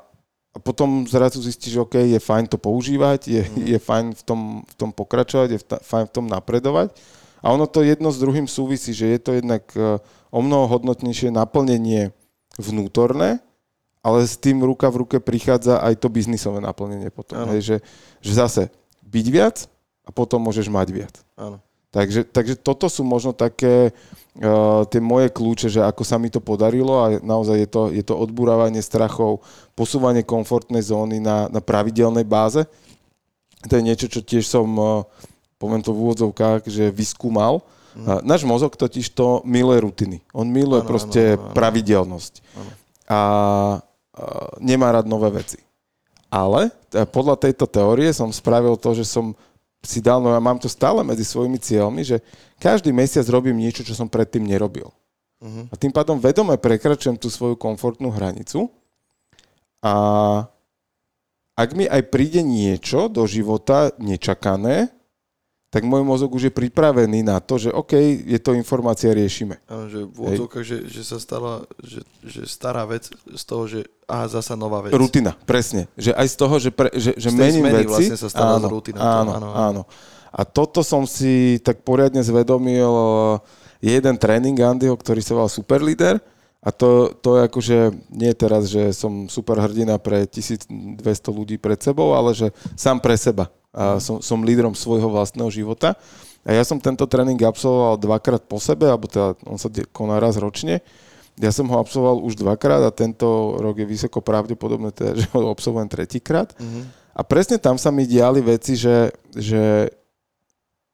a 0.49 0.57
potom 0.57 1.05
zrazu 1.05 1.41
zistíš, 1.45 1.77
že 1.77 1.83
OK, 1.85 1.95
je 1.97 2.17
fajn 2.17 2.49
to 2.49 2.57
používať, 2.57 3.19
je, 3.29 3.41
mm. 3.45 3.69
je 3.69 3.77
fajn 3.77 4.05
v 4.17 4.21
tom, 4.25 4.41
v 4.65 4.73
tom 4.73 4.89
pokračovať, 4.89 5.47
je 5.53 5.59
fajn 5.61 6.05
v 6.09 6.13
tom 6.13 6.25
napredovať. 6.25 6.97
A 7.39 7.53
ono 7.55 7.69
to 7.69 7.85
jedno 7.85 8.11
s 8.11 8.19
druhým 8.19 8.49
súvisí, 8.49 8.91
že 8.91 9.07
je 9.15 9.19
to 9.21 9.31
jednak 9.37 9.63
e, 9.77 10.01
o 10.27 10.39
mnoho 10.43 10.67
hodnotnejšie 10.67 11.31
naplnenie 11.31 12.11
vnútorné, 12.59 13.39
ale 13.99 14.23
s 14.23 14.39
tým 14.39 14.63
ruka 14.63 14.87
v 14.87 15.03
ruke 15.05 15.17
prichádza 15.19 15.83
aj 15.83 15.99
to 15.99 16.07
biznisové 16.07 16.63
naplnenie 16.63 17.11
potom. 17.11 17.43
Hej, 17.51 17.61
že, 17.61 17.77
že 18.23 18.31
zase 18.31 18.63
byť 19.03 19.25
viac 19.27 19.67
a 20.07 20.09
potom 20.15 20.39
môžeš 20.39 20.71
mať 20.71 20.87
viac. 20.95 21.15
Áno. 21.35 21.59
Takže, 21.89 22.21
takže 22.21 22.53
toto 22.53 22.85
sú 22.85 23.01
možno 23.01 23.33
také 23.33 23.89
uh, 23.89 24.85
tie 24.85 25.01
moje 25.01 25.33
kľúče, 25.33 25.73
že 25.73 25.81
ako 25.81 26.05
sa 26.05 26.21
mi 26.21 26.29
to 26.29 26.37
podarilo 26.37 27.01
a 27.01 27.17
naozaj 27.17 27.65
je 27.65 27.69
to, 27.69 27.81
je 27.89 28.03
to 28.05 28.13
odburávanie 28.13 28.77
strachov, 28.77 29.41
posúvanie 29.73 30.21
komfortnej 30.21 30.85
zóny 30.85 31.17
na, 31.17 31.49
na 31.49 31.57
pravidelnej 31.57 32.29
báze. 32.29 32.61
To 33.65 33.73
je 33.73 33.81
niečo, 33.81 34.05
čo 34.05 34.21
tiež 34.21 34.45
som, 34.45 34.69
uh, 34.77 35.01
poviem 35.57 35.81
to 35.81 35.89
v 35.89 36.01
úvodzovkách, 36.05 36.69
že 36.69 36.93
vyskúmal. 36.93 37.65
Mm. 37.97 38.21
Náš 38.21 38.45
mozog 38.45 38.77
totiž 38.77 39.09
to 39.17 39.41
miluje 39.41 39.81
rutiny. 39.81 40.21
On 40.29 40.45
miluje 40.45 40.85
ano, 40.85 40.89
proste 40.93 41.33
ano, 41.35 41.41
ano, 41.41 41.53
pravidelnosť. 41.57 42.33
Ano. 42.53 42.71
A 43.09 43.19
uh, 43.81 43.88
nemá 44.59 44.91
rád 44.91 45.07
nové 45.07 45.29
veci. 45.43 45.59
Ale 46.29 46.69
podľa 47.09 47.49
tejto 47.49 47.65
teórie 47.65 48.13
som 48.13 48.29
spravil 48.29 48.77
to, 48.77 48.93
že 48.93 49.05
som 49.05 49.33
si 49.79 50.03
dal, 50.03 50.19
no 50.19 50.35
ja 50.35 50.41
mám 50.43 50.59
to 50.59 50.67
stále 50.67 51.01
medzi 51.01 51.23
svojimi 51.23 51.57
cieľmi, 51.57 52.03
že 52.03 52.19
každý 52.59 52.91
mesiac 52.91 53.23
robím 53.31 53.57
niečo, 53.57 53.81
čo 53.81 53.95
som 53.95 54.11
predtým 54.11 54.43
nerobil. 54.43 54.91
Uh-huh. 55.39 55.65
A 55.71 55.73
tým 55.79 55.95
pádom 55.95 56.19
vedome 56.19 56.59
prekračujem 56.59 57.15
tú 57.15 57.31
svoju 57.31 57.55
komfortnú 57.55 58.11
hranicu 58.11 58.67
a 59.79 59.95
ak 61.55 61.69
mi 61.75 61.87
aj 61.87 62.11
príde 62.11 62.43
niečo 62.43 63.07
do 63.07 63.23
života 63.23 63.95
nečakané, 63.99 64.91
tak 65.69 65.85
môj 65.85 66.01
mozog 66.01 66.33
už 66.33 66.49
je 66.49 66.53
pripravený 66.53 67.21
na 67.21 67.37
to, 67.37 67.61
že 67.61 67.69
OK, 67.69 67.93
je 68.25 68.39
to 68.41 68.57
informácia, 68.57 69.13
riešime. 69.13 69.61
Áno, 69.69 69.85
že 69.85 70.01
v 70.01 70.17
odzvukách, 70.33 70.65
že, 70.65 70.77
že 70.89 71.01
sa 71.05 71.21
stala, 71.21 71.69
že, 71.77 72.01
že 72.25 72.49
stará 72.49 72.89
vec 72.89 73.05
z 73.13 73.43
toho, 73.45 73.69
že 73.69 73.85
aha, 74.09 74.25
zasa 74.33 74.57
nová 74.57 74.81
vec. 74.81 74.97
Rutina, 74.97 75.37
presne. 75.45 75.85
Že 75.93 76.17
aj 76.17 76.27
z 76.27 76.35
toho, 76.41 76.55
že, 76.57 76.69
pre, 76.73 76.89
že, 76.97 77.13
že 77.13 77.29
mením 77.29 77.69
veci. 77.69 77.85
vlastne 77.85 78.17
sa 78.17 78.29
stala 78.33 78.57
áno, 78.57 78.65
rutina. 78.65 78.97
Áno, 78.97 79.31
áno, 79.37 79.49
áno. 79.53 79.81
A 80.33 80.41
toto 80.41 80.81
som 80.81 81.05
si 81.05 81.61
tak 81.61 81.85
poriadne 81.85 82.25
zvedomil 82.25 82.89
jeden 83.77 84.15
tréning 84.17 84.57
Andyho, 84.57 84.97
ktorý 84.97 85.21
sa 85.21 85.37
volal 85.37 85.53
Superleader. 85.53 86.17
A 86.59 86.75
to, 86.75 87.13
to 87.23 87.39
je 87.39 87.41
akože 87.45 87.77
nie 88.11 88.33
teraz, 88.35 88.67
že 88.67 88.91
som 88.91 89.31
super 89.31 89.61
hrdina 89.61 89.95
pre 90.01 90.27
1200 90.27 90.67
ľudí 91.29 91.55
pred 91.55 91.79
sebou, 91.79 92.17
ale 92.17 92.35
že 92.35 92.51
sám 92.75 92.99
pre 92.99 93.15
seba 93.15 93.47
a 93.69 94.01
som, 94.01 94.17
som 94.19 94.41
lídrom 94.41 94.73
svojho 94.73 95.09
vlastného 95.09 95.49
života. 95.53 95.93
A 96.47 96.55
ja 96.55 96.63
som 96.65 96.81
tento 96.81 97.05
tréning 97.05 97.37
absolvoval 97.43 97.99
dvakrát 97.99 98.41
po 98.47 98.57
sebe, 98.57 98.89
alebo 98.89 99.05
teda 99.05 99.37
on 99.45 99.59
sa 99.59 99.69
koná 99.93 100.17
raz 100.17 100.39
ročne. 100.39 100.81
Ja 101.39 101.53
som 101.53 101.69
ho 101.71 101.77
absolvoval 101.79 102.19
už 102.25 102.35
dvakrát 102.35 102.83
a 102.83 102.91
tento 102.91 103.55
rok 103.61 103.79
je 103.79 103.87
vysoko 103.87 104.19
pravdepodobné, 104.19 104.91
teda, 104.91 105.15
že 105.23 105.27
ho 105.35 105.51
absolvujem 105.51 105.87
tretíkrát. 105.87 106.51
Mm-hmm. 106.57 106.83
A 107.15 107.21
presne 107.27 107.59
tam 107.59 107.75
sa 107.75 107.91
mi 107.91 108.07
diali 108.07 108.39
veci, 108.39 108.79
že, 108.79 109.11
že 109.35 109.91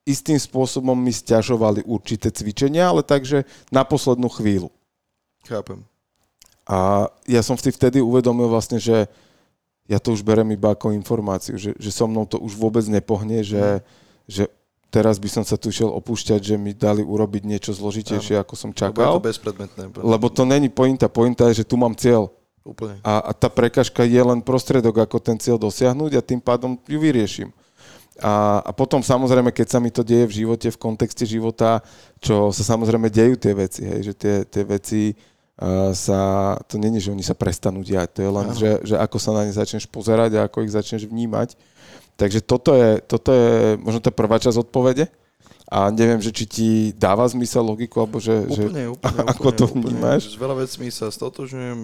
istým 0.06 0.38
spôsobom 0.38 0.98
mi 0.98 1.14
stiažovali 1.14 1.86
určité 1.86 2.30
cvičenia, 2.30 2.90
ale 2.90 3.02
takže 3.02 3.46
na 3.74 3.82
poslednú 3.86 4.30
chvíľu. 4.30 4.70
Chápem. 5.46 5.86
A 6.66 7.10
ja 7.30 7.46
som 7.46 7.54
si 7.58 7.70
vtedy 7.70 8.02
uvedomil 8.02 8.50
vlastne, 8.50 8.82
že 8.82 9.06
ja 9.86 10.02
to 10.02 10.18
už 10.18 10.26
berem 10.26 10.50
iba 10.54 10.74
ako 10.74 10.94
informáciu, 10.94 11.58
že, 11.62 11.78
že 11.78 11.92
so 11.94 12.10
mnou 12.10 12.26
to 12.26 12.42
už 12.42 12.58
vôbec 12.58 12.82
nepohne, 12.90 13.46
že, 13.46 13.62
mm. 13.62 13.82
že 14.26 14.44
teraz 14.90 15.22
by 15.22 15.30
som 15.30 15.44
sa 15.46 15.60
tu 15.60 15.70
šiel 15.70 15.92
opúšťať, 15.92 16.42
že 16.42 16.56
mi 16.58 16.74
dali 16.74 17.06
urobiť 17.06 17.44
niečo 17.46 17.72
zložitejšie, 17.76 18.40
ako 18.40 18.54
som 18.58 18.72
čakal. 18.72 19.20
Lebo 19.20 19.22
to 19.22 19.28
bezpredmetné. 19.30 19.82
Lebo 19.94 20.28
to 20.32 20.44
není 20.48 20.72
pointa. 20.72 21.06
Pointa 21.12 21.52
je, 21.52 21.62
že 21.62 21.68
tu 21.68 21.76
mám 21.78 21.94
cieľ. 21.94 22.34
Úplne. 22.66 22.98
A, 23.06 23.30
a 23.30 23.32
tá 23.36 23.46
prekažka 23.46 24.02
je 24.02 24.18
len 24.18 24.42
prostredok, 24.42 25.06
ako 25.06 25.22
ten 25.22 25.38
cieľ 25.38 25.62
dosiahnuť 25.62 26.18
a 26.18 26.26
tým 26.26 26.42
pádom 26.42 26.82
ju 26.90 26.98
vyrieším. 26.98 27.54
A, 28.18 28.64
a 28.64 28.72
potom 28.72 29.04
samozrejme, 29.04 29.52
keď 29.52 29.68
sa 29.76 29.80
mi 29.84 29.92
to 29.92 30.02
deje 30.02 30.26
v 30.26 30.38
živote, 30.42 30.72
v 30.72 30.82
kontexte 30.82 31.28
života, 31.28 31.84
čo 32.24 32.50
sa 32.56 32.64
samozrejme 32.64 33.12
dejú 33.12 33.36
tie 33.36 33.54
veci, 33.54 33.84
hej, 33.84 34.00
že 34.10 34.14
tie, 34.16 34.36
tie 34.48 34.64
veci 34.64 35.14
sa, 35.96 36.20
to 36.68 36.76
není, 36.76 37.00
že 37.00 37.16
oni 37.16 37.24
sa 37.24 37.32
prestanú 37.32 37.80
diať, 37.80 38.20
to 38.20 38.22
je 38.28 38.32
len, 38.32 38.48
že, 38.52 38.72
že 38.84 38.96
ako 39.00 39.18
sa 39.24 39.32
na 39.32 39.48
ne 39.48 39.56
začneš 39.56 39.88
pozerať 39.88 40.36
a 40.36 40.52
ako 40.52 40.68
ich 40.68 40.76
začneš 40.76 41.08
vnímať. 41.08 41.56
Takže 42.20 42.44
toto 42.44 42.76
je, 42.76 43.00
toto 43.04 43.32
je 43.32 43.80
možno 43.80 44.04
tá 44.04 44.12
prvá 44.12 44.40
časť 44.40 44.68
odpovede. 44.68 45.08
A 45.66 45.90
neviem, 45.90 46.22
že 46.22 46.30
či 46.30 46.46
ti 46.46 46.70
dáva 46.94 47.26
zmysel 47.26 47.66
logiku, 47.66 48.06
alebo 48.06 48.22
že, 48.22 48.46
úplne, 48.46 48.86
že 48.86 48.94
úplne, 48.94 49.20
ako 49.34 49.48
úplne, 49.50 49.58
to 49.58 49.66
úplne. 49.66 49.82
vnímaš. 49.82 50.22
S 50.30 50.38
veľa 50.38 50.56
vecmi 50.62 50.88
sa 50.94 51.10
stotožňujem, 51.10 51.80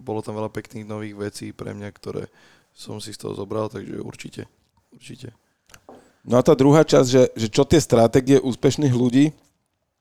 bolo 0.00 0.24
tam 0.24 0.40
veľa 0.40 0.48
pekných 0.48 0.88
nových 0.88 1.14
vecí 1.14 1.46
pre 1.52 1.76
mňa, 1.76 1.88
ktoré 1.92 2.24
som 2.72 2.96
si 3.02 3.12
z 3.12 3.20
toho 3.20 3.36
zobral, 3.36 3.68
takže 3.68 4.00
určite, 4.00 4.48
určite. 4.94 5.36
No 6.24 6.40
a 6.40 6.42
tá 6.42 6.56
druhá 6.56 6.86
časť, 6.88 7.08
že, 7.08 7.22
že 7.36 7.46
čo 7.52 7.68
tie 7.68 7.82
stratégie 7.82 8.40
úspešných 8.40 8.94
ľudí, 8.96 9.34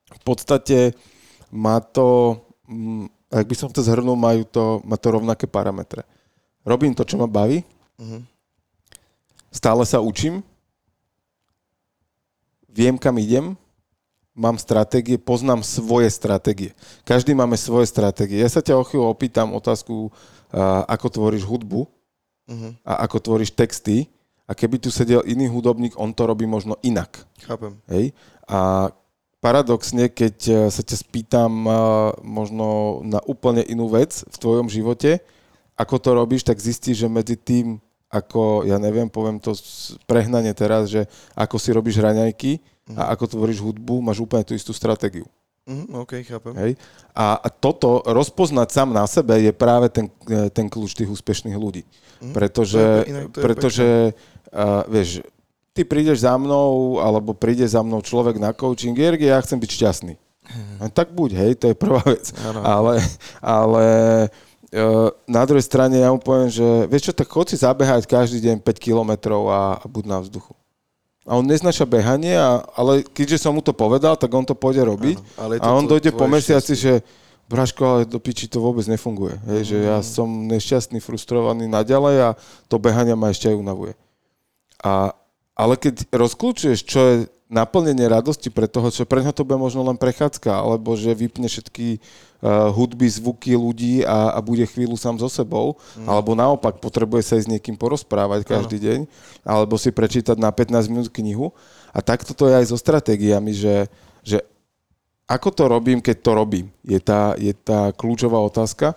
v 0.08 0.22
podstate 0.24 0.96
má 1.52 1.84
to 1.84 2.40
ak 3.32 3.46
by 3.48 3.56
som 3.56 3.72
to 3.72 3.80
zhrnul, 3.80 4.20
majú 4.20 4.44
to, 4.44 4.84
má 4.84 5.00
to 5.00 5.08
rovnaké 5.12 5.48
parametre. 5.48 6.04
Robím 6.68 6.92
to, 6.92 7.08
čo 7.08 7.16
ma 7.16 7.28
baví. 7.28 7.64
Uh-huh. 7.96 8.22
Stále 9.48 9.88
sa 9.88 10.04
učím. 10.04 10.44
Viem, 12.68 13.00
kam 13.00 13.16
idem. 13.18 13.56
Mám 14.38 14.62
stratégie, 14.62 15.18
poznám 15.18 15.66
svoje 15.66 16.14
stratégie. 16.14 16.78
Každý 17.02 17.34
máme 17.34 17.58
svoje 17.58 17.90
stratégie. 17.90 18.38
Ja 18.38 18.52
sa 18.52 18.62
ťa 18.62 18.78
o 18.78 18.86
chvíľu 18.86 19.10
opýtam 19.10 19.50
otázku, 19.56 20.14
ako 20.86 21.08
tvoríš 21.10 21.42
hudbu 21.42 21.90
uh-huh. 21.90 22.72
a 22.86 23.02
ako 23.08 23.18
tvoríš 23.18 23.50
texty. 23.56 24.06
A 24.48 24.56
keby 24.56 24.80
tu 24.80 24.88
sedel 24.94 25.26
iný 25.28 25.50
hudobník, 25.52 25.98
on 26.00 26.16
to 26.16 26.24
robí 26.24 26.48
možno 26.48 26.80
inak. 26.80 27.26
Chápem. 27.44 27.76
Hej? 27.92 28.16
A 28.48 28.92
paradoxne, 29.40 30.10
keď 30.10 30.36
e, 30.48 30.54
sa 30.74 30.82
ťa 30.82 30.98
spýtam 30.98 31.52
e, 31.66 31.72
možno 32.26 33.00
na 33.06 33.22
úplne 33.24 33.62
inú 33.62 33.90
vec 33.90 34.26
v 34.26 34.38
tvojom 34.38 34.68
živote, 34.68 35.22
ako 35.78 35.96
to 36.02 36.10
robíš, 36.18 36.42
tak 36.42 36.58
zistíš, 36.58 37.06
že 37.06 37.10
medzi 37.10 37.38
tým, 37.38 37.78
ako, 38.10 38.66
ja 38.66 38.82
neviem, 38.82 39.06
poviem 39.06 39.38
to 39.38 39.54
prehnanie 40.10 40.52
teraz, 40.58 40.90
že 40.90 41.06
ako 41.38 41.56
si 41.62 41.70
robíš 41.70 42.02
raňajky 42.02 42.58
mm. 42.90 42.98
a 42.98 43.04
mhm. 43.06 43.10
ako 43.14 43.24
tvoríš 43.38 43.60
hudbu, 43.62 44.02
máš 44.02 44.24
úplne 44.24 44.42
tú 44.42 44.58
istú 44.58 44.74
stratégiu. 44.74 45.30
Mm, 45.68 46.00
OK, 46.00 46.24
chápem. 46.24 46.56
Hej? 46.56 46.72
A, 47.12 47.44
a 47.44 47.48
toto 47.52 48.00
rozpoznať 48.08 48.72
sám 48.72 48.96
na 48.96 49.04
sebe 49.04 49.36
je 49.44 49.52
práve 49.52 49.92
ten, 49.92 50.08
e, 50.32 50.48
ten 50.48 50.72
kľúč 50.72 50.96
tých 50.96 51.12
úspešných 51.12 51.60
ľudí. 51.60 51.84
Mm, 52.24 52.32
pretože, 52.32 52.80
to 52.80 53.04
je, 53.04 53.12
inak, 53.12 53.26
to 53.30 53.38
je 53.38 53.44
pretože 53.44 53.88
uh, 54.56 54.82
vieš, 54.90 55.22
ty 55.78 55.86
prídeš 55.86 56.26
za 56.26 56.34
mnou, 56.34 56.98
alebo 56.98 57.38
príde 57.38 57.62
za 57.70 57.86
mnou 57.86 58.02
človek 58.02 58.42
na 58.42 58.50
coaching, 58.50 58.98
Jergy, 58.98 59.30
ja 59.30 59.38
chcem 59.46 59.62
byť 59.62 59.70
šťastný. 59.70 60.18
Hmm. 60.48 60.90
Tak 60.90 61.14
buď, 61.14 61.30
hej, 61.38 61.52
to 61.62 61.70
je 61.70 61.76
prvá 61.78 62.02
vec. 62.02 62.34
Ano. 62.42 62.66
Ale, 62.66 62.94
ale 63.38 63.86
uh, 64.74 65.14
na 65.30 65.46
druhej 65.46 65.62
strane 65.62 66.02
ja 66.02 66.10
mu 66.10 66.18
poviem, 66.18 66.50
že 66.50 66.66
vieš 66.90 67.12
čo, 67.12 67.14
tak 67.14 67.30
chod 67.30 67.54
si 67.54 67.62
zabehať 67.62 68.10
každý 68.10 68.42
deň 68.42 68.66
5 68.66 68.82
kilometrov 68.82 69.46
a, 69.54 69.78
a 69.78 69.86
buď 69.86 70.04
na 70.10 70.18
vzduchu. 70.18 70.58
A 71.28 71.36
on 71.36 71.44
neznaša 71.44 71.84
behanie, 71.84 72.40
a, 72.40 72.64
ale 72.74 73.04
keďže 73.04 73.44
som 73.44 73.54
mu 73.54 73.62
to 73.62 73.76
povedal, 73.76 74.16
tak 74.16 74.32
on 74.32 74.48
to 74.48 74.56
pôjde 74.56 74.82
robiť. 74.82 75.20
Ano, 75.36 75.44
ale 75.44 75.54
a 75.60 75.68
on 75.76 75.86
to, 75.86 76.00
dojde 76.00 76.16
po 76.16 76.26
mesiaci, 76.26 76.74
šťastie. 76.74 77.04
že 77.04 77.26
Braško, 77.48 77.84
ale 77.84 78.02
do 78.04 78.20
piči 78.20 78.52
to 78.52 78.60
vôbec 78.60 78.84
nefunguje. 78.92 79.40
Hej, 79.48 79.62
mm. 79.64 79.68
že 79.72 79.78
ja 79.80 79.98
hmm. 80.04 80.08
som 80.08 80.28
nešťastný, 80.52 81.00
frustrovaný 81.00 81.72
naďalej 81.72 82.16
a 82.20 82.30
to 82.68 82.76
behanie 82.76 83.16
ma 83.16 83.32
ešte 83.32 83.48
aj 83.48 83.56
unavuje. 83.56 83.94
A, 84.84 85.16
ale 85.58 85.74
keď 85.74 86.06
rozklúčuješ, 86.14 86.80
čo 86.86 87.00
je 87.02 87.16
naplnenie 87.50 88.06
radosti 88.06 88.52
pre 88.52 88.68
toho, 88.70 88.92
čo 88.92 89.08
pre 89.08 89.24
ňa 89.24 89.32
to 89.32 89.48
bude 89.48 89.58
možno 89.58 89.82
len 89.82 89.96
prechádzka, 89.96 90.52
alebo 90.52 90.94
že 91.00 91.16
vypne 91.16 91.48
všetky 91.48 91.98
uh, 91.98 92.70
hudby, 92.76 93.08
zvuky 93.08 93.56
ľudí 93.56 94.04
a, 94.04 94.36
a 94.36 94.40
bude 94.44 94.68
chvíľu 94.68 95.00
sám 95.00 95.16
so 95.18 95.32
sebou, 95.32 95.80
mm. 95.96 96.06
alebo 96.06 96.36
naopak 96.36 96.84
potrebuje 96.84 97.24
sa 97.24 97.40
ísť 97.40 97.48
s 97.48 97.52
niekým 97.58 97.80
porozprávať 97.80 98.44
každý 98.44 98.78
ano. 98.78 98.86
deň, 98.86 99.00
alebo 99.48 99.80
si 99.80 99.96
prečítať 99.96 100.36
na 100.36 100.52
15 100.52 100.92
minút 100.92 101.08
knihu. 101.10 101.56
A 101.96 102.04
takto 102.04 102.36
to 102.36 102.52
je 102.52 102.54
aj 102.54 102.68
so 102.68 102.78
stratégiami, 102.78 103.56
že, 103.56 103.88
že 104.28 104.44
ako 105.26 105.50
to 105.56 105.64
robím, 105.72 106.04
keď 106.04 106.18
to 106.20 106.32
robím, 106.36 106.68
je 106.84 107.00
tá, 107.00 107.34
je 107.40 107.56
tá 107.56 107.96
kľúčová 107.96 108.44
otázka. 108.44 108.94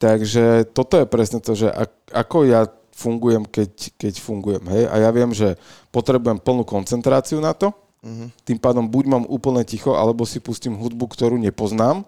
Takže 0.00 0.66
toto 0.74 0.98
je 0.98 1.06
presne 1.06 1.38
to, 1.38 1.54
že 1.54 1.70
ako 2.10 2.42
ja 2.48 2.66
fungujem, 2.92 3.42
keď, 3.48 3.96
keď 3.96 4.14
fungujem. 4.20 4.64
Hej? 4.68 4.84
A 4.92 4.94
ja 5.02 5.10
viem, 5.10 5.32
že 5.32 5.56
potrebujem 5.90 6.38
plnú 6.38 6.62
koncentráciu 6.62 7.40
na 7.40 7.56
to, 7.56 7.72
uh-huh. 8.04 8.28
tým 8.44 8.60
pádom 8.60 8.84
buď 8.84 9.04
mám 9.08 9.24
úplne 9.26 9.64
ticho, 9.64 9.96
alebo 9.96 10.28
si 10.28 10.38
pustím 10.38 10.76
hudbu, 10.76 11.08
ktorú 11.08 11.40
nepoznám, 11.40 12.04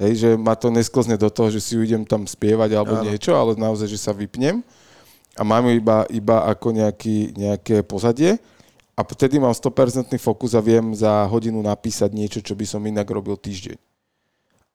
hej? 0.00 0.12
že 0.16 0.28
ma 0.40 0.56
to 0.56 0.72
nesklzne 0.72 1.20
do 1.20 1.28
toho, 1.28 1.52
že 1.52 1.60
si 1.60 1.76
ju 1.76 1.84
idem 1.84 2.02
tam 2.02 2.24
spievať 2.24 2.74
alebo 2.74 2.98
Áno. 2.98 3.06
niečo, 3.06 3.36
ale 3.36 3.54
naozaj, 3.54 3.86
že 3.86 4.00
sa 4.00 4.16
vypnem 4.16 4.64
a 5.36 5.42
mám 5.44 5.68
ju 5.68 5.76
iba, 5.76 6.04
iba 6.12 6.44
ako 6.48 6.76
nejaký, 6.76 7.36
nejaké 7.36 7.84
pozadie 7.84 8.40
a 8.92 9.00
vtedy 9.04 9.40
mám 9.40 9.52
100% 9.52 10.12
fokus 10.20 10.52
a 10.52 10.60
viem 10.60 10.92
za 10.92 11.24
hodinu 11.28 11.60
napísať 11.64 12.12
niečo, 12.12 12.40
čo 12.44 12.52
by 12.52 12.64
som 12.68 12.84
inak 12.84 13.08
robil 13.08 13.36
týždeň. 13.36 13.91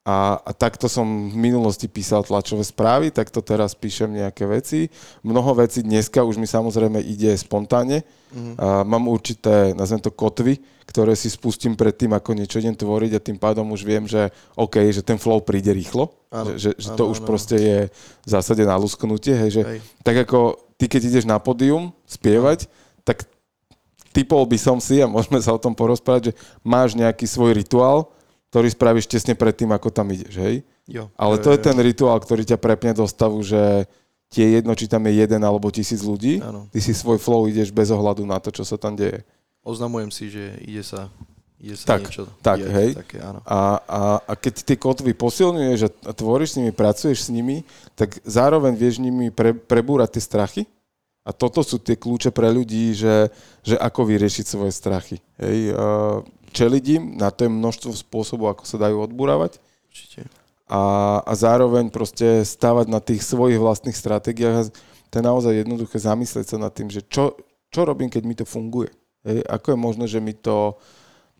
A, 0.08 0.40
a 0.40 0.52
takto 0.56 0.88
som 0.88 1.04
v 1.28 1.36
minulosti 1.36 1.92
písal 1.92 2.24
tlačové 2.24 2.64
správy, 2.64 3.12
takto 3.12 3.44
teraz 3.44 3.76
píšem 3.76 4.08
nejaké 4.08 4.48
veci. 4.48 4.88
Mnoho 5.20 5.60
vecí 5.60 5.84
dneska 5.84 6.24
už 6.24 6.40
mi 6.40 6.48
samozrejme 6.48 7.04
ide 7.04 7.36
spontánne. 7.36 8.08
Mm-hmm. 8.32 8.56
A 8.56 8.88
mám 8.88 9.12
určité, 9.12 9.76
nazvem 9.76 10.00
to 10.00 10.16
kotvy, 10.16 10.64
ktoré 10.88 11.12
si 11.12 11.28
spustím 11.28 11.76
pred 11.76 11.92
tým, 11.92 12.16
ako 12.16 12.40
niečo 12.40 12.64
idem 12.64 12.72
tvoriť 12.72 13.20
a 13.20 13.24
tým 13.24 13.36
pádom 13.36 13.68
už 13.76 13.84
viem, 13.84 14.08
že 14.08 14.32
OK, 14.56 14.80
že 14.96 15.04
ten 15.04 15.20
flow 15.20 15.44
príde 15.44 15.76
rýchlo. 15.76 16.16
Áno, 16.32 16.56
že, 16.56 16.72
že, 16.72 16.88
že 16.88 16.90
áno, 16.96 16.98
to 16.98 17.04
už 17.12 17.20
áno. 17.20 17.28
proste 17.28 17.56
je 17.60 17.80
v 18.24 18.30
zásade 18.32 18.64
na 18.64 18.80
lusknutie. 18.80 19.36
Hej, 19.36 19.60
že 19.60 19.62
Hej. 19.68 19.80
tak 20.08 20.24
ako 20.24 20.56
ty, 20.80 20.88
keď 20.88 21.02
ideš 21.04 21.26
na 21.28 21.36
pódium 21.36 21.92
spievať, 22.08 22.72
tak 23.04 23.28
typol 24.16 24.48
by 24.48 24.56
som 24.56 24.80
si, 24.80 25.04
a 25.04 25.12
môžeme 25.12 25.44
sa 25.44 25.52
o 25.52 25.60
tom 25.60 25.76
porozprávať, 25.76 26.32
že 26.32 26.34
máš 26.64 26.96
nejaký 26.96 27.28
svoj 27.28 27.60
rituál, 27.60 28.08
ktorý 28.50 28.68
spravíš 28.72 29.12
tesne 29.12 29.36
pred 29.36 29.52
tým, 29.52 29.76
ako 29.76 29.92
tam 29.92 30.08
ideš, 30.12 30.40
hej? 30.40 30.64
Jo. 30.88 31.12
Ale 31.20 31.36
to 31.44 31.52
je 31.52 31.60
ten 31.60 31.76
rituál, 31.76 32.16
ktorý 32.20 32.48
ťa 32.48 32.56
prepne 32.56 32.96
do 32.96 33.04
stavu, 33.04 33.44
že 33.44 33.84
ti 34.32 34.44
je 34.44 34.60
jedno, 34.60 34.72
či 34.76 34.88
tam 34.88 35.04
je 35.08 35.20
jeden 35.20 35.42
alebo 35.44 35.68
tisíc 35.72 36.00
ľudí. 36.04 36.40
Áno. 36.40 36.68
Ty 36.72 36.80
si 36.80 36.96
svoj 36.96 37.20
flow 37.20 37.48
ideš 37.48 37.72
bez 37.72 37.92
ohľadu 37.92 38.24
na 38.24 38.40
to, 38.40 38.52
čo 38.52 38.64
sa 38.64 38.80
tam 38.80 38.96
deje. 38.96 39.24
Oznamujem 39.68 40.12
si, 40.12 40.32
že 40.32 40.56
ide 40.64 40.80
sa, 40.80 41.12
ide 41.60 41.76
sa 41.76 41.96
Tak, 41.96 42.08
niečo 42.08 42.24
tak, 42.40 42.60
diať, 42.64 42.72
hej. 42.72 42.90
Také, 42.96 43.18
áno. 43.20 43.40
A, 43.44 43.84
a, 43.84 44.02
a 44.24 44.34
keď 44.40 44.64
tie 44.64 44.78
kotvy 44.80 45.12
posilňuješ 45.12 46.08
a 46.08 46.12
tvoríš 46.16 46.56
s 46.56 46.58
nimi, 46.60 46.72
pracuješ 46.72 47.28
s 47.28 47.30
nimi, 47.32 47.68
tak 48.00 48.16
zároveň 48.24 48.80
vieš 48.80 49.04
nimi 49.04 49.28
pre, 49.28 49.52
prebúrať 49.52 50.16
tie 50.16 50.24
strachy. 50.24 50.64
A 51.28 51.36
toto 51.36 51.60
sú 51.60 51.76
tie 51.76 52.00
kľúče 52.00 52.32
pre 52.32 52.48
ľudí, 52.48 52.96
že, 52.96 53.28
že 53.60 53.76
ako 53.76 54.08
vyriešiť 54.08 54.46
svoje 54.48 54.72
strachy. 54.72 55.20
Hej, 55.36 55.76
čeliť 56.52 56.84
im, 56.96 57.04
na 57.20 57.32
to 57.34 57.46
je 57.46 57.52
množstvo 57.52 57.92
spôsobov, 57.94 58.54
ako 58.54 58.64
sa 58.64 58.78
dajú 58.80 59.04
odburávať. 59.04 59.60
Určite. 59.88 60.30
a, 60.68 60.82
a 61.24 61.34
zároveň 61.34 61.88
proste 61.88 62.44
stávať 62.44 62.92
na 62.92 63.00
tých 63.00 63.24
svojich 63.24 63.58
vlastných 63.58 63.96
stratégiách. 63.96 64.70
To 65.10 65.14
je 65.16 65.24
naozaj 65.24 65.64
jednoduché 65.64 65.98
zamyslieť 65.98 66.46
sa 66.54 66.58
nad 66.60 66.76
tým, 66.76 66.92
že 66.92 67.00
čo, 67.08 67.40
čo 67.72 67.88
robím, 67.88 68.12
keď 68.12 68.24
mi 68.28 68.36
to 68.36 68.44
funguje. 68.44 68.92
Hej? 69.24 69.48
Ako 69.48 69.74
je 69.74 69.80
možné, 69.80 70.06
že 70.12 70.20
mi 70.20 70.36
to 70.36 70.76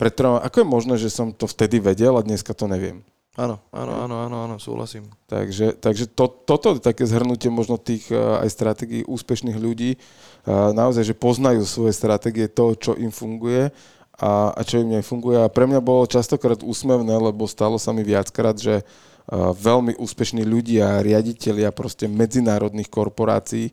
pretrvá, 0.00 0.40
ako 0.40 0.64
je 0.64 0.66
možné, 0.66 0.94
že 0.96 1.12
som 1.12 1.36
to 1.36 1.44
vtedy 1.44 1.76
vedel 1.76 2.16
a 2.16 2.24
dneska 2.24 2.56
to 2.56 2.64
neviem. 2.64 3.04
Áno, 3.38 3.62
áno, 3.70 3.94
áno, 4.02 4.16
áno, 4.26 4.36
áno, 4.50 4.56
súhlasím. 4.58 5.06
Takže, 5.30 5.78
takže 5.78 6.10
to, 6.10 6.26
toto 6.26 6.74
je 6.74 6.82
také 6.82 7.06
zhrnutie 7.06 7.46
možno 7.54 7.78
tých 7.78 8.10
uh, 8.10 8.42
aj 8.42 8.50
stratégií 8.50 9.06
úspešných 9.06 9.54
ľudí. 9.54 9.94
Uh, 10.42 10.74
naozaj, 10.74 11.06
že 11.06 11.14
poznajú 11.14 11.62
svoje 11.62 11.94
stratégie, 11.94 12.50
to, 12.50 12.74
čo 12.74 12.98
im 12.98 13.14
funguje 13.14 13.70
a, 14.18 14.50
a 14.50 14.60
čo 14.66 14.82
im 14.82 14.98
nefunguje. 14.98 15.38
A 15.38 15.48
pre 15.48 15.70
mňa 15.70 15.78
bolo 15.78 16.10
častokrát 16.10 16.60
úsmevné, 16.66 17.14
lebo 17.14 17.46
stalo 17.46 17.78
sa 17.78 17.94
mi 17.94 18.02
viackrát, 18.02 18.58
že 18.58 18.82
uh, 18.82 19.54
veľmi 19.54 19.94
úspešní 19.94 20.42
ľudia, 20.42 21.00
riaditeľia 21.06 21.70
proste 21.70 22.10
medzinárodných 22.10 22.90
korporácií 22.90 23.70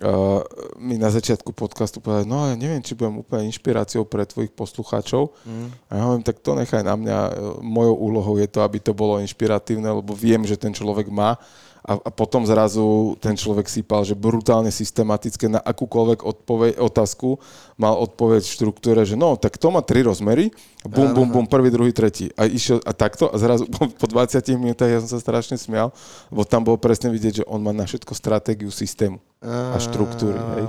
uh, 0.00 0.40
mi 0.80 0.96
na 0.96 1.12
začiatku 1.12 1.52
podcastu 1.52 2.00
povedali, 2.00 2.24
no 2.24 2.48
ja 2.48 2.56
neviem, 2.56 2.80
či 2.80 2.96
budem 2.96 3.20
úplne 3.20 3.52
inšpiráciou 3.52 4.08
pre 4.08 4.24
tvojich 4.24 4.56
poslucháčov. 4.56 5.36
Mm. 5.44 5.68
A 5.88 5.90
ja 5.94 6.02
hovorím, 6.08 6.24
tak 6.24 6.40
to 6.40 6.56
nechaj 6.56 6.82
na 6.82 6.96
mňa. 6.96 7.18
E, 7.28 7.32
Mojou 7.60 7.96
úlohou 8.00 8.34
je 8.40 8.48
to, 8.48 8.64
aby 8.64 8.80
to 8.80 8.96
bolo 8.96 9.20
inšpiratívne, 9.20 9.86
lebo 9.86 10.16
viem, 10.16 10.42
že 10.48 10.56
ten 10.58 10.72
človek 10.72 11.12
má. 11.12 11.36
A, 11.84 12.00
a 12.00 12.08
potom 12.08 12.48
zrazu 12.48 13.12
ten 13.20 13.36
človek 13.36 13.68
sypal, 13.68 14.08
že 14.08 14.16
brutálne 14.16 14.72
systematické 14.72 15.52
na 15.52 15.60
akúkoľvek 15.60 16.24
odpoveď, 16.24 16.72
otázku 16.80 17.36
mal 17.76 17.92
odpoveď 18.00 18.40
v 18.40 18.54
štruktúre, 18.56 19.04
že 19.04 19.20
no, 19.20 19.36
tak 19.36 19.60
to 19.60 19.68
má 19.68 19.84
tri 19.84 20.00
rozmery, 20.00 20.48
bum, 20.80 21.12
bum, 21.12 21.28
bum, 21.28 21.44
prvý, 21.44 21.68
druhý, 21.68 21.92
tretí. 21.92 22.32
A 22.40 22.48
išiel 22.48 22.80
a 22.88 22.96
takto 22.96 23.28
a 23.28 23.36
zrazu 23.36 23.68
po, 23.68 23.84
po 23.84 24.06
20 24.08 24.40
minútach 24.56 24.88
ja 24.88 25.04
som 25.04 25.12
sa 25.12 25.20
strašne 25.20 25.60
smial, 25.60 25.92
lebo 26.32 26.48
tam 26.48 26.64
bolo 26.64 26.80
presne 26.80 27.12
vidieť, 27.12 27.44
že 27.44 27.48
on 27.52 27.60
má 27.60 27.76
na 27.76 27.84
všetko 27.84 28.16
stratégiu 28.16 28.72
systému. 28.72 29.20
A 29.44 29.76
štruktúry, 29.76 30.40
hej. 30.40 30.64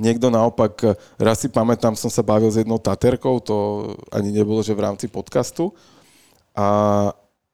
Niekto 0.00 0.32
naopak, 0.32 0.96
raz 1.20 1.44
si 1.44 1.52
pamätám, 1.52 1.92
som 2.00 2.08
sa 2.08 2.24
bavil 2.24 2.48
s 2.48 2.56
jednou 2.56 2.80
taterkou, 2.80 3.44
to 3.44 3.92
ani 4.08 4.32
nebolo, 4.32 4.64
že 4.64 4.72
v 4.72 4.88
rámci 4.88 5.04
podcastu. 5.04 5.68
A 6.56 7.12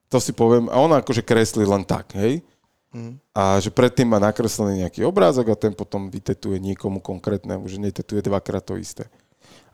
to 0.08 0.18
si 0.18 0.32
poviem, 0.32 0.72
a 0.72 0.80
ona 0.80 1.00
akože 1.04 1.20
kreslí 1.20 1.68
len 1.68 1.84
tak, 1.84 2.16
hej? 2.16 2.40
Mm. 2.88 3.20
A 3.36 3.60
že 3.60 3.68
predtým 3.68 4.08
má 4.08 4.16
nakreslený 4.16 4.80
nejaký 4.84 5.04
obrázok 5.04 5.52
a 5.52 5.60
ten 5.60 5.76
potom 5.76 6.08
vytetuje 6.08 6.56
niekomu 6.56 7.04
konkrétnemu, 7.04 7.68
že 7.68 7.76
netetuje 7.76 8.24
dvakrát 8.24 8.64
to 8.64 8.80
isté. 8.80 9.04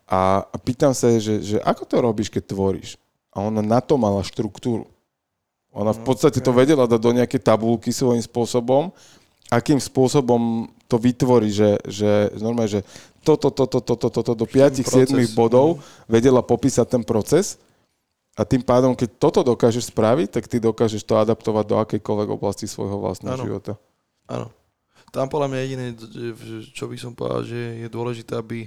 A, 0.05 0.43
a 0.44 0.56
pýtam 0.59 0.93
sa, 0.93 1.15
že, 1.16 1.40
že 1.40 1.56
ako 1.62 1.86
to 1.86 1.97
robíš, 2.02 2.28
keď 2.28 2.51
tvoríš? 2.51 2.98
A 3.31 3.47
ona 3.47 3.62
na 3.62 3.78
to 3.78 3.94
mala 3.94 4.20
štruktúru. 4.27 4.90
Ona 5.74 5.90
v 5.90 6.02
podstate 6.06 6.39
to 6.39 6.55
vedela 6.55 6.86
dať 6.86 7.01
do 7.02 7.11
nejakej 7.15 7.40
tabulky 7.43 7.90
svojím 7.90 8.23
spôsobom, 8.23 8.94
akým 9.51 9.82
spôsobom 9.82 10.70
to 10.86 10.97
vytvorí, 11.02 11.51
že, 11.51 11.82
že 11.89 12.31
normálne, 12.39 12.78
že 12.78 12.82
toto, 13.27 13.51
toto, 13.51 13.81
toto, 13.81 14.06
toto, 14.12 14.32
do 14.36 14.47
5-7 14.47 14.85
proces. 15.11 15.35
bodov 15.35 15.82
vedela 16.06 16.44
popísať 16.44 16.86
ten 16.86 17.02
proces 17.02 17.59
a 18.35 18.43
tým 18.43 18.66
pádom, 18.66 18.98
keď 18.98 19.15
toto 19.15 19.40
dokážeš 19.47 19.94
spraviť, 19.94 20.28
tak 20.35 20.44
ty 20.51 20.59
dokážeš 20.59 21.06
to 21.06 21.15
adaptovať 21.15 21.65
do 21.70 21.77
akejkoľvek 21.78 22.28
oblasti 22.35 22.66
svojho 22.66 22.98
vlastného 22.98 23.39
Áno. 23.39 23.44
života. 23.47 23.73
Áno. 24.27 24.51
Tam 25.15 25.31
podľa 25.31 25.55
mňa 25.55 25.61
jediné, 25.62 25.86
čo 26.74 26.90
by 26.90 26.97
som 26.98 27.15
povedal, 27.15 27.47
že 27.47 27.86
je 27.86 27.86
dôležité, 27.86 28.35
aby 28.35 28.66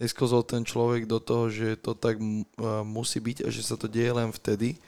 neskozol 0.00 0.40
ten 0.40 0.64
človek 0.64 1.04
do 1.04 1.20
toho, 1.20 1.52
že 1.52 1.76
to 1.76 1.92
tak 1.92 2.16
musí 2.88 3.20
byť 3.20 3.44
a 3.44 3.48
že 3.52 3.60
sa 3.60 3.76
to 3.76 3.84
deje 3.84 4.08
len 4.08 4.32
vtedy, 4.32 4.80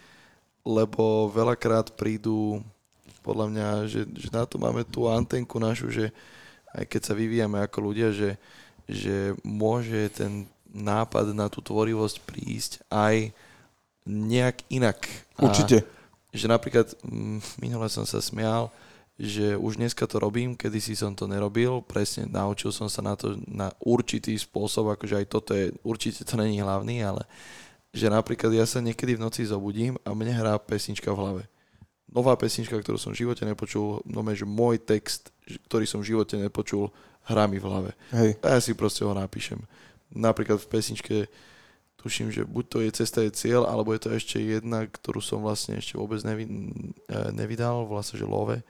lebo 0.65 1.29
veľakrát 1.29 1.93
prídu, 1.93 2.65
podľa 3.21 3.47
mňa, 3.53 3.69
že, 3.85 4.09
že 4.17 4.33
na 4.33 4.49
to 4.49 4.57
máme 4.57 4.81
tú 4.89 5.05
antenku 5.13 5.61
našu, 5.61 5.93
že 5.93 6.09
aj 6.73 6.89
keď 6.89 7.01
sa 7.05 7.13
vyvíjame 7.13 7.61
ako 7.61 7.93
ľudia, 7.93 8.09
že, 8.17 8.41
že 8.89 9.37
môže 9.45 10.09
ten 10.17 10.49
nápad 10.73 11.37
na 11.37 11.53
tú 11.53 11.61
tvorivosť 11.61 12.17
prísť 12.25 12.73
aj 12.89 13.37
nejak 14.07 14.65
inak. 14.73 14.99
A- 15.37 15.49
Určite. 15.49 15.85
že 16.31 16.47
napríklad 16.47 16.95
mm, 17.03 17.61
minule 17.61 17.89
som 17.91 18.07
sa 18.07 18.23
smial, 18.23 18.71
že 19.21 19.53
už 19.53 19.77
dneska 19.77 20.09
to 20.09 20.17
robím, 20.17 20.57
kedysi 20.57 20.97
som 20.97 21.13
to 21.13 21.29
nerobil, 21.29 21.85
presne 21.85 22.25
naučil 22.25 22.73
som 22.73 22.89
sa 22.89 23.05
na 23.05 23.13
to 23.13 23.37
na 23.45 23.69
určitý 23.85 24.33
spôsob, 24.33 24.97
akože 24.97 25.21
aj 25.21 25.27
toto 25.29 25.53
je, 25.53 25.77
určite 25.85 26.25
to 26.25 26.41
není 26.41 26.57
hlavný, 26.65 27.05
ale 27.05 27.29
že 27.93 28.09
napríklad 28.09 28.49
ja 28.57 28.65
sa 28.65 28.81
niekedy 28.81 29.21
v 29.21 29.25
noci 29.29 29.45
zobudím 29.45 30.01
a 30.09 30.17
mne 30.17 30.33
hrá 30.33 30.57
pesnička 30.57 31.13
v 31.13 31.21
hlave. 31.21 31.43
Nová 32.09 32.33
pesnička, 32.35 32.81
ktorú 32.81 32.97
som 32.97 33.13
v 33.13 33.29
živote 33.29 33.45
nepočul, 33.45 34.01
no 34.09 34.25
že 34.33 34.49
môj 34.49 34.81
text, 34.81 35.31
ktorý 35.69 35.85
som 35.85 36.01
v 36.01 36.17
živote 36.17 36.41
nepočul, 36.41 36.89
hrá 37.29 37.45
mi 37.45 37.61
v 37.61 37.67
hlave. 37.69 37.91
Hej. 38.17 38.41
A 38.41 38.57
ja 38.57 38.61
si 38.63 38.73
proste 38.73 39.05
ho 39.05 39.13
napíšem. 39.13 39.61
Napríklad 40.11 40.59
v 40.59 40.71
pesničke 40.71 41.17
tuším, 42.01 42.33
že 42.33 42.49
buď 42.49 42.65
to 42.65 42.79
je 42.81 42.91
cesta 42.97 43.21
je 43.21 43.31
cieľ, 43.37 43.69
alebo 43.69 43.93
je 43.93 44.01
to 44.01 44.11
ešte 44.17 44.41
jedna, 44.41 44.89
ktorú 44.89 45.21
som 45.21 45.45
vlastne 45.45 45.77
ešte 45.77 46.01
vôbec 46.01 46.25
nevi, 46.25 46.49
eh, 46.49 47.29
nevydal, 47.37 47.85
volá 47.85 48.01
sa, 48.01 48.17
že 48.17 48.25
Love, 48.25 48.65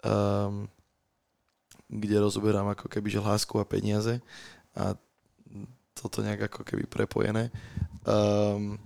um, 0.00 0.64
kde 1.92 2.16
rozoberám 2.24 2.72
ako 2.72 2.88
keby, 2.88 3.12
že 3.12 3.20
lásku 3.20 3.52
a 3.60 3.68
peniaze 3.68 4.24
a 4.72 4.96
toto 5.92 6.24
nejak 6.24 6.48
ako 6.48 6.64
keby 6.64 6.88
prepojené. 6.88 7.52
Um, 8.08 8.80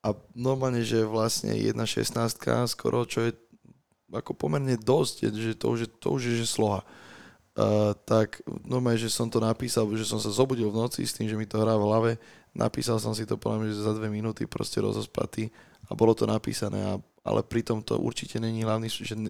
a 0.00 0.16
normálne, 0.32 0.80
že 0.80 1.04
vlastne 1.04 1.52
1.16 1.52 2.40
skoro, 2.72 3.04
čo 3.04 3.28
je 3.28 3.32
ako 4.12 4.32
pomerne 4.32 4.76
dosť, 4.76 5.32
že 5.32 5.52
to 5.56 5.66
už 5.76 5.78
je, 5.84 5.88
to 5.88 6.08
už 6.12 6.22
je 6.32 6.34
že 6.44 6.48
sloha. 6.48 6.80
Uh, 7.54 7.94
tak 8.02 8.42
normálne, 8.66 8.98
že 8.98 9.12
som 9.12 9.30
to 9.30 9.38
napísal, 9.38 9.86
že 9.94 10.08
som 10.08 10.18
sa 10.18 10.32
zobudil 10.32 10.68
v 10.72 10.80
noci 10.80 11.06
s 11.06 11.14
tým, 11.14 11.30
že 11.30 11.38
mi 11.38 11.46
to 11.46 11.60
hrá 11.60 11.78
v 11.78 11.86
hlave, 11.86 12.10
napísal 12.54 13.02
som 13.02 13.12
si 13.12 13.26
to 13.26 13.34
podľa 13.34 13.58
mňa, 13.60 13.68
že 13.74 13.86
za 13.86 13.92
dve 13.92 14.08
minúty 14.08 14.46
proste 14.46 14.78
rozospatý 14.78 15.50
a 15.84 15.92
bolo 15.92 16.16
to 16.16 16.24
napísané, 16.24 16.80
a, 16.80 16.96
ale 17.26 17.44
pritom 17.44 17.84
to 17.84 18.00
určite 18.00 18.40
není 18.40 18.64
hlavný, 18.64 18.88
že 18.88 19.12
ne, 19.12 19.28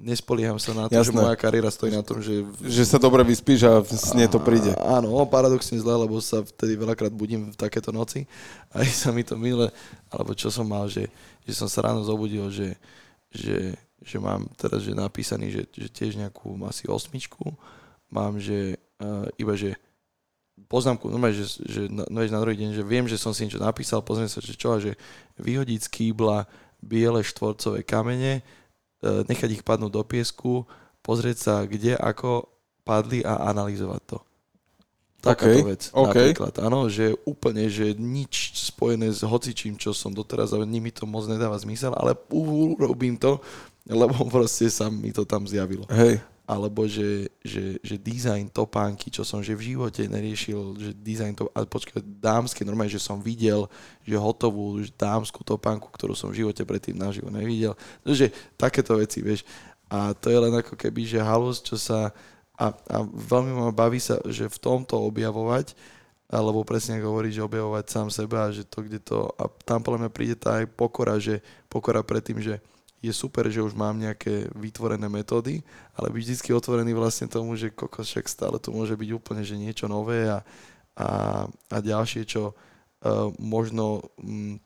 nespolieham 0.00 0.56
sa 0.56 0.72
na 0.72 0.88
to, 0.88 0.96
že 0.96 1.12
Jasné. 1.12 1.20
moja 1.20 1.36
kariéra 1.36 1.68
stojí 1.68 1.92
na 1.92 2.00
tom, 2.00 2.24
že... 2.24 2.46
Že 2.64 2.96
sa 2.96 2.98
dobre 3.02 3.20
vyspíš 3.26 3.68
a 3.68 3.84
v 3.84 3.90
sne 3.92 4.24
to 4.30 4.40
príde. 4.40 4.72
A, 4.80 5.02
áno, 5.02 5.12
paradoxne 5.28 5.76
zle, 5.76 5.92
lebo 5.92 6.16
sa 6.24 6.40
vtedy 6.40 6.80
veľakrát 6.80 7.12
budím 7.12 7.52
v 7.52 7.56
takéto 7.58 7.92
noci. 7.92 8.24
Aj 8.76 8.86
sa 8.88 9.12
mi 9.12 9.26
to 9.26 9.36
milé, 9.36 9.68
alebo 10.08 10.32
čo 10.32 10.48
som 10.48 10.64
mal, 10.64 10.88
že, 10.88 11.10
že 11.44 11.52
som 11.52 11.68
sa 11.68 11.84
ráno 11.84 12.00
zobudil, 12.00 12.48
že, 12.48 12.78
že, 13.28 13.76
že 14.00 14.16
mám 14.16 14.48
teraz 14.56 14.80
že 14.80 14.96
napísaný, 14.96 15.52
že, 15.52 15.62
že 15.68 15.88
tiež 15.92 16.16
nejakú 16.16 16.56
asi 16.64 16.88
osmičku. 16.88 17.52
Mám, 18.08 18.40
že 18.40 18.80
uh, 19.04 19.28
iba, 19.36 19.52
že 19.54 19.76
poznámku, 20.66 21.08
normálne, 21.08 21.38
že, 21.38 21.62
že 21.64 21.82
na, 21.88 22.04
no, 22.10 22.20
na 22.20 22.40
druhý 22.42 22.56
deň, 22.58 22.70
že 22.76 22.84
viem, 22.84 23.06
že 23.06 23.20
som 23.20 23.32
si 23.32 23.46
niečo 23.46 23.62
napísal, 23.62 24.04
pozriem 24.04 24.28
sa, 24.28 24.42
že 24.42 24.58
čo, 24.58 24.74
a 24.74 24.82
že 24.82 24.98
vyhodiť 25.40 25.80
z 25.86 25.88
kýbla 25.88 26.44
biele 26.80 27.20
štvorcové 27.24 27.84
kamene, 27.84 28.40
e, 28.40 28.42
nechať 29.28 29.60
ich 29.60 29.64
padnúť 29.64 29.92
do 29.92 30.02
piesku, 30.04 30.64
pozrieť 31.00 31.36
sa, 31.38 31.54
kde, 31.64 31.96
ako 31.96 32.48
padli 32.84 33.22
a 33.22 33.48
analyzovať 33.52 34.02
to. 34.08 34.18
Takáto 35.20 35.60
OK, 35.60 35.68
vec 35.68 35.82
OK. 35.92 36.16
napríklad. 36.16 36.54
Áno, 36.64 36.88
že 36.88 37.12
úplne, 37.28 37.68
že 37.68 37.92
nič 37.92 38.56
spojené 38.72 39.12
s 39.12 39.20
hocičím, 39.20 39.76
čo 39.76 39.92
som 39.92 40.16
doteraz, 40.16 40.56
ale 40.56 40.64
nimi 40.64 40.88
to 40.88 41.04
moc 41.04 41.28
nedáva 41.28 41.60
zmysel, 41.60 41.92
ale 41.92 42.16
urobím 42.32 43.20
to, 43.20 43.36
lebo 43.84 44.16
proste 44.32 44.72
sa 44.72 44.88
mi 44.88 45.12
to 45.12 45.28
tam 45.28 45.44
zjavilo. 45.44 45.84
Hej. 45.92 46.24
Alebo 46.50 46.82
že, 46.90 47.30
že, 47.46 47.78
že 47.78 47.94
design 47.94 48.50
topánky, 48.50 49.06
čo 49.06 49.22
som 49.22 49.38
že 49.38 49.54
v 49.54 49.70
živote 49.70 50.02
neriešil, 50.10 50.82
že 50.82 50.90
design 50.98 51.30
to, 51.30 51.46
ale 51.54 51.70
počkaj, 51.70 52.02
dámske, 52.02 52.66
normálne, 52.66 52.90
že 52.90 52.98
som 52.98 53.22
videl, 53.22 53.70
že 54.02 54.18
hotovú 54.18 54.82
že 54.82 54.90
dámsku 54.90 55.46
topánku, 55.46 55.86
ktorú 55.94 56.18
som 56.18 56.34
v 56.34 56.42
živote 56.42 56.66
predtým 56.66 56.98
naživo 56.98 57.30
nevidel. 57.30 57.78
Takže 58.02 58.34
takéto 58.58 58.98
veci, 58.98 59.22
vieš. 59.22 59.46
A 59.86 60.10
to 60.10 60.26
je 60.26 60.42
len 60.42 60.50
ako 60.50 60.74
keby, 60.74 61.06
že 61.06 61.22
halus, 61.22 61.62
čo 61.62 61.78
sa... 61.78 62.10
A, 62.58 62.74
a 62.74 62.98
veľmi 63.06 63.54
ma 63.54 63.70
baví 63.70 64.02
sa, 64.02 64.18
že 64.26 64.50
v 64.50 64.58
tomto 64.58 64.98
objavovať, 65.06 65.78
alebo 66.30 66.66
presne 66.66 66.98
ako 66.98 67.14
hovorí, 67.14 67.30
že 67.30 67.46
objavovať 67.46 67.84
sám 67.86 68.08
seba 68.10 68.50
že 68.50 68.66
to, 68.66 68.82
kde 68.82 68.98
to... 68.98 69.30
A 69.38 69.46
tam 69.62 69.86
podľa 69.86 70.06
mňa 70.06 70.10
príde 70.10 70.34
tá 70.34 70.58
aj 70.58 70.66
pokora, 70.74 71.14
že 71.22 71.38
pokora 71.70 72.02
pred 72.02 72.26
tým, 72.26 72.42
že 72.42 72.58
je 73.00 73.12
super, 73.16 73.48
že 73.48 73.64
už 73.64 73.72
mám 73.72 73.96
nejaké 73.96 74.52
vytvorené 74.52 75.08
metódy, 75.08 75.64
ale 75.96 76.12
byť 76.12 76.20
vždy 76.20 76.52
otvorený 76.52 76.92
vlastne 76.92 77.32
tomu, 77.32 77.56
že 77.56 77.72
kokos 77.72 78.12
však 78.12 78.28
stále 78.28 78.56
tu 78.60 78.76
môže 78.76 78.92
byť 78.92 79.10
úplne 79.16 79.40
že 79.40 79.56
niečo 79.56 79.88
nové 79.88 80.28
a, 80.28 80.44
a, 81.00 81.08
a 81.48 81.76
ďalšie, 81.80 82.28
čo 82.28 82.52
uh, 82.52 83.32
možno 83.40 84.04
um, 84.20 84.60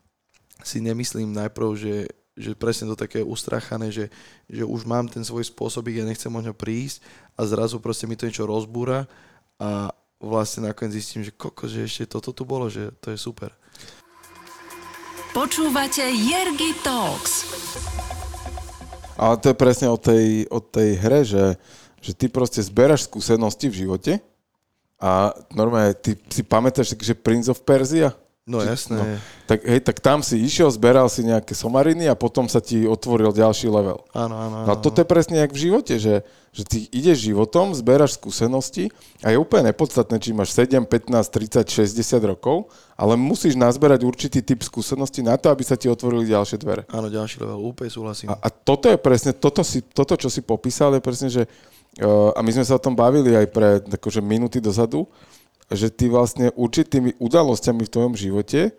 si 0.67 0.83
nemyslím 0.83 1.31
najprv, 1.31 1.69
že, 1.79 1.97
že 2.35 2.59
presne 2.59 2.91
to 2.91 2.99
také 2.99 3.23
ustrachané, 3.23 3.95
že, 3.95 4.11
že 4.51 4.67
už 4.67 4.83
mám 4.83 5.07
ten 5.07 5.23
svoj 5.23 5.47
spôsobik, 5.47 6.03
ja 6.03 6.07
nechcem 6.07 6.31
možno 6.31 6.51
prísť 6.51 7.07
a 7.39 7.47
zrazu 7.47 7.79
proste 7.79 8.11
mi 8.11 8.19
to 8.19 8.27
niečo 8.27 8.51
rozbúra 8.51 9.07
a 9.63 9.95
vlastne 10.19 10.67
nakoniec 10.67 10.99
zistím, 10.99 11.23
že 11.23 11.31
kokos, 11.31 11.71
že 11.71 11.87
ešte 11.87 12.19
toto 12.19 12.35
tu 12.35 12.43
bolo, 12.43 12.67
že 12.67 12.91
to 12.99 13.15
je 13.15 13.19
super. 13.19 13.55
Počúvate 15.35 16.03
Jergy 16.15 16.79
Talks. 16.87 17.43
Ale 19.15 19.39
to 19.39 19.51
je 19.51 19.57
presne 19.57 19.89
o 19.91 19.99
tej, 19.99 20.47
o 20.51 20.59
tej 20.59 20.99
hre, 20.99 21.23
že, 21.23 21.55
že 22.03 22.13
ty 22.15 22.27
proste 22.27 22.63
zberaš 22.63 23.07
skúsenosti 23.07 23.71
v 23.71 23.87
živote 23.87 24.13
a 24.99 25.37
normálne, 25.53 25.93
ty 25.95 26.17
si 26.33 26.41
pamätáš, 26.41 26.97
že 26.97 27.15
Prince 27.15 27.51
of 27.51 27.63
Persia? 27.63 28.17
No 28.45 28.61
jasné. 28.61 29.01
No, 29.01 29.05
tak, 29.49 29.65
hej, 29.65 29.81
tak 29.81 30.05
tam 30.05 30.21
si 30.21 30.37
išiel, 30.37 30.69
zberal 30.69 31.09
si 31.09 31.25
nejaké 31.25 31.57
somariny 31.57 32.13
a 32.13 32.13
potom 32.13 32.45
sa 32.45 32.61
ti 32.61 32.85
otvoril 32.85 33.33
ďalší 33.33 33.73
level. 33.73 34.05
Áno, 34.13 34.37
áno, 34.37 34.55
áno. 34.61 34.67
No 34.69 34.73
toto 34.77 35.01
je 35.01 35.09
presne 35.09 35.41
jak 35.41 35.49
v 35.49 35.65
živote, 35.65 35.97
že, 35.97 36.21
že 36.53 36.63
ty 36.69 36.85
ideš 36.93 37.25
životom, 37.25 37.73
zberaš 37.73 38.21
skúsenosti 38.21 38.93
a 39.25 39.33
je 39.33 39.41
úplne 39.41 39.73
nepodstatné, 39.73 40.21
či 40.21 40.37
máš 40.37 40.53
7, 40.53 40.85
15, 40.85 41.09
30, 41.09 41.89
60 41.89 42.21
rokov, 42.37 42.69
ale 43.01 43.17
musíš 43.17 43.57
nazberať 43.57 44.05
určitý 44.05 44.45
typ 44.45 44.61
skúseností 44.61 45.25
na 45.25 45.41
to, 45.41 45.49
aby 45.49 45.65
sa 45.65 45.81
ti 45.81 45.89
otvorili 45.89 46.29
ďalšie 46.29 46.61
dvere. 46.61 46.85
Áno, 46.93 47.09
ďalší 47.09 47.41
level, 47.41 47.65
úplne 47.65 47.89
súhlasím. 47.89 48.29
A, 48.29 48.37
a 48.45 48.53
toto 48.53 48.93
je 48.93 49.01
presne, 49.01 49.33
toto, 49.33 49.65
si, 49.65 49.81
toto, 49.81 50.21
čo 50.21 50.29
si 50.29 50.45
popísal, 50.45 50.93
je 50.93 51.01
presne, 51.01 51.33
že 51.33 51.49
uh, 51.49 52.37
a 52.37 52.45
my 52.45 52.51
sme 52.53 52.69
sa 52.69 52.77
o 52.77 52.85
tom 52.85 52.93
bavili 52.93 53.33
aj 53.33 53.47
pre 53.49 53.81
akože 53.89 54.21
minúty 54.21 54.61
dozadu, 54.61 55.09
že 55.75 55.91
ty 55.91 56.09
vlastne 56.09 56.51
určitými 56.55 57.19
udalosťami 57.19 57.83
v 57.85 57.93
tvojom 57.93 58.15
živote, 58.15 58.75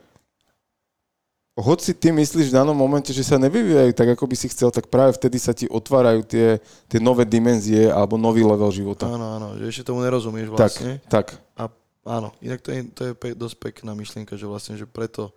hoci 1.56 1.96
ty 1.96 2.12
myslíš 2.12 2.52
v 2.52 2.58
danom 2.60 2.76
momente, 2.76 3.16
že 3.16 3.24
sa 3.24 3.40
nevyvíjajú 3.40 3.96
tak, 3.96 4.12
ako 4.12 4.28
by 4.28 4.36
si 4.36 4.52
chcel, 4.52 4.76
tak 4.76 4.92
práve 4.92 5.16
vtedy 5.16 5.40
sa 5.40 5.56
ti 5.56 5.72
otvárajú 5.72 6.28
tie, 6.28 6.60
tie 6.92 7.00
nové 7.00 7.24
dimenzie 7.24 7.88
alebo 7.88 8.20
nový 8.20 8.44
level 8.44 8.68
života. 8.76 9.08
Áno, 9.08 9.40
áno, 9.40 9.48
že 9.56 9.72
ešte 9.72 9.88
tomu 9.88 10.04
nerozumieš 10.04 10.52
vlastne. 10.52 11.00
Tak, 11.08 11.32
tak. 11.32 11.40
A 11.56 11.64
áno, 12.12 12.36
inak 12.44 12.60
to 12.60 12.76
je, 12.76 12.80
to 12.92 13.02
je 13.08 13.14
pe- 13.16 13.38
dosť 13.40 13.56
pekná 13.72 13.96
myšlienka, 13.96 14.36
že 14.36 14.44
vlastne, 14.44 14.76
že 14.76 14.84
preto 14.84 15.32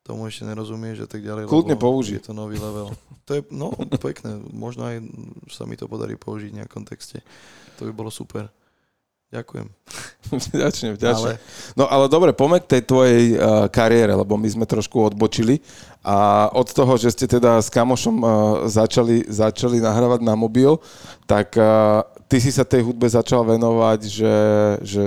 tomu 0.00 0.24
ešte 0.32 0.48
nerozumieš 0.48 1.04
a 1.04 1.08
tak 1.12 1.20
ďalej. 1.20 1.44
Kľudne 1.44 1.76
použij. 1.76 2.24
Je 2.24 2.32
to 2.32 2.36
nový 2.36 2.56
level. 2.56 2.90
To 3.30 3.38
je, 3.38 3.46
no, 3.54 3.70
pekné. 4.02 4.42
Možno 4.50 4.90
aj 4.90 5.06
sa 5.54 5.62
mi 5.62 5.78
to 5.78 5.86
podarí 5.86 6.18
použiť 6.18 6.50
v 6.50 6.58
nejakom 6.58 6.82
texte. 6.82 7.22
To 7.78 7.86
by 7.86 7.94
bolo 7.94 8.10
super. 8.10 8.50
Ďakujem. 9.30 9.66
vďačne, 10.58 10.88
vďačne. 10.98 11.38
Ale... 11.38 11.78
No 11.78 11.86
ale 11.86 12.10
dobre, 12.10 12.34
poďme 12.34 12.58
k 12.58 12.70
tej 12.76 12.82
tvojej 12.82 13.22
uh, 13.38 13.70
kariére, 13.70 14.10
lebo 14.10 14.34
my 14.34 14.48
sme 14.50 14.66
trošku 14.66 14.98
odbočili 14.98 15.62
a 16.02 16.50
od 16.50 16.66
toho, 16.66 16.98
že 16.98 17.14
ste 17.14 17.30
teda 17.30 17.62
s 17.62 17.70
kamošom 17.70 18.16
uh, 18.18 18.26
začali, 18.66 19.30
začali 19.30 19.78
nahrávať 19.78 20.26
na 20.26 20.34
mobil, 20.34 20.82
tak 21.30 21.54
uh, 21.54 22.02
ty 22.26 22.42
si 22.42 22.50
sa 22.50 22.66
tej 22.66 22.82
hudbe 22.82 23.06
začal 23.06 23.46
venovať, 23.46 24.00
že, 24.10 24.36
že 24.82 25.02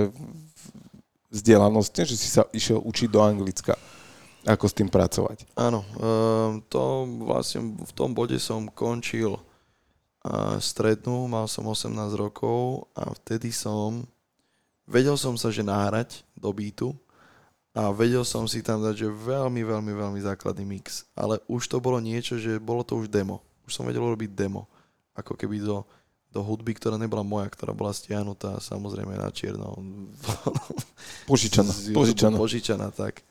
vzdelanostne, 1.28 2.08
že 2.08 2.16
si 2.16 2.32
sa 2.32 2.48
išiel 2.48 2.80
učiť 2.80 3.08
do 3.12 3.20
Anglicka. 3.20 3.76
Ako 4.48 4.68
s 4.68 4.76
tým 4.76 4.88
pracovať? 4.88 5.44
Áno, 5.52 5.84
um, 6.00 6.64
to 6.72 7.04
vlastne 7.28 7.76
v 7.76 7.92
tom 7.92 8.16
bode 8.16 8.40
som 8.40 8.72
končil 8.72 9.36
strednú, 10.56 11.28
mal 11.28 11.44
som 11.44 11.68
18 11.68 11.92
rokov 12.16 12.88
a 12.96 13.12
vtedy 13.12 13.52
som 13.52 14.08
vedel 14.84 15.16
som 15.16 15.34
sa, 15.36 15.48
že 15.48 15.64
nahrať 15.64 16.24
do 16.36 16.52
beatu 16.52 16.92
a 17.74 17.90
vedel 17.90 18.22
som 18.22 18.46
si 18.46 18.62
tam 18.62 18.78
dať, 18.78 18.94
že 19.02 19.08
veľmi, 19.10 19.66
veľmi, 19.66 19.92
veľmi 19.98 20.20
základný 20.22 20.62
mix. 20.62 21.02
Ale 21.18 21.42
už 21.50 21.66
to 21.66 21.82
bolo 21.82 21.98
niečo, 21.98 22.38
že 22.38 22.62
bolo 22.62 22.86
to 22.86 22.94
už 22.94 23.10
demo. 23.10 23.42
Už 23.66 23.74
som 23.74 23.88
vedel 23.88 24.04
robiť 24.04 24.30
demo. 24.30 24.70
Ako 25.18 25.34
keby 25.34 25.58
do, 25.58 25.82
do 26.30 26.38
hudby, 26.38 26.78
ktorá 26.78 26.94
nebola 26.94 27.26
moja, 27.26 27.50
ktorá 27.50 27.74
bola 27.74 27.90
stiahnutá 27.90 28.62
samozrejme 28.62 29.18
na 29.18 29.26
čierno. 29.34 29.74
Požičaná. 31.30 31.72
Požičaná. 31.90 32.36
Požičaná, 32.38 32.88
tak. 32.94 33.26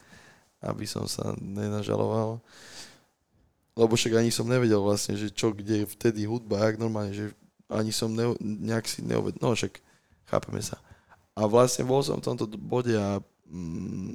Aby 0.59 0.91
som 0.91 1.07
sa 1.07 1.31
nenažaloval. 1.39 2.43
Lebo 3.79 3.93
však 3.95 4.19
ani 4.19 4.29
som 4.29 4.45
nevedel 4.45 4.83
vlastne, 4.83 5.15
že 5.15 5.31
čo, 5.31 5.55
kde 5.55 5.87
vtedy 5.87 6.27
hudba, 6.27 6.67
jak 6.67 6.77
normálne, 6.77 7.15
že 7.15 7.31
ani 7.71 7.95
som 7.95 8.11
ne, 8.11 8.35
nejak 8.43 8.85
si 8.91 8.99
neovedel. 9.01 9.39
No 9.39 9.55
však, 9.55 9.79
chápeme 10.27 10.59
sa. 10.59 10.83
A 11.33 11.49
vlastne 11.49 11.85
bol 11.85 12.05
som 12.05 12.21
v 12.21 12.25
tomto 12.29 12.45
bode 12.57 12.93
a 12.93 13.17
mm, 13.49 14.13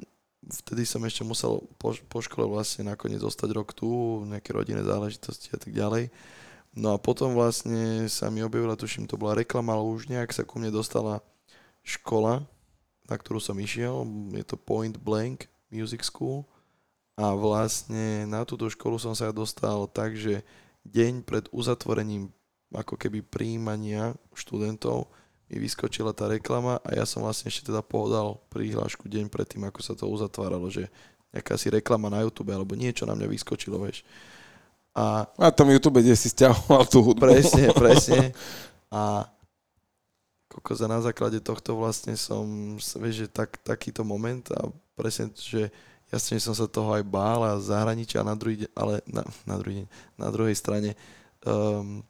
vtedy 0.63 0.87
som 0.87 1.03
ešte 1.03 1.27
musel 1.27 1.59
po, 1.75 1.91
po 2.07 2.19
škole 2.23 2.47
vlastne 2.47 2.87
nakoniec 2.87 3.19
zostať 3.19 3.49
rok 3.51 3.75
tu, 3.75 4.23
nejaké 4.25 4.55
rodinné 4.55 4.81
záležitosti 4.81 5.51
a 5.51 5.59
tak 5.59 5.75
ďalej. 5.75 6.09
No 6.73 6.95
a 6.95 7.01
potom 7.01 7.33
vlastne 7.35 8.07
sa 8.07 8.29
mi 8.29 8.39
objavila, 8.45 8.77
tuším, 8.77 9.09
to 9.09 9.19
bola 9.19 9.35
reklama, 9.35 9.75
ale 9.75 9.83
už 9.89 10.07
nejak 10.07 10.31
sa 10.31 10.45
ku 10.45 10.61
mne 10.61 10.71
dostala 10.71 11.19
škola, 11.81 12.45
na 13.09 13.15
ktorú 13.17 13.41
som 13.41 13.57
išiel, 13.57 14.05
je 14.37 14.45
to 14.45 14.55
Point 14.55 15.01
Blank 15.01 15.49
Music 15.73 16.05
School 16.05 16.45
a 17.19 17.35
vlastne 17.35 18.29
na 18.29 18.45
túto 18.47 18.69
školu 18.71 18.95
som 18.95 19.11
sa 19.11 19.33
dostal 19.33 19.89
tak, 19.91 20.15
že 20.15 20.45
deň 20.87 21.25
pred 21.25 21.45
uzatvorením 21.51 22.31
ako 22.69 22.95
keby 22.95 23.25
príjmania 23.25 24.13
študentov 24.37 25.09
mi 25.49 25.57
vyskočila 25.57 26.13
tá 26.13 26.29
reklama 26.29 26.77
a 26.85 26.93
ja 26.93 27.03
som 27.09 27.25
vlastne 27.25 27.49
ešte 27.49 27.73
teda 27.73 27.81
podal 27.81 28.37
prihlášku 28.53 29.09
deň 29.09 29.33
predtým, 29.33 29.65
ako 29.65 29.81
sa 29.81 29.97
to 29.97 30.05
uzatváralo, 30.05 30.69
že 30.69 30.85
nejaká 31.33 31.57
si 31.57 31.73
reklama 31.73 32.09
na 32.09 32.21
YouTube 32.21 32.53
alebo 32.53 32.77
niečo 32.77 33.09
na 33.09 33.17
mňa 33.17 33.27
vyskočilo, 33.29 33.81
vieš. 33.81 34.05
A, 34.93 35.25
a 35.37 35.47
tam 35.49 35.69
YouTube, 35.69 36.01
kde 36.01 36.13
si 36.13 36.29
stiahoval 36.29 36.85
tú 36.85 37.01
hudbu. 37.01 37.21
Presne, 37.21 37.73
presne. 37.81 38.33
A 38.89 39.25
za 40.49 40.87
na 40.89 40.99
základe 40.99 41.39
tohto 41.39 41.77
vlastne 41.77 42.17
som, 42.19 42.75
vieš, 42.77 43.25
že 43.25 43.27
tak, 43.29 43.57
takýto 43.61 44.03
moment 44.03 44.43
a 44.53 44.69
presne, 44.97 45.31
že 45.33 45.71
jasne 46.09 46.41
som 46.41 46.57
sa 46.57 46.65
toho 46.65 46.93
aj 46.97 47.05
bál 47.05 47.45
a 47.45 47.61
zahraničia 47.61 48.25
na 48.25 48.33
druhý 48.33 48.65
deň, 48.65 48.71
ale 48.73 48.99
na, 49.05 49.23
na, 49.45 49.55
druhý 49.55 49.75
deň, 49.81 49.87
na 50.17 50.27
druhej 50.33 50.55
strane 50.57 50.89
um, 51.45 52.01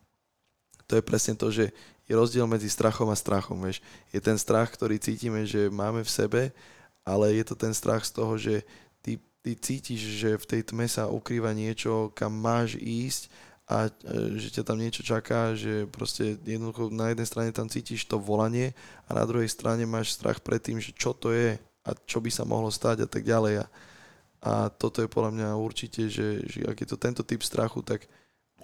to 0.88 0.98
je 0.98 1.04
presne 1.06 1.38
to, 1.38 1.54
že 1.54 1.70
je 2.10 2.18
rozdiel 2.18 2.50
medzi 2.50 2.66
strachom 2.66 3.14
a 3.14 3.16
strachom, 3.16 3.62
vieš. 3.62 3.86
Je 4.10 4.18
ten 4.18 4.34
strach, 4.34 4.74
ktorý 4.74 4.98
cítime, 4.98 5.46
že 5.46 5.70
máme 5.70 6.02
v 6.02 6.10
sebe, 6.10 6.42
ale 7.06 7.38
je 7.38 7.46
to 7.46 7.54
ten 7.54 7.72
strach 7.72 8.02
z 8.02 8.12
toho, 8.18 8.34
že 8.34 8.66
ty, 9.06 9.22
ty 9.46 9.54
cítiš, 9.54 10.02
že 10.18 10.30
v 10.42 10.46
tej 10.50 10.62
tme 10.74 10.90
sa 10.90 11.06
ukrýva 11.06 11.54
niečo, 11.54 12.10
kam 12.18 12.34
máš 12.34 12.82
ísť 12.82 13.30
a 13.70 13.86
e, 13.86 14.42
že 14.42 14.58
ťa 14.58 14.64
tam 14.66 14.82
niečo 14.82 15.06
čaká, 15.06 15.54
že 15.54 15.86
proste 15.86 16.42
jednoducho 16.42 16.90
na 16.90 17.14
jednej 17.14 17.30
strane 17.30 17.54
tam 17.54 17.70
cítiš 17.70 18.10
to 18.10 18.18
volanie 18.18 18.74
a 19.06 19.14
na 19.14 19.24
druhej 19.30 19.48
strane 19.48 19.86
máš 19.86 20.18
strach 20.18 20.42
pred 20.42 20.58
tým, 20.58 20.82
že 20.82 20.90
čo 20.90 21.14
to 21.14 21.30
je 21.30 21.62
a 21.86 21.90
čo 22.10 22.18
by 22.18 22.34
sa 22.34 22.42
mohlo 22.42 22.74
stať 22.74 23.06
a 23.06 23.08
tak 23.08 23.22
ďalej. 23.22 23.62
A, 23.62 23.66
a 24.42 24.54
toto 24.74 25.06
je 25.06 25.10
podľa 25.10 25.32
mňa 25.38 25.50
určite, 25.62 26.10
že, 26.10 26.42
že 26.50 26.66
ak 26.66 26.82
je 26.82 26.88
to 26.90 26.98
tento 26.98 27.22
typ 27.22 27.46
strachu, 27.46 27.86
tak 27.86 28.10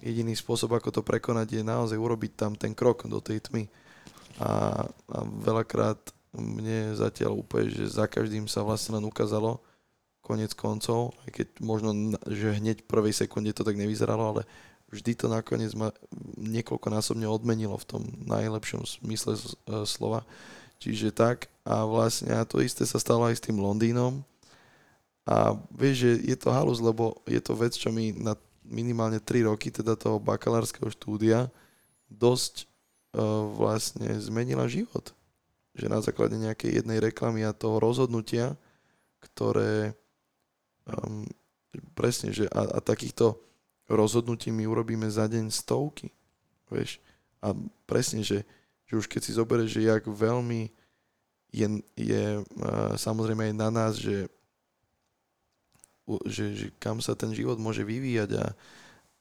jediný 0.01 0.35
spôsob, 0.35 0.75
ako 0.75 0.89
to 0.89 1.01
prekonať, 1.01 1.59
je 1.59 1.63
naozaj 1.63 1.97
urobiť 1.99 2.31
tam 2.35 2.51
ten 2.55 2.75
krok 2.75 3.07
do 3.07 3.19
tej 3.19 3.43
tmy. 3.45 3.69
A, 4.39 4.83
a 4.83 5.17
veľakrát 5.23 5.99
mne 6.35 6.95
zatiaľ 6.95 7.39
úplne, 7.39 7.71
že 7.71 7.87
za 7.87 8.07
každým 8.11 8.51
sa 8.51 8.63
vlastne 8.63 8.99
len 8.99 9.07
ukázalo 9.07 9.63
konec 10.19 10.57
koncov, 10.57 11.13
aj 11.23 11.31
keď 11.31 11.47
možno, 11.61 12.17
že 12.27 12.57
hneď 12.57 12.83
v 12.83 12.89
prvej 12.89 13.13
sekunde 13.13 13.53
to 13.53 13.63
tak 13.63 13.77
nevyzeralo, 13.77 14.35
ale 14.35 14.41
vždy 14.89 15.13
to 15.13 15.29
nakoniec 15.29 15.71
ma 15.77 15.93
niekoľkonásobne 16.41 17.29
odmenilo 17.29 17.77
v 17.77 17.87
tom 17.87 18.03
najlepšom 18.25 18.83
smysle 18.83 19.37
e, 19.37 19.39
slova. 19.85 20.25
Čiže 20.81 21.15
tak 21.15 21.47
a 21.63 21.87
vlastne 21.87 22.35
a 22.35 22.43
to 22.43 22.59
isté 22.61 22.83
sa 22.85 22.99
stalo 23.01 23.25
aj 23.25 23.39
s 23.39 23.45
tým 23.45 23.57
Londýnom 23.57 24.21
A 25.25 25.57
vieš, 25.73 26.05
že 26.05 26.11
je 26.29 26.37
to 26.37 26.53
halus, 26.53 26.77
lebo 26.77 27.17
je 27.25 27.41
to 27.41 27.57
vec, 27.57 27.73
čo 27.73 27.89
mi 27.89 28.13
na 28.13 28.37
minimálne 28.67 29.21
3 29.21 29.49
roky 29.49 29.69
teda 29.69 29.93
toho 29.95 30.17
bakalárskeho 30.17 30.89
štúdia 30.89 31.49
dosť 32.09 32.65
uh, 32.65 33.49
vlastne 33.53 34.09
zmenila 34.21 34.65
život. 34.69 35.13
Že 35.75 35.91
na 35.91 35.99
základe 35.99 36.35
nejakej 36.39 36.81
jednej 36.81 36.99
reklamy 37.03 37.43
a 37.43 37.55
toho 37.55 37.81
rozhodnutia, 37.81 38.55
ktoré 39.19 39.97
um, 40.87 41.27
presne, 41.97 42.31
že 42.31 42.47
a, 42.53 42.77
a 42.77 42.79
takýchto 42.79 43.37
rozhodnutí 43.89 44.49
my 44.49 44.65
urobíme 44.65 45.05
za 45.09 45.29
deň 45.29 45.51
stovky. 45.53 46.09
Vieš? 46.69 46.97
A 47.41 47.53
presne, 47.85 48.25
že, 48.25 48.41
že 48.89 48.93
už 48.97 49.05
keď 49.05 49.21
si 49.21 49.37
zoberieš, 49.37 49.69
že 49.77 49.89
jak 49.89 50.03
veľmi 50.09 50.73
je, 51.53 51.67
je 51.95 52.23
uh, 52.41 52.93
samozrejme 52.97 53.51
aj 53.51 53.55
na 53.55 53.69
nás, 53.69 53.93
že 53.95 54.27
že, 56.25 56.45
že 56.53 56.67
kam 56.77 57.01
sa 57.01 57.17
ten 57.17 57.33
život 57.33 57.57
môže 57.57 57.81
vyvíjať 57.81 58.29
a, 58.37 58.45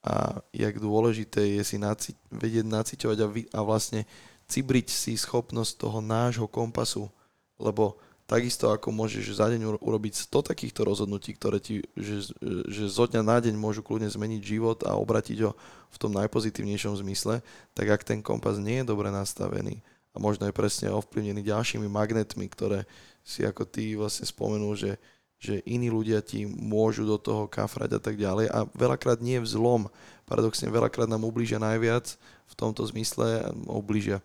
a 0.04 0.14
jak 0.52 0.76
dôležité 0.76 1.60
je 1.60 1.62
si 1.64 1.76
naci, 1.80 2.12
vedieť 2.28 2.64
naciťovať 2.68 3.18
a, 3.20 3.26
vy, 3.28 3.42
a 3.50 3.60
vlastne 3.64 4.04
cibriť 4.48 4.92
si 4.92 5.16
schopnosť 5.16 5.80
toho 5.80 5.98
nášho 6.04 6.44
kompasu, 6.44 7.08
lebo 7.56 7.96
takisto 8.24 8.72
ako 8.72 8.92
môžeš 8.92 9.36
za 9.36 9.48
deň 9.52 9.80
urobiť 9.80 10.28
100 10.28 10.50
takýchto 10.52 10.84
rozhodnutí, 10.84 11.36
ktoré 11.36 11.60
ti, 11.60 11.84
že, 11.96 12.32
že 12.68 12.84
zo 12.88 13.04
dňa 13.04 13.22
na 13.24 13.36
deň 13.40 13.56
môžu 13.56 13.84
kľudne 13.84 14.08
zmeniť 14.08 14.40
život 14.40 14.78
a 14.84 14.96
obratiť 14.96 15.38
ho 15.44 15.52
v 15.92 15.96
tom 16.00 16.12
najpozitívnejšom 16.16 17.00
zmysle, 17.04 17.44
tak 17.76 17.86
ak 17.88 18.04
ten 18.04 18.24
kompas 18.24 18.56
nie 18.56 18.80
je 18.80 18.88
dobre 18.88 19.12
nastavený 19.12 19.84
a 20.14 20.22
možno 20.22 20.48
je 20.48 20.56
presne 20.56 20.94
ovplyvnený 20.94 21.44
ďalšími 21.44 21.88
magnetmi, 21.90 22.46
ktoré 22.48 22.88
si 23.24 23.42
ako 23.42 23.66
ty 23.68 23.96
vlastne 23.96 24.24
spomenul, 24.24 24.72
že 24.76 25.00
že 25.44 25.60
iní 25.68 25.92
ľudia 25.92 26.24
ti 26.24 26.48
môžu 26.48 27.04
do 27.04 27.20
toho 27.20 27.44
kafrať 27.44 27.96
a 27.96 28.00
tak 28.00 28.16
ďalej. 28.16 28.48
A 28.48 28.64
veľakrát 28.72 29.20
nie 29.20 29.36
v 29.36 29.44
zlom. 29.44 29.92
Paradoxne 30.24 30.72
veľakrát 30.72 31.04
nám 31.04 31.28
ublížia 31.28 31.60
najviac 31.60 32.16
v 32.48 32.54
tomto 32.56 32.80
zmysle, 32.88 33.52
ublížia 33.68 34.24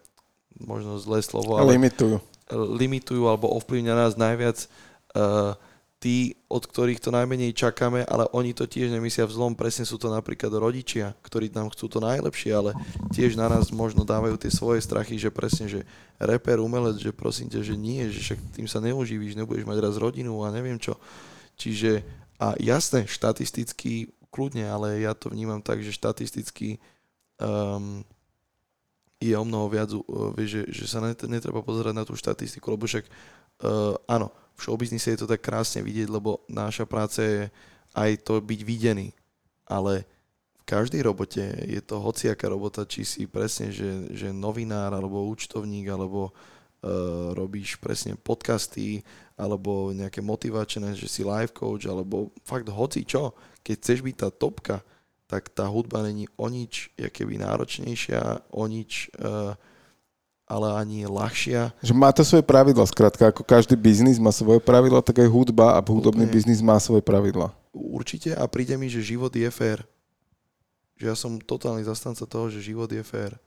možno 0.55 0.95
zlé 0.95 1.19
slovo, 1.19 1.59
ale 1.59 1.75
limitujú. 1.75 2.23
Limitujú 2.49 3.27
alebo 3.27 3.51
ovplyvňa 3.59 3.93
nás 3.93 4.13
najviac 4.15 4.65
uh, 5.13 5.59
tí, 5.99 6.39
od 6.47 6.63
ktorých 6.63 7.03
to 7.03 7.11
najmenej 7.11 7.51
čakáme, 7.51 8.07
ale 8.07 8.23
oni 8.31 8.55
to 8.55 8.63
tiež 8.63 8.87
nemyslia 8.87 9.27
v 9.27 9.35
zlom. 9.35 9.51
Presne 9.51 9.83
sú 9.83 9.99
to 9.99 10.07
napríklad 10.07 10.55
rodičia, 10.55 11.11
ktorí 11.19 11.51
nám 11.51 11.75
chcú 11.75 11.91
to 11.91 11.99
najlepšie, 11.99 12.55
ale 12.55 12.71
tiež 13.11 13.35
na 13.35 13.51
nás 13.51 13.67
možno 13.75 14.07
dávajú 14.07 14.39
tie 14.39 14.47
svoje 14.47 14.79
strachy, 14.79 15.19
že 15.19 15.27
presne, 15.27 15.67
že 15.67 15.83
reper, 16.15 16.63
umelec, 16.63 17.03
že 17.03 17.11
prosím 17.11 17.51
ťa, 17.51 17.61
že 17.67 17.75
nie, 17.75 18.07
že 18.07 18.31
však 18.31 18.39
tým 18.55 18.67
sa 18.71 18.79
neuživíš, 18.79 19.35
nebudeš 19.35 19.67
mať 19.67 19.77
raz 19.83 19.95
rodinu 19.99 20.39
a 20.47 20.55
neviem 20.55 20.79
čo. 20.79 20.95
Čiže, 21.59 22.07
a 22.39 22.55
jasné, 22.63 23.03
štatisticky 23.03 24.15
kľudne, 24.31 24.71
ale 24.71 25.03
ja 25.03 25.11
to 25.11 25.27
vnímam 25.27 25.59
tak, 25.59 25.83
že 25.83 25.91
štatisticky 25.91 26.79
um, 27.43 28.07
je 29.19 29.35
o 29.35 29.43
mnoho 29.43 29.67
viac, 29.67 29.91
uh, 29.91 30.31
vieš, 30.31 30.63
že, 30.63 30.63
že 30.71 30.85
sa 30.87 31.03
netreba 31.03 31.59
pozerať 31.59 31.91
na 31.91 32.07
tú 32.07 32.15
štatistiku, 32.15 32.71
lebo 32.71 32.87
však 32.87 33.03
uh, 33.03 33.99
áno, 34.07 34.31
v 34.59 34.63
showbiznise 34.67 35.15
je 35.15 35.23
to 35.23 35.31
tak 35.31 35.39
krásne 35.39 35.79
vidieť, 35.79 36.11
lebo 36.11 36.43
náša 36.51 36.83
práca 36.83 37.23
je 37.23 37.47
aj 37.95 38.11
to 38.27 38.43
byť 38.43 38.59
videný. 38.67 39.15
Ale 39.63 40.03
v 40.59 40.63
každej 40.67 41.01
robote 41.07 41.41
je 41.63 41.79
to 41.79 42.03
hociaká 42.03 42.51
robota, 42.51 42.83
či 42.83 43.07
si 43.07 43.23
presne, 43.23 43.71
že, 43.71 44.11
že 44.11 44.35
novinár, 44.35 44.91
alebo 44.91 45.31
účtovník, 45.31 45.87
alebo 45.87 46.29
uh, 46.29 47.31
robíš 47.33 47.79
presne 47.79 48.19
podcasty, 48.19 49.01
alebo 49.39 49.95
nejaké 49.95 50.19
motivačné, 50.19 50.91
že 50.99 51.07
si 51.07 51.23
life 51.23 51.55
coach, 51.55 51.87
alebo 51.87 52.35
fakt 52.43 52.67
hoci 52.67 53.07
čo. 53.07 53.31
Keď 53.63 53.75
chceš 53.79 53.99
byť 54.03 54.15
tá 54.19 54.29
topka, 54.29 54.77
tak 55.29 55.47
tá 55.53 55.69
hudba 55.69 56.03
není 56.03 56.27
o 56.35 56.49
nič, 56.49 56.91
keby 56.97 57.39
náročnejšia, 57.39 58.51
o 58.51 58.63
nič 58.67 59.13
uh, 59.21 59.55
ale 60.49 60.73
ani 60.73 61.05
ľahšia. 61.05 61.77
Že 61.85 61.93
má 61.93 62.09
to 62.09 62.25
svoje 62.25 62.41
pravidla, 62.41 62.89
skrátka, 62.89 63.29
ako 63.29 63.45
každý 63.45 63.77
biznis 63.77 64.17
má 64.17 64.33
svoje 64.33 64.57
pravidla, 64.57 65.05
tak 65.05 65.21
aj 65.21 65.29
hudba 65.29 65.77
a 65.77 65.79
hudobný 65.85 66.25
Úplne. 66.25 66.33
biznis 66.33 66.65
má 66.65 66.73
svoje 66.81 67.05
pravidla. 67.05 67.53
Určite 67.69 68.33
a 68.33 68.49
príde 68.49 68.73
mi, 68.73 68.89
že 68.89 69.05
život 69.05 69.29
je 69.29 69.45
fér. 69.53 69.85
Že 70.97 71.05
ja 71.05 71.15
som 71.15 71.37
totálny 71.37 71.85
zastanca 71.85 72.25
toho, 72.25 72.49
že 72.49 72.65
život 72.65 72.89
je 72.89 73.05
fér. 73.05 73.37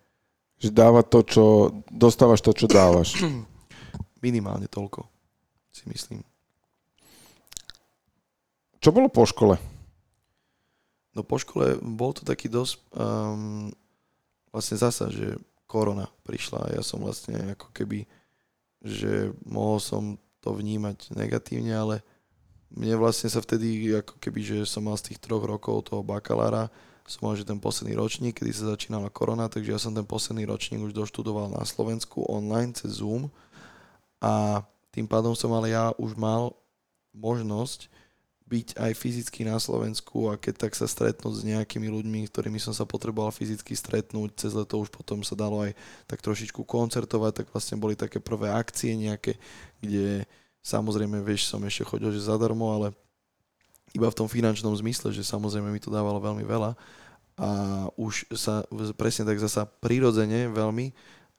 Že 0.62 0.70
dáva 0.70 1.02
to, 1.02 1.26
čo... 1.26 1.44
Dostávaš 1.90 2.38
to, 2.38 2.54
čo 2.54 2.70
dávaš. 2.70 3.18
Minimálne 4.24 4.70
toľko, 4.70 5.02
si 5.74 5.82
myslím. 5.90 6.22
Čo 8.78 8.94
bolo 8.94 9.10
po 9.10 9.26
škole? 9.26 9.58
No 11.18 11.26
po 11.26 11.42
škole 11.42 11.82
bol 11.82 12.14
to 12.14 12.22
taký 12.22 12.46
dosť... 12.46 12.78
Um, 12.94 13.74
vlastne 14.54 14.76
zasa, 14.78 15.08
že 15.08 15.34
korona 15.72 16.12
prišla 16.28 16.68
a 16.68 16.72
ja 16.76 16.82
som 16.84 17.00
vlastne 17.00 17.56
ako 17.56 17.72
keby, 17.72 18.04
že 18.84 19.32
mohol 19.48 19.80
som 19.80 20.20
to 20.44 20.52
vnímať 20.52 21.16
negatívne, 21.16 21.72
ale 21.72 21.96
mne 22.68 23.00
vlastne 23.00 23.32
sa 23.32 23.40
vtedy, 23.40 23.88
ako 23.96 24.20
keby, 24.20 24.40
že 24.44 24.58
som 24.68 24.84
mal 24.84 25.00
z 25.00 25.12
tých 25.12 25.18
troch 25.24 25.44
rokov 25.44 25.88
toho 25.88 26.04
bakalára, 26.04 26.68
som 27.08 27.28
mal, 27.28 27.36
že 27.36 27.44
ten 27.44 27.60
posledný 27.60 27.98
ročník, 27.98 28.40
kedy 28.40 28.52
sa 28.56 28.72
začínala 28.72 29.12
korona, 29.12 29.50
takže 29.50 29.76
ja 29.76 29.80
som 29.80 29.92
ten 29.92 30.06
posledný 30.06 30.48
ročník 30.48 30.80
už 30.80 30.96
doštudoval 30.96 31.52
na 31.52 31.64
Slovensku 31.68 32.24
online 32.24 32.72
cez 32.72 33.00
Zoom 33.00 33.28
a 34.22 34.64
tým 34.92 35.04
pádom 35.04 35.36
som 35.36 35.52
ale 35.52 35.72
ja 35.72 35.92
už 36.00 36.16
mal 36.16 36.56
možnosť 37.12 37.91
byť 38.48 38.77
aj 38.77 38.93
fyzicky 38.93 39.48
na 39.48 39.56
Slovensku 39.56 40.28
a 40.28 40.36
keď 40.36 40.69
tak 40.69 40.73
sa 40.77 40.85
stretnúť 40.85 41.40
s 41.40 41.47
nejakými 41.48 41.89
ľuďmi, 41.89 42.28
ktorými 42.28 42.60
som 42.60 42.77
sa 42.77 42.85
potreboval 42.85 43.32
fyzicky 43.32 43.73
stretnúť, 43.73 44.36
cez 44.36 44.52
leto 44.52 44.77
už 44.77 44.93
potom 44.93 45.24
sa 45.24 45.32
dalo 45.32 45.64
aj 45.64 45.73
tak 46.05 46.20
trošičku 46.20 46.66
koncertovať, 46.66 47.32
tak 47.43 47.47
vlastne 47.48 47.81
boli 47.81 47.97
také 47.97 48.20
prvé 48.20 48.52
akcie 48.52 48.93
nejaké, 48.93 49.40
kde 49.81 50.28
samozrejme, 50.60 51.24
vieš, 51.24 51.48
som 51.48 51.64
ešte 51.64 51.89
chodil, 51.89 52.12
že 52.12 52.28
zadarmo, 52.28 52.77
ale 52.77 52.86
iba 53.97 54.09
v 54.09 54.19
tom 54.20 54.28
finančnom 54.28 54.73
zmysle, 54.77 55.12
že 55.12 55.24
samozrejme 55.24 55.69
mi 55.73 55.81
to 55.81 55.93
dávalo 55.93 56.20
veľmi 56.20 56.44
veľa 56.44 56.77
a 57.40 57.51
už 57.97 58.28
sa 58.36 58.60
presne 58.97 59.24
tak 59.24 59.40
zasa 59.40 59.64
prirodzene 59.64 60.52
veľmi 60.52 60.93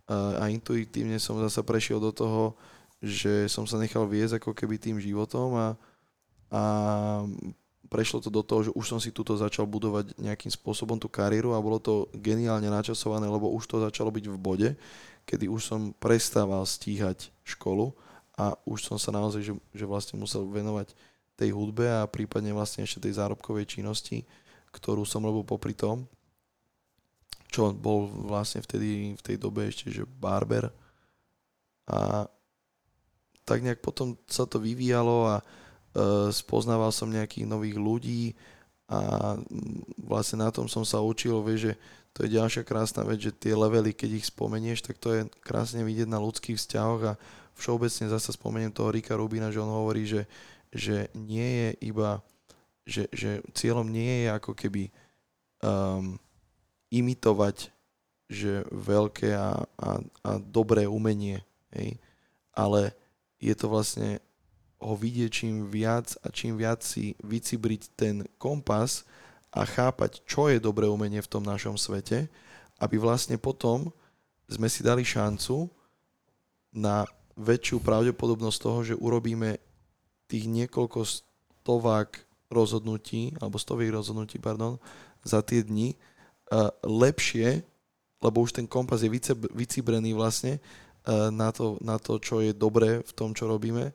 a 0.10 0.50
intuitívne 0.50 1.22
som 1.22 1.38
zasa 1.38 1.62
prešiel 1.62 2.02
do 2.02 2.10
toho, 2.10 2.58
že 3.00 3.48
som 3.52 3.70
sa 3.70 3.78
nechal 3.78 4.10
viesť 4.10 4.42
ako 4.42 4.52
keby 4.58 4.82
tým 4.82 4.98
životom 4.98 5.54
a 5.56 5.68
a 6.54 6.62
prešlo 7.90 8.22
to 8.22 8.30
do 8.30 8.46
toho, 8.46 8.70
že 8.70 8.76
už 8.78 8.86
som 8.86 9.00
si 9.02 9.10
tuto 9.10 9.34
začal 9.34 9.66
budovať 9.66 10.14
nejakým 10.22 10.54
spôsobom 10.54 11.02
tú 11.02 11.10
kariéru 11.10 11.58
a 11.58 11.62
bolo 11.62 11.82
to 11.82 12.10
geniálne 12.14 12.70
načasované, 12.70 13.26
lebo 13.26 13.50
už 13.54 13.66
to 13.66 13.82
začalo 13.82 14.14
byť 14.14 14.26
v 14.30 14.38
bode, 14.38 14.70
kedy 15.26 15.50
už 15.50 15.62
som 15.66 15.82
prestával 15.98 16.62
stíhať 16.66 17.34
školu 17.42 17.94
a 18.38 18.54
už 18.70 18.86
som 18.86 18.98
sa 19.02 19.10
naozaj, 19.10 19.42
že, 19.42 19.54
že 19.74 19.86
vlastne 19.90 20.18
musel 20.22 20.46
venovať 20.46 20.94
tej 21.34 21.50
hudbe 21.54 21.90
a 21.90 22.06
prípadne 22.06 22.54
vlastne 22.54 22.86
ešte 22.86 23.10
tej 23.10 23.18
zárobkovej 23.18 23.66
činnosti, 23.66 24.22
ktorú 24.74 25.06
som 25.06 25.26
robil 25.26 25.46
popri 25.46 25.74
tom, 25.74 26.06
čo 27.54 27.70
bol 27.74 28.10
vlastne 28.10 28.62
vtedy 28.66 29.14
v 29.14 29.22
tej 29.22 29.38
dobe 29.38 29.70
ešte, 29.70 29.94
že 29.94 30.06
barber. 30.06 30.74
A 31.86 32.26
tak 33.46 33.62
nejak 33.62 33.86
potom 33.86 34.18
sa 34.26 34.50
to 34.50 34.58
vyvíjalo 34.58 35.30
a 35.30 35.36
spoznával 36.34 36.90
som 36.90 37.12
nejakých 37.12 37.46
nových 37.46 37.78
ľudí 37.78 38.24
a 38.90 39.34
mm, 39.38 40.06
vlastne 40.10 40.42
na 40.42 40.50
tom 40.50 40.66
som 40.66 40.84
sa 40.84 41.00
učil, 41.00 41.40
vieš, 41.46 41.72
že 41.72 41.74
to 42.14 42.26
je 42.26 42.38
ďalšia 42.38 42.62
krásna 42.62 43.02
vec, 43.02 43.26
že 43.26 43.34
tie 43.34 43.58
levely, 43.58 43.90
keď 43.90 44.22
ich 44.22 44.30
spomenieš, 44.30 44.86
tak 44.86 45.02
to 45.02 45.10
je 45.14 45.22
krásne 45.42 45.82
vidieť 45.82 46.06
na 46.06 46.22
ľudských 46.22 46.58
vzťahoch 46.58 47.02
a 47.14 47.18
všeobecne 47.58 48.06
zase 48.10 48.34
spomeniem 48.38 48.74
toho 48.74 48.94
Rika 48.94 49.18
Rubina, 49.18 49.50
že 49.50 49.62
on 49.62 49.70
hovorí, 49.70 50.06
že, 50.06 50.30
že 50.70 51.10
nie 51.18 51.46
je 51.46 51.90
iba, 51.90 52.22
že, 52.86 53.10
že 53.10 53.42
cieľom 53.58 53.90
nie 53.90 54.26
je 54.26 54.30
ako 54.30 54.54
keby 54.54 54.94
um, 55.66 56.22
imitovať 56.94 57.74
že 58.34 58.66
veľké 58.72 59.36
a, 59.36 59.62
a, 59.78 59.90
a 60.26 60.32
dobré 60.42 60.90
umenie, 60.90 61.46
hej? 61.76 62.02
ale 62.50 62.94
je 63.38 63.54
to 63.54 63.70
vlastne 63.70 64.18
ho 64.84 64.94
vidieť 65.00 65.30
čím 65.32 65.56
viac 65.72 66.20
a 66.22 66.28
čím 66.30 66.60
viac 66.60 66.84
si 66.84 67.16
vycibriť 67.24 67.82
ten 67.96 68.28
kompas 68.36 69.08
a 69.56 69.64
chápať, 69.64 70.20
čo 70.28 70.52
je 70.52 70.60
dobré 70.60 70.92
umenie 70.92 71.24
v 71.24 71.32
tom 71.32 71.46
našom 71.46 71.80
svete, 71.80 72.28
aby 72.84 73.00
vlastne 73.00 73.40
potom 73.40 73.96
sme 74.52 74.68
si 74.68 74.84
dali 74.84 75.08
šancu 75.08 75.72
na 76.76 77.08
väčšiu 77.40 77.80
pravdepodobnosť 77.82 78.58
toho, 78.60 78.80
že 78.84 79.00
urobíme 79.00 79.58
tých 80.28 80.46
niekoľko 80.50 81.00
stovák 81.06 82.10
rozhodnutí, 82.50 83.34
alebo 83.42 83.58
stoviek 83.58 83.94
rozhodnutí, 83.94 84.38
pardon, 84.38 84.78
za 85.26 85.42
tie 85.42 85.66
dni 85.66 85.96
uh, 85.96 86.70
lepšie, 86.86 87.66
lebo 88.22 88.46
už 88.46 88.58
ten 88.58 88.68
kompas 88.70 89.02
je 89.02 89.10
vycibrený 89.54 90.14
vlastne 90.14 90.60
uh, 90.60 91.30
na, 91.34 91.50
to, 91.50 91.82
na 91.82 91.98
to, 91.98 92.22
čo 92.22 92.44
je 92.44 92.54
dobré 92.54 93.02
v 93.02 93.12
tom, 93.16 93.34
čo 93.34 93.50
robíme 93.50 93.94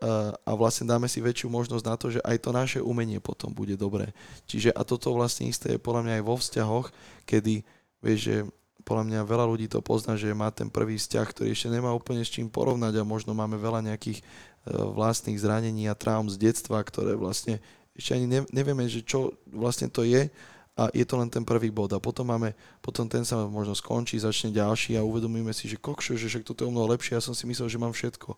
a 0.00 0.52
vlastne 0.56 0.88
dáme 0.88 1.04
si 1.12 1.20
väčšiu 1.20 1.52
možnosť 1.52 1.84
na 1.84 1.94
to, 2.00 2.06
že 2.08 2.20
aj 2.24 2.36
to 2.40 2.50
naše 2.56 2.80
umenie 2.80 3.20
potom 3.20 3.52
bude 3.52 3.76
dobré. 3.76 4.16
Čiže 4.48 4.72
a 4.72 4.80
toto 4.80 5.12
vlastne 5.12 5.52
isté 5.52 5.76
je 5.76 5.80
podľa 5.80 6.08
mňa 6.08 6.14
aj 6.20 6.24
vo 6.24 6.34
vzťahoch, 6.40 6.86
kedy 7.28 7.62
vieš, 8.00 8.20
že 8.24 8.36
podľa 8.80 9.04
mňa 9.06 9.28
veľa 9.28 9.46
ľudí 9.46 9.66
to 9.68 9.84
pozná, 9.84 10.16
že 10.16 10.32
má 10.32 10.48
ten 10.48 10.72
prvý 10.72 10.96
vzťah, 10.96 11.26
ktorý 11.28 11.52
ešte 11.52 11.68
nemá 11.68 11.92
úplne 11.92 12.24
s 12.24 12.32
čím 12.32 12.48
porovnať 12.48 12.96
a 12.96 13.04
možno 13.04 13.36
máme 13.36 13.60
veľa 13.60 13.84
nejakých 13.84 14.18
e, 14.18 14.24
vlastných 14.72 15.36
zranení 15.36 15.84
a 15.86 15.94
traum 15.94 16.26
z 16.32 16.40
detstva, 16.40 16.80
ktoré 16.80 17.12
vlastne 17.12 17.60
ešte 17.92 18.16
ani 18.16 18.48
nevieme, 18.48 18.88
že 18.88 19.04
čo 19.04 19.36
vlastne 19.52 19.92
to 19.92 20.00
je 20.08 20.32
a 20.80 20.88
je 20.96 21.04
to 21.04 21.20
len 21.20 21.28
ten 21.28 21.44
prvý 21.44 21.68
bod. 21.68 21.92
A 21.92 22.00
potom 22.00 22.24
máme, 22.24 22.56
potom 22.80 23.04
ten 23.04 23.20
sa 23.20 23.44
možno 23.44 23.76
skončí, 23.76 24.16
začne 24.16 24.48
ďalší 24.48 24.96
a 24.96 25.04
uvedomíme 25.04 25.52
si, 25.52 25.68
že 25.68 25.76
kokšo, 25.76 26.16
že 26.16 26.32
však 26.32 26.48
toto 26.48 26.64
je 26.64 26.68
o 26.70 26.72
mnoho 26.72 26.96
lepšie, 26.96 27.20
ja 27.20 27.22
som 27.22 27.36
si 27.36 27.44
myslel, 27.44 27.68
že 27.68 27.76
mám 27.76 27.92
všetko. 27.92 28.32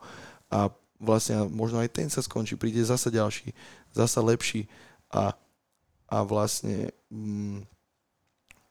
A 0.50 0.74
vlastne 1.02 1.50
možno 1.50 1.82
aj 1.82 1.90
ten 1.90 2.06
sa 2.06 2.22
skončí, 2.22 2.54
príde 2.54 2.78
zasa 2.86 3.10
ďalší, 3.10 3.50
zasa 3.90 4.22
lepší 4.22 4.70
a, 5.10 5.34
a 6.06 6.16
vlastne 6.22 6.94
mm, 7.10 7.66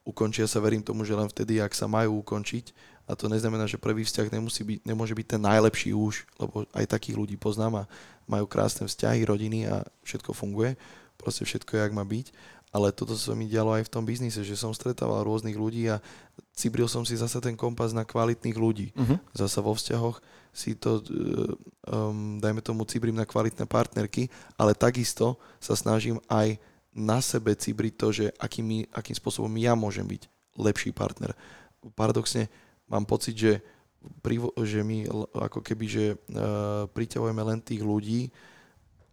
ukončia 0.08 0.48
sa, 0.48 0.64
verím 0.64 0.82
tomu, 0.82 1.03
že 1.03 1.14
len 1.14 1.28
vtedy, 1.28 1.60
ak 1.60 1.76
sa 1.76 1.91
majú 1.91 2.24
ukončiť. 2.24 2.72
A 3.10 3.18
to 3.18 3.28
neznamená, 3.28 3.68
že 3.68 3.82
prvý 3.82 4.08
vzťah 4.08 4.32
nemusí 4.32 4.64
byť, 4.64 4.88
nemôže 4.88 5.12
byť 5.12 5.28
ten 5.36 5.41
najlepší 5.44 5.91
už, 5.91 6.24
lebo 6.40 6.64
aj 6.72 6.88
takých 6.88 7.20
ľudí 7.20 7.36
poznám 7.36 7.84
a 7.84 7.90
majú 8.24 8.48
krásne 8.48 8.88
vzťahy, 8.88 9.28
rodiny 9.28 9.68
a 9.68 9.84
všetko 10.08 10.32
funguje. 10.32 10.80
Proste 11.20 11.44
všetko 11.44 11.76
je, 11.76 11.82
jak 11.84 11.94
má 11.94 12.08
byť. 12.08 12.32
Ale 12.72 12.95
toto 12.95 13.20
sa 13.20 13.36
mi 13.36 13.52
dialo 13.52 13.76
aj 13.76 13.91
v 13.91 13.94
tom 13.99 14.08
biznise, 14.08 14.48
že 14.48 14.56
som 14.56 14.72
stretával 14.72 15.28
rôznych 15.28 15.60
ľudí 15.60 15.91
a 15.91 15.99
cibril 16.56 16.88
som 16.88 17.03
si 17.03 17.20
zase 17.20 17.44
ten 17.44 17.60
kompas 17.60 17.91
na 17.91 18.08
kvalitných 18.08 18.56
ľudí. 18.56 18.95
Uh-huh. 18.95 19.20
Zasa 19.36 19.60
vo 19.60 19.76
vzťahoch 19.76 20.24
si 20.52 20.76
to, 20.76 20.99
um, 21.88 22.38
dajme 22.44 22.60
tomu, 22.60 22.84
cibrím 22.84 23.15
na 23.15 23.23
kvalitné 23.23 23.64
partnerky, 23.65 24.28
ale 24.60 24.76
takisto 24.76 25.40
sa 25.64 25.80
snažím 25.80 26.19
aj 26.28 26.60
na 26.91 27.23
sebe 27.23 27.56
cibriť 27.56 27.94
to, 27.95 28.07
že 28.11 28.26
akým, 28.36 28.84
akým 28.91 29.15
spôsobom 29.15 29.52
ja 29.56 29.72
môžem 29.80 30.03
byť 30.03 30.28
lepší 30.60 30.91
partner. 30.91 31.32
Paradoxne 31.95 32.52
mám 32.91 33.07
pocit, 33.07 33.40
že, 33.40 33.53
privo, 34.19 34.52
že 34.60 34.84
my 34.84 35.07
ako 35.32 35.64
keby, 35.64 35.86
že 35.88 36.06
uh, 36.19 36.86
priťahujeme 36.91 37.41
len 37.48 37.60
tých 37.64 37.80
ľudí, 37.80 38.28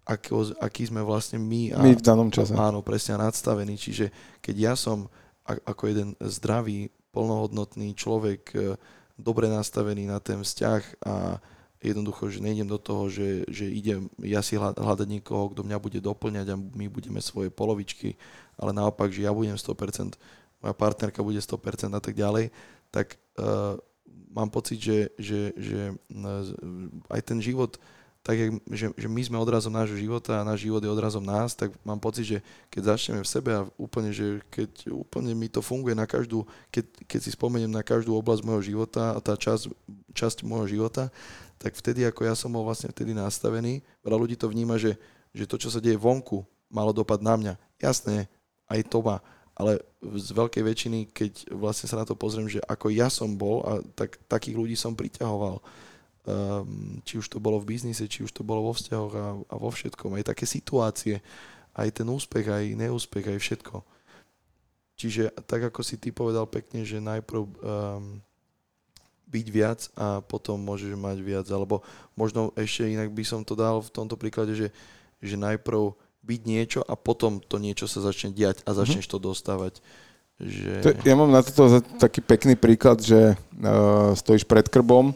ako, 0.03 0.59
aký 0.59 0.91
sme 0.91 1.07
vlastne 1.07 1.39
my. 1.39 1.79
A, 1.79 1.85
my 1.87 1.95
v 1.95 2.03
danom 2.03 2.35
čase. 2.35 2.51
Áno, 2.59 2.83
presne 2.83 3.21
nadstavení. 3.21 3.79
Čiže 3.79 4.11
keď 4.43 4.57
ja 4.57 4.75
som 4.75 5.07
ako 5.47 5.83
jeden 5.87 6.19
zdravý, 6.19 6.91
plnohodnotný 7.15 7.95
človek, 7.95 8.43
uh, 8.59 8.75
dobre 9.19 9.51
nastavený 9.51 10.07
na 10.07 10.23
ten 10.23 10.41
vzťah 10.41 10.83
a 11.03 11.43
jednoducho, 11.83 12.31
že 12.31 12.43
nejdem 12.43 12.67
do 12.67 12.79
toho, 12.79 13.07
že, 13.07 13.47
že 13.47 13.67
idem 13.67 14.11
ja 14.23 14.43
si 14.43 14.59
hľadať 14.59 15.07
niekoho, 15.07 15.51
kto 15.55 15.63
mňa 15.63 15.79
bude 15.79 15.99
doplňať 16.03 16.47
a 16.55 16.57
my 16.59 16.87
budeme 16.91 17.23
svoje 17.23 17.51
polovičky, 17.55 18.19
ale 18.59 18.75
naopak, 18.75 19.11
že 19.15 19.27
ja 19.27 19.31
budem 19.31 19.55
100%, 19.55 20.19
moja 20.59 20.75
partnerka 20.75 21.23
bude 21.23 21.39
100% 21.39 21.95
a 21.95 22.03
tak 22.03 22.15
ďalej, 22.19 22.51
tak 22.91 23.19
uh, 23.39 23.79
mám 24.35 24.51
pocit, 24.51 24.83
že, 24.83 25.15
že, 25.19 25.55
že 25.55 25.95
uh, 25.95 27.15
aj 27.15 27.21
ten 27.23 27.39
život 27.39 27.79
tak, 28.29 28.37
že, 28.69 28.93
že 28.93 29.09
my 29.09 29.25
sme 29.25 29.41
odrazom 29.41 29.73
nášho 29.73 29.97
života 29.97 30.37
a 30.37 30.45
náš 30.45 30.69
život 30.69 30.85
je 30.85 30.93
odrazom 30.93 31.25
nás, 31.25 31.57
tak 31.57 31.73
mám 31.81 31.97
pocit, 31.97 32.29
že 32.29 32.39
keď 32.69 32.93
začneme 32.93 33.25
v 33.25 33.33
sebe 33.33 33.51
a 33.57 33.65
úplne, 33.81 34.13
že 34.13 34.45
keď 34.53 34.93
úplne 34.93 35.33
mi 35.33 35.49
to 35.49 35.65
funguje 35.65 35.97
na 35.97 36.05
každú, 36.05 36.45
keď, 36.69 36.93
keď 37.09 37.21
si 37.25 37.33
spomeniem 37.33 37.73
na 37.73 37.81
každú 37.81 38.13
oblasť 38.21 38.45
môjho 38.45 38.77
života 38.77 39.17
a 39.17 39.19
tá 39.25 39.33
časť, 39.33 39.73
časť 40.13 40.45
môjho 40.45 40.77
života, 40.77 41.09
tak 41.57 41.73
vtedy, 41.73 42.05
ako 42.05 42.29
ja 42.29 42.37
som 42.37 42.53
bol 42.53 42.69
vlastne 42.69 42.93
vtedy 42.93 43.17
nastavený, 43.17 43.81
veľa 44.05 44.21
ľudí 44.21 44.37
to 44.37 44.53
vníma, 44.53 44.77
že, 44.77 45.01
že 45.33 45.49
to, 45.49 45.57
čo 45.57 45.73
sa 45.73 45.81
deje 45.81 45.97
vonku, 45.97 46.45
malo 46.69 46.93
dopad 46.93 47.25
na 47.25 47.33
mňa. 47.33 47.57
Jasné, 47.81 48.29
aj 48.69 48.93
to 48.93 49.01
má, 49.01 49.25
ale 49.57 49.81
z 50.05 50.37
veľkej 50.37 50.63
väčšiny, 50.69 50.99
keď 51.17 51.33
vlastne 51.57 51.89
sa 51.89 51.97
na 51.97 52.05
to 52.05 52.13
pozriem, 52.13 52.45
že 52.45 52.61
ako 52.69 52.93
ja 52.93 53.09
som 53.09 53.33
bol, 53.33 53.65
a 53.65 53.81
tak, 53.97 54.21
takých 54.29 54.61
ľudí 54.61 54.77
som 54.77 54.93
priťahoval 54.93 55.65
či 57.05 57.15
už 57.17 57.27
to 57.33 57.39
bolo 57.41 57.57
v 57.63 57.77
biznise, 57.77 58.05
či 58.05 58.25
už 58.25 58.33
to 58.35 58.45
bolo 58.45 58.69
vo 58.69 58.73
vzťahoch 58.77 59.15
a, 59.17 59.27
a 59.39 59.55
vo 59.57 59.71
všetkom. 59.73 60.19
Aj 60.19 60.25
také 60.29 60.45
situácie, 60.45 61.25
aj 61.73 61.89
ten 61.95 62.07
úspech, 62.09 62.47
aj 62.47 62.65
neúspech, 62.77 63.27
aj 63.33 63.39
všetko. 63.39 63.77
Čiže 64.99 65.31
tak, 65.47 65.71
ako 65.71 65.81
si 65.87 65.95
ty 65.95 66.11
povedal 66.11 66.45
pekne, 66.51 66.83
že 66.83 66.99
najprv 66.99 67.43
um, 67.47 68.19
byť 69.31 69.47
viac 69.53 69.81
a 69.95 70.19
potom 70.25 70.59
môžeš 70.59 70.99
mať 70.99 71.19
viac. 71.23 71.47
Alebo 71.55 71.87
možno 72.19 72.51
ešte 72.59 72.91
inak 72.91 73.15
by 73.15 73.23
som 73.23 73.47
to 73.47 73.55
dal 73.55 73.79
v 73.79 73.95
tomto 73.95 74.19
príklade, 74.19 74.59
že, 74.59 74.69
že 75.23 75.39
najprv 75.39 75.95
byť 76.27 76.41
niečo 76.45 76.81
a 76.83 76.99
potom 76.99 77.39
to 77.39 77.63
niečo 77.63 77.87
sa 77.87 78.03
začne 78.03 78.35
diať 78.35 78.67
a 78.67 78.75
začneš 78.75 79.07
mm-hmm. 79.07 79.23
to 79.23 79.27
dostávať. 79.31 79.75
Že... 80.39 81.03
Ja 81.07 81.15
mám 81.19 81.31
na 81.31 81.43
toto 81.47 81.83
taký 81.99 82.23
pekný 82.23 82.55
príklad, 82.59 82.99
že 83.03 83.35
uh, 83.35 84.15
stojíš 84.19 84.47
pred 84.47 84.67
krbom 84.67 85.15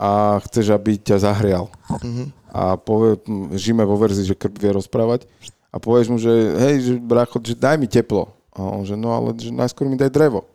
a 0.00 0.40
chceš, 0.48 0.72
aby 0.72 0.96
ťa 0.96 1.28
zahrial. 1.28 1.68
Mm-hmm. 1.92 2.26
A 2.50 2.80
povie, 2.80 3.20
žijeme 3.52 3.84
vo 3.84 4.00
verzii, 4.00 4.24
že 4.24 4.32
krb 4.34 4.56
vie 4.56 4.72
rozprávať 4.72 5.28
a 5.68 5.76
povieš 5.76 6.06
mu, 6.08 6.16
že 6.16 6.32
hej, 6.32 6.74
že 6.80 6.92
brácho, 6.96 7.36
že 7.44 7.52
daj 7.52 7.76
mi 7.76 7.84
teplo. 7.84 8.32
A 8.56 8.64
on, 8.64 8.82
že 8.82 8.96
no 8.96 9.12
ale 9.12 9.36
že 9.36 9.52
najskôr 9.52 9.86
mi 9.86 10.00
daj 10.00 10.08
drevo. 10.10 10.48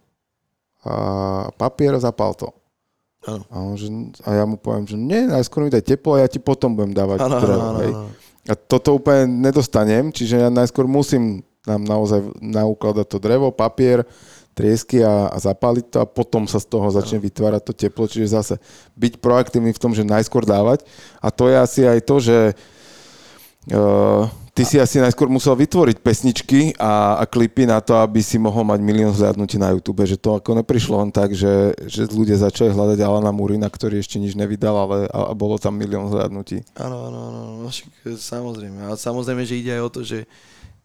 A 0.81 1.53
papier 1.55 1.93
a 1.93 2.01
zapal 2.01 2.33
to. 2.33 2.49
Ano. 3.25 3.45
A, 3.47 3.55
on, 3.61 3.77
že, 3.77 3.87
a 4.25 4.29
ja 4.33 4.43
mu 4.49 4.57
poviem, 4.57 4.85
že 4.85 4.97
nie, 4.97 5.29
najskôr 5.29 5.65
mi 5.65 5.71
daj 5.71 5.85
teplo 5.85 6.17
a 6.17 6.25
ja 6.25 6.27
ti 6.27 6.41
potom 6.41 6.73
budem 6.73 6.93
dávať 6.97 7.21
ano, 7.21 7.37
drevo. 7.39 7.61
Ano, 7.61 7.79
hej. 7.85 7.93
Ano. 7.93 8.09
A 8.45 8.53
toto 8.53 8.97
úplne 8.97 9.25
nedostanem, 9.25 10.13
čiže 10.13 10.37
ja 10.37 10.49
najskôr 10.53 10.85
musím 10.85 11.41
nám 11.65 11.81
naozaj 11.81 12.21
naukladať 12.37 13.07
to 13.09 13.17
drevo, 13.17 13.49
papier, 13.49 14.05
triesky 14.55 15.03
a, 15.03 15.27
a 15.29 15.37
zapáliť 15.37 15.85
to 15.91 15.97
a 15.99 16.07
potom 16.07 16.47
sa 16.47 16.63
z 16.63 16.71
toho 16.71 16.87
začne 16.87 17.19
vytvárať 17.19 17.61
to 17.67 17.73
teplo, 17.75 18.07
čiže 18.07 18.31
zase 18.31 18.55
byť 18.95 19.19
proaktívny 19.19 19.75
v 19.75 19.81
tom, 19.83 19.91
že 19.91 20.07
najskôr 20.07 20.47
dávať 20.47 20.87
a 21.19 21.27
to 21.27 21.51
je 21.51 21.55
asi 21.59 21.81
aj 21.83 21.99
to, 22.07 22.15
že 22.23 22.37
uh, 23.75 24.23
ty 24.55 24.63
si 24.63 24.79
asi 24.79 25.03
najskôr 25.03 25.27
musel 25.27 25.51
vytvoriť 25.59 25.99
pesničky 25.99 26.79
a, 26.79 27.19
a 27.19 27.27
klipy 27.27 27.67
na 27.67 27.83
to, 27.83 27.99
aby 27.99 28.23
si 28.23 28.39
mohol 28.39 28.63
mať 28.63 28.79
milión 28.79 29.11
zhľadnutí 29.11 29.59
na 29.59 29.75
YouTube, 29.75 30.07
že 30.07 30.15
to 30.15 30.39
ako 30.39 30.63
neprišlo 30.63 31.03
len 31.03 31.11
tak, 31.11 31.35
že, 31.35 31.75
že 31.83 32.07
ľudia 32.07 32.39
začali 32.39 32.71
hľadať 32.71 32.97
Alana 33.03 33.35
Murina, 33.35 33.67
ktorý 33.67 33.99
ešte 33.99 34.15
nič 34.15 34.39
nevydal, 34.39 34.71
ale 34.71 34.97
a, 35.11 35.29
a 35.29 35.33
bolo 35.35 35.59
tam 35.59 35.75
milión 35.75 36.07
zhľadnutí. 36.07 36.63
Áno, 36.79 37.11
áno, 37.11 37.19
áno, 37.27 37.41
no, 37.67 37.69
samozrejme. 38.15 38.87
A 38.87 38.95
samozrejme, 38.95 39.43
že 39.43 39.59
ide 39.59 39.75
aj 39.75 39.83
o 39.83 39.89
to, 39.91 40.01
že, 40.07 40.23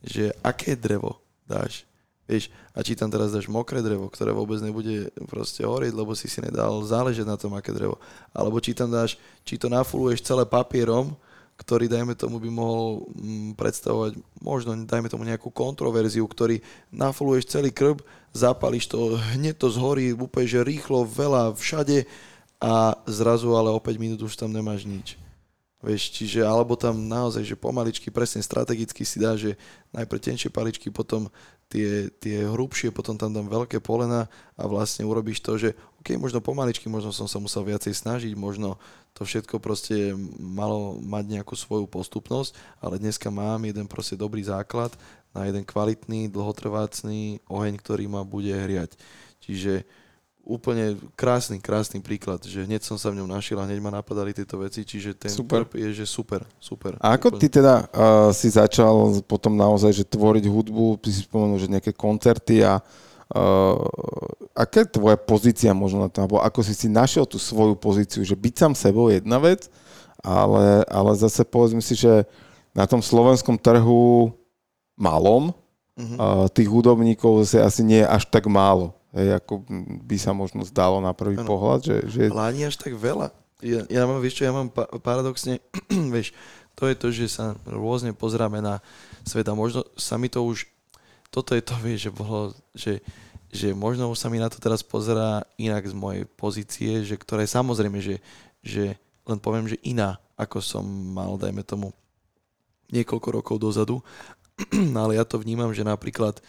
že 0.03 0.35
aké 0.43 0.75
drevo 0.75 1.23
dáš 1.47 1.87
Vieš, 2.31 2.47
a 2.71 2.79
či 2.87 2.95
tam 2.95 3.11
teraz 3.11 3.35
dáš 3.35 3.51
mokré 3.51 3.83
drevo, 3.83 4.07
ktoré 4.07 4.31
vôbec 4.31 4.63
nebude 4.63 5.11
proste 5.27 5.67
horieť, 5.67 5.91
lebo 5.91 6.15
si 6.15 6.31
si 6.31 6.39
nedal 6.39 6.79
záležať 6.87 7.27
na 7.27 7.35
tom, 7.35 7.51
aké 7.59 7.75
drevo. 7.75 7.99
Alebo 8.31 8.63
či 8.63 8.79
tam 8.79 8.95
dáš, 8.95 9.19
či 9.43 9.59
to 9.59 9.67
nafuluješ 9.67 10.23
celé 10.23 10.47
papierom, 10.47 11.19
ktorý, 11.61 11.93
dajme 11.93 12.17
tomu, 12.17 12.41
by 12.41 12.49
mohol 12.49 13.11
mm, 13.13 13.53
predstavovať 13.59 14.17
možno, 14.41 14.73
dajme 14.89 15.13
tomu, 15.13 15.29
nejakú 15.29 15.53
kontroverziu, 15.53 16.25
ktorý 16.25 16.65
nafuluješ 16.89 17.53
celý 17.53 17.69
krb, 17.69 18.01
zapališ 18.33 18.89
to, 18.89 19.21
hneď 19.37 19.61
to 19.61 19.69
zhorí 19.69 20.17
úplne, 20.17 20.49
že 20.49 20.65
rýchlo, 20.65 21.05
veľa, 21.05 21.53
všade 21.53 22.09
a 22.65 22.97
zrazu 23.05 23.53
ale 23.53 23.69
o 23.69 23.77
5 23.77 23.93
minút 24.01 24.25
už 24.25 24.41
tam 24.41 24.57
nemáš 24.57 24.89
nič. 24.89 25.21
Vieš, 25.81 26.13
čiže, 26.13 26.41
alebo 26.45 26.77
tam 26.77 27.09
naozaj, 27.09 27.41
že 27.41 27.57
pomaličky, 27.57 28.13
presne 28.13 28.45
strategicky 28.45 29.01
si 29.01 29.17
dá, 29.17 29.33
že 29.33 29.57
najprv 29.97 30.21
tenšie 30.21 30.53
paličky, 30.53 30.93
potom 30.93 31.33
tie, 31.71 32.11
tie 32.19 32.45
hrubšie, 32.51 32.91
potom 32.91 33.15
tam 33.15 33.31
dám 33.31 33.47
veľké 33.47 33.79
polena 33.79 34.27
a 34.59 34.67
vlastne 34.67 35.07
urobíš 35.07 35.39
to, 35.41 35.55
že 35.55 35.79
OK, 36.03 36.19
možno 36.19 36.43
pomaličky, 36.43 36.91
možno 36.91 37.15
som 37.15 37.31
sa 37.31 37.39
musel 37.39 37.63
viacej 37.63 37.95
snažiť, 37.95 38.33
možno 38.35 38.77
to 39.15 39.23
všetko 39.23 39.63
proste 39.63 40.19
malo 40.39 40.99
mať 40.99 41.39
nejakú 41.39 41.55
svoju 41.55 41.87
postupnosť, 41.87 42.59
ale 42.83 42.99
dneska 42.99 43.31
mám 43.31 43.63
jeden 43.63 43.87
proste 43.87 44.19
dobrý 44.19 44.43
základ 44.43 44.91
na 45.31 45.47
jeden 45.47 45.63
kvalitný, 45.63 46.27
dlhotrvácný 46.27 47.47
oheň, 47.47 47.75
ktorý 47.79 48.11
ma 48.11 48.27
bude 48.27 48.51
hriať. 48.51 48.99
Čiže 49.39 49.87
úplne 50.45 50.99
krásny, 51.15 51.61
krásny 51.63 52.03
príklad, 52.03 52.43
že 52.43 52.65
hneď 52.65 52.83
som 52.83 52.97
sa 52.97 53.13
v 53.13 53.23
ňom 53.23 53.29
našiel 53.29 53.61
a 53.61 53.69
hneď 53.69 53.79
ma 53.79 53.93
napadali 53.93 54.35
tieto 54.35 54.59
veci, 54.59 54.83
čiže 54.83 55.15
ten 55.15 55.31
super. 55.31 55.69
je, 55.71 55.93
že 55.93 56.07
super, 56.09 56.43
super. 56.59 56.97
A 56.99 57.15
ako 57.15 57.37
úplne. 57.37 57.41
ty 57.41 57.47
teda 57.61 57.75
uh, 57.87 58.31
si 58.35 58.49
začal 58.51 59.21
potom 59.29 59.55
naozaj, 59.55 59.93
že 59.93 60.05
tvoriť 60.09 60.45
hudbu, 60.49 60.99
ty 60.99 61.13
si 61.13 61.23
spomenul, 61.23 61.61
že 61.61 61.71
nejaké 61.71 61.93
koncerty 61.93 62.65
a 62.65 62.81
uh, 62.81 63.79
aká 64.57 64.83
je 64.83 64.97
tvoja 64.97 65.17
pozícia 65.21 65.71
možno 65.77 66.05
na 66.05 66.09
to, 66.11 66.25
alebo 66.25 66.41
ako 66.41 66.61
si 66.65 66.75
si 66.75 66.89
našiel 66.91 67.29
tú 67.29 67.39
svoju 67.39 67.77
pozíciu, 67.79 68.25
že 68.25 68.35
byť 68.35 68.55
sám 68.57 68.73
sebou 68.75 69.13
je 69.13 69.21
jedna 69.21 69.39
vec, 69.39 69.69
ale, 70.25 70.83
ale 70.89 71.11
zase 71.17 71.47
povedzme 71.47 71.85
si, 71.85 71.95
že 71.95 72.27
na 72.75 72.89
tom 72.89 73.05
slovenskom 73.05 73.59
trhu 73.59 74.33
malom, 74.99 75.53
uh-huh. 75.97 76.17
uh, 76.17 76.47
tých 76.51 76.69
hudobníkov 76.69 77.45
zase 77.47 77.59
asi 77.61 77.81
nie 77.85 78.01
je 78.03 78.09
až 78.09 78.25
tak 78.27 78.49
málo 78.51 79.00
Hej, 79.11 79.43
ako 79.43 79.67
by 80.07 80.17
sa 80.17 80.31
možno 80.31 80.63
zdalo 80.63 81.03
na 81.03 81.11
prvý 81.11 81.35
ano. 81.41 81.49
pohľad. 81.49 81.81
Že, 81.83 81.97
že... 82.07 82.23
Ale 82.31 82.43
ani 82.55 82.61
až 82.71 82.79
tak 82.79 82.95
veľa. 82.95 83.35
Ja, 83.61 83.85
ja 83.91 84.03
mám, 84.09 84.23
vieš 84.25 84.41
čo, 84.41 84.49
ja 84.49 84.55
mám 84.55 84.73
pa- 84.73 84.89
paradoxne, 85.05 85.61
vieš, 86.15 86.33
to 86.73 86.89
je 86.89 86.97
to, 86.97 87.09
že 87.13 87.27
sa 87.29 87.53
rôzne 87.69 88.17
pozráme 88.17 88.65
na 88.65 88.81
svet 89.27 89.45
a 89.51 89.53
možno 89.53 89.85
sa 90.01 90.17
mi 90.17 90.33
to 90.33 90.41
už, 90.41 90.65
toto 91.29 91.53
je 91.53 91.61
to, 91.61 91.77
vieš, 91.85 92.09
že 92.09 92.13
bolo, 92.15 92.41
že, 92.73 93.05
že 93.53 93.77
možno 93.77 94.09
už 94.09 94.17
sa 94.17 94.33
mi 94.33 94.41
na 94.41 94.49
to 94.49 94.57
teraz 94.57 94.81
pozerá 94.81 95.45
inak 95.61 95.85
z 95.85 95.95
mojej 95.95 96.25
pozície, 96.25 97.05
že 97.05 97.21
ktoré 97.21 97.45
samozrejme, 97.45 98.01
že, 98.01 98.17
že 98.65 98.97
len 99.29 99.39
poviem, 99.43 99.69
že 99.69 99.77
iná, 99.85 100.17
ako 100.41 100.65
som 100.65 100.85
mal, 100.89 101.37
dajme 101.37 101.61
tomu, 101.67 101.93
niekoľko 102.91 103.29
rokov 103.29 103.57
dozadu, 103.61 104.01
ale 105.01 105.21
ja 105.21 105.25
to 105.29 105.37
vnímam, 105.37 105.71
že 105.77 105.85
napríklad 105.85 106.41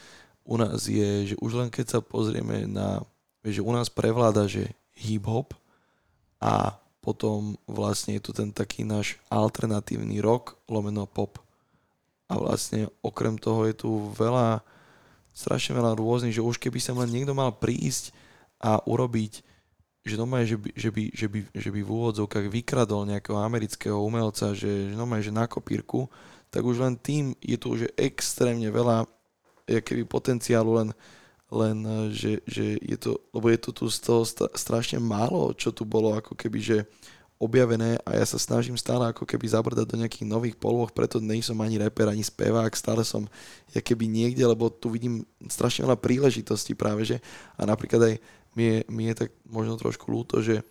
u 0.45 0.55
nás 0.57 0.89
je, 0.89 1.33
že 1.33 1.35
už 1.39 1.51
len 1.57 1.69
keď 1.69 1.97
sa 1.97 1.99
pozrieme 2.01 2.65
na, 2.65 3.01
že 3.45 3.61
u 3.61 3.71
nás 3.71 3.89
prevláda, 3.89 4.49
že 4.49 4.73
hip-hop 4.97 5.53
a 6.41 6.77
potom 7.01 7.57
vlastne 7.65 8.17
je 8.17 8.23
tu 8.29 8.31
ten 8.31 8.53
taký 8.53 8.85
náš 8.85 9.17
alternatívny 9.29 10.21
rock, 10.21 10.57
lomeno 10.69 11.09
pop. 11.09 11.41
A 12.29 12.37
vlastne 12.37 12.87
okrem 13.01 13.35
toho 13.35 13.65
je 13.65 13.75
tu 13.75 13.89
veľa, 14.13 14.61
strašne 15.33 15.75
veľa 15.75 15.97
rôznych, 15.97 16.37
že 16.37 16.45
už 16.45 16.61
keby 16.61 16.77
sa 16.77 16.93
len 16.93 17.09
niekto 17.09 17.33
mal 17.33 17.51
prísť 17.51 18.13
a 18.61 18.77
urobiť, 18.85 19.41
že 20.01 20.17
normálne, 20.17 20.49
že 20.49 20.57
by, 20.57 20.69
že 20.73 20.89
by, 20.89 21.03
že 21.13 21.27
by, 21.29 21.39
že 21.53 21.69
by 21.69 21.81
v 21.81 21.93
úvodzovkách 21.93 22.47
vykradol 22.49 23.05
nejakého 23.09 23.37
amerického 23.37 23.97
umelca, 24.01 24.53
že, 24.57 24.93
že 24.93 24.95
normálne, 24.97 25.25
že 25.25 25.33
na 25.33 25.45
kopírku, 25.45 26.09
tak 26.49 26.65
už 26.65 26.81
len 26.81 26.97
tým 26.97 27.37
je 27.41 27.57
tu 27.57 27.73
už 27.73 27.93
extrémne 27.97 28.65
veľa 28.69 29.05
keby 29.79 30.03
potenciálu 30.03 30.83
len 30.83 30.89
len 31.51 31.77
eh, 31.83 32.09
že, 32.15 32.31
že 32.47 32.65
je 32.79 32.97
to, 32.97 33.19
lebo 33.35 33.51
je 33.51 33.59
to 33.59 33.69
tu 33.75 33.85
z 33.91 33.99
toho 33.99 34.23
strašne 34.55 34.97
málo, 35.03 35.51
čo 35.53 35.75
tu 35.75 35.83
bolo 35.83 36.15
ako 36.15 36.33
keby, 36.33 36.59
že 36.63 36.77
objavené 37.41 37.97
a 38.05 38.21
ja 38.21 38.25
sa 38.29 38.37
snažím 38.37 38.77
stále 38.77 39.09
ako 39.09 39.25
keby 39.25 39.49
zabrdať 39.49 39.85
do 39.89 39.97
nejakých 39.97 40.29
nových 40.29 40.55
polôch, 40.61 40.93
preto 40.93 41.17
nejsem 41.17 41.57
ani 41.57 41.81
reper, 41.81 42.05
ani 42.05 42.21
spevák, 42.21 42.69
stále 42.77 43.01
som 43.01 43.25
ja 43.73 43.81
keby 43.81 44.05
niekde, 44.05 44.45
lebo 44.45 44.69
tu 44.69 44.93
vidím 44.93 45.25
strašne 45.49 45.89
veľa 45.89 45.97
príležitostí 45.97 46.77
práve, 46.77 47.01
že 47.01 47.17
a 47.57 47.65
napríklad 47.65 48.13
aj 48.13 48.15
mi 48.53 48.63
je, 48.69 48.77
mi 48.93 49.03
je 49.09 49.25
tak 49.25 49.29
možno 49.49 49.73
trošku 49.73 50.05
ľúto, 50.13 50.37
že 50.37 50.61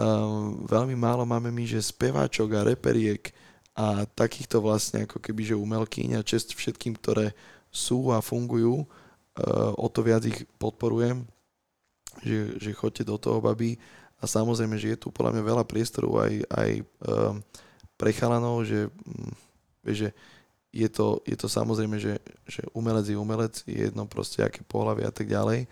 um, 0.00 0.64
veľmi 0.64 0.96
málo 0.96 1.28
máme 1.28 1.52
my, 1.52 1.68
že 1.68 1.84
speváčok 1.84 2.56
a 2.56 2.64
reperiek 2.72 3.28
a 3.76 4.08
takýchto 4.08 4.64
vlastne 4.64 5.04
ako 5.04 5.20
keby, 5.20 5.52
že 5.52 5.60
umelkyň 5.60 6.16
a 6.16 6.24
čest 6.24 6.56
všetkým, 6.56 6.96
ktoré 6.96 7.36
sú 7.68 8.10
a 8.12 8.18
fungujú, 8.24 8.88
o 9.78 9.86
to 9.86 10.00
viac 10.02 10.26
ich 10.26 10.44
podporujem, 10.58 11.22
že, 12.22 12.58
že 12.58 12.70
chodte 12.74 13.06
do 13.06 13.14
toho, 13.14 13.38
babi. 13.38 13.78
A 14.18 14.26
samozrejme, 14.26 14.74
že 14.74 14.94
je 14.94 14.98
tu 14.98 15.14
podľa 15.14 15.38
mňa 15.38 15.42
veľa 15.46 15.64
priestoru 15.64 16.18
aj, 16.18 16.32
aj 16.50 16.70
um, 17.06 17.38
pre 17.94 18.10
chalanov, 18.10 18.66
že, 18.66 18.90
um, 19.06 19.30
že 19.86 20.10
je 20.74 20.88
to, 20.90 21.22
je 21.22 21.38
to 21.38 21.46
samozrejme, 21.46 22.02
že, 22.02 22.18
že 22.42 22.66
umelec 22.74 23.06
je 23.06 23.14
umelec, 23.14 23.54
je 23.62 23.78
jedno 23.78 24.10
proste, 24.10 24.42
aké 24.42 24.66
pohľavy 24.66 25.06
a 25.06 25.12
tak 25.14 25.30
ďalej. 25.30 25.70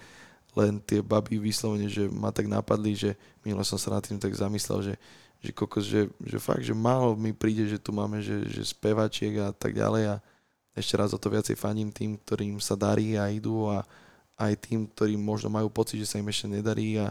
Len 0.54 0.78
tie 0.78 1.02
baby 1.02 1.42
vyslovene, 1.42 1.90
že 1.90 2.06
ma 2.06 2.30
tak 2.30 2.46
napadli, 2.46 2.94
že 2.94 3.18
minule 3.42 3.66
som 3.66 3.76
sa 3.76 3.98
nad 3.98 4.06
tým 4.06 4.16
tak 4.22 4.30
zamyslel, 4.30 4.78
že, 4.78 4.94
že 5.42 5.50
kokos, 5.50 5.84
že, 5.84 6.06
že 6.22 6.38
fakt, 6.38 6.62
že 6.62 6.72
málo 6.72 7.18
mi 7.18 7.34
príde, 7.34 7.66
že 7.66 7.82
tu 7.82 7.90
máme, 7.90 8.22
že, 8.22 8.46
že 8.46 8.62
spevačiek 8.62 9.42
a 9.42 9.50
tak 9.50 9.74
ďalej 9.74 10.14
a, 10.14 10.22
ešte 10.76 10.94
raz 11.00 11.16
o 11.16 11.18
to 11.18 11.32
viacej 11.32 11.56
faním 11.56 11.88
tým, 11.88 12.20
ktorým 12.20 12.60
sa 12.60 12.76
darí 12.76 13.16
a 13.16 13.32
idú 13.32 13.72
a 13.72 13.80
aj 14.36 14.52
tým, 14.68 14.84
ktorí 14.92 15.16
možno 15.16 15.48
majú 15.48 15.72
pocit, 15.72 15.96
že 15.96 16.08
sa 16.12 16.20
im 16.20 16.28
ešte 16.28 16.52
nedarí 16.52 17.00
a 17.00 17.08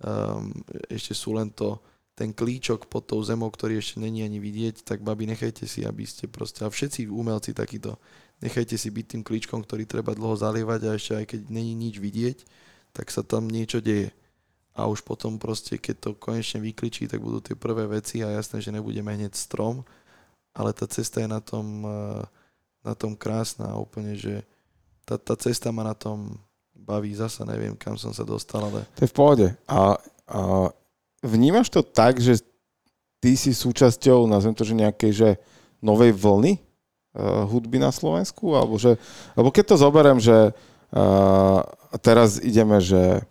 um, 0.00 0.48
ešte 0.88 1.12
sú 1.12 1.36
len 1.36 1.52
to, 1.52 1.76
ten 2.16 2.32
klíčok 2.32 2.88
pod 2.88 3.08
tou 3.08 3.20
zemou, 3.20 3.52
ktorý 3.52 3.76
ešte 3.76 4.00
není 4.00 4.24
ani 4.24 4.40
vidieť, 4.40 4.84
tak 4.84 5.04
babi, 5.04 5.28
nechajte 5.28 5.68
si, 5.68 5.84
aby 5.84 6.08
ste 6.08 6.28
proste, 6.28 6.64
a 6.64 6.72
všetci 6.72 7.08
umelci 7.12 7.52
takýto, 7.52 8.00
nechajte 8.40 8.76
si 8.80 8.88
byť 8.88 9.06
tým 9.16 9.22
klíčkom, 9.24 9.60
ktorý 9.64 9.84
treba 9.84 10.16
dlho 10.16 10.36
zalievať 10.36 10.80
a 10.88 10.96
ešte 10.96 11.12
aj 11.16 11.26
keď 11.36 11.40
není 11.52 11.76
nič 11.76 12.00
vidieť, 12.00 12.38
tak 12.96 13.08
sa 13.12 13.20
tam 13.20 13.48
niečo 13.48 13.80
deje. 13.84 14.12
A 14.72 14.88
už 14.88 15.04
potom 15.04 15.36
proste, 15.36 15.76
keď 15.76 15.96
to 16.00 16.10
konečne 16.16 16.64
vykličí, 16.64 17.04
tak 17.04 17.20
budú 17.20 17.44
tie 17.44 17.52
prvé 17.52 17.84
veci 17.84 18.24
a 18.24 18.32
jasné, 18.32 18.64
že 18.64 18.72
nebudeme 18.72 19.12
hneď 19.12 19.36
strom, 19.36 19.84
ale 20.56 20.72
tá 20.72 20.88
cesta 20.88 21.20
je 21.20 21.28
na 21.28 21.44
tom 21.44 21.84
uh, 21.84 21.92
na 22.82 22.94
tom 22.98 23.14
krásna 23.14 23.72
a 23.72 23.80
úplne, 23.80 24.18
že 24.18 24.42
tá, 25.06 25.18
tá 25.18 25.34
cesta 25.38 25.70
ma 25.70 25.86
na 25.86 25.94
tom 25.94 26.34
baví, 26.74 27.14
zasa 27.14 27.46
neviem, 27.46 27.78
kam 27.78 27.94
som 27.94 28.10
sa 28.10 28.26
dostal, 28.26 28.66
ale... 28.66 28.82
To 28.98 29.06
je 29.06 29.10
v 29.10 29.16
pohode. 29.16 29.46
A, 29.70 29.96
a 30.26 30.40
vnímaš 31.22 31.70
to 31.70 31.86
tak, 31.86 32.18
že 32.18 32.42
ty 33.22 33.38
si 33.38 33.54
súčasťou, 33.54 34.26
nazvem 34.26 34.54
to, 34.54 34.66
že 34.66 34.74
nejakej, 34.74 35.12
že 35.14 35.28
novej 35.78 36.10
vlny 36.10 36.58
uh, 36.58 37.46
hudby 37.46 37.78
na 37.78 37.94
Slovensku? 37.94 38.50
Alebo, 38.58 38.74
že, 38.82 38.98
alebo 39.38 39.54
keď 39.54 39.64
to 39.74 39.76
zoberiem, 39.78 40.18
že 40.18 40.50
uh, 40.50 41.60
teraz 42.02 42.42
ideme, 42.42 42.82
že 42.82 43.22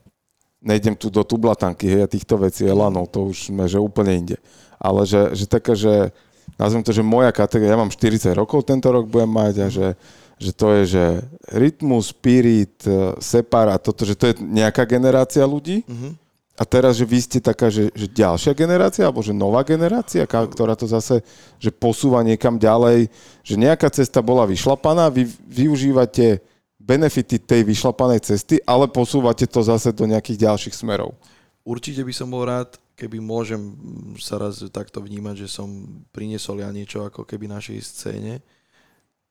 nejdem 0.64 0.96
tu 0.96 1.12
do 1.12 1.28
tublatanky, 1.28 1.92
hej, 1.92 2.02
a 2.08 2.12
týchto 2.12 2.40
vecí, 2.40 2.64
Elanov, 2.64 3.12
to 3.12 3.28
už 3.28 3.52
sme, 3.52 3.68
že 3.68 3.82
úplne 3.82 4.16
inde. 4.16 4.38
Ale 4.80 5.04
že, 5.04 5.36
že 5.36 5.46
také, 5.50 5.76
že 5.76 6.16
nazvem 6.62 6.86
to, 6.86 6.94
že 6.94 7.02
moja 7.02 7.34
kategória, 7.34 7.74
ja 7.74 7.82
mám 7.82 7.90
40 7.90 8.38
rokov 8.38 8.70
tento 8.70 8.94
rok 8.94 9.10
budem 9.10 9.34
mať 9.34 9.54
a 9.66 9.68
že, 9.74 9.88
že 10.38 10.52
to 10.54 10.70
je, 10.78 10.82
že 10.94 11.06
rytmus, 11.50 12.14
spirit, 12.14 12.78
e, 12.86 13.18
separa, 13.18 13.82
toto, 13.82 14.06
že 14.06 14.14
to 14.14 14.30
je 14.30 14.38
nejaká 14.38 14.86
generácia 14.86 15.42
ľudí. 15.42 15.82
Uh-huh. 15.90 16.14
A 16.62 16.64
teraz, 16.68 17.02
že 17.02 17.10
vy 17.10 17.18
ste 17.18 17.42
taká, 17.42 17.74
že, 17.74 17.90
že 17.98 18.06
ďalšia 18.06 18.54
generácia, 18.54 19.10
alebo 19.10 19.26
že 19.26 19.34
nová 19.34 19.66
generácia, 19.66 20.30
ktorá 20.30 20.78
to 20.78 20.86
zase, 20.86 21.26
že 21.58 21.74
posúva 21.74 22.22
niekam 22.22 22.62
ďalej, 22.62 23.10
že 23.42 23.56
nejaká 23.58 23.90
cesta 23.90 24.22
bola 24.22 24.46
vyšlapaná, 24.46 25.10
vy 25.10 25.26
využívate 25.50 26.38
benefity 26.78 27.42
tej 27.42 27.66
vyšlapanej 27.66 28.22
cesty, 28.22 28.62
ale 28.62 28.86
posúvate 28.86 29.50
to 29.50 29.66
zase 29.66 29.90
do 29.90 30.06
nejakých 30.06 30.46
ďalších 30.46 30.78
smerov. 30.78 31.18
Určite 31.62 32.02
by 32.02 32.14
som 32.14 32.34
bol 32.34 32.46
rád, 32.46 32.78
keby 32.98 33.22
môžem 33.22 33.74
sa 34.18 34.38
raz 34.38 34.62
takto 34.74 35.02
vnímať, 35.02 35.46
že 35.46 35.48
som 35.50 35.70
priniesol 36.14 36.62
ja 36.62 36.70
niečo 36.70 37.06
ako 37.06 37.26
keby 37.26 37.50
našej 37.50 37.78
scéne, 37.82 38.42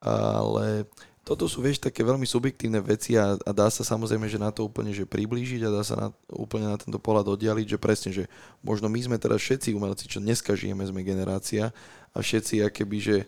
ale 0.03 0.87
toto 1.21 1.47
sú, 1.47 1.61
vieš, 1.61 1.79
také 1.79 2.01
veľmi 2.01 2.25
subjektívne 2.25 2.81
veci 2.81 3.15
a, 3.15 3.37
a 3.37 3.51
dá 3.53 3.69
sa 3.69 3.85
samozrejme, 3.85 4.27
že 4.27 4.41
na 4.41 4.51
to 4.51 4.67
úplne 4.67 4.91
že 4.91 5.05
priblížiť 5.05 5.63
a 5.63 5.71
dá 5.71 5.83
sa 5.85 5.95
na, 5.95 6.09
úplne 6.33 6.67
na 6.67 6.81
tento 6.81 6.97
pohľad 6.97 7.29
oddialiť, 7.37 7.77
že 7.77 7.79
presne, 7.79 8.11
že 8.11 8.25
možno 8.65 8.91
my 8.91 8.99
sme 8.99 9.17
teraz 9.21 9.39
všetci 9.45 9.77
umelci, 9.77 10.09
čo 10.09 10.19
dneska 10.19 10.57
žijeme, 10.57 10.83
sme 10.83 11.07
generácia 11.07 11.71
a 12.11 12.19
všetci 12.19 12.67
akéby, 12.67 12.99
že, 12.99 13.19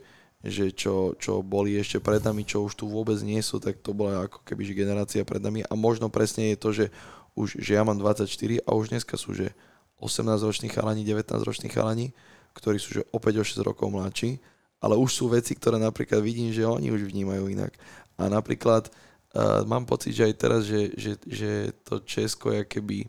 že 0.43 0.75
čo, 0.75 1.15
čo 1.21 1.45
boli 1.45 1.79
ešte 1.79 2.01
pred 2.03 2.19
nami, 2.25 2.43
čo 2.43 2.65
už 2.65 2.75
tu 2.75 2.91
vôbec 2.91 3.21
nie 3.23 3.39
sú, 3.39 3.61
tak 3.63 3.79
to 3.85 3.95
bola 3.95 4.27
ako 4.27 4.43
keby 4.43 4.67
že 4.67 4.75
generácia 4.75 5.23
pred 5.23 5.45
nami. 5.45 5.63
A 5.63 5.77
možno 5.77 6.09
presne 6.11 6.51
je 6.51 6.59
to, 6.59 6.71
že 6.75 6.87
už, 7.35 7.61
že 7.61 7.75
ja 7.75 7.83
mám 7.83 7.97
24 7.97 8.29
a 8.65 8.71
už 8.77 8.93
dneska 8.93 9.17
sú, 9.17 9.33
že 9.33 9.57
18-roční 10.03 10.69
chalani, 10.69 11.07
19-roční 11.07 11.71
chalani, 11.71 12.13
ktorí 12.53 12.77
sú 12.77 13.01
že 13.01 13.03
opäť 13.15 13.41
o 13.41 13.45
6 13.47 13.63
rokov 13.65 13.89
mladší, 13.89 14.43
ale 14.83 14.99
už 14.99 15.11
sú 15.15 15.25
veci, 15.31 15.55
ktoré 15.55 15.79
napríklad 15.79 16.21
vidím, 16.21 16.51
že 16.51 16.67
oni 16.67 16.91
už 16.91 17.07
vnímajú 17.07 17.49
inak. 17.49 17.73
A 18.19 18.27
napríklad 18.27 18.91
uh, 18.91 19.63
mám 19.65 19.87
pocit, 19.87 20.13
že 20.13 20.27
aj 20.27 20.35
teraz, 20.35 20.67
že, 20.67 20.91
že, 20.99 21.13
že 21.23 21.51
to 21.87 22.03
Česko 22.03 22.51
je 22.51 22.67
keby, 22.67 23.07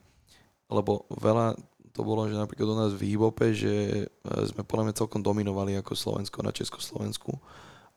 lebo 0.70 1.10
veľa 1.10 1.58
to 1.94 2.02
bolo, 2.02 2.26
že 2.26 2.34
napríklad 2.34 2.68
u 2.74 2.78
nás 2.78 2.92
v 2.98 3.14
Hýbope, 3.14 3.54
že 3.54 4.10
sme 4.26 4.66
podľa 4.66 4.90
mňa 4.90 4.98
celkom 4.98 5.22
dominovali 5.22 5.78
ako 5.78 5.94
Slovensko 5.94 6.42
na 6.42 6.50
Československu 6.50 7.38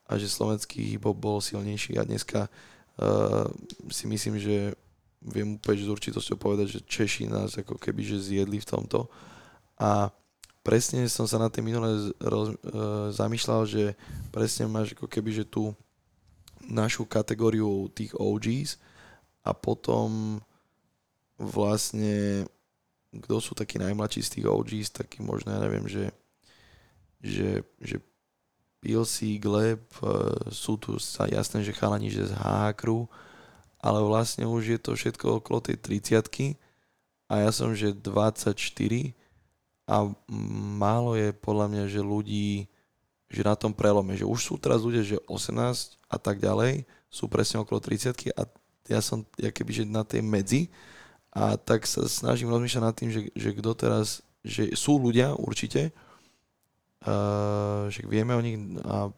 a 0.04 0.20
že 0.20 0.28
slovenský 0.28 0.84
hip 0.84 1.08
bol 1.16 1.40
silnejší 1.40 1.96
a 1.96 2.04
dneska 2.04 2.46
uh, 2.46 3.48
si 3.88 4.04
myslím, 4.04 4.36
že 4.36 4.76
viem 5.22 5.56
úplne 5.56 5.82
s 5.82 5.92
určitosťou 5.92 6.36
povedať, 6.38 6.78
že 6.78 6.86
Češi 6.86 7.30
nás 7.30 7.56
ako 7.56 7.80
keby 7.80 8.02
že 8.04 8.20
zjedli 8.20 8.60
v 8.62 8.68
tomto. 8.68 9.08
A 9.76 10.10
presne 10.66 11.06
som 11.06 11.30
sa 11.30 11.38
na 11.38 11.46
tým 11.46 11.70
minule 11.70 12.12
roz, 12.18 12.54
e, 12.54 12.56
zamýšľal, 13.14 13.62
že 13.68 13.94
presne 14.34 14.66
máš 14.66 14.98
ako 14.98 15.06
keby 15.06 15.30
že 15.42 15.44
tú 15.46 15.72
našu 16.66 17.06
kategóriu 17.06 17.86
tých 17.94 18.10
OGs 18.18 18.80
a 19.46 19.54
potom 19.54 20.42
vlastne 21.38 22.48
kto 23.14 23.40
sú 23.40 23.52
takí 23.54 23.78
najmladší 23.78 24.20
z 24.20 24.32
tých 24.38 24.46
OGs, 24.50 24.88
taký 24.92 25.24
možno, 25.24 25.54
ja 25.54 25.60
neviem, 25.62 25.86
že, 25.88 26.12
že, 27.22 27.64
že 27.80 27.96
PLC, 28.82 29.40
Gleb, 29.40 29.86
e, 30.02 30.10
sú 30.52 30.76
tu 30.76 30.98
sa 31.00 31.26
jasné, 31.30 31.62
že 31.64 31.76
chalani, 31.76 32.12
že 32.12 32.28
z 32.28 32.32
HH 32.36 32.76
Crew, 32.76 33.08
ale 33.80 34.00
vlastne 34.02 34.48
už 34.48 34.76
je 34.76 34.78
to 34.80 34.96
všetko 34.96 35.42
okolo 35.42 35.60
tej 35.60 35.76
30 35.78 36.56
a 37.26 37.34
ja 37.42 37.50
som 37.50 37.74
že 37.74 37.92
24 37.94 38.54
a 39.86 39.96
málo 40.76 41.14
je 41.14 41.30
podľa 41.34 41.66
mňa, 41.70 41.84
že 41.90 42.00
ľudí 42.02 42.66
že 43.26 43.42
na 43.42 43.58
tom 43.58 43.74
prelome, 43.74 44.14
že 44.14 44.22
už 44.22 44.38
sú 44.38 44.54
teraz 44.54 44.86
ľudia, 44.86 45.02
že 45.02 45.18
18 45.26 45.98
a 46.06 46.16
tak 46.16 46.38
ďalej, 46.38 46.86
sú 47.10 47.26
presne 47.26 47.58
okolo 47.58 47.82
30 47.82 48.14
a 48.38 48.42
ja 48.86 49.00
som 49.02 49.26
keby, 49.34 49.82
že 49.82 49.84
na 49.84 50.06
tej 50.06 50.22
medzi 50.22 50.70
a 51.34 51.58
tak 51.58 51.90
sa 51.90 52.06
snažím 52.06 52.54
rozmýšľať 52.54 52.82
nad 52.86 52.94
tým, 52.94 53.10
že, 53.10 53.20
že 53.34 53.50
kto 53.50 53.74
teraz 53.74 54.22
že 54.46 54.70
sú 54.78 55.02
ľudia 55.02 55.34
určite, 55.34 55.90
uh, 57.02 57.90
že 57.90 58.06
vieme 58.06 58.30
o 58.30 58.40
nich 58.40 58.54
a 58.86 59.10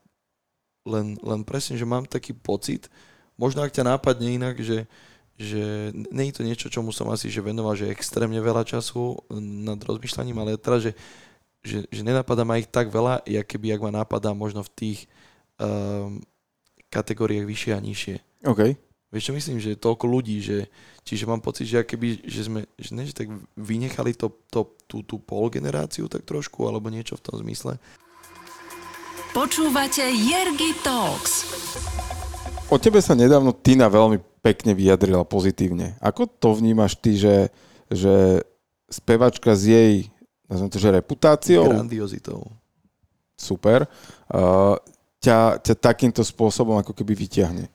len, 0.89 1.21
len 1.21 1.41
presne, 1.45 1.77
že 1.77 1.85
mám 1.85 2.09
taký 2.09 2.33
pocit, 2.33 2.89
možno 3.39 3.63
ak 3.63 3.73
ťa 3.73 3.97
nápadne 3.97 4.37
inak, 4.37 4.59
že, 4.59 4.85
že 5.39 5.95
nie 5.95 6.29
je 6.29 6.35
to 6.35 6.43
niečo, 6.43 6.67
čomu 6.69 6.91
som 6.91 7.07
asi 7.15 7.31
že 7.31 7.39
venoval, 7.39 7.79
že 7.79 7.89
extrémne 7.89 8.43
veľa 8.43 8.67
času 8.67 9.23
nad 9.65 9.79
rozmýšľaním, 9.79 10.37
ale 10.43 10.59
teraz, 10.59 10.91
že, 10.91 10.93
že, 11.63 11.87
že 11.89 12.03
nenapadá 12.03 12.43
ma 12.43 12.59
ich 12.59 12.69
tak 12.69 12.91
veľa, 12.91 13.23
jak 13.25 13.47
keby, 13.47 13.79
ak 13.79 13.85
ma 13.87 13.93
napadá 14.03 14.35
možno 14.35 14.67
v 14.67 14.75
tých 14.75 14.99
um, 15.63 16.19
kategóriách 16.91 17.47
vyššie 17.47 17.73
a 17.73 17.81
nižšie. 17.81 18.17
OK. 18.51 18.75
Vieš 19.09 19.33
čo 19.33 19.33
myslím, 19.33 19.57
že 19.57 19.73
je 19.73 19.81
toľko 19.81 20.05
ľudí, 20.05 20.37
že, 20.45 20.69
čiže 21.01 21.25
mám 21.25 21.41
pocit, 21.41 21.65
že 21.65 21.81
keby, 21.81 22.29
že 22.29 22.45
sme, 22.45 22.69
že 22.77 22.91
ne, 22.93 23.09
že 23.09 23.17
tak 23.17 23.33
vynechali 23.57 24.13
to, 24.13 24.29
to, 24.53 24.69
tú, 24.85 25.01
tú 25.01 25.17
pol 25.17 25.49
generáciu 25.49 26.13
tak 26.13 26.29
trošku, 26.29 26.69
alebo 26.69 26.93
niečo 26.93 27.17
v 27.17 27.25
tom 27.25 27.41
zmysle. 27.41 27.81
Počúvate 29.33 30.05
Jergy 30.13 30.77
Talks. 30.85 31.49
O 32.69 32.77
tebe 32.77 33.01
sa 33.01 33.17
nedávno 33.17 33.57
Tina 33.57 33.89
veľmi 33.89 34.21
pekne 34.45 34.77
vyjadrila 34.77 35.25
pozitívne. 35.25 35.97
Ako 36.05 36.29
to 36.29 36.53
vnímaš 36.53 37.01
ty, 37.01 37.17
že, 37.17 37.49
že 37.89 38.45
spevačka 38.93 39.57
s 39.57 39.73
jej, 39.73 39.95
nazvem 40.45 40.69
to, 40.69 40.77
že 40.77 40.93
reputáciou, 40.93 41.65
Grandiozitou. 41.65 42.45
super, 43.41 43.89
uh, 44.29 44.77
ťa, 45.17 45.65
ťa 45.65 45.75
takýmto 45.81 46.21
spôsobom 46.21 46.77
ako 46.77 46.93
keby 46.93 47.17
vyťahne. 47.17 47.73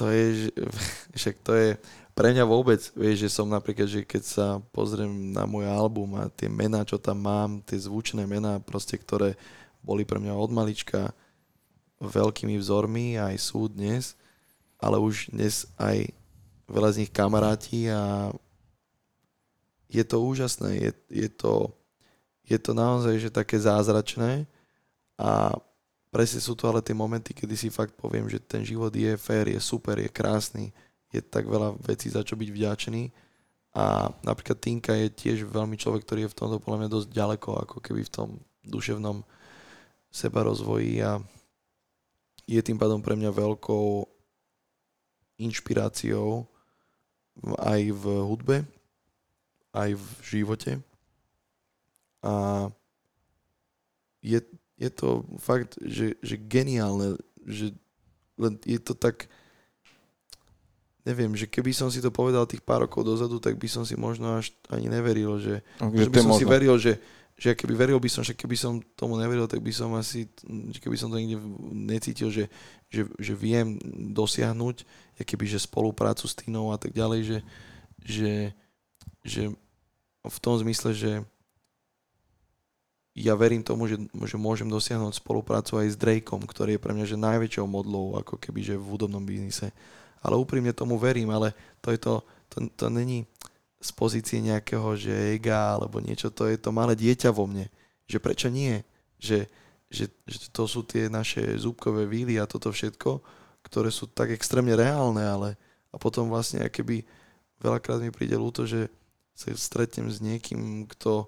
To 0.00 0.08
je, 0.08 0.48
že, 0.48 0.50
však 1.20 1.34
to 1.44 1.52
je 1.52 1.68
pre 2.16 2.32
mňa 2.32 2.48
vôbec, 2.48 2.80
vieš, 2.96 3.28
že 3.28 3.36
som 3.36 3.44
napríklad, 3.44 3.92
že 3.92 4.08
keď 4.08 4.22
sa 4.24 4.46
pozriem 4.72 5.36
na 5.36 5.44
môj 5.44 5.68
album 5.68 6.16
a 6.16 6.32
tie 6.32 6.48
mená, 6.48 6.80
čo 6.88 6.96
tam 6.96 7.28
mám, 7.28 7.60
tie 7.60 7.76
zvučné 7.76 8.24
mená, 8.24 8.56
proste, 8.56 8.96
ktoré 8.96 9.36
boli 9.84 10.08
pre 10.08 10.16
mňa 10.16 10.32
od 10.32 10.48
malička 10.48 11.12
veľkými 12.02 12.58
vzormi, 12.58 13.14
aj 13.14 13.38
sú 13.38 13.70
dnes, 13.70 14.18
ale 14.82 14.98
už 14.98 15.30
dnes 15.30 15.70
aj 15.78 16.10
veľa 16.66 16.90
z 16.90 16.98
nich 17.06 17.12
kamaráti 17.14 17.86
a 17.86 18.34
je 19.86 20.02
to 20.02 20.18
úžasné, 20.18 20.70
je, 20.82 20.90
je, 21.22 21.28
to, 21.30 21.70
je 22.48 22.58
to 22.58 22.72
naozaj 22.74 23.14
že 23.22 23.30
také 23.30 23.60
zázračné 23.60 24.48
a 25.20 25.54
presne 26.10 26.40
sú 26.42 26.58
to 26.58 26.66
ale 26.66 26.82
tie 26.82 26.96
momenty, 26.96 27.36
kedy 27.36 27.54
si 27.54 27.68
fakt 27.70 27.94
poviem, 27.94 28.26
že 28.26 28.42
ten 28.42 28.64
život 28.66 28.90
je 28.90 29.14
fér, 29.16 29.52
je 29.52 29.60
super, 29.60 30.00
je 30.00 30.10
krásny, 30.10 30.74
je 31.12 31.20
tak 31.20 31.44
veľa 31.44 31.76
vecí, 31.84 32.08
za 32.08 32.24
čo 32.24 32.36
byť 32.36 32.48
vďačný. 32.48 33.12
A 33.72 34.12
napríklad 34.20 34.60
Tinka 34.60 34.92
je 34.92 35.08
tiež 35.08 35.48
veľmi 35.48 35.80
človek, 35.80 36.04
ktorý 36.04 36.28
je 36.28 36.32
v 36.32 36.38
tomto 36.40 36.60
podľa 36.60 36.84
mňa 36.84 36.90
dosť 36.92 37.08
ďaleko, 37.08 37.50
ako 37.64 37.76
keby 37.80 38.04
v 38.04 38.12
tom 38.12 38.28
duševnom 38.64 39.24
seba 40.12 40.44
rozvoji 40.44 41.00
a 41.00 41.16
je 42.52 42.60
tým 42.60 42.76
pádom 42.76 43.00
pre 43.00 43.16
mňa 43.16 43.32
veľkou 43.32 44.04
inšpiráciou 45.40 46.44
aj 47.56 47.80
v 47.96 48.04
hudbe, 48.28 48.56
aj 49.72 49.96
v 49.96 50.04
živote. 50.20 50.72
A 52.20 52.68
je, 54.20 54.38
je 54.76 54.90
to 54.92 55.24
fakt, 55.40 55.80
že, 55.80 56.20
že 56.20 56.36
geniálne, 56.36 57.16
že 57.42 57.72
len 58.36 58.60
je 58.62 58.78
to 58.78 58.92
tak, 58.94 59.26
neviem, 61.02 61.32
že 61.34 61.48
keby 61.48 61.72
som 61.74 61.88
si 61.88 61.98
to 62.04 62.14
povedal 62.14 62.46
tých 62.46 62.62
pár 62.62 62.86
rokov 62.86 63.02
dozadu, 63.02 63.40
tak 63.40 63.56
by 63.58 63.66
som 63.66 63.82
si 63.82 63.96
možno 63.98 64.38
až 64.38 64.54
ani 64.70 64.86
neveril, 64.92 65.40
že, 65.40 65.64
Takže 65.80 66.04
že 66.04 66.10
by 66.12 66.18
som 66.20 66.32
si 66.36 66.44
možno. 66.46 66.52
veril, 66.52 66.74
že, 66.78 66.92
že 67.42 67.58
keby 67.58 67.74
veril 67.74 67.98
by 67.98 68.06
som, 68.06 68.22
že 68.22 68.38
keby 68.38 68.54
som 68.54 68.78
tomu 68.94 69.18
neveril, 69.18 69.50
tak 69.50 69.58
by 69.58 69.74
som 69.74 69.90
asi, 69.98 70.30
keby 70.78 70.94
som 70.94 71.10
to 71.10 71.18
nikde 71.18 71.42
necítil, 71.74 72.30
že, 72.30 72.46
že, 72.86 73.10
že 73.18 73.34
viem 73.34 73.82
dosiahnuť, 74.14 74.86
keby, 75.26 75.50
že 75.50 75.58
spoluprácu 75.58 76.22
s 76.30 76.38
Tínou 76.38 76.70
a 76.70 76.78
tak 76.78 76.94
ďalej, 76.94 77.20
že, 77.26 77.38
že, 77.98 78.32
že 79.26 79.42
v 80.22 80.38
tom 80.38 80.54
zmysle, 80.54 80.94
že 80.94 81.12
ja 83.18 83.34
verím 83.34 83.66
tomu, 83.66 83.90
že, 83.90 83.98
že 83.98 84.36
môžem 84.38 84.70
dosiahnuť 84.70 85.18
spoluprácu 85.18 85.82
aj 85.82 85.98
s 85.98 85.98
Drakeom, 85.98 86.46
ktorý 86.46 86.78
je 86.78 86.82
pre 86.86 86.94
mňa 86.94 87.10
že 87.10 87.18
najväčšou 87.18 87.66
modlou, 87.66 88.22
ako 88.22 88.38
keby 88.38 88.62
že 88.62 88.78
v 88.78 88.86
hudobnom 88.86 89.26
biznise. 89.26 89.74
Ale 90.22 90.38
úprimne 90.38 90.70
tomu 90.70 90.94
verím, 90.94 91.34
ale 91.34 91.58
to 91.82 91.90
je 91.90 91.98
to, 91.98 92.22
to, 92.46 92.70
to 92.78 92.86
není 92.86 93.26
z 93.82 93.90
pozície 93.98 94.38
nejakého, 94.38 94.94
že 94.94 95.34
ega 95.34 95.74
alebo 95.74 95.98
niečo, 95.98 96.30
to 96.30 96.46
je 96.46 96.54
to 96.54 96.70
malé 96.70 96.94
dieťa 96.94 97.34
vo 97.34 97.50
mne. 97.50 97.66
Že 98.06 98.18
prečo 98.22 98.48
nie? 98.48 98.86
Že, 99.18 99.50
že, 99.90 100.06
že 100.22 100.38
to 100.54 100.70
sú 100.70 100.86
tie 100.86 101.10
naše 101.10 101.42
zúbkové 101.58 102.06
víly 102.06 102.38
a 102.38 102.46
toto 102.46 102.70
všetko, 102.70 103.18
ktoré 103.66 103.90
sú 103.90 104.06
tak 104.06 104.30
extrémne 104.30 104.78
reálne, 104.78 105.26
ale 105.26 105.48
a 105.90 105.98
potom 105.98 106.30
vlastne 106.30 106.62
keby 106.62 107.02
veľakrát 107.58 107.98
mi 107.98 108.14
príde 108.14 108.38
ľúto, 108.38 108.64
že 108.64 108.86
sa 109.34 109.50
stretnem 109.52 110.06
s 110.06 110.22
niekým, 110.22 110.86
kto 110.86 111.26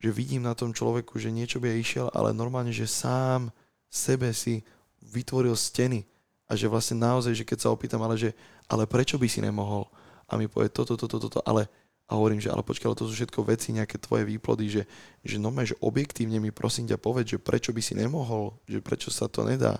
že 0.00 0.08
vidím 0.08 0.48
na 0.48 0.56
tom 0.56 0.72
človeku, 0.72 1.20
že 1.20 1.28
niečo 1.28 1.60
by 1.60 1.76
aj 1.76 1.78
išiel, 1.78 2.06
ale 2.16 2.32
normálne, 2.32 2.72
že 2.72 2.88
sám 2.88 3.52
sebe 3.92 4.32
si 4.32 4.64
vytvoril 5.04 5.52
steny 5.52 6.08
a 6.48 6.56
že 6.56 6.72
vlastne 6.72 6.96
naozaj, 7.04 7.36
že 7.36 7.44
keď 7.44 7.58
sa 7.60 7.68
opýtam, 7.68 8.00
ale 8.00 8.16
že 8.16 8.32
ale 8.64 8.88
prečo 8.88 9.20
by 9.20 9.28
si 9.28 9.44
nemohol? 9.44 9.84
A 10.30 10.40
mi 10.40 10.48
povie 10.48 10.72
toto, 10.72 10.96
toto, 10.96 11.20
toto, 11.20 11.44
ale 11.44 11.68
a 12.10 12.18
hovorím, 12.18 12.42
že 12.42 12.50
ale 12.50 12.66
počkaj, 12.66 12.90
ale 12.90 12.98
to 12.98 13.06
sú 13.06 13.14
všetko 13.14 13.46
veci, 13.46 13.70
nejaké 13.70 13.94
tvoje 14.02 14.26
výplody, 14.26 14.66
že, 14.66 14.82
že 15.22 15.38
normálne, 15.38 15.70
že 15.70 15.78
objektívne 15.78 16.42
mi 16.42 16.50
prosím 16.50 16.90
ťa 16.90 16.98
povedz, 16.98 17.38
že 17.38 17.38
prečo 17.38 17.70
by 17.70 17.78
si 17.78 17.94
nemohol, 17.94 18.58
že 18.66 18.82
prečo 18.82 19.14
sa 19.14 19.30
to 19.30 19.46
nedá. 19.46 19.78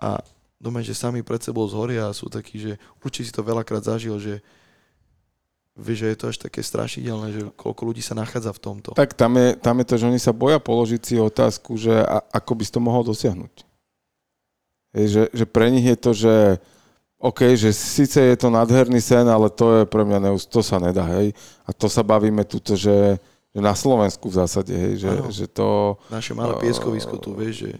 A 0.00 0.24
normálne, 0.56 0.88
že 0.88 0.96
sami 0.96 1.20
pred 1.20 1.44
sebou 1.44 1.68
zhoria 1.68 2.08
a 2.08 2.16
sú 2.16 2.32
takí, 2.32 2.56
že 2.56 2.80
určite 3.04 3.28
si 3.28 3.36
to 3.36 3.44
veľakrát 3.44 3.84
zažil, 3.84 4.16
že 4.16 4.40
vieš, 5.76 6.00
že 6.00 6.08
je 6.08 6.16
to 6.16 6.26
až 6.32 6.36
také 6.40 6.60
strašidelné, 6.64 7.28
že 7.36 7.42
koľko 7.60 7.92
ľudí 7.92 8.00
sa 8.00 8.16
nachádza 8.16 8.56
v 8.56 8.62
tomto. 8.64 8.90
Tak 8.96 9.12
tam 9.12 9.36
je, 9.36 9.52
tam 9.60 9.76
je 9.84 9.86
to, 9.86 9.94
že 10.00 10.08
oni 10.08 10.20
sa 10.20 10.32
boja 10.32 10.56
položiť 10.56 11.00
si 11.04 11.14
otázku, 11.20 11.76
že 11.76 11.92
a, 11.92 12.24
ako 12.32 12.56
by 12.56 12.62
si 12.64 12.72
to 12.72 12.80
mohol 12.80 13.04
dosiahnuť. 13.04 13.68
Je, 14.96 15.04
že, 15.06 15.22
že 15.36 15.44
pre 15.44 15.68
nich 15.68 15.84
je 15.84 15.98
to, 16.00 16.10
že 16.16 16.34
OK, 17.20 17.52
že 17.52 17.68
síce 17.76 18.16
je 18.16 18.36
to 18.40 18.48
nádherný 18.48 18.96
sen, 18.96 19.28
ale 19.28 19.52
to 19.52 19.80
je 19.80 19.82
pre 19.84 20.08
mňa 20.08 20.32
neus, 20.32 20.48
to 20.48 20.64
sa 20.64 20.80
nedá, 20.80 21.04
hej. 21.20 21.36
A 21.68 21.70
to 21.76 21.84
sa 21.84 22.00
bavíme 22.00 22.40
tuto, 22.48 22.72
že, 22.72 23.20
že 23.52 23.60
na 23.60 23.76
Slovensku 23.76 24.32
v 24.32 24.40
zásade, 24.40 24.72
hej, 24.72 25.04
že, 25.04 25.10
že 25.28 25.44
to 25.44 26.00
Naše 26.08 26.32
malé 26.32 26.56
pieskovisko 26.64 27.20
tu, 27.20 27.36
vieš, 27.36 27.68
že 27.68 27.70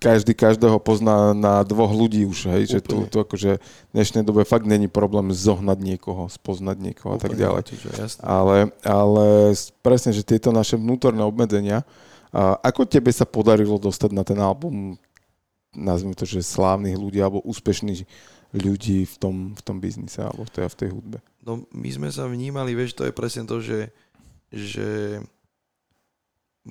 každý 0.00 0.32
každého 0.32 0.80
pozná 0.80 1.36
na 1.36 1.60
dvoch 1.60 1.92
ľudí 1.92 2.24
už, 2.24 2.48
hej, 2.56 2.72
že 2.72 2.80
tu, 2.80 3.04
Úplne. 3.04 3.12
tu 3.12 3.16
akože 3.20 3.50
v 3.60 3.92
dnešnej 3.92 4.24
dobe 4.24 4.48
fakt 4.48 4.64
není 4.64 4.88
problém 4.88 5.28
zohnať 5.28 5.78
niekoho, 5.84 6.24
spoznať 6.32 6.76
niekoho 6.80 7.12
a 7.14 7.20
tak 7.20 7.36
úplne, 7.36 7.44
ďalej. 7.44 7.62
Čiže. 7.68 7.88
Ale, 8.24 8.72
ale 8.80 9.52
presne, 9.84 10.16
že 10.16 10.24
tieto 10.24 10.56
naše 10.56 10.80
vnútorné 10.80 11.20
obmedzenia, 11.20 11.84
a 12.34 12.58
ako 12.64 12.88
tebe 12.88 13.12
sa 13.12 13.28
podarilo 13.28 13.78
dostať 13.78 14.10
na 14.10 14.24
ten 14.26 14.40
album, 14.40 14.96
nazvime 15.70 16.18
to, 16.18 16.26
že 16.26 16.42
slávnych 16.42 16.98
ľudí 16.98 17.22
alebo 17.22 17.44
úspešných 17.46 18.08
ľudí 18.54 19.02
v 19.02 19.16
tom, 19.18 19.36
v 19.52 19.62
tom 19.66 19.82
biznise 19.82 20.22
alebo 20.22 20.46
teda 20.46 20.70
v 20.70 20.78
tej 20.78 20.88
hudbe? 20.94 21.18
No 21.42 21.66
my 21.74 21.88
sme 21.90 22.08
sa 22.14 22.30
vnímali, 22.30 22.72
vieš, 22.72 22.94
to 22.94 23.04
je 23.04 23.12
presne 23.12 23.44
to, 23.44 23.58
že, 23.58 23.90
že 24.54 25.18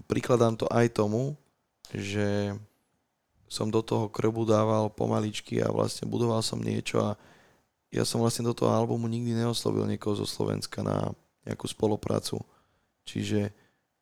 prikladám 0.07 0.55
to 0.55 0.65
aj 0.72 0.95
tomu, 0.95 1.35
že 1.91 2.55
som 3.51 3.69
do 3.69 3.85
toho 3.85 4.10
krbu 4.10 4.49
dával 4.49 4.89
pomaličky 4.89 5.61
a 5.61 5.69
vlastne 5.69 6.10
budoval 6.10 6.41
som 6.41 6.57
niečo 6.57 6.97
a 7.03 7.11
ja 7.93 8.01
som 8.01 8.18
vlastne 8.18 8.49
do 8.49 8.57
toho 8.57 8.73
albumu 8.73 9.05
nikdy 9.05 9.38
neoslovil 9.38 9.85
niekoho 9.85 10.18
zo 10.18 10.26
Slovenska 10.26 10.81
na 10.81 11.14
nejakú 11.45 11.69
spoluprácu. 11.69 12.41
Čiže 13.05 13.53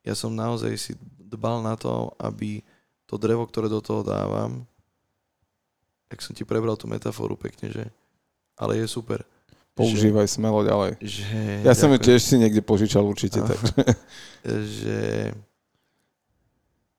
ja 0.08 0.16
som 0.16 0.32
naozaj 0.32 0.72
si 0.80 0.92
dbal 1.20 1.60
na 1.60 1.76
to, 1.76 2.16
aby 2.16 2.64
to 3.04 3.20
drevo, 3.20 3.44
ktoré 3.44 3.68
do 3.68 3.84
toho 3.84 4.08
dávam, 4.08 4.64
tak 6.12 6.20
som 6.20 6.36
ti 6.36 6.44
prebral 6.44 6.76
tú 6.76 6.92
metaforu 6.92 7.40
pekne, 7.40 7.72
že 7.72 7.84
ale 8.60 8.84
je 8.84 8.92
super. 8.92 9.24
Používaj 9.72 10.28
smelo 10.28 10.60
ďalej. 10.68 11.00
Že, 11.00 11.64
Ja 11.64 11.72
som 11.72 11.88
ju 11.96 12.00
tiež 12.04 12.20
si 12.20 12.36
niekde 12.36 12.60
požičal 12.60 13.08
určite, 13.08 13.40
Aha. 13.40 13.48
takže 13.48 13.96
že 14.44 15.00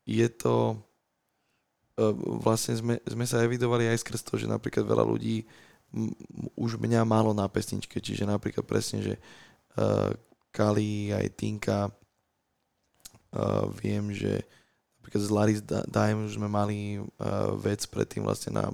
je 0.08 0.28
to 0.32 0.80
e, 2.00 2.06
vlastne 2.40 2.74
sme, 2.74 2.94
sme 3.04 3.28
sa 3.28 3.44
evidovali 3.44 3.86
aj 3.92 4.00
skrz 4.00 4.24
to, 4.24 4.40
že 4.40 4.50
napríklad 4.50 4.88
veľa 4.88 5.04
ľudí 5.04 5.44
m, 5.92 6.10
už 6.56 6.80
mňa 6.80 7.04
málo 7.04 7.36
na 7.36 7.44
pesničke, 7.46 8.00
čiže 8.00 8.24
napríklad 8.24 8.64
presne, 8.64 9.04
že 9.04 9.14
uh, 9.76 10.10
Kali, 10.50 11.12
aj 11.12 11.26
Tinka, 11.36 11.88
uh, 11.88 13.68
viem, 13.78 14.10
že 14.10 14.42
napríklad 14.98 15.22
z 15.22 15.30
Laris 15.30 15.60
Dime 15.64 16.24
už 16.26 16.40
sme 16.40 16.48
mali 16.48 16.98
uh, 16.98 17.52
vec 17.60 17.84
predtým 17.86 18.24
vlastne 18.24 18.58
na 18.58 18.64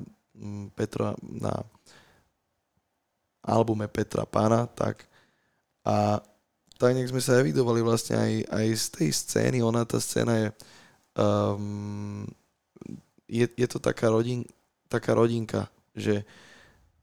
Petra, 0.75 1.15
na 1.23 1.53
albume 3.43 3.89
Petra 3.89 4.29
Pána, 4.29 4.67
tak 4.67 5.09
a 5.89 6.21
tak 6.79 6.95
nejak 6.95 7.11
sme 7.11 7.19
sa 7.19 7.43
evidovali 7.43 7.83
vlastne 7.83 8.15
aj, 8.15 8.33
aj 8.55 8.67
z 8.79 8.87
tej 8.95 9.09
scény. 9.11 9.59
Ona, 9.67 9.83
tá 9.83 9.99
scéna 9.99 10.35
je, 10.39 10.49
um, 11.19 12.23
je, 13.27 13.51
je 13.51 13.67
to 13.67 13.83
taká, 13.83 14.07
rodin, 14.15 14.47
taká 14.87 15.19
rodinka, 15.19 15.67
že 15.91 16.23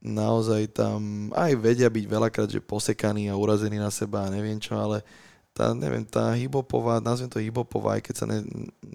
naozaj 0.00 0.72
tam 0.72 1.28
aj 1.36 1.52
vedia 1.60 1.92
byť 1.92 2.04
veľakrát, 2.08 2.48
že 2.48 2.64
posekaní 2.64 3.28
a 3.28 3.36
urazení 3.36 3.76
na 3.76 3.92
seba 3.92 4.24
a 4.24 4.32
neviem 4.32 4.56
čo, 4.56 4.80
ale 4.80 5.04
tá, 5.52 5.76
neviem, 5.76 6.04
tá 6.04 6.32
hibopová, 6.32 7.00
nazvem 7.00 7.28
to 7.28 7.40
hibopová, 7.40 8.00
aj 8.00 8.02
keď 8.04 8.14
sa 8.16 8.26
ne, 8.28 8.44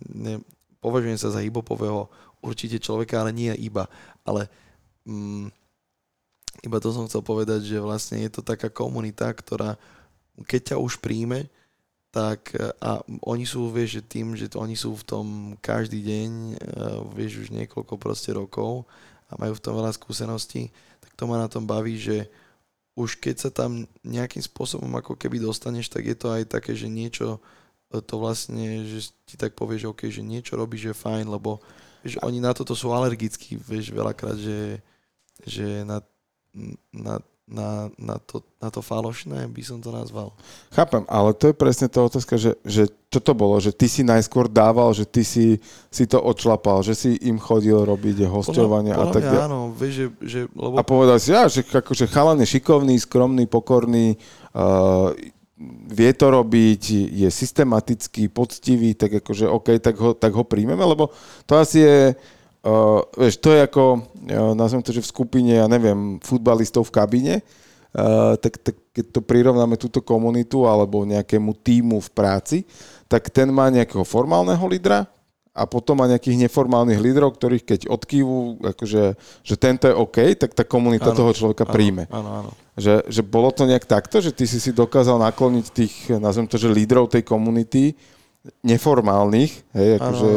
ne, 0.10 0.34
považujem 0.82 1.18
sa 1.18 1.30
za 1.30 1.42
hibopového 1.46 2.10
určite 2.42 2.82
človeka, 2.82 3.22
ale 3.22 3.34
nie 3.34 3.54
iba. 3.62 3.86
Ale 4.28 4.48
mm, 5.08 5.50
iba 6.62 6.78
to 6.78 6.94
som 6.94 7.08
chcel 7.08 7.24
povedať, 7.26 7.66
že 7.66 7.78
vlastne 7.82 8.22
je 8.22 8.32
to 8.32 8.42
taká 8.46 8.70
komunita, 8.70 9.32
ktorá 9.32 9.80
keď 10.48 10.74
ťa 10.74 10.78
už 10.82 11.04
príjme, 11.04 11.48
tak 12.12 12.52
a 12.84 13.00
oni 13.24 13.48
sú, 13.48 13.72
vieš, 13.72 14.00
že 14.00 14.04
tým, 14.04 14.36
že 14.36 14.52
to, 14.52 14.60
oni 14.60 14.76
sú 14.76 14.92
v 15.00 15.08
tom 15.08 15.26
každý 15.64 16.04
deň, 16.04 16.30
vieš, 17.16 17.48
už 17.48 17.56
niekoľko 17.56 17.96
proste 17.96 18.36
rokov 18.36 18.84
a 19.32 19.40
majú 19.40 19.56
v 19.56 19.64
tom 19.64 19.80
veľa 19.80 19.96
skúseností, 19.96 20.76
tak 21.00 21.12
to 21.16 21.24
ma 21.24 21.40
na 21.40 21.48
tom 21.48 21.64
baví, 21.64 21.96
že 21.96 22.28
už 23.00 23.24
keď 23.24 23.36
sa 23.48 23.50
tam 23.50 23.88
nejakým 24.04 24.44
spôsobom 24.44 24.92
ako 25.00 25.16
keby 25.16 25.40
dostaneš, 25.40 25.88
tak 25.88 26.04
je 26.04 26.18
to 26.20 26.28
aj 26.36 26.44
také, 26.52 26.76
že 26.76 26.92
niečo 26.92 27.40
e, 27.88 28.04
to 28.04 28.20
vlastne, 28.20 28.84
že 28.84 29.16
ti 29.24 29.40
tak 29.40 29.56
povieš, 29.56 29.88
že, 29.88 29.92
okay, 29.96 30.10
že 30.12 30.20
niečo 30.20 30.60
robíš, 30.60 30.92
že 30.92 31.00
fajn, 31.00 31.32
lebo 31.32 31.64
vieš, 32.02 32.22
oni 32.22 32.42
na 32.42 32.52
toto 32.52 32.74
sú 32.74 32.92
alergickí, 32.92 33.58
vieš, 33.58 33.94
veľakrát, 33.94 34.38
že, 34.38 34.82
že 35.46 35.86
na, 35.86 36.02
na, 36.94 37.22
na, 37.52 37.92
na, 38.00 38.16
to, 38.16 38.40
na 38.64 38.72
to 38.72 38.80
falošné 38.80 39.44
by 39.52 39.64
som 39.66 39.84
to 39.84 39.92
nazval. 39.92 40.32
Chápem, 40.72 41.04
ale 41.12 41.36
to 41.36 41.52
je 41.52 41.56
presne 41.56 41.92
tá 41.92 42.00
otázka, 42.00 42.40
že, 42.40 42.56
že 42.64 42.88
čo 43.12 43.20
to 43.20 43.36
bolo, 43.36 43.60
že 43.60 43.76
ty 43.76 43.92
si 43.92 44.08
najskôr 44.08 44.48
dával, 44.48 44.96
že 44.96 45.04
ty 45.04 45.28
si, 45.28 45.60
si 45.92 46.04
to 46.08 46.24
odšlapal, 46.24 46.80
že 46.80 46.96
si 46.96 47.20
im 47.28 47.36
chodil 47.36 47.76
robiť 47.76 48.24
hostovania 48.24 48.96
a 48.96 49.12
tak 49.12 49.28
ďalej. 49.28 49.46
Áno, 49.52 49.60
vieš, 49.76 49.94
že, 49.94 50.06
že, 50.24 50.40
lebo... 50.56 50.80
A 50.80 50.84
povedal 50.88 51.20
si, 51.20 51.36
ja, 51.36 51.52
že 51.52 51.68
akože 51.68 52.08
chalan 52.08 52.40
je 52.40 52.56
šikovný, 52.56 52.96
skromný, 53.04 53.44
pokorný, 53.52 54.16
uh, 54.56 55.12
vie 55.92 56.12
to 56.18 56.28
robiť, 56.34 56.82
je 57.12 57.30
systematický, 57.30 58.32
poctivý, 58.32 58.98
tak 58.98 59.22
akože 59.22 59.46
OK, 59.46 59.68
tak 59.78 59.96
ho, 60.00 60.12
tak 60.18 60.32
ho 60.34 60.44
príjmeme, 60.46 60.82
lebo 60.82 61.14
to 61.46 61.58
asi 61.58 61.86
je 61.86 62.00
Uh, 62.62 63.02
vieš, 63.18 63.42
to 63.42 63.50
je 63.58 63.66
ako, 63.66 64.06
uh, 64.06 64.54
nazvem 64.54 64.86
to, 64.86 64.94
že 64.94 65.02
v 65.02 65.10
skupine, 65.10 65.58
ja 65.58 65.66
neviem, 65.66 66.22
futbalistov 66.22 66.86
v 66.86 66.94
kabine, 66.94 67.36
uh, 67.42 68.38
tak, 68.38 68.62
tak 68.62 68.78
keď 68.94 69.06
to 69.18 69.22
prirovnáme 69.26 69.82
túto 69.82 69.98
komunitu 70.06 70.70
alebo 70.70 71.02
nejakému 71.02 71.58
týmu 71.58 71.98
v 71.98 72.10
práci, 72.14 72.58
tak 73.10 73.34
ten 73.34 73.50
má 73.50 73.66
nejakého 73.74 74.06
formálneho 74.06 74.62
lídra 74.70 75.10
a 75.52 75.68
potom 75.68 76.00
má 76.00 76.08
nejakých 76.08 76.48
neformálnych 76.48 77.00
lídrov, 77.04 77.36
ktorých 77.36 77.64
keď 77.68 77.80
odkývu, 77.92 78.64
akože, 78.72 79.04
že 79.44 79.56
tento 79.60 79.92
je 79.92 79.96
OK, 79.96 80.18
tak 80.40 80.56
tá 80.56 80.64
komunita 80.64 81.12
ano, 81.12 81.18
toho 81.20 81.32
človeka 81.36 81.68
ano, 81.68 81.74
príjme. 81.76 82.04
Áno, 82.08 82.30
áno. 82.44 82.52
Že, 82.80 83.04
že 83.12 83.22
bolo 83.22 83.52
to 83.52 83.68
nejak 83.68 83.84
takto, 83.84 84.24
že 84.24 84.32
ty 84.32 84.48
si 84.48 84.64
si 84.64 84.72
dokázal 84.72 85.20
nakloniť 85.20 85.66
tých, 85.76 85.94
nazvem 86.24 86.48
to, 86.48 86.56
že 86.56 86.72
lídrov 86.72 87.12
tej 87.12 87.28
komunity, 87.28 88.00
neformálnych, 88.66 89.54
hej, 89.78 90.02
akože 90.02 90.30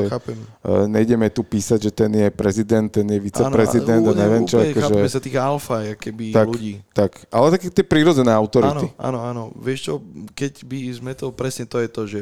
nejdeme 0.93 1.25
tu 1.33 1.41
písať, 1.41 1.89
že 1.89 1.93
ten 1.93 2.13
je 2.13 2.29
prezident, 2.29 2.85
ten 2.85 3.09
je 3.09 3.17
viceprezident 3.17 4.05
a 4.05 4.13
neviem 4.13 4.45
čo. 4.45 4.61
Akože... 4.61 5.09
sa 5.09 5.25
tých 5.25 5.41
alfa, 5.41 5.97
keby 5.97 6.37
tak, 6.37 6.47
ľudí. 6.53 6.85
Tak, 6.93 7.33
ale 7.33 7.57
také 7.57 7.73
tie 7.73 7.81
prírodzené 7.81 8.29
autority. 8.37 8.93
Áno, 9.01 9.25
áno, 9.25 9.49
áno. 9.49 9.57
Vieš 9.57 9.81
čo, 9.89 9.95
keď 10.37 10.69
by 10.69 10.79
sme 10.93 11.13
to, 11.17 11.33
presne 11.33 11.65
to 11.65 11.81
je 11.81 11.89
to, 11.89 12.03
že, 12.05 12.21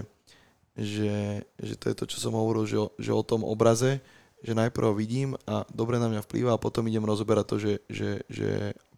že, 0.76 1.44
že 1.60 1.74
to 1.76 1.84
je 1.92 1.96
to, 1.96 2.04
čo 2.08 2.18
som 2.18 2.32
hovoril, 2.32 2.64
že, 2.64 2.80
že 2.96 3.12
o 3.12 3.20
tom 3.20 3.44
obraze, 3.44 4.00
že 4.42 4.58
najprv 4.58 4.96
vidím 4.98 5.38
a 5.46 5.62
dobre 5.70 6.02
na 6.02 6.10
mňa 6.10 6.24
vplýva 6.26 6.56
a 6.56 6.62
potom 6.62 6.88
idem 6.90 7.06
rozoberať 7.06 7.44
to, 7.46 7.56
že, 7.62 7.72
že, 7.86 8.10
že 8.26 8.48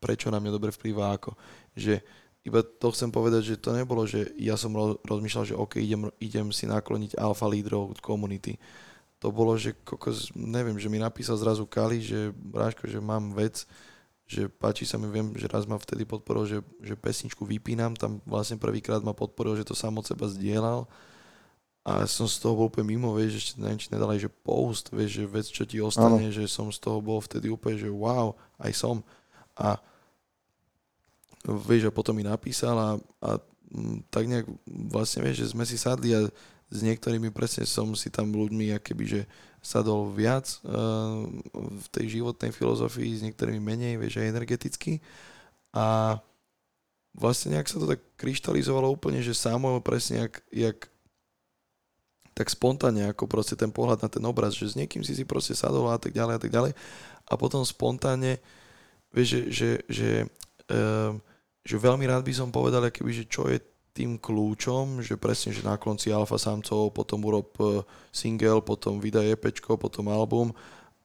prečo 0.00 0.32
na 0.32 0.40
mňa 0.40 0.50
dobre 0.54 0.72
vplýva 0.72 1.12
ako. 1.20 1.36
Že 1.76 2.00
iba 2.44 2.60
to 2.64 2.88
chcem 2.92 3.12
povedať, 3.12 3.42
že 3.52 3.60
to 3.60 3.76
nebolo, 3.76 4.08
že 4.08 4.32
ja 4.40 4.56
som 4.56 4.72
rozmýšľal, 5.04 5.44
že 5.44 5.58
OK, 5.58 5.80
idem, 5.80 6.08
idem 6.20 6.48
si 6.48 6.64
nakloniť 6.64 7.20
alfa 7.20 7.44
lídrov 7.44 7.96
komunity. 8.00 8.56
To 9.20 9.32
bolo, 9.32 9.56
že 9.56 9.72
kokos, 9.84 10.32
neviem, 10.36 10.76
že 10.76 10.92
mi 10.92 11.00
napísal 11.00 11.40
zrazu 11.40 11.64
Kali, 11.64 12.04
že 12.04 12.32
Bráško, 12.36 12.84
že 12.88 13.00
mám 13.00 13.32
vec, 13.32 13.64
že 14.24 14.48
páči 14.48 14.88
sa 14.88 14.96
mi, 14.96 15.08
viem, 15.08 15.32
že 15.36 15.48
raz 15.48 15.68
ma 15.68 15.76
vtedy 15.76 16.08
podporil, 16.08 16.44
že, 16.48 16.58
že 16.80 16.96
pesničku 16.96 17.44
vypínam, 17.44 17.96
tam 17.96 18.20
vlastne 18.24 18.56
prvýkrát 18.56 19.00
ma 19.04 19.12
podporil, 19.16 19.56
že 19.56 19.68
to 19.68 19.76
sám 19.76 20.00
od 20.00 20.08
seba 20.08 20.28
zdieľal 20.28 20.88
a 21.84 22.08
som 22.08 22.24
z 22.24 22.40
toho 22.40 22.56
bol 22.56 22.72
úplne 22.72 22.96
mimo, 22.96 23.12
vieš, 23.12 23.44
ešte 23.44 23.60
neviem, 23.60 23.76
či 23.76 23.92
nedal 23.92 24.08
aj, 24.16 24.24
že 24.24 24.32
post, 24.32 24.88
vieš, 24.88 25.20
že 25.20 25.24
vec, 25.28 25.46
čo 25.52 25.68
ti 25.68 25.84
ostane, 25.84 26.32
ano. 26.32 26.32
že 26.32 26.48
som 26.48 26.72
z 26.72 26.80
toho 26.80 27.04
bol 27.04 27.20
vtedy 27.20 27.52
úplne, 27.52 27.76
že 27.76 27.92
wow, 27.92 28.32
aj 28.56 28.72
som. 28.72 29.04
A 29.52 29.76
vieš, 31.44 31.92
a 31.92 31.92
potom 31.92 32.16
mi 32.16 32.24
napísal 32.24 32.72
a, 32.80 32.90
a 33.20 33.30
mm, 33.68 34.08
tak 34.08 34.24
nejak 34.24 34.48
vlastne 34.88 35.28
vieš, 35.28 35.44
že 35.44 35.52
sme 35.52 35.68
si 35.68 35.76
sadli 35.76 36.16
a 36.16 36.24
s 36.72 36.78
niektorými 36.80 37.28
presne 37.28 37.68
som 37.68 37.92
si 37.92 38.08
tam 38.08 38.32
ľuďmi 38.32 38.72
akéby, 38.80 39.04
že 39.04 39.20
sadol 39.60 40.08
viac 40.08 40.48
uh, 40.64 41.28
v 41.52 41.86
tej 41.92 42.20
životnej 42.20 42.48
filozofii, 42.48 43.12
s 43.12 43.24
niektorými 43.28 43.60
menej, 43.60 44.00
vieš, 44.00 44.24
aj 44.24 44.32
energeticky. 44.32 45.04
A 45.76 46.16
vlastne 47.12 47.52
nejak 47.54 47.68
sa 47.68 47.76
to 47.76 47.92
tak 47.92 48.00
kryštalizovalo 48.16 48.88
úplne, 48.88 49.20
že 49.20 49.36
samo 49.36 49.84
presne 49.84 50.26
jak, 50.26 50.40
jak 50.48 50.78
tak 52.34 52.50
spontánne, 52.50 53.14
ako 53.14 53.30
proste 53.30 53.54
ten 53.54 53.70
pohľad 53.70 54.02
na 54.02 54.10
ten 54.10 54.22
obraz, 54.26 54.58
že 54.58 54.74
s 54.74 54.78
niekým 54.78 55.06
si 55.06 55.14
si 55.14 55.22
proste 55.22 55.54
sadol 55.54 55.86
a 55.88 55.98
tak 55.98 56.10
ďalej 56.10 56.34
a 56.36 56.40
tak 56.42 56.50
ďalej. 56.50 56.72
A 57.30 57.32
potom 57.38 57.62
spontánne, 57.62 58.42
vieš, 59.14 59.38
že, 59.38 59.40
že, 59.48 59.70
že 59.86 60.08
um, 60.68 61.22
že 61.64 61.80
veľmi 61.80 62.04
rád 62.04 62.22
by 62.28 62.34
som 62.36 62.52
povedal, 62.52 62.84
keby, 62.92 63.24
že 63.24 63.24
čo 63.24 63.48
je 63.48 63.56
tým 63.96 64.20
kľúčom, 64.20 65.00
že 65.00 65.16
presne, 65.16 65.56
že 65.56 65.64
na 65.64 65.80
konci 65.80 66.12
alfa 66.12 66.36
samcov, 66.36 66.92
potom 66.92 67.24
urob 67.24 67.56
e, 67.56 67.80
single, 68.12 68.60
potom 68.60 69.00
vydaj 69.00 69.32
EP, 69.32 69.44
potom 69.64 70.12
album. 70.12 70.52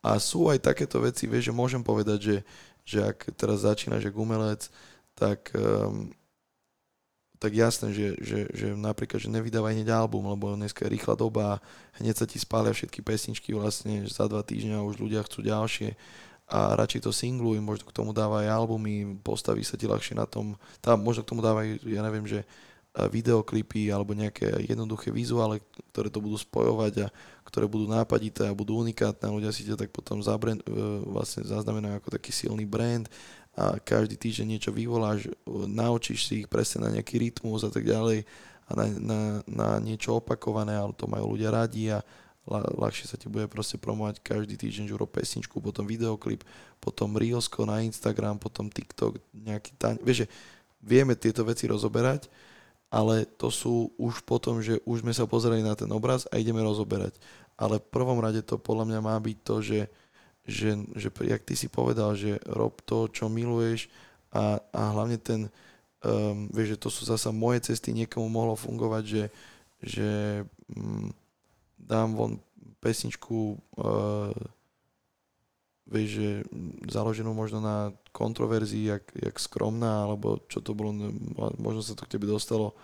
A 0.03 0.19
sú 0.19 0.51
aj 0.51 0.67
takéto 0.67 0.99
veci, 0.99 1.29
vieš, 1.29 1.53
že 1.53 1.55
môžem 1.55 1.79
povedať, 1.79 2.19
že, 2.19 2.37
že 2.83 2.99
ak 3.07 3.39
teraz 3.39 3.63
začínaš 3.63 4.09
ako 4.09 4.25
umelec, 4.25 4.67
tak, 5.15 5.53
um, 5.55 6.11
tak 7.39 7.55
jasné, 7.55 7.95
že, 7.95 8.07
že, 8.19 8.39
že 8.51 8.67
napríklad, 8.75 9.23
že 9.23 9.31
nevydávaj 9.31 9.71
hneď 9.71 9.95
album, 9.95 10.27
lebo 10.27 10.59
dneska 10.59 10.83
je 10.83 10.93
rýchla 10.93 11.15
doba 11.15 11.43
a 11.55 11.61
hneď 12.03 12.19
sa 12.19 12.25
ti 12.27 12.35
spália 12.35 12.75
všetky 12.75 12.99
pesničky 12.99 13.55
vlastne, 13.55 14.03
za 14.11 14.27
dva 14.27 14.43
týždňa 14.43 14.83
už 14.83 14.99
ľudia 14.99 15.23
chcú 15.23 15.47
ďalšie. 15.47 15.95
A 16.49 16.75
radšej 16.75 17.07
to 17.07 17.11
singluj, 17.15 17.61
možno 17.63 17.87
k 17.87 17.95
tomu 17.95 18.11
dávaj 18.11 18.43
albumy, 18.43 19.21
postaví 19.23 19.63
sa 19.63 19.79
ti 19.79 19.87
ľahšie 19.87 20.19
na 20.19 20.27
tom, 20.27 20.59
tam 20.83 20.99
možno 20.99 21.23
k 21.23 21.29
tomu 21.31 21.39
dávaj, 21.39 21.79
ja 21.87 22.03
neviem, 22.03 22.27
že 22.27 22.43
videoklipy 22.89 23.93
alebo 23.93 24.17
nejaké 24.17 24.49
jednoduché 24.65 25.13
vizuály, 25.13 25.61
ktoré 25.93 26.09
to 26.09 26.19
budú 26.19 26.35
spojovať 26.35 27.05
a 27.05 27.07
ktoré 27.45 27.69
budú 27.69 27.85
nápadité 27.85 28.49
a 28.49 28.57
budú 28.57 28.81
unikátne. 28.81 29.29
Ľudia 29.29 29.53
si 29.53 29.63
ťa 29.63 29.77
tak 29.77 29.93
potom 29.93 30.19
zabrand, 30.25 30.59
e, 30.65 30.69
vlastne 31.05 31.45
zaznamenajú 31.45 32.01
ako 32.01 32.09
taký 32.17 32.33
silný 32.33 32.65
brand 32.65 33.05
a 33.59 33.75
každý 33.83 34.15
týždeň 34.15 34.47
niečo 34.55 34.71
vyvoláš, 34.71 35.27
naučíš 35.67 36.31
si 36.31 36.33
ich 36.43 36.47
presne 36.47 36.87
na 36.87 36.95
nejaký 36.95 37.19
rytmus 37.19 37.67
a 37.67 37.71
tak 37.71 37.83
ďalej 37.83 38.23
a 38.65 38.71
na, 38.71 38.85
na, 38.87 39.19
na 39.43 39.67
niečo 39.83 40.15
opakované, 40.15 40.79
ale 40.79 40.95
to 40.95 41.11
majú 41.11 41.35
ľudia 41.35 41.51
radi 41.51 41.91
a 41.91 41.99
ľahšie 42.47 43.11
sa 43.11 43.19
ti 43.19 43.27
bude 43.27 43.51
proste 43.51 43.75
promovať 43.75 44.23
každý 44.23 44.55
týždeň, 44.55 44.87
že 44.87 44.95
urob 44.95 45.11
pesničku, 45.11 45.59
potom 45.59 45.83
videoklip, 45.83 46.47
potom 46.79 47.19
Reelsko 47.19 47.67
na 47.67 47.83
Instagram, 47.83 48.39
potom 48.39 48.71
TikTok, 48.71 49.19
nejaký 49.35 49.75
taň. 49.75 49.99
Vieš, 50.01 50.25
že 50.25 50.27
vieme 50.79 51.13
tieto 51.19 51.43
veci 51.43 51.67
rozoberať, 51.67 52.31
ale 52.89 53.27
to 53.37 53.53
sú 53.53 53.93
už 53.99 54.25
potom, 54.25 54.63
že 54.63 54.81
už 54.87 55.05
sme 55.05 55.13
sa 55.13 55.29
pozerali 55.29 55.61
na 55.61 55.77
ten 55.77 55.91
obraz 55.93 56.25
a 56.31 56.41
ideme 56.41 56.63
rozoberať. 56.63 57.19
Ale 57.59 57.77
v 57.77 57.91
prvom 57.91 58.17
rade 58.17 58.41
to 58.41 58.57
podľa 58.57 58.87
mňa 58.87 58.99
má 59.03 59.13
byť 59.19 59.37
to, 59.45 59.55
že, 59.61 59.79
že, 60.49 60.81
že 60.97 61.13
jak 61.13 61.45
ty 61.45 61.53
si 61.53 61.69
povedal, 61.69 62.17
že 62.17 62.41
rob 62.49 62.73
to, 62.81 63.05
čo 63.13 63.29
miluješ 63.29 63.87
a, 64.33 64.57
a 64.73 64.81
hlavne 64.97 65.21
ten, 65.21 65.53
um, 66.01 66.49
vieš, 66.49 66.75
že 66.75 66.81
to 66.81 66.89
sú 66.89 67.05
zasa 67.05 67.29
moje 67.29 67.69
cesty, 67.69 67.93
niekomu 67.93 68.25
mohlo 68.25 68.57
fungovať, 68.57 69.03
že, 69.05 69.23
že 69.85 70.09
um, 70.73 71.13
dám 71.77 72.17
von 72.17 72.33
pesničku 72.81 73.61
uh, 73.77 74.33
vieš, 75.89 76.09
že 76.21 76.29
založenú 76.89 77.33
možno 77.33 77.59
na 77.59 77.91
kontroverzii, 78.13 78.93
jak, 78.93 79.05
jak 79.13 79.35
skromná, 79.41 80.05
alebo 80.05 80.37
čo 80.45 80.61
to 80.61 80.77
bolo, 80.77 80.93
možno 81.57 81.81
sa 81.81 81.97
to 81.97 82.05
k 82.05 82.17
tebe 82.17 82.29
dostalo 82.29 82.77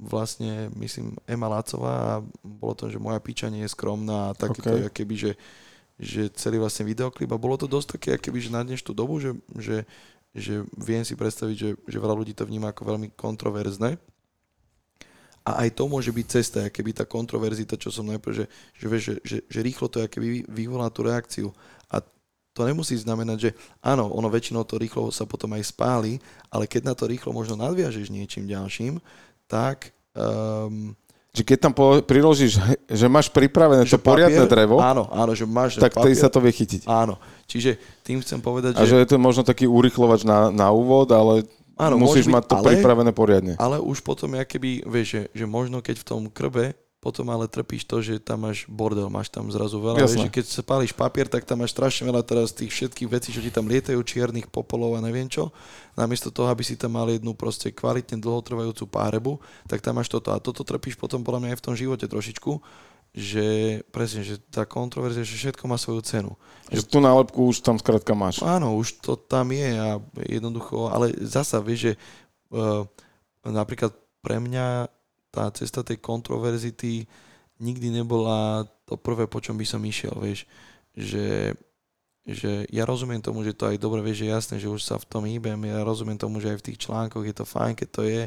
vlastne, 0.00 0.72
myslím, 0.80 1.20
Ema 1.28 1.52
Lacová 1.52 1.94
a 2.00 2.24
bolo 2.40 2.72
to, 2.72 2.88
že 2.88 2.96
moja 2.96 3.20
piča 3.20 3.52
nie 3.52 3.68
je 3.68 3.74
skromná 3.76 4.32
a 4.32 4.36
takéto, 4.36 4.72
okay. 4.72 5.04
keby, 5.04 5.14
že, 5.28 5.32
že 6.00 6.32
celý 6.32 6.56
vlastne 6.56 6.88
videoklip 6.88 7.28
a 7.28 7.36
bolo 7.36 7.60
to 7.60 7.68
dosť 7.68 7.88
také, 8.00 8.12
keby, 8.16 8.40
že 8.40 8.56
na 8.56 8.64
dnešnú 8.64 8.96
dobu, 8.96 9.20
že, 9.20 9.36
že, 9.60 9.84
že 10.32 10.64
viem 10.80 11.04
si 11.04 11.12
predstaviť, 11.12 11.56
že, 11.60 11.70
že 11.76 12.00
veľa 12.00 12.16
ľudí 12.16 12.32
to 12.32 12.48
vníma 12.48 12.72
ako 12.72 12.88
veľmi 12.88 13.12
kontroverzne 13.12 14.00
A 15.44 15.64
aj 15.66 15.76
to 15.76 15.84
môže 15.88 16.08
byť 16.08 16.26
cesta, 16.28 16.60
keby 16.72 16.96
tá 16.96 17.04
kontroverzita, 17.04 17.76
čo 17.76 17.92
som 17.92 18.08
najprv, 18.08 18.32
že, 18.32 18.44
že, 18.80 18.86
že, 18.96 19.12
že, 19.20 19.38
že 19.44 19.60
rýchlo 19.60 19.92
to 19.92 20.00
keby 20.08 20.48
vyvolá 20.48 20.88
tú 20.88 21.04
reakciu. 21.04 21.52
A 21.92 22.00
to 22.56 22.60
nemusí 22.64 22.96
znamenať, 22.96 23.38
že 23.38 23.50
áno, 23.84 24.08
ono 24.08 24.28
väčšinou 24.32 24.64
to 24.64 24.80
rýchlo 24.80 25.12
sa 25.12 25.28
potom 25.28 25.52
aj 25.56 25.68
spáli, 25.68 26.16
ale 26.48 26.64
keď 26.64 26.92
na 26.92 26.94
to 26.96 27.08
rýchlo 27.08 27.32
možno 27.32 27.60
nadviažeš 27.60 28.08
niečím 28.08 28.48
ďalším, 28.48 29.00
tak 29.48 29.92
um, 30.16 30.96
že 31.30 31.42
keď 31.46 31.58
tam 31.62 31.72
priložíš, 32.02 32.58
že 32.90 33.06
máš 33.06 33.30
pripravené 33.30 33.86
že 33.86 33.94
to 33.94 34.02
poriadne 34.02 34.44
papier, 34.44 34.50
drevo, 34.50 34.82
áno, 34.82 35.06
áno, 35.14 35.32
že 35.34 35.46
máš 35.46 35.78
tak 35.78 35.94
papier, 35.94 36.18
sa 36.18 36.26
to 36.26 36.42
vie 36.42 36.50
chytiť. 36.50 36.90
Áno, 36.90 37.22
čiže 37.46 37.78
tým 38.02 38.18
chcem 38.18 38.42
povedať, 38.42 38.74
že... 38.74 38.82
A 38.82 38.88
že 38.90 38.96
je 38.98 39.06
to 39.06 39.16
možno 39.22 39.46
taký 39.46 39.70
urychlovač 39.70 40.26
na, 40.26 40.50
na 40.50 40.74
úvod, 40.74 41.06
ale 41.14 41.46
áno, 41.78 42.02
musíš 42.02 42.26
byť, 42.26 42.34
mať 42.34 42.44
to 42.50 42.54
ale, 42.58 42.66
pripravené 42.74 43.10
poriadne. 43.14 43.54
Ale 43.62 43.78
už 43.78 44.02
potom, 44.02 44.34
keby, 44.34 44.82
vieš, 44.90 45.06
že, 45.06 45.22
že 45.30 45.44
možno 45.46 45.78
keď 45.78 46.02
v 46.02 46.06
tom 46.06 46.22
krbe 46.26 46.74
potom 47.00 47.32
ale 47.32 47.48
trpíš 47.48 47.88
to, 47.88 48.04
že 48.04 48.20
tam 48.20 48.44
máš 48.44 48.68
bordel, 48.68 49.08
máš 49.08 49.32
tam 49.32 49.48
zrazu 49.48 49.80
veľa. 49.80 50.04
Vieš, 50.04 50.20
že 50.20 50.28
keď 50.28 50.44
sa 50.44 50.60
pálíš 50.60 50.92
papier, 50.92 51.32
tak 51.32 51.48
tam 51.48 51.64
máš 51.64 51.72
strašne 51.72 52.04
veľa 52.04 52.20
teraz 52.20 52.52
tých 52.52 52.68
všetkých 52.68 53.08
vecí, 53.08 53.32
čo 53.32 53.40
ti 53.40 53.48
tam 53.48 53.64
lietajú, 53.72 53.96
čiernych 54.04 54.52
popolov 54.52 55.00
a 55.00 55.00
neviem 55.00 55.24
čo. 55.24 55.48
Namiesto 55.96 56.28
toho, 56.28 56.52
aby 56.52 56.60
si 56.60 56.76
tam 56.76 57.00
mal 57.00 57.08
jednu 57.08 57.32
proste 57.32 57.72
kvalitne 57.72 58.20
dlhotrvajúcu 58.20 58.84
párebu, 58.84 59.40
tak 59.64 59.80
tam 59.80 59.96
máš 59.96 60.12
toto. 60.12 60.28
A 60.36 60.44
toto 60.44 60.60
trpíš 60.60 61.00
potom 61.00 61.24
podľa 61.24 61.40
mňa 61.40 61.50
aj 61.56 61.58
v 61.58 61.64
tom 61.64 61.74
živote 61.74 62.04
trošičku, 62.04 62.60
že 63.16 63.80
presne, 63.90 64.20
že 64.20 64.36
tá 64.52 64.68
kontroverzia, 64.68 65.24
že 65.24 65.40
všetko 65.40 65.64
má 65.66 65.80
svoju 65.80 66.04
cenu. 66.04 66.32
Že 66.68 66.84
tú 66.84 67.00
nálepku 67.00 67.48
už 67.48 67.64
tam 67.64 67.80
skrátka 67.80 68.12
máš. 68.12 68.44
Áno, 68.44 68.76
už 68.76 69.00
to 69.00 69.16
tam 69.16 69.56
je 69.56 69.72
a 69.72 69.98
jednoducho, 70.28 70.92
ale 70.92 71.16
zasa 71.24 71.64
vieš, 71.64 71.80
že 71.80 71.92
uh, 72.52 72.84
napríklad 73.42 73.96
pre 74.20 74.36
mňa 74.36 74.99
tá 75.30 75.50
cesta 75.54 75.86
tej 75.86 76.02
kontroverzity 76.02 77.06
nikdy 77.60 77.92
nebola 77.92 78.64
to 78.88 78.96
prvé, 78.96 79.28
po 79.28 79.38
čom 79.38 79.54
by 79.54 79.66
som 79.68 79.84
išiel, 79.84 80.16
vieš, 80.16 80.48
že, 80.96 81.54
že 82.24 82.64
ja 82.72 82.88
rozumiem 82.88 83.20
tomu, 83.22 83.44
že 83.44 83.54
to 83.54 83.68
aj 83.68 83.76
dobre, 83.78 84.00
vieš, 84.02 84.26
že 84.26 84.32
jasné, 84.32 84.54
že 84.58 84.72
už 84.72 84.82
sa 84.82 84.96
v 84.96 85.06
tom 85.06 85.22
hýbem, 85.28 85.60
ja 85.68 85.84
rozumiem 85.84 86.16
tomu, 86.16 86.40
že 86.40 86.56
aj 86.56 86.58
v 86.58 86.66
tých 86.72 86.88
článkoch 86.88 87.22
je 87.22 87.36
to 87.36 87.44
fajn, 87.44 87.72
keď 87.76 87.88
to 87.92 88.02
je. 88.08 88.24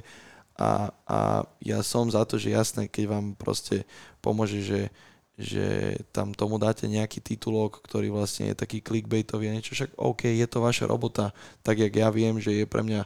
A, 0.53 0.93
a 1.09 1.19
ja 1.65 1.81
som 1.81 2.05
za 2.05 2.21
to, 2.29 2.37
že 2.37 2.53
jasné, 2.53 2.85
keď 2.85 3.09
vám 3.09 3.25
proste 3.33 3.89
pomôže, 4.21 4.61
že, 4.61 4.93
že 5.33 5.97
tam 6.13 6.29
tomu 6.29 6.61
dáte 6.61 6.85
nejaký 6.85 7.25
titulok, 7.25 7.81
ktorý 7.81 8.13
vlastne 8.13 8.53
je 8.53 8.61
taký 8.61 8.85
clickbaitový 8.85 9.49
a 9.49 9.55
niečo, 9.57 9.73
však 9.73 9.97
OK, 9.97 10.29
je 10.29 10.45
to 10.45 10.61
vaša 10.61 10.85
robota, 10.85 11.33
tak 11.65 11.81
jak 11.81 11.89
ja 11.89 12.13
viem, 12.13 12.37
že 12.37 12.53
je 12.53 12.65
pre 12.69 12.85
mňa 12.85 13.01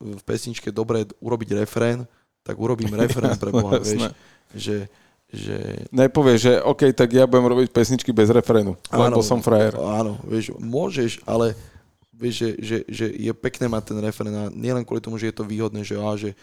v 0.00 0.22
pesničke 0.24 0.72
dobré 0.72 1.04
urobiť 1.20 1.62
refrén, 1.62 2.08
tak 2.42 2.56
urobím 2.56 2.92
referent 2.96 3.36
pre 3.36 3.50
Boha, 3.52 3.80
vieš, 3.84 4.10
že, 4.56 4.76
že... 5.30 5.56
Nepovieš, 5.94 6.38
že 6.40 6.52
OK, 6.64 6.90
tak 6.96 7.12
ja 7.12 7.28
budem 7.28 7.46
robiť 7.46 7.68
pesničky 7.70 8.10
bez 8.10 8.32
referénu, 8.32 8.74
lebo 8.90 9.20
som 9.20 9.44
frajer. 9.44 9.76
Áno, 9.76 10.18
vieš, 10.26 10.56
môžeš, 10.58 11.22
ale 11.28 11.54
vieš, 12.20 12.34
že, 12.36 12.50
že, 12.60 12.76
že 12.88 13.06
je 13.08 13.32
pekné 13.32 13.66
mať 13.70 13.94
ten 13.94 13.98
referent 14.04 14.36
a 14.36 14.44
nielen 14.52 14.84
kvôli 14.84 15.00
tomu, 15.00 15.16
že 15.16 15.32
je 15.32 15.36
to 15.40 15.48
výhodné, 15.48 15.80
že, 15.80 15.96
á, 15.96 16.12
že 16.20 16.36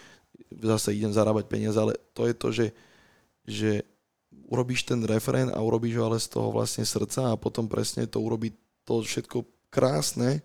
zase 0.57 0.97
idem 0.97 1.13
zarábať 1.13 1.45
peniaze, 1.45 1.77
ale 1.77 1.93
to 2.17 2.25
je 2.25 2.33
to, 2.33 2.47
že, 2.49 2.67
že 3.45 3.71
urobíš 4.47 4.87
ten 4.87 5.03
referén 5.03 5.51
a 5.51 5.59
urobíš 5.59 5.99
ho 5.99 6.07
ale 6.07 6.17
z 6.17 6.33
toho 6.33 6.49
vlastne 6.49 6.87
srdca 6.87 7.35
a 7.35 7.39
potom 7.39 7.67
presne 7.67 8.07
to 8.07 8.23
urobí 8.23 8.55
to 8.87 9.03
všetko 9.03 9.43
krásne, 9.67 10.39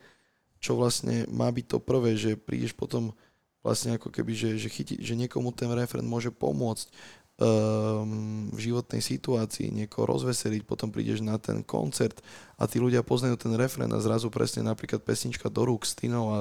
čo 0.58 0.74
vlastne 0.74 1.24
má 1.30 1.46
byť 1.48 1.66
to 1.66 1.78
prvé, 1.78 2.18
že 2.18 2.34
prídeš 2.34 2.74
potom 2.74 3.14
vlastne 3.62 3.96
ako 3.96 4.10
keby, 4.10 4.34
že, 4.34 4.50
že, 4.58 4.68
chyti, 4.68 4.98
že 4.98 5.14
niekomu 5.14 5.54
ten 5.54 5.70
referent 5.70 6.06
môže 6.06 6.34
pomôcť 6.34 6.90
um, 7.38 8.50
v 8.50 8.58
životnej 8.58 8.98
situácii, 8.98 9.70
niekoho 9.70 10.10
rozveseliť, 10.10 10.66
potom 10.66 10.90
prídeš 10.90 11.22
na 11.22 11.38
ten 11.38 11.62
koncert 11.62 12.18
a 12.58 12.66
tí 12.66 12.82
ľudia 12.82 13.06
poznajú 13.06 13.38
ten 13.38 13.54
referent 13.54 13.94
a 13.94 14.02
zrazu 14.02 14.28
presne 14.28 14.66
napríklad 14.66 15.06
pesnička 15.06 15.46
do 15.46 15.62
rúk 15.62 15.86
s 15.86 15.94
Tinou 15.94 16.34
a 16.34 16.38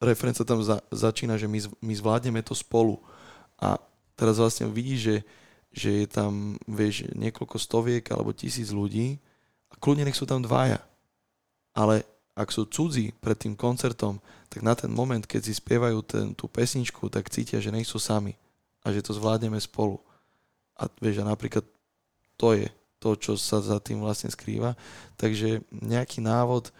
referent 0.00 0.38
sa 0.38 0.46
tam 0.48 0.64
za, 0.64 0.80
začína, 0.88 1.36
že 1.36 1.50
my, 1.50 1.60
my 1.84 1.94
zvládneme 1.98 2.40
to 2.40 2.56
spolu. 2.56 3.02
A 3.60 3.76
teraz 4.16 4.40
vlastne 4.40 4.70
vidíš, 4.72 5.00
že, 5.00 5.16
že 5.70 5.90
je 6.04 6.06
tam, 6.08 6.56
vieš, 6.64 7.10
niekoľko 7.12 7.56
stoviek 7.60 8.04
alebo 8.08 8.32
tisíc 8.32 8.72
ľudí 8.72 9.20
a 9.68 9.74
kľudne 9.76 10.08
nech 10.08 10.16
sú 10.16 10.24
tam 10.24 10.40
dvaja. 10.40 10.80
Ale 11.76 12.02
ak 12.34 12.48
sú 12.54 12.66
cudzí 12.66 13.12
pred 13.18 13.36
tým 13.36 13.58
koncertom, 13.58 14.22
tak 14.50 14.66
na 14.66 14.74
ten 14.74 14.90
moment, 14.90 15.22
keď 15.22 15.50
si 15.50 15.54
spievajú 15.54 15.98
ten, 16.06 16.26
tú 16.34 16.46
pesničku, 16.50 17.10
tak 17.10 17.30
cítia, 17.30 17.62
že 17.62 17.74
nie 17.74 17.86
sú 17.86 17.98
sami 17.98 18.34
a 18.82 18.90
že 18.90 19.04
to 19.04 19.14
zvládneme 19.14 19.58
spolu. 19.60 20.00
A 20.78 20.88
vieš, 20.98 21.22
a 21.22 21.28
napríklad 21.28 21.62
to 22.40 22.56
je 22.56 22.66
to, 23.00 23.16
čo 23.16 23.32
sa 23.36 23.60
za 23.60 23.80
tým 23.80 24.00
vlastne 24.00 24.32
skrýva. 24.32 24.76
Takže 25.16 25.64
nejaký 25.72 26.24
návod 26.24 26.72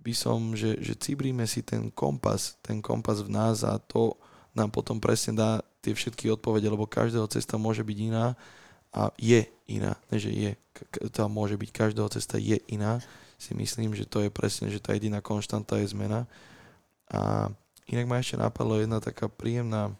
by 0.00 0.12
som, 0.16 0.56
že, 0.56 0.80
že 0.80 0.96
cibríme 0.96 1.44
si 1.44 1.60
ten 1.60 1.92
kompas, 1.92 2.56
ten 2.64 2.80
kompas 2.80 3.20
v 3.20 3.30
nás 3.30 3.62
a 3.66 3.76
to 3.76 4.16
nám 4.56 4.72
potom 4.72 4.98
presne 4.98 5.36
dá 5.36 5.50
tie 5.84 5.94
všetky 5.94 6.32
odpovede, 6.32 6.66
lebo 6.66 6.88
každého 6.88 7.28
cesta 7.30 7.60
môže 7.60 7.84
byť 7.84 7.98
iná 8.00 8.34
a 8.90 9.14
je 9.16 9.46
iná. 9.70 9.94
Ne, 10.10 10.16
je, 10.18 10.52
to 11.12 11.20
môže 11.30 11.54
byť, 11.54 11.70
každého 11.70 12.08
cesta 12.10 12.36
je 12.40 12.58
iná 12.68 12.98
si 13.40 13.56
myslím, 13.56 13.96
že 13.96 14.04
to 14.04 14.20
je 14.20 14.28
presne, 14.28 14.68
že 14.68 14.84
tá 14.84 14.92
jediná 14.92 15.24
konštanta 15.24 15.80
je 15.80 15.96
zmena. 15.96 16.28
A 17.08 17.48
inak 17.88 18.04
ma 18.04 18.20
ešte 18.20 18.36
napadlo 18.36 18.76
jedna 18.76 19.00
taká 19.00 19.32
príjemná 19.32 19.96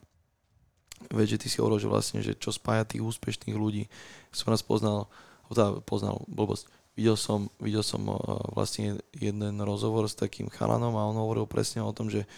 vec, 1.08 1.32
že 1.32 1.40
ty 1.40 1.48
si 1.48 1.56
hovoril, 1.56 1.80
že 1.80 1.88
vlastne, 1.88 2.20
že 2.20 2.36
čo 2.36 2.52
spája 2.52 2.84
tých 2.84 3.00
úspešných 3.00 3.56
ľudí. 3.56 3.88
Som 4.28 4.52
raz 4.52 4.60
poznal, 4.60 5.08
teda 5.48 5.80
poznal, 5.88 6.20
blbosť, 6.28 6.68
videl 7.00 7.16
som, 7.16 7.48
videl 7.56 7.80
som 7.80 8.04
uh, 8.12 8.20
vlastne 8.52 9.00
jeden 9.16 9.56
rozhovor 9.64 10.04
s 10.04 10.20
takým 10.20 10.52
chalanom 10.52 10.92
a 11.00 11.08
on 11.08 11.16
hovoril 11.16 11.48
presne 11.48 11.80
o 11.80 11.96
tom, 11.96 12.12
že 12.12 12.28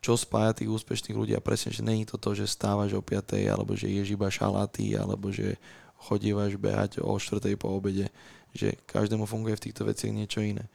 čo 0.00 0.16
spája 0.16 0.56
tých 0.56 0.72
úspešných 0.72 1.18
ľudí 1.18 1.34
a 1.36 1.44
presne, 1.44 1.74
že 1.74 1.84
není 1.84 2.08
to 2.08 2.16
to, 2.16 2.32
že 2.32 2.48
stávaš 2.48 2.96
o 2.96 3.02
5. 3.04 3.36
alebo 3.50 3.76
že 3.76 3.90
ješ 3.90 4.14
iba 4.14 4.30
šalaty 4.30 4.94
alebo 4.94 5.28
že 5.28 5.58
chodívaš 5.98 6.54
behať 6.54 7.02
o 7.02 7.18
4. 7.18 7.42
po 7.58 7.74
obede 7.74 8.08
že 8.58 8.74
každému 8.90 9.22
funguje 9.30 9.54
v 9.54 9.64
týchto 9.70 9.86
veciach 9.86 10.10
niečo 10.10 10.42
iné. 10.42 10.66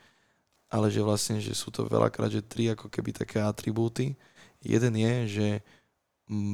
Ale 0.72 0.88
že 0.88 1.04
vlastne, 1.04 1.44
že 1.44 1.52
sú 1.52 1.70
to 1.70 1.84
veľakrát, 1.84 2.32
že 2.32 2.40
tri 2.40 2.72
ako 2.72 2.88
keby 2.88 3.12
také 3.12 3.44
atribúty. 3.44 4.16
Jeden 4.64 4.96
je, 4.96 5.14
že 5.28 5.48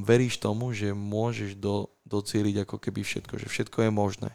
veríš 0.04 0.42
tomu, 0.42 0.74
že 0.74 0.98
môžeš 0.98 1.54
do, 1.56 1.94
docieliť 2.10 2.66
ako 2.66 2.82
keby 2.82 3.06
všetko, 3.06 3.34
že 3.38 3.48
všetko 3.48 3.78
je 3.86 3.92
možné. 3.94 4.32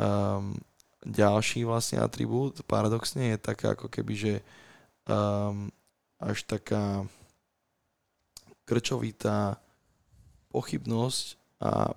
Um, 0.00 0.56
ďalší 1.04 1.68
vlastne 1.68 2.00
atribút, 2.00 2.64
paradoxne, 2.64 3.36
je 3.36 3.38
taká 3.38 3.76
ako 3.76 3.92
keby, 3.92 4.14
že 4.16 4.34
um, 5.06 5.68
až 6.18 6.42
taká 6.48 7.04
krčovitá 8.66 9.60
pochybnosť 10.50 11.38
a 11.62 11.94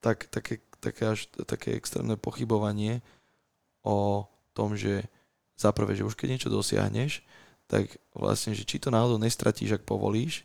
tak, 0.00 0.26
také 0.32 0.62
také, 0.82 1.14
až, 1.14 1.30
také 1.46 1.78
extrémne 1.78 2.18
pochybovanie 2.18 2.98
o 3.86 4.26
tom, 4.50 4.74
že 4.74 5.06
zaprvé, 5.54 5.94
že 5.94 6.02
už 6.02 6.18
keď 6.18 6.28
niečo 6.34 6.50
dosiahneš, 6.50 7.22
tak 7.70 7.94
vlastne, 8.12 8.52
že 8.52 8.66
či 8.66 8.82
to 8.82 8.90
náhodou 8.90 9.16
nestratíš, 9.22 9.78
ak 9.78 9.86
povolíš, 9.86 10.42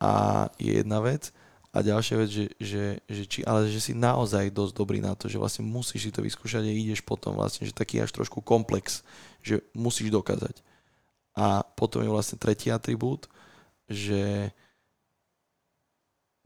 a 0.00 0.48
je 0.56 0.80
jedna 0.80 1.02
vec. 1.04 1.28
A 1.70 1.86
ďalšia 1.86 2.16
vec, 2.18 2.30
že, 2.32 2.46
že, 2.58 2.84
že 3.06 3.22
či, 3.30 3.46
ale 3.46 3.70
že 3.70 3.78
si 3.78 3.92
naozaj 3.94 4.50
dosť 4.50 4.72
dobrý 4.74 4.98
na 4.98 5.14
to, 5.14 5.30
že 5.30 5.38
vlastne 5.38 5.62
musíš 5.62 6.08
si 6.08 6.10
to 6.10 6.24
vyskúšať 6.24 6.66
a 6.66 6.72
ideš 6.72 7.04
potom 7.06 7.38
vlastne, 7.38 7.62
že 7.62 7.76
taký 7.76 8.02
až 8.02 8.10
trošku 8.10 8.42
komplex, 8.42 9.06
že 9.38 9.62
musíš 9.70 10.10
dokázať. 10.10 10.66
A 11.38 11.62
potom 11.78 12.02
je 12.02 12.10
vlastne 12.10 12.42
tretí 12.42 12.74
atribút, 12.74 13.30
že 13.86 14.50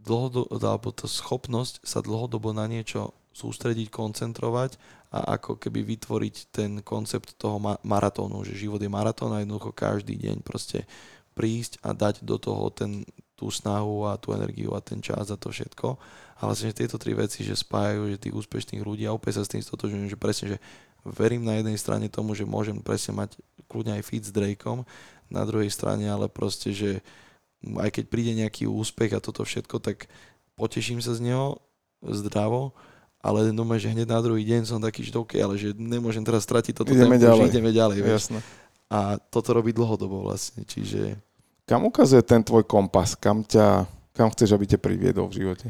dlhodobo, 0.04 0.52
alebo 0.60 0.92
tá 0.92 1.08
schopnosť 1.08 1.82
sa 1.82 2.04
dlhodobo 2.04 2.52
na 2.52 2.68
niečo 2.68 3.16
sústrediť, 3.34 3.90
koncentrovať 3.90 4.78
a 5.10 5.38
ako 5.38 5.58
keby 5.58 5.82
vytvoriť 5.82 6.34
ten 6.54 6.70
koncept 6.86 7.34
toho 7.34 7.58
ma- 7.58 7.80
maratónu, 7.82 8.46
že 8.46 8.54
život 8.54 8.78
je 8.78 8.90
maratón 8.92 9.34
a 9.34 9.42
jednoducho 9.42 9.74
každý 9.74 10.14
deň 10.14 10.46
proste 10.46 10.86
prísť 11.34 11.82
a 11.82 11.90
dať 11.90 12.22
do 12.22 12.38
toho 12.38 12.70
ten, 12.70 13.02
tú 13.34 13.50
snahu 13.50 14.06
a 14.06 14.14
tú 14.14 14.30
energiu 14.30 14.70
a 14.78 14.84
ten 14.84 15.02
čas 15.02 15.34
a 15.34 15.36
to 15.36 15.50
všetko. 15.50 15.98
A 16.38 16.40
vlastne 16.46 16.70
že 16.70 16.86
tieto 16.86 16.94
tri 16.94 17.10
veci, 17.14 17.42
že 17.42 17.58
spájajú 17.58 18.14
že 18.14 18.22
tých 18.22 18.34
úspešných 18.38 18.82
ľudí 18.86 19.02
a 19.10 19.14
opäť 19.14 19.42
sa 19.42 19.46
s 19.46 19.52
tým 19.54 19.62
stotožujem, 19.66 20.06
že 20.06 20.18
presne, 20.18 20.46
že 20.54 20.58
verím 21.02 21.42
na 21.42 21.58
jednej 21.58 21.74
strane 21.74 22.06
tomu, 22.06 22.38
že 22.38 22.46
môžem 22.46 22.78
presne 22.78 23.18
mať 23.18 23.34
kľudne 23.66 23.98
aj 23.98 24.02
fit 24.06 24.22
s 24.22 24.30
Drakeom, 24.30 24.86
na 25.26 25.42
druhej 25.42 25.70
strane 25.74 26.06
ale 26.06 26.30
proste, 26.30 26.70
že 26.70 27.02
aj 27.80 27.90
keď 28.00 28.04
príde 28.10 28.32
nejaký 28.36 28.68
úspech 28.68 29.16
a 29.16 29.24
toto 29.24 29.42
všetko, 29.42 29.80
tak 29.80 30.08
poteším 30.58 31.00
sa 31.00 31.16
z 31.16 31.30
neho 31.32 31.58
zdravo, 32.04 32.76
ale 33.24 33.48
doma, 33.56 33.80
že 33.80 33.88
hneď 33.88 34.08
na 34.08 34.20
druhý 34.20 34.44
deň 34.44 34.68
som 34.68 34.78
taký, 34.82 35.00
že 35.04 35.16
OK, 35.16 35.40
ale 35.40 35.56
že 35.56 35.72
nemôžem 35.72 36.20
teraz 36.20 36.44
stratiť 36.44 36.84
toto 36.84 36.92
ideme 36.92 37.16
tempo, 37.16 37.32
ďalej. 37.32 37.40
že 37.40 37.50
ideme 37.50 37.70
ďalej. 37.72 37.96
Jasne. 38.04 38.40
A 38.92 39.16
toto 39.32 39.56
robí 39.56 39.72
dlhodobo 39.72 40.28
vlastne, 40.28 40.62
čiže... 40.68 41.16
Kam 41.64 41.88
ukazuje 41.88 42.20
ten 42.20 42.44
tvoj 42.44 42.68
kompas? 42.68 43.16
Kam 43.16 43.40
ťa 43.40 43.88
Kam 44.14 44.30
chceš, 44.30 44.54
aby 44.54 44.64
ťa 44.70 44.78
priviedol 44.78 45.26
v 45.26 45.42
živote? 45.42 45.68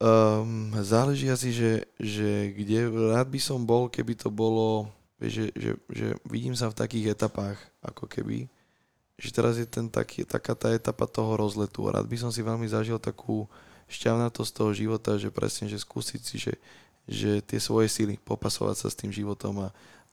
Um, 0.00 0.72
záleží 0.80 1.28
asi, 1.28 1.52
že, 1.52 1.84
že 2.00 2.50
kde 2.56 2.88
rád 3.12 3.28
by 3.28 3.40
som 3.40 3.60
bol, 3.60 3.92
keby 3.92 4.16
to 4.16 4.32
bolo, 4.32 4.88
vieš, 5.20 5.32
že, 5.36 5.46
že, 5.52 5.70
že 5.92 6.06
vidím 6.24 6.56
sa 6.56 6.72
v 6.72 6.80
takých 6.80 7.12
etapách, 7.12 7.60
ako 7.84 8.08
keby, 8.08 8.48
že 9.14 9.30
teraz 9.30 9.60
je 9.60 9.66
ten 9.66 9.86
taký, 9.86 10.26
taká 10.26 10.58
tá 10.58 10.74
etapa 10.74 11.06
toho 11.06 11.38
rozletu. 11.38 11.86
Rád 11.86 12.06
by 12.10 12.16
som 12.18 12.30
si 12.34 12.42
veľmi 12.42 12.66
zažil 12.66 12.98
takú 12.98 13.46
šťavnatosť 13.86 14.50
toho 14.50 14.70
života, 14.74 15.14
že 15.20 15.30
presne, 15.30 15.70
že 15.70 15.78
skúsiť 15.78 16.20
si, 16.22 16.36
že, 16.40 16.54
že 17.06 17.30
tie 17.44 17.60
svoje 17.62 17.86
sily, 17.86 18.18
popasovať 18.18 18.76
sa 18.84 18.88
s 18.90 18.98
tým 18.98 19.14
životom 19.14 19.62
a, 19.64 19.68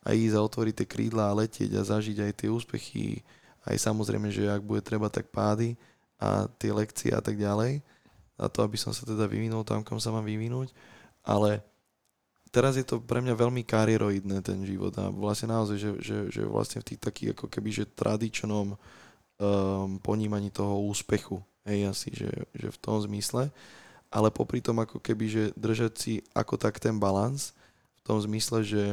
a 0.06 0.14
ísť 0.14 0.36
a 0.38 0.46
otvoriť 0.46 0.74
tie 0.84 0.88
krídla 0.88 1.32
a 1.32 1.38
letieť 1.38 1.72
a 1.78 1.88
zažiť 1.88 2.18
aj 2.22 2.32
tie 2.36 2.50
úspechy, 2.52 3.26
aj 3.66 3.78
samozrejme, 3.78 4.30
že 4.30 4.50
ak 4.50 4.62
bude 4.62 4.86
treba, 4.86 5.10
tak 5.10 5.30
pády 5.34 5.74
a 6.22 6.46
tie 6.62 6.70
lekcie 6.70 7.10
a 7.14 7.22
tak 7.22 7.38
ďalej 7.38 7.82
na 8.42 8.50
to, 8.50 8.66
aby 8.66 8.78
som 8.78 8.90
sa 8.90 9.06
teda 9.06 9.30
vyvinul 9.30 9.62
tam, 9.62 9.86
kam 9.86 10.02
sa 10.02 10.10
mám 10.10 10.26
vyvinúť, 10.26 10.74
ale 11.22 11.62
teraz 12.52 12.76
je 12.76 12.84
to 12.84 13.00
pre 13.00 13.24
mňa 13.24 13.34
veľmi 13.34 13.64
kariéroidné 13.64 14.44
ten 14.44 14.62
život 14.68 14.92
a 15.00 15.08
vlastne 15.08 15.56
naozaj, 15.56 15.78
že, 15.80 15.92
že, 16.04 16.18
že 16.30 16.42
vlastne 16.44 16.84
v 16.84 16.94
tých 16.94 17.02
takých 17.02 17.30
ako 17.34 17.48
keby, 17.48 17.70
že 17.72 17.96
tradičnom 17.96 18.76
um, 18.76 18.78
ponímaní 20.04 20.52
toho 20.52 20.84
úspechu, 20.84 21.40
hej, 21.64 21.88
asi, 21.90 22.12
že, 22.12 22.30
že 22.52 22.68
v 22.68 22.78
tom 22.84 23.00
zmysle, 23.00 23.50
ale 24.12 24.28
popri 24.28 24.60
tom 24.60 24.84
ako 24.84 25.00
keby, 25.00 25.26
že 25.32 25.44
držať 25.56 25.94
si 25.96 26.14
ako 26.36 26.60
tak 26.60 26.78
ten 26.78 27.00
balans, 27.00 27.56
v 28.04 28.12
tom 28.12 28.20
zmysle, 28.20 28.68
že 28.68 28.84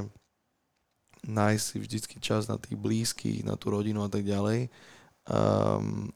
nájsť 1.27 1.65
si 1.67 1.77
vždycky 1.83 2.17
čas 2.23 2.47
na 2.47 2.55
tých 2.57 2.79
blízkych, 2.79 3.43
na 3.43 3.59
tú 3.59 3.75
rodinu 3.75 4.07
a 4.07 4.11
tak 4.11 4.23
ďalej, 4.23 4.71
um, 5.27 6.15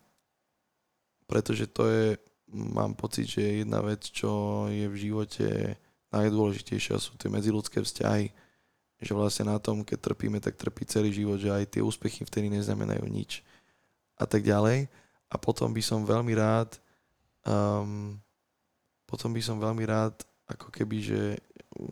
pretože 1.26 1.66
to 1.66 1.90
je 1.90 2.06
mám 2.52 2.94
pocit, 2.94 3.24
že 3.24 3.64
jedna 3.64 3.80
vec, 3.80 4.04
čo 4.04 4.64
je 4.68 4.84
v 4.84 4.96
živote 4.96 5.48
najdôležitejšia, 6.12 7.00
sú 7.00 7.16
tie 7.16 7.32
medziludské 7.32 7.80
vzťahy. 7.80 8.30
Že 9.02 9.12
vlastne 9.18 9.50
na 9.50 9.58
tom, 9.58 9.82
keď 9.82 10.12
trpíme, 10.12 10.38
tak 10.38 10.54
trpí 10.54 10.86
celý 10.86 11.10
život, 11.10 11.40
že 11.40 11.50
aj 11.50 11.74
tie 11.74 11.82
úspechy 11.82 12.22
vtedy 12.22 12.52
neznamenajú 12.52 13.02
nič. 13.10 13.42
A 14.14 14.28
tak 14.28 14.46
ďalej. 14.46 14.86
A 15.26 15.34
potom 15.40 15.72
by 15.74 15.82
som 15.82 16.06
veľmi 16.06 16.36
rád 16.36 16.78
um, 17.46 18.20
potom 19.06 19.28
by 19.34 19.42
som 19.44 19.60
veľmi 19.60 19.84
rád 19.84 20.24
ako 20.48 20.72
keby, 20.72 20.98
že 21.04 21.22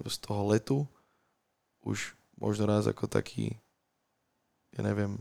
z 0.08 0.16
toho 0.24 0.48
letu 0.48 0.78
už 1.84 2.16
možno 2.40 2.68
raz 2.68 2.88
ako 2.88 3.08
taký 3.08 3.56
ja 4.70 4.86
neviem, 4.86 5.18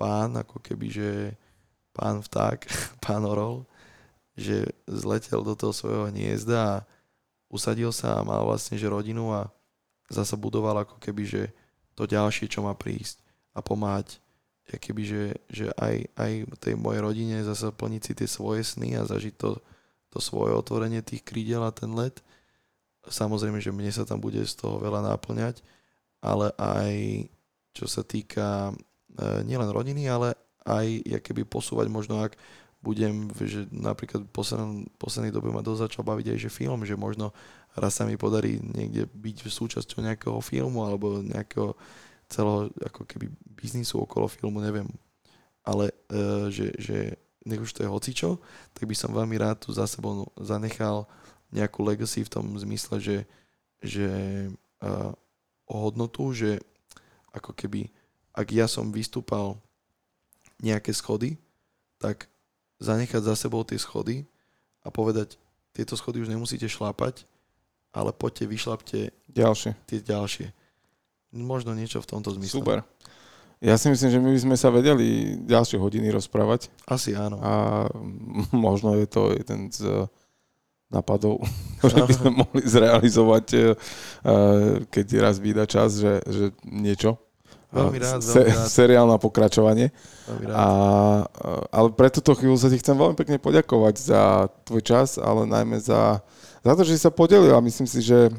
pán, 0.00 0.32
ako 0.40 0.56
keby, 0.64 0.88
že 0.88 1.10
pán 1.92 2.24
vták, 2.24 2.64
pán 3.04 3.22
orol, 3.28 3.68
že 4.34 4.64
zletel 4.88 5.44
do 5.44 5.52
toho 5.52 5.70
svojho 5.70 6.08
hniezda 6.08 6.58
a 6.58 6.76
usadil 7.50 7.90
sa 7.90 8.22
a 8.22 8.26
mal 8.26 8.46
vlastne 8.46 8.78
že 8.78 8.86
rodinu 8.86 9.34
a 9.34 9.50
zasa 10.06 10.38
budoval 10.38 10.86
ako 10.86 10.96
keby, 11.02 11.22
že 11.26 11.42
to 11.98 12.06
ďalšie, 12.06 12.46
čo 12.48 12.62
má 12.62 12.72
prísť 12.72 13.20
a 13.52 13.60
pomáhať 13.60 14.22
keby, 14.78 15.02
že, 15.02 15.24
že 15.50 15.66
aj, 15.74 16.06
aj 16.14 16.32
tej 16.62 16.74
mojej 16.78 17.00
rodine 17.02 17.36
zase 17.42 17.74
plniť 17.74 18.02
si 18.06 18.12
tie 18.14 18.28
svoje 18.30 18.62
sny 18.62 18.94
a 18.94 19.08
zažiť 19.08 19.34
to, 19.34 19.58
to 20.14 20.18
svoje 20.22 20.54
otvorenie 20.54 21.02
tých 21.02 21.26
krídel 21.26 21.66
a 21.66 21.74
ten 21.74 21.90
let. 21.96 22.22
Samozrejme, 23.02 23.58
že 23.58 23.74
mne 23.74 23.90
sa 23.90 24.06
tam 24.06 24.22
bude 24.22 24.38
z 24.44 24.54
toho 24.54 24.78
veľa 24.78 25.02
náplňať, 25.02 25.64
ale 26.22 26.52
aj 26.60 26.92
čo 27.74 27.88
sa 27.88 28.04
týka 28.04 28.70
e, 28.70 28.72
nielen 29.42 29.72
rodiny, 29.72 30.06
ale 30.06 30.36
aj 30.68 31.18
keby 31.24 31.48
posúvať 31.48 31.88
možno, 31.88 32.20
ak 32.20 32.36
budem, 32.80 33.28
že 33.36 33.68
napríklad 33.68 34.24
v 34.24 34.32
poslednej, 34.32 34.88
poslednej 34.96 35.32
dobe 35.32 35.52
ma 35.52 35.60
dosť 35.60 35.92
začal 35.92 36.02
baviť 36.04 36.32
aj, 36.32 36.38
že 36.40 36.50
film, 36.50 36.80
že 36.88 36.96
možno 36.96 37.32
raz 37.76 38.00
sa 38.00 38.08
mi 38.08 38.16
podarí 38.16 38.56
niekde 38.56 39.04
byť 39.12 39.36
súčasťou 39.46 40.00
nejakého 40.00 40.40
filmu 40.40 40.82
alebo 40.88 41.20
nejakého 41.20 41.76
celého 42.32 42.72
ako 42.80 43.04
keby 43.04 43.28
biznisu 43.52 44.00
okolo 44.00 44.26
filmu, 44.32 44.64
neviem. 44.64 44.88
Ale 45.60 45.92
uh, 46.08 46.48
že, 46.48 46.72
že 46.80 47.20
nech 47.44 47.60
už 47.60 47.76
to 47.76 47.84
je 47.84 47.92
hocičo, 47.92 48.40
tak 48.72 48.88
by 48.88 48.96
som 48.96 49.12
veľmi 49.12 49.36
rád 49.36 49.60
tu 49.60 49.76
za 49.76 49.84
sebou 49.84 50.32
zanechal 50.40 51.04
nejakú 51.52 51.84
legacy 51.84 52.24
v 52.24 52.32
tom 52.32 52.46
zmysle, 52.56 52.96
že, 52.96 53.18
že 53.84 54.08
uh, 54.80 55.12
o 55.68 55.74
hodnotu, 55.84 56.32
že 56.32 56.62
ako 57.36 57.52
keby 57.52 57.92
ak 58.34 58.48
ja 58.54 58.66
som 58.70 58.94
vystúpal 58.94 59.58
nejaké 60.62 60.94
schody, 60.94 61.36
tak 61.98 62.30
zanechať 62.80 63.22
za 63.22 63.34
sebou 63.36 63.62
tie 63.62 63.76
schody 63.76 64.24
a 64.82 64.88
povedať, 64.88 65.36
tieto 65.76 65.94
schody 65.94 66.24
už 66.24 66.32
nemusíte 66.32 66.66
šlápať, 66.66 67.28
ale 67.94 68.10
poďte, 68.10 68.48
vyšlapte 68.50 69.00
ďalšie. 69.30 69.76
tie 69.86 70.00
ďalšie. 70.02 70.46
Možno 71.30 71.76
niečo 71.76 72.02
v 72.02 72.10
tomto 72.10 72.34
zmysle. 72.34 72.64
Super. 72.64 72.82
Ja 73.60 73.76
si 73.76 73.92
myslím, 73.92 74.10
že 74.10 74.18
my 74.24 74.30
by 74.32 74.40
sme 74.40 74.56
sa 74.56 74.72
vedeli 74.72 75.36
ďalšie 75.44 75.76
hodiny 75.76 76.08
rozprávať. 76.10 76.72
Asi 76.88 77.12
áno. 77.12 77.38
A 77.44 77.86
možno 78.56 78.96
je 78.96 79.06
to 79.06 79.36
jeden 79.36 79.68
z 79.70 80.08
nápadov, 80.90 81.44
ktoré 81.78 82.08
by 82.08 82.14
sme 82.16 82.30
mohli 82.34 82.62
zrealizovať, 82.66 83.46
eh, 83.54 83.64
keď 84.90 85.06
raz 85.22 85.36
vyjde 85.38 85.64
čas, 85.70 86.00
že, 86.00 86.18
že 86.26 86.44
niečo 86.66 87.20
Veľmi 87.70 87.98
rád, 88.02 88.18
se, 88.18 88.42
veľmi 88.42 88.54
rád. 88.54 88.66
seriál 88.66 89.06
na 89.06 89.18
pokračovanie. 89.22 89.94
Veľmi 90.26 90.44
rád. 90.50 90.54
A, 90.58 90.66
ale 91.70 91.88
pre 91.94 92.10
túto 92.10 92.34
chvíľu 92.34 92.58
sa 92.58 92.66
ti 92.66 92.82
chcem 92.82 92.98
veľmi 92.98 93.14
pekne 93.14 93.38
poďakovať 93.38 93.94
za 93.94 94.50
tvoj 94.66 94.82
čas, 94.82 95.22
ale 95.22 95.46
najmä 95.46 95.78
za, 95.78 96.18
za 96.66 96.72
to, 96.74 96.82
že 96.82 96.98
si 96.98 97.00
sa 97.06 97.14
podelil 97.14 97.54
a 97.54 97.62
myslím 97.62 97.86
si, 97.86 98.02
že 98.02 98.26
e, 98.26 98.32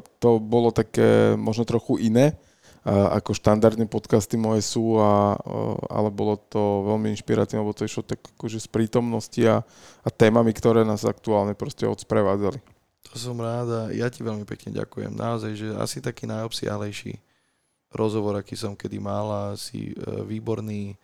to 0.00 0.30
bolo 0.40 0.72
také 0.72 1.36
možno 1.36 1.68
trochu 1.68 2.00
iné, 2.00 2.32
ako 2.88 3.36
štandardné 3.36 3.84
podcasty 3.92 4.40
moje 4.40 4.64
sú, 4.64 4.96
a, 4.96 5.36
e, 5.36 5.52
ale 5.92 6.08
bolo 6.08 6.40
to 6.40 6.88
veľmi 6.88 7.12
inšpiratívne, 7.12 7.60
lebo 7.60 7.76
to 7.76 7.84
išlo 7.84 8.08
tak 8.08 8.24
akože 8.40 8.56
z 8.56 8.68
prítomnosti 8.72 9.40
a, 9.44 9.60
a 10.00 10.08
témami, 10.08 10.56
ktoré 10.56 10.80
nás 10.80 11.04
aktuálne 11.04 11.52
proste 11.52 11.84
odsprevádzali. 11.84 12.56
To 13.12 13.14
som 13.20 13.36
rád 13.36 13.68
a 13.68 13.82
ja 13.92 14.08
ti 14.08 14.24
veľmi 14.24 14.48
pekne 14.48 14.72
ďakujem. 14.72 15.12
Naozaj, 15.12 15.52
že 15.60 15.68
asi 15.76 16.00
taký 16.00 16.24
najobsiahlejší 16.24 17.20
rozhovor, 17.90 18.38
aký 18.38 18.54
som 18.54 18.78
kedy 18.78 18.98
mal 19.02 19.26
a 19.30 19.44
si 19.58 19.90
e, 19.90 19.94
výborný, 20.24 20.94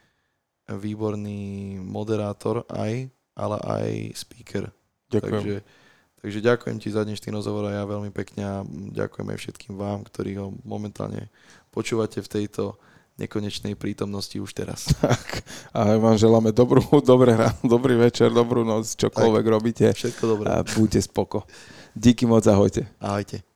výborný 0.71 1.77
moderátor 1.83 2.63
aj, 2.71 3.11
ale 3.35 3.57
aj 3.63 3.87
speaker. 4.15 4.71
Ďakujem. 5.11 5.33
Takže, 5.33 5.57
takže 6.23 6.39
ďakujem 6.43 6.77
ti 6.83 6.89
za 6.91 7.03
dnešný 7.07 7.29
rozhovor 7.35 7.71
a 7.71 7.77
ja 7.77 7.85
veľmi 7.87 8.11
pekne 8.11 8.43
a 8.43 8.55
ďakujem 8.95 9.27
aj 9.31 9.39
všetkým 9.39 9.75
vám, 9.79 10.03
ktorí 10.07 10.39
ho 10.39 10.55
momentálne 10.67 11.31
počúvate 11.71 12.23
v 12.23 12.31
tejto 12.31 12.79
nekonečnej 13.17 13.75
prítomnosti 13.77 14.37
už 14.37 14.53
teraz. 14.53 14.89
Tak. 15.01 15.45
A 15.73 15.97
vám 15.97 16.17
želáme 16.17 16.53
dobrú, 16.53 16.83
dobré 17.05 17.37
ráno, 17.37 17.61
dobrý 17.65 17.97
večer, 17.97 18.33
dobrú 18.33 18.65
noc, 18.65 18.97
čokoľvek 18.97 19.45
tak, 19.45 19.53
robíte. 19.53 19.87
Všetko 19.93 20.25
dobré. 20.25 20.47
A 20.53 20.65
buďte 20.65 21.01
spoko. 21.05 21.45
Díky 21.97 22.29
moc, 22.29 22.45
ahojte. 22.45 22.85
Ahojte. 23.01 23.56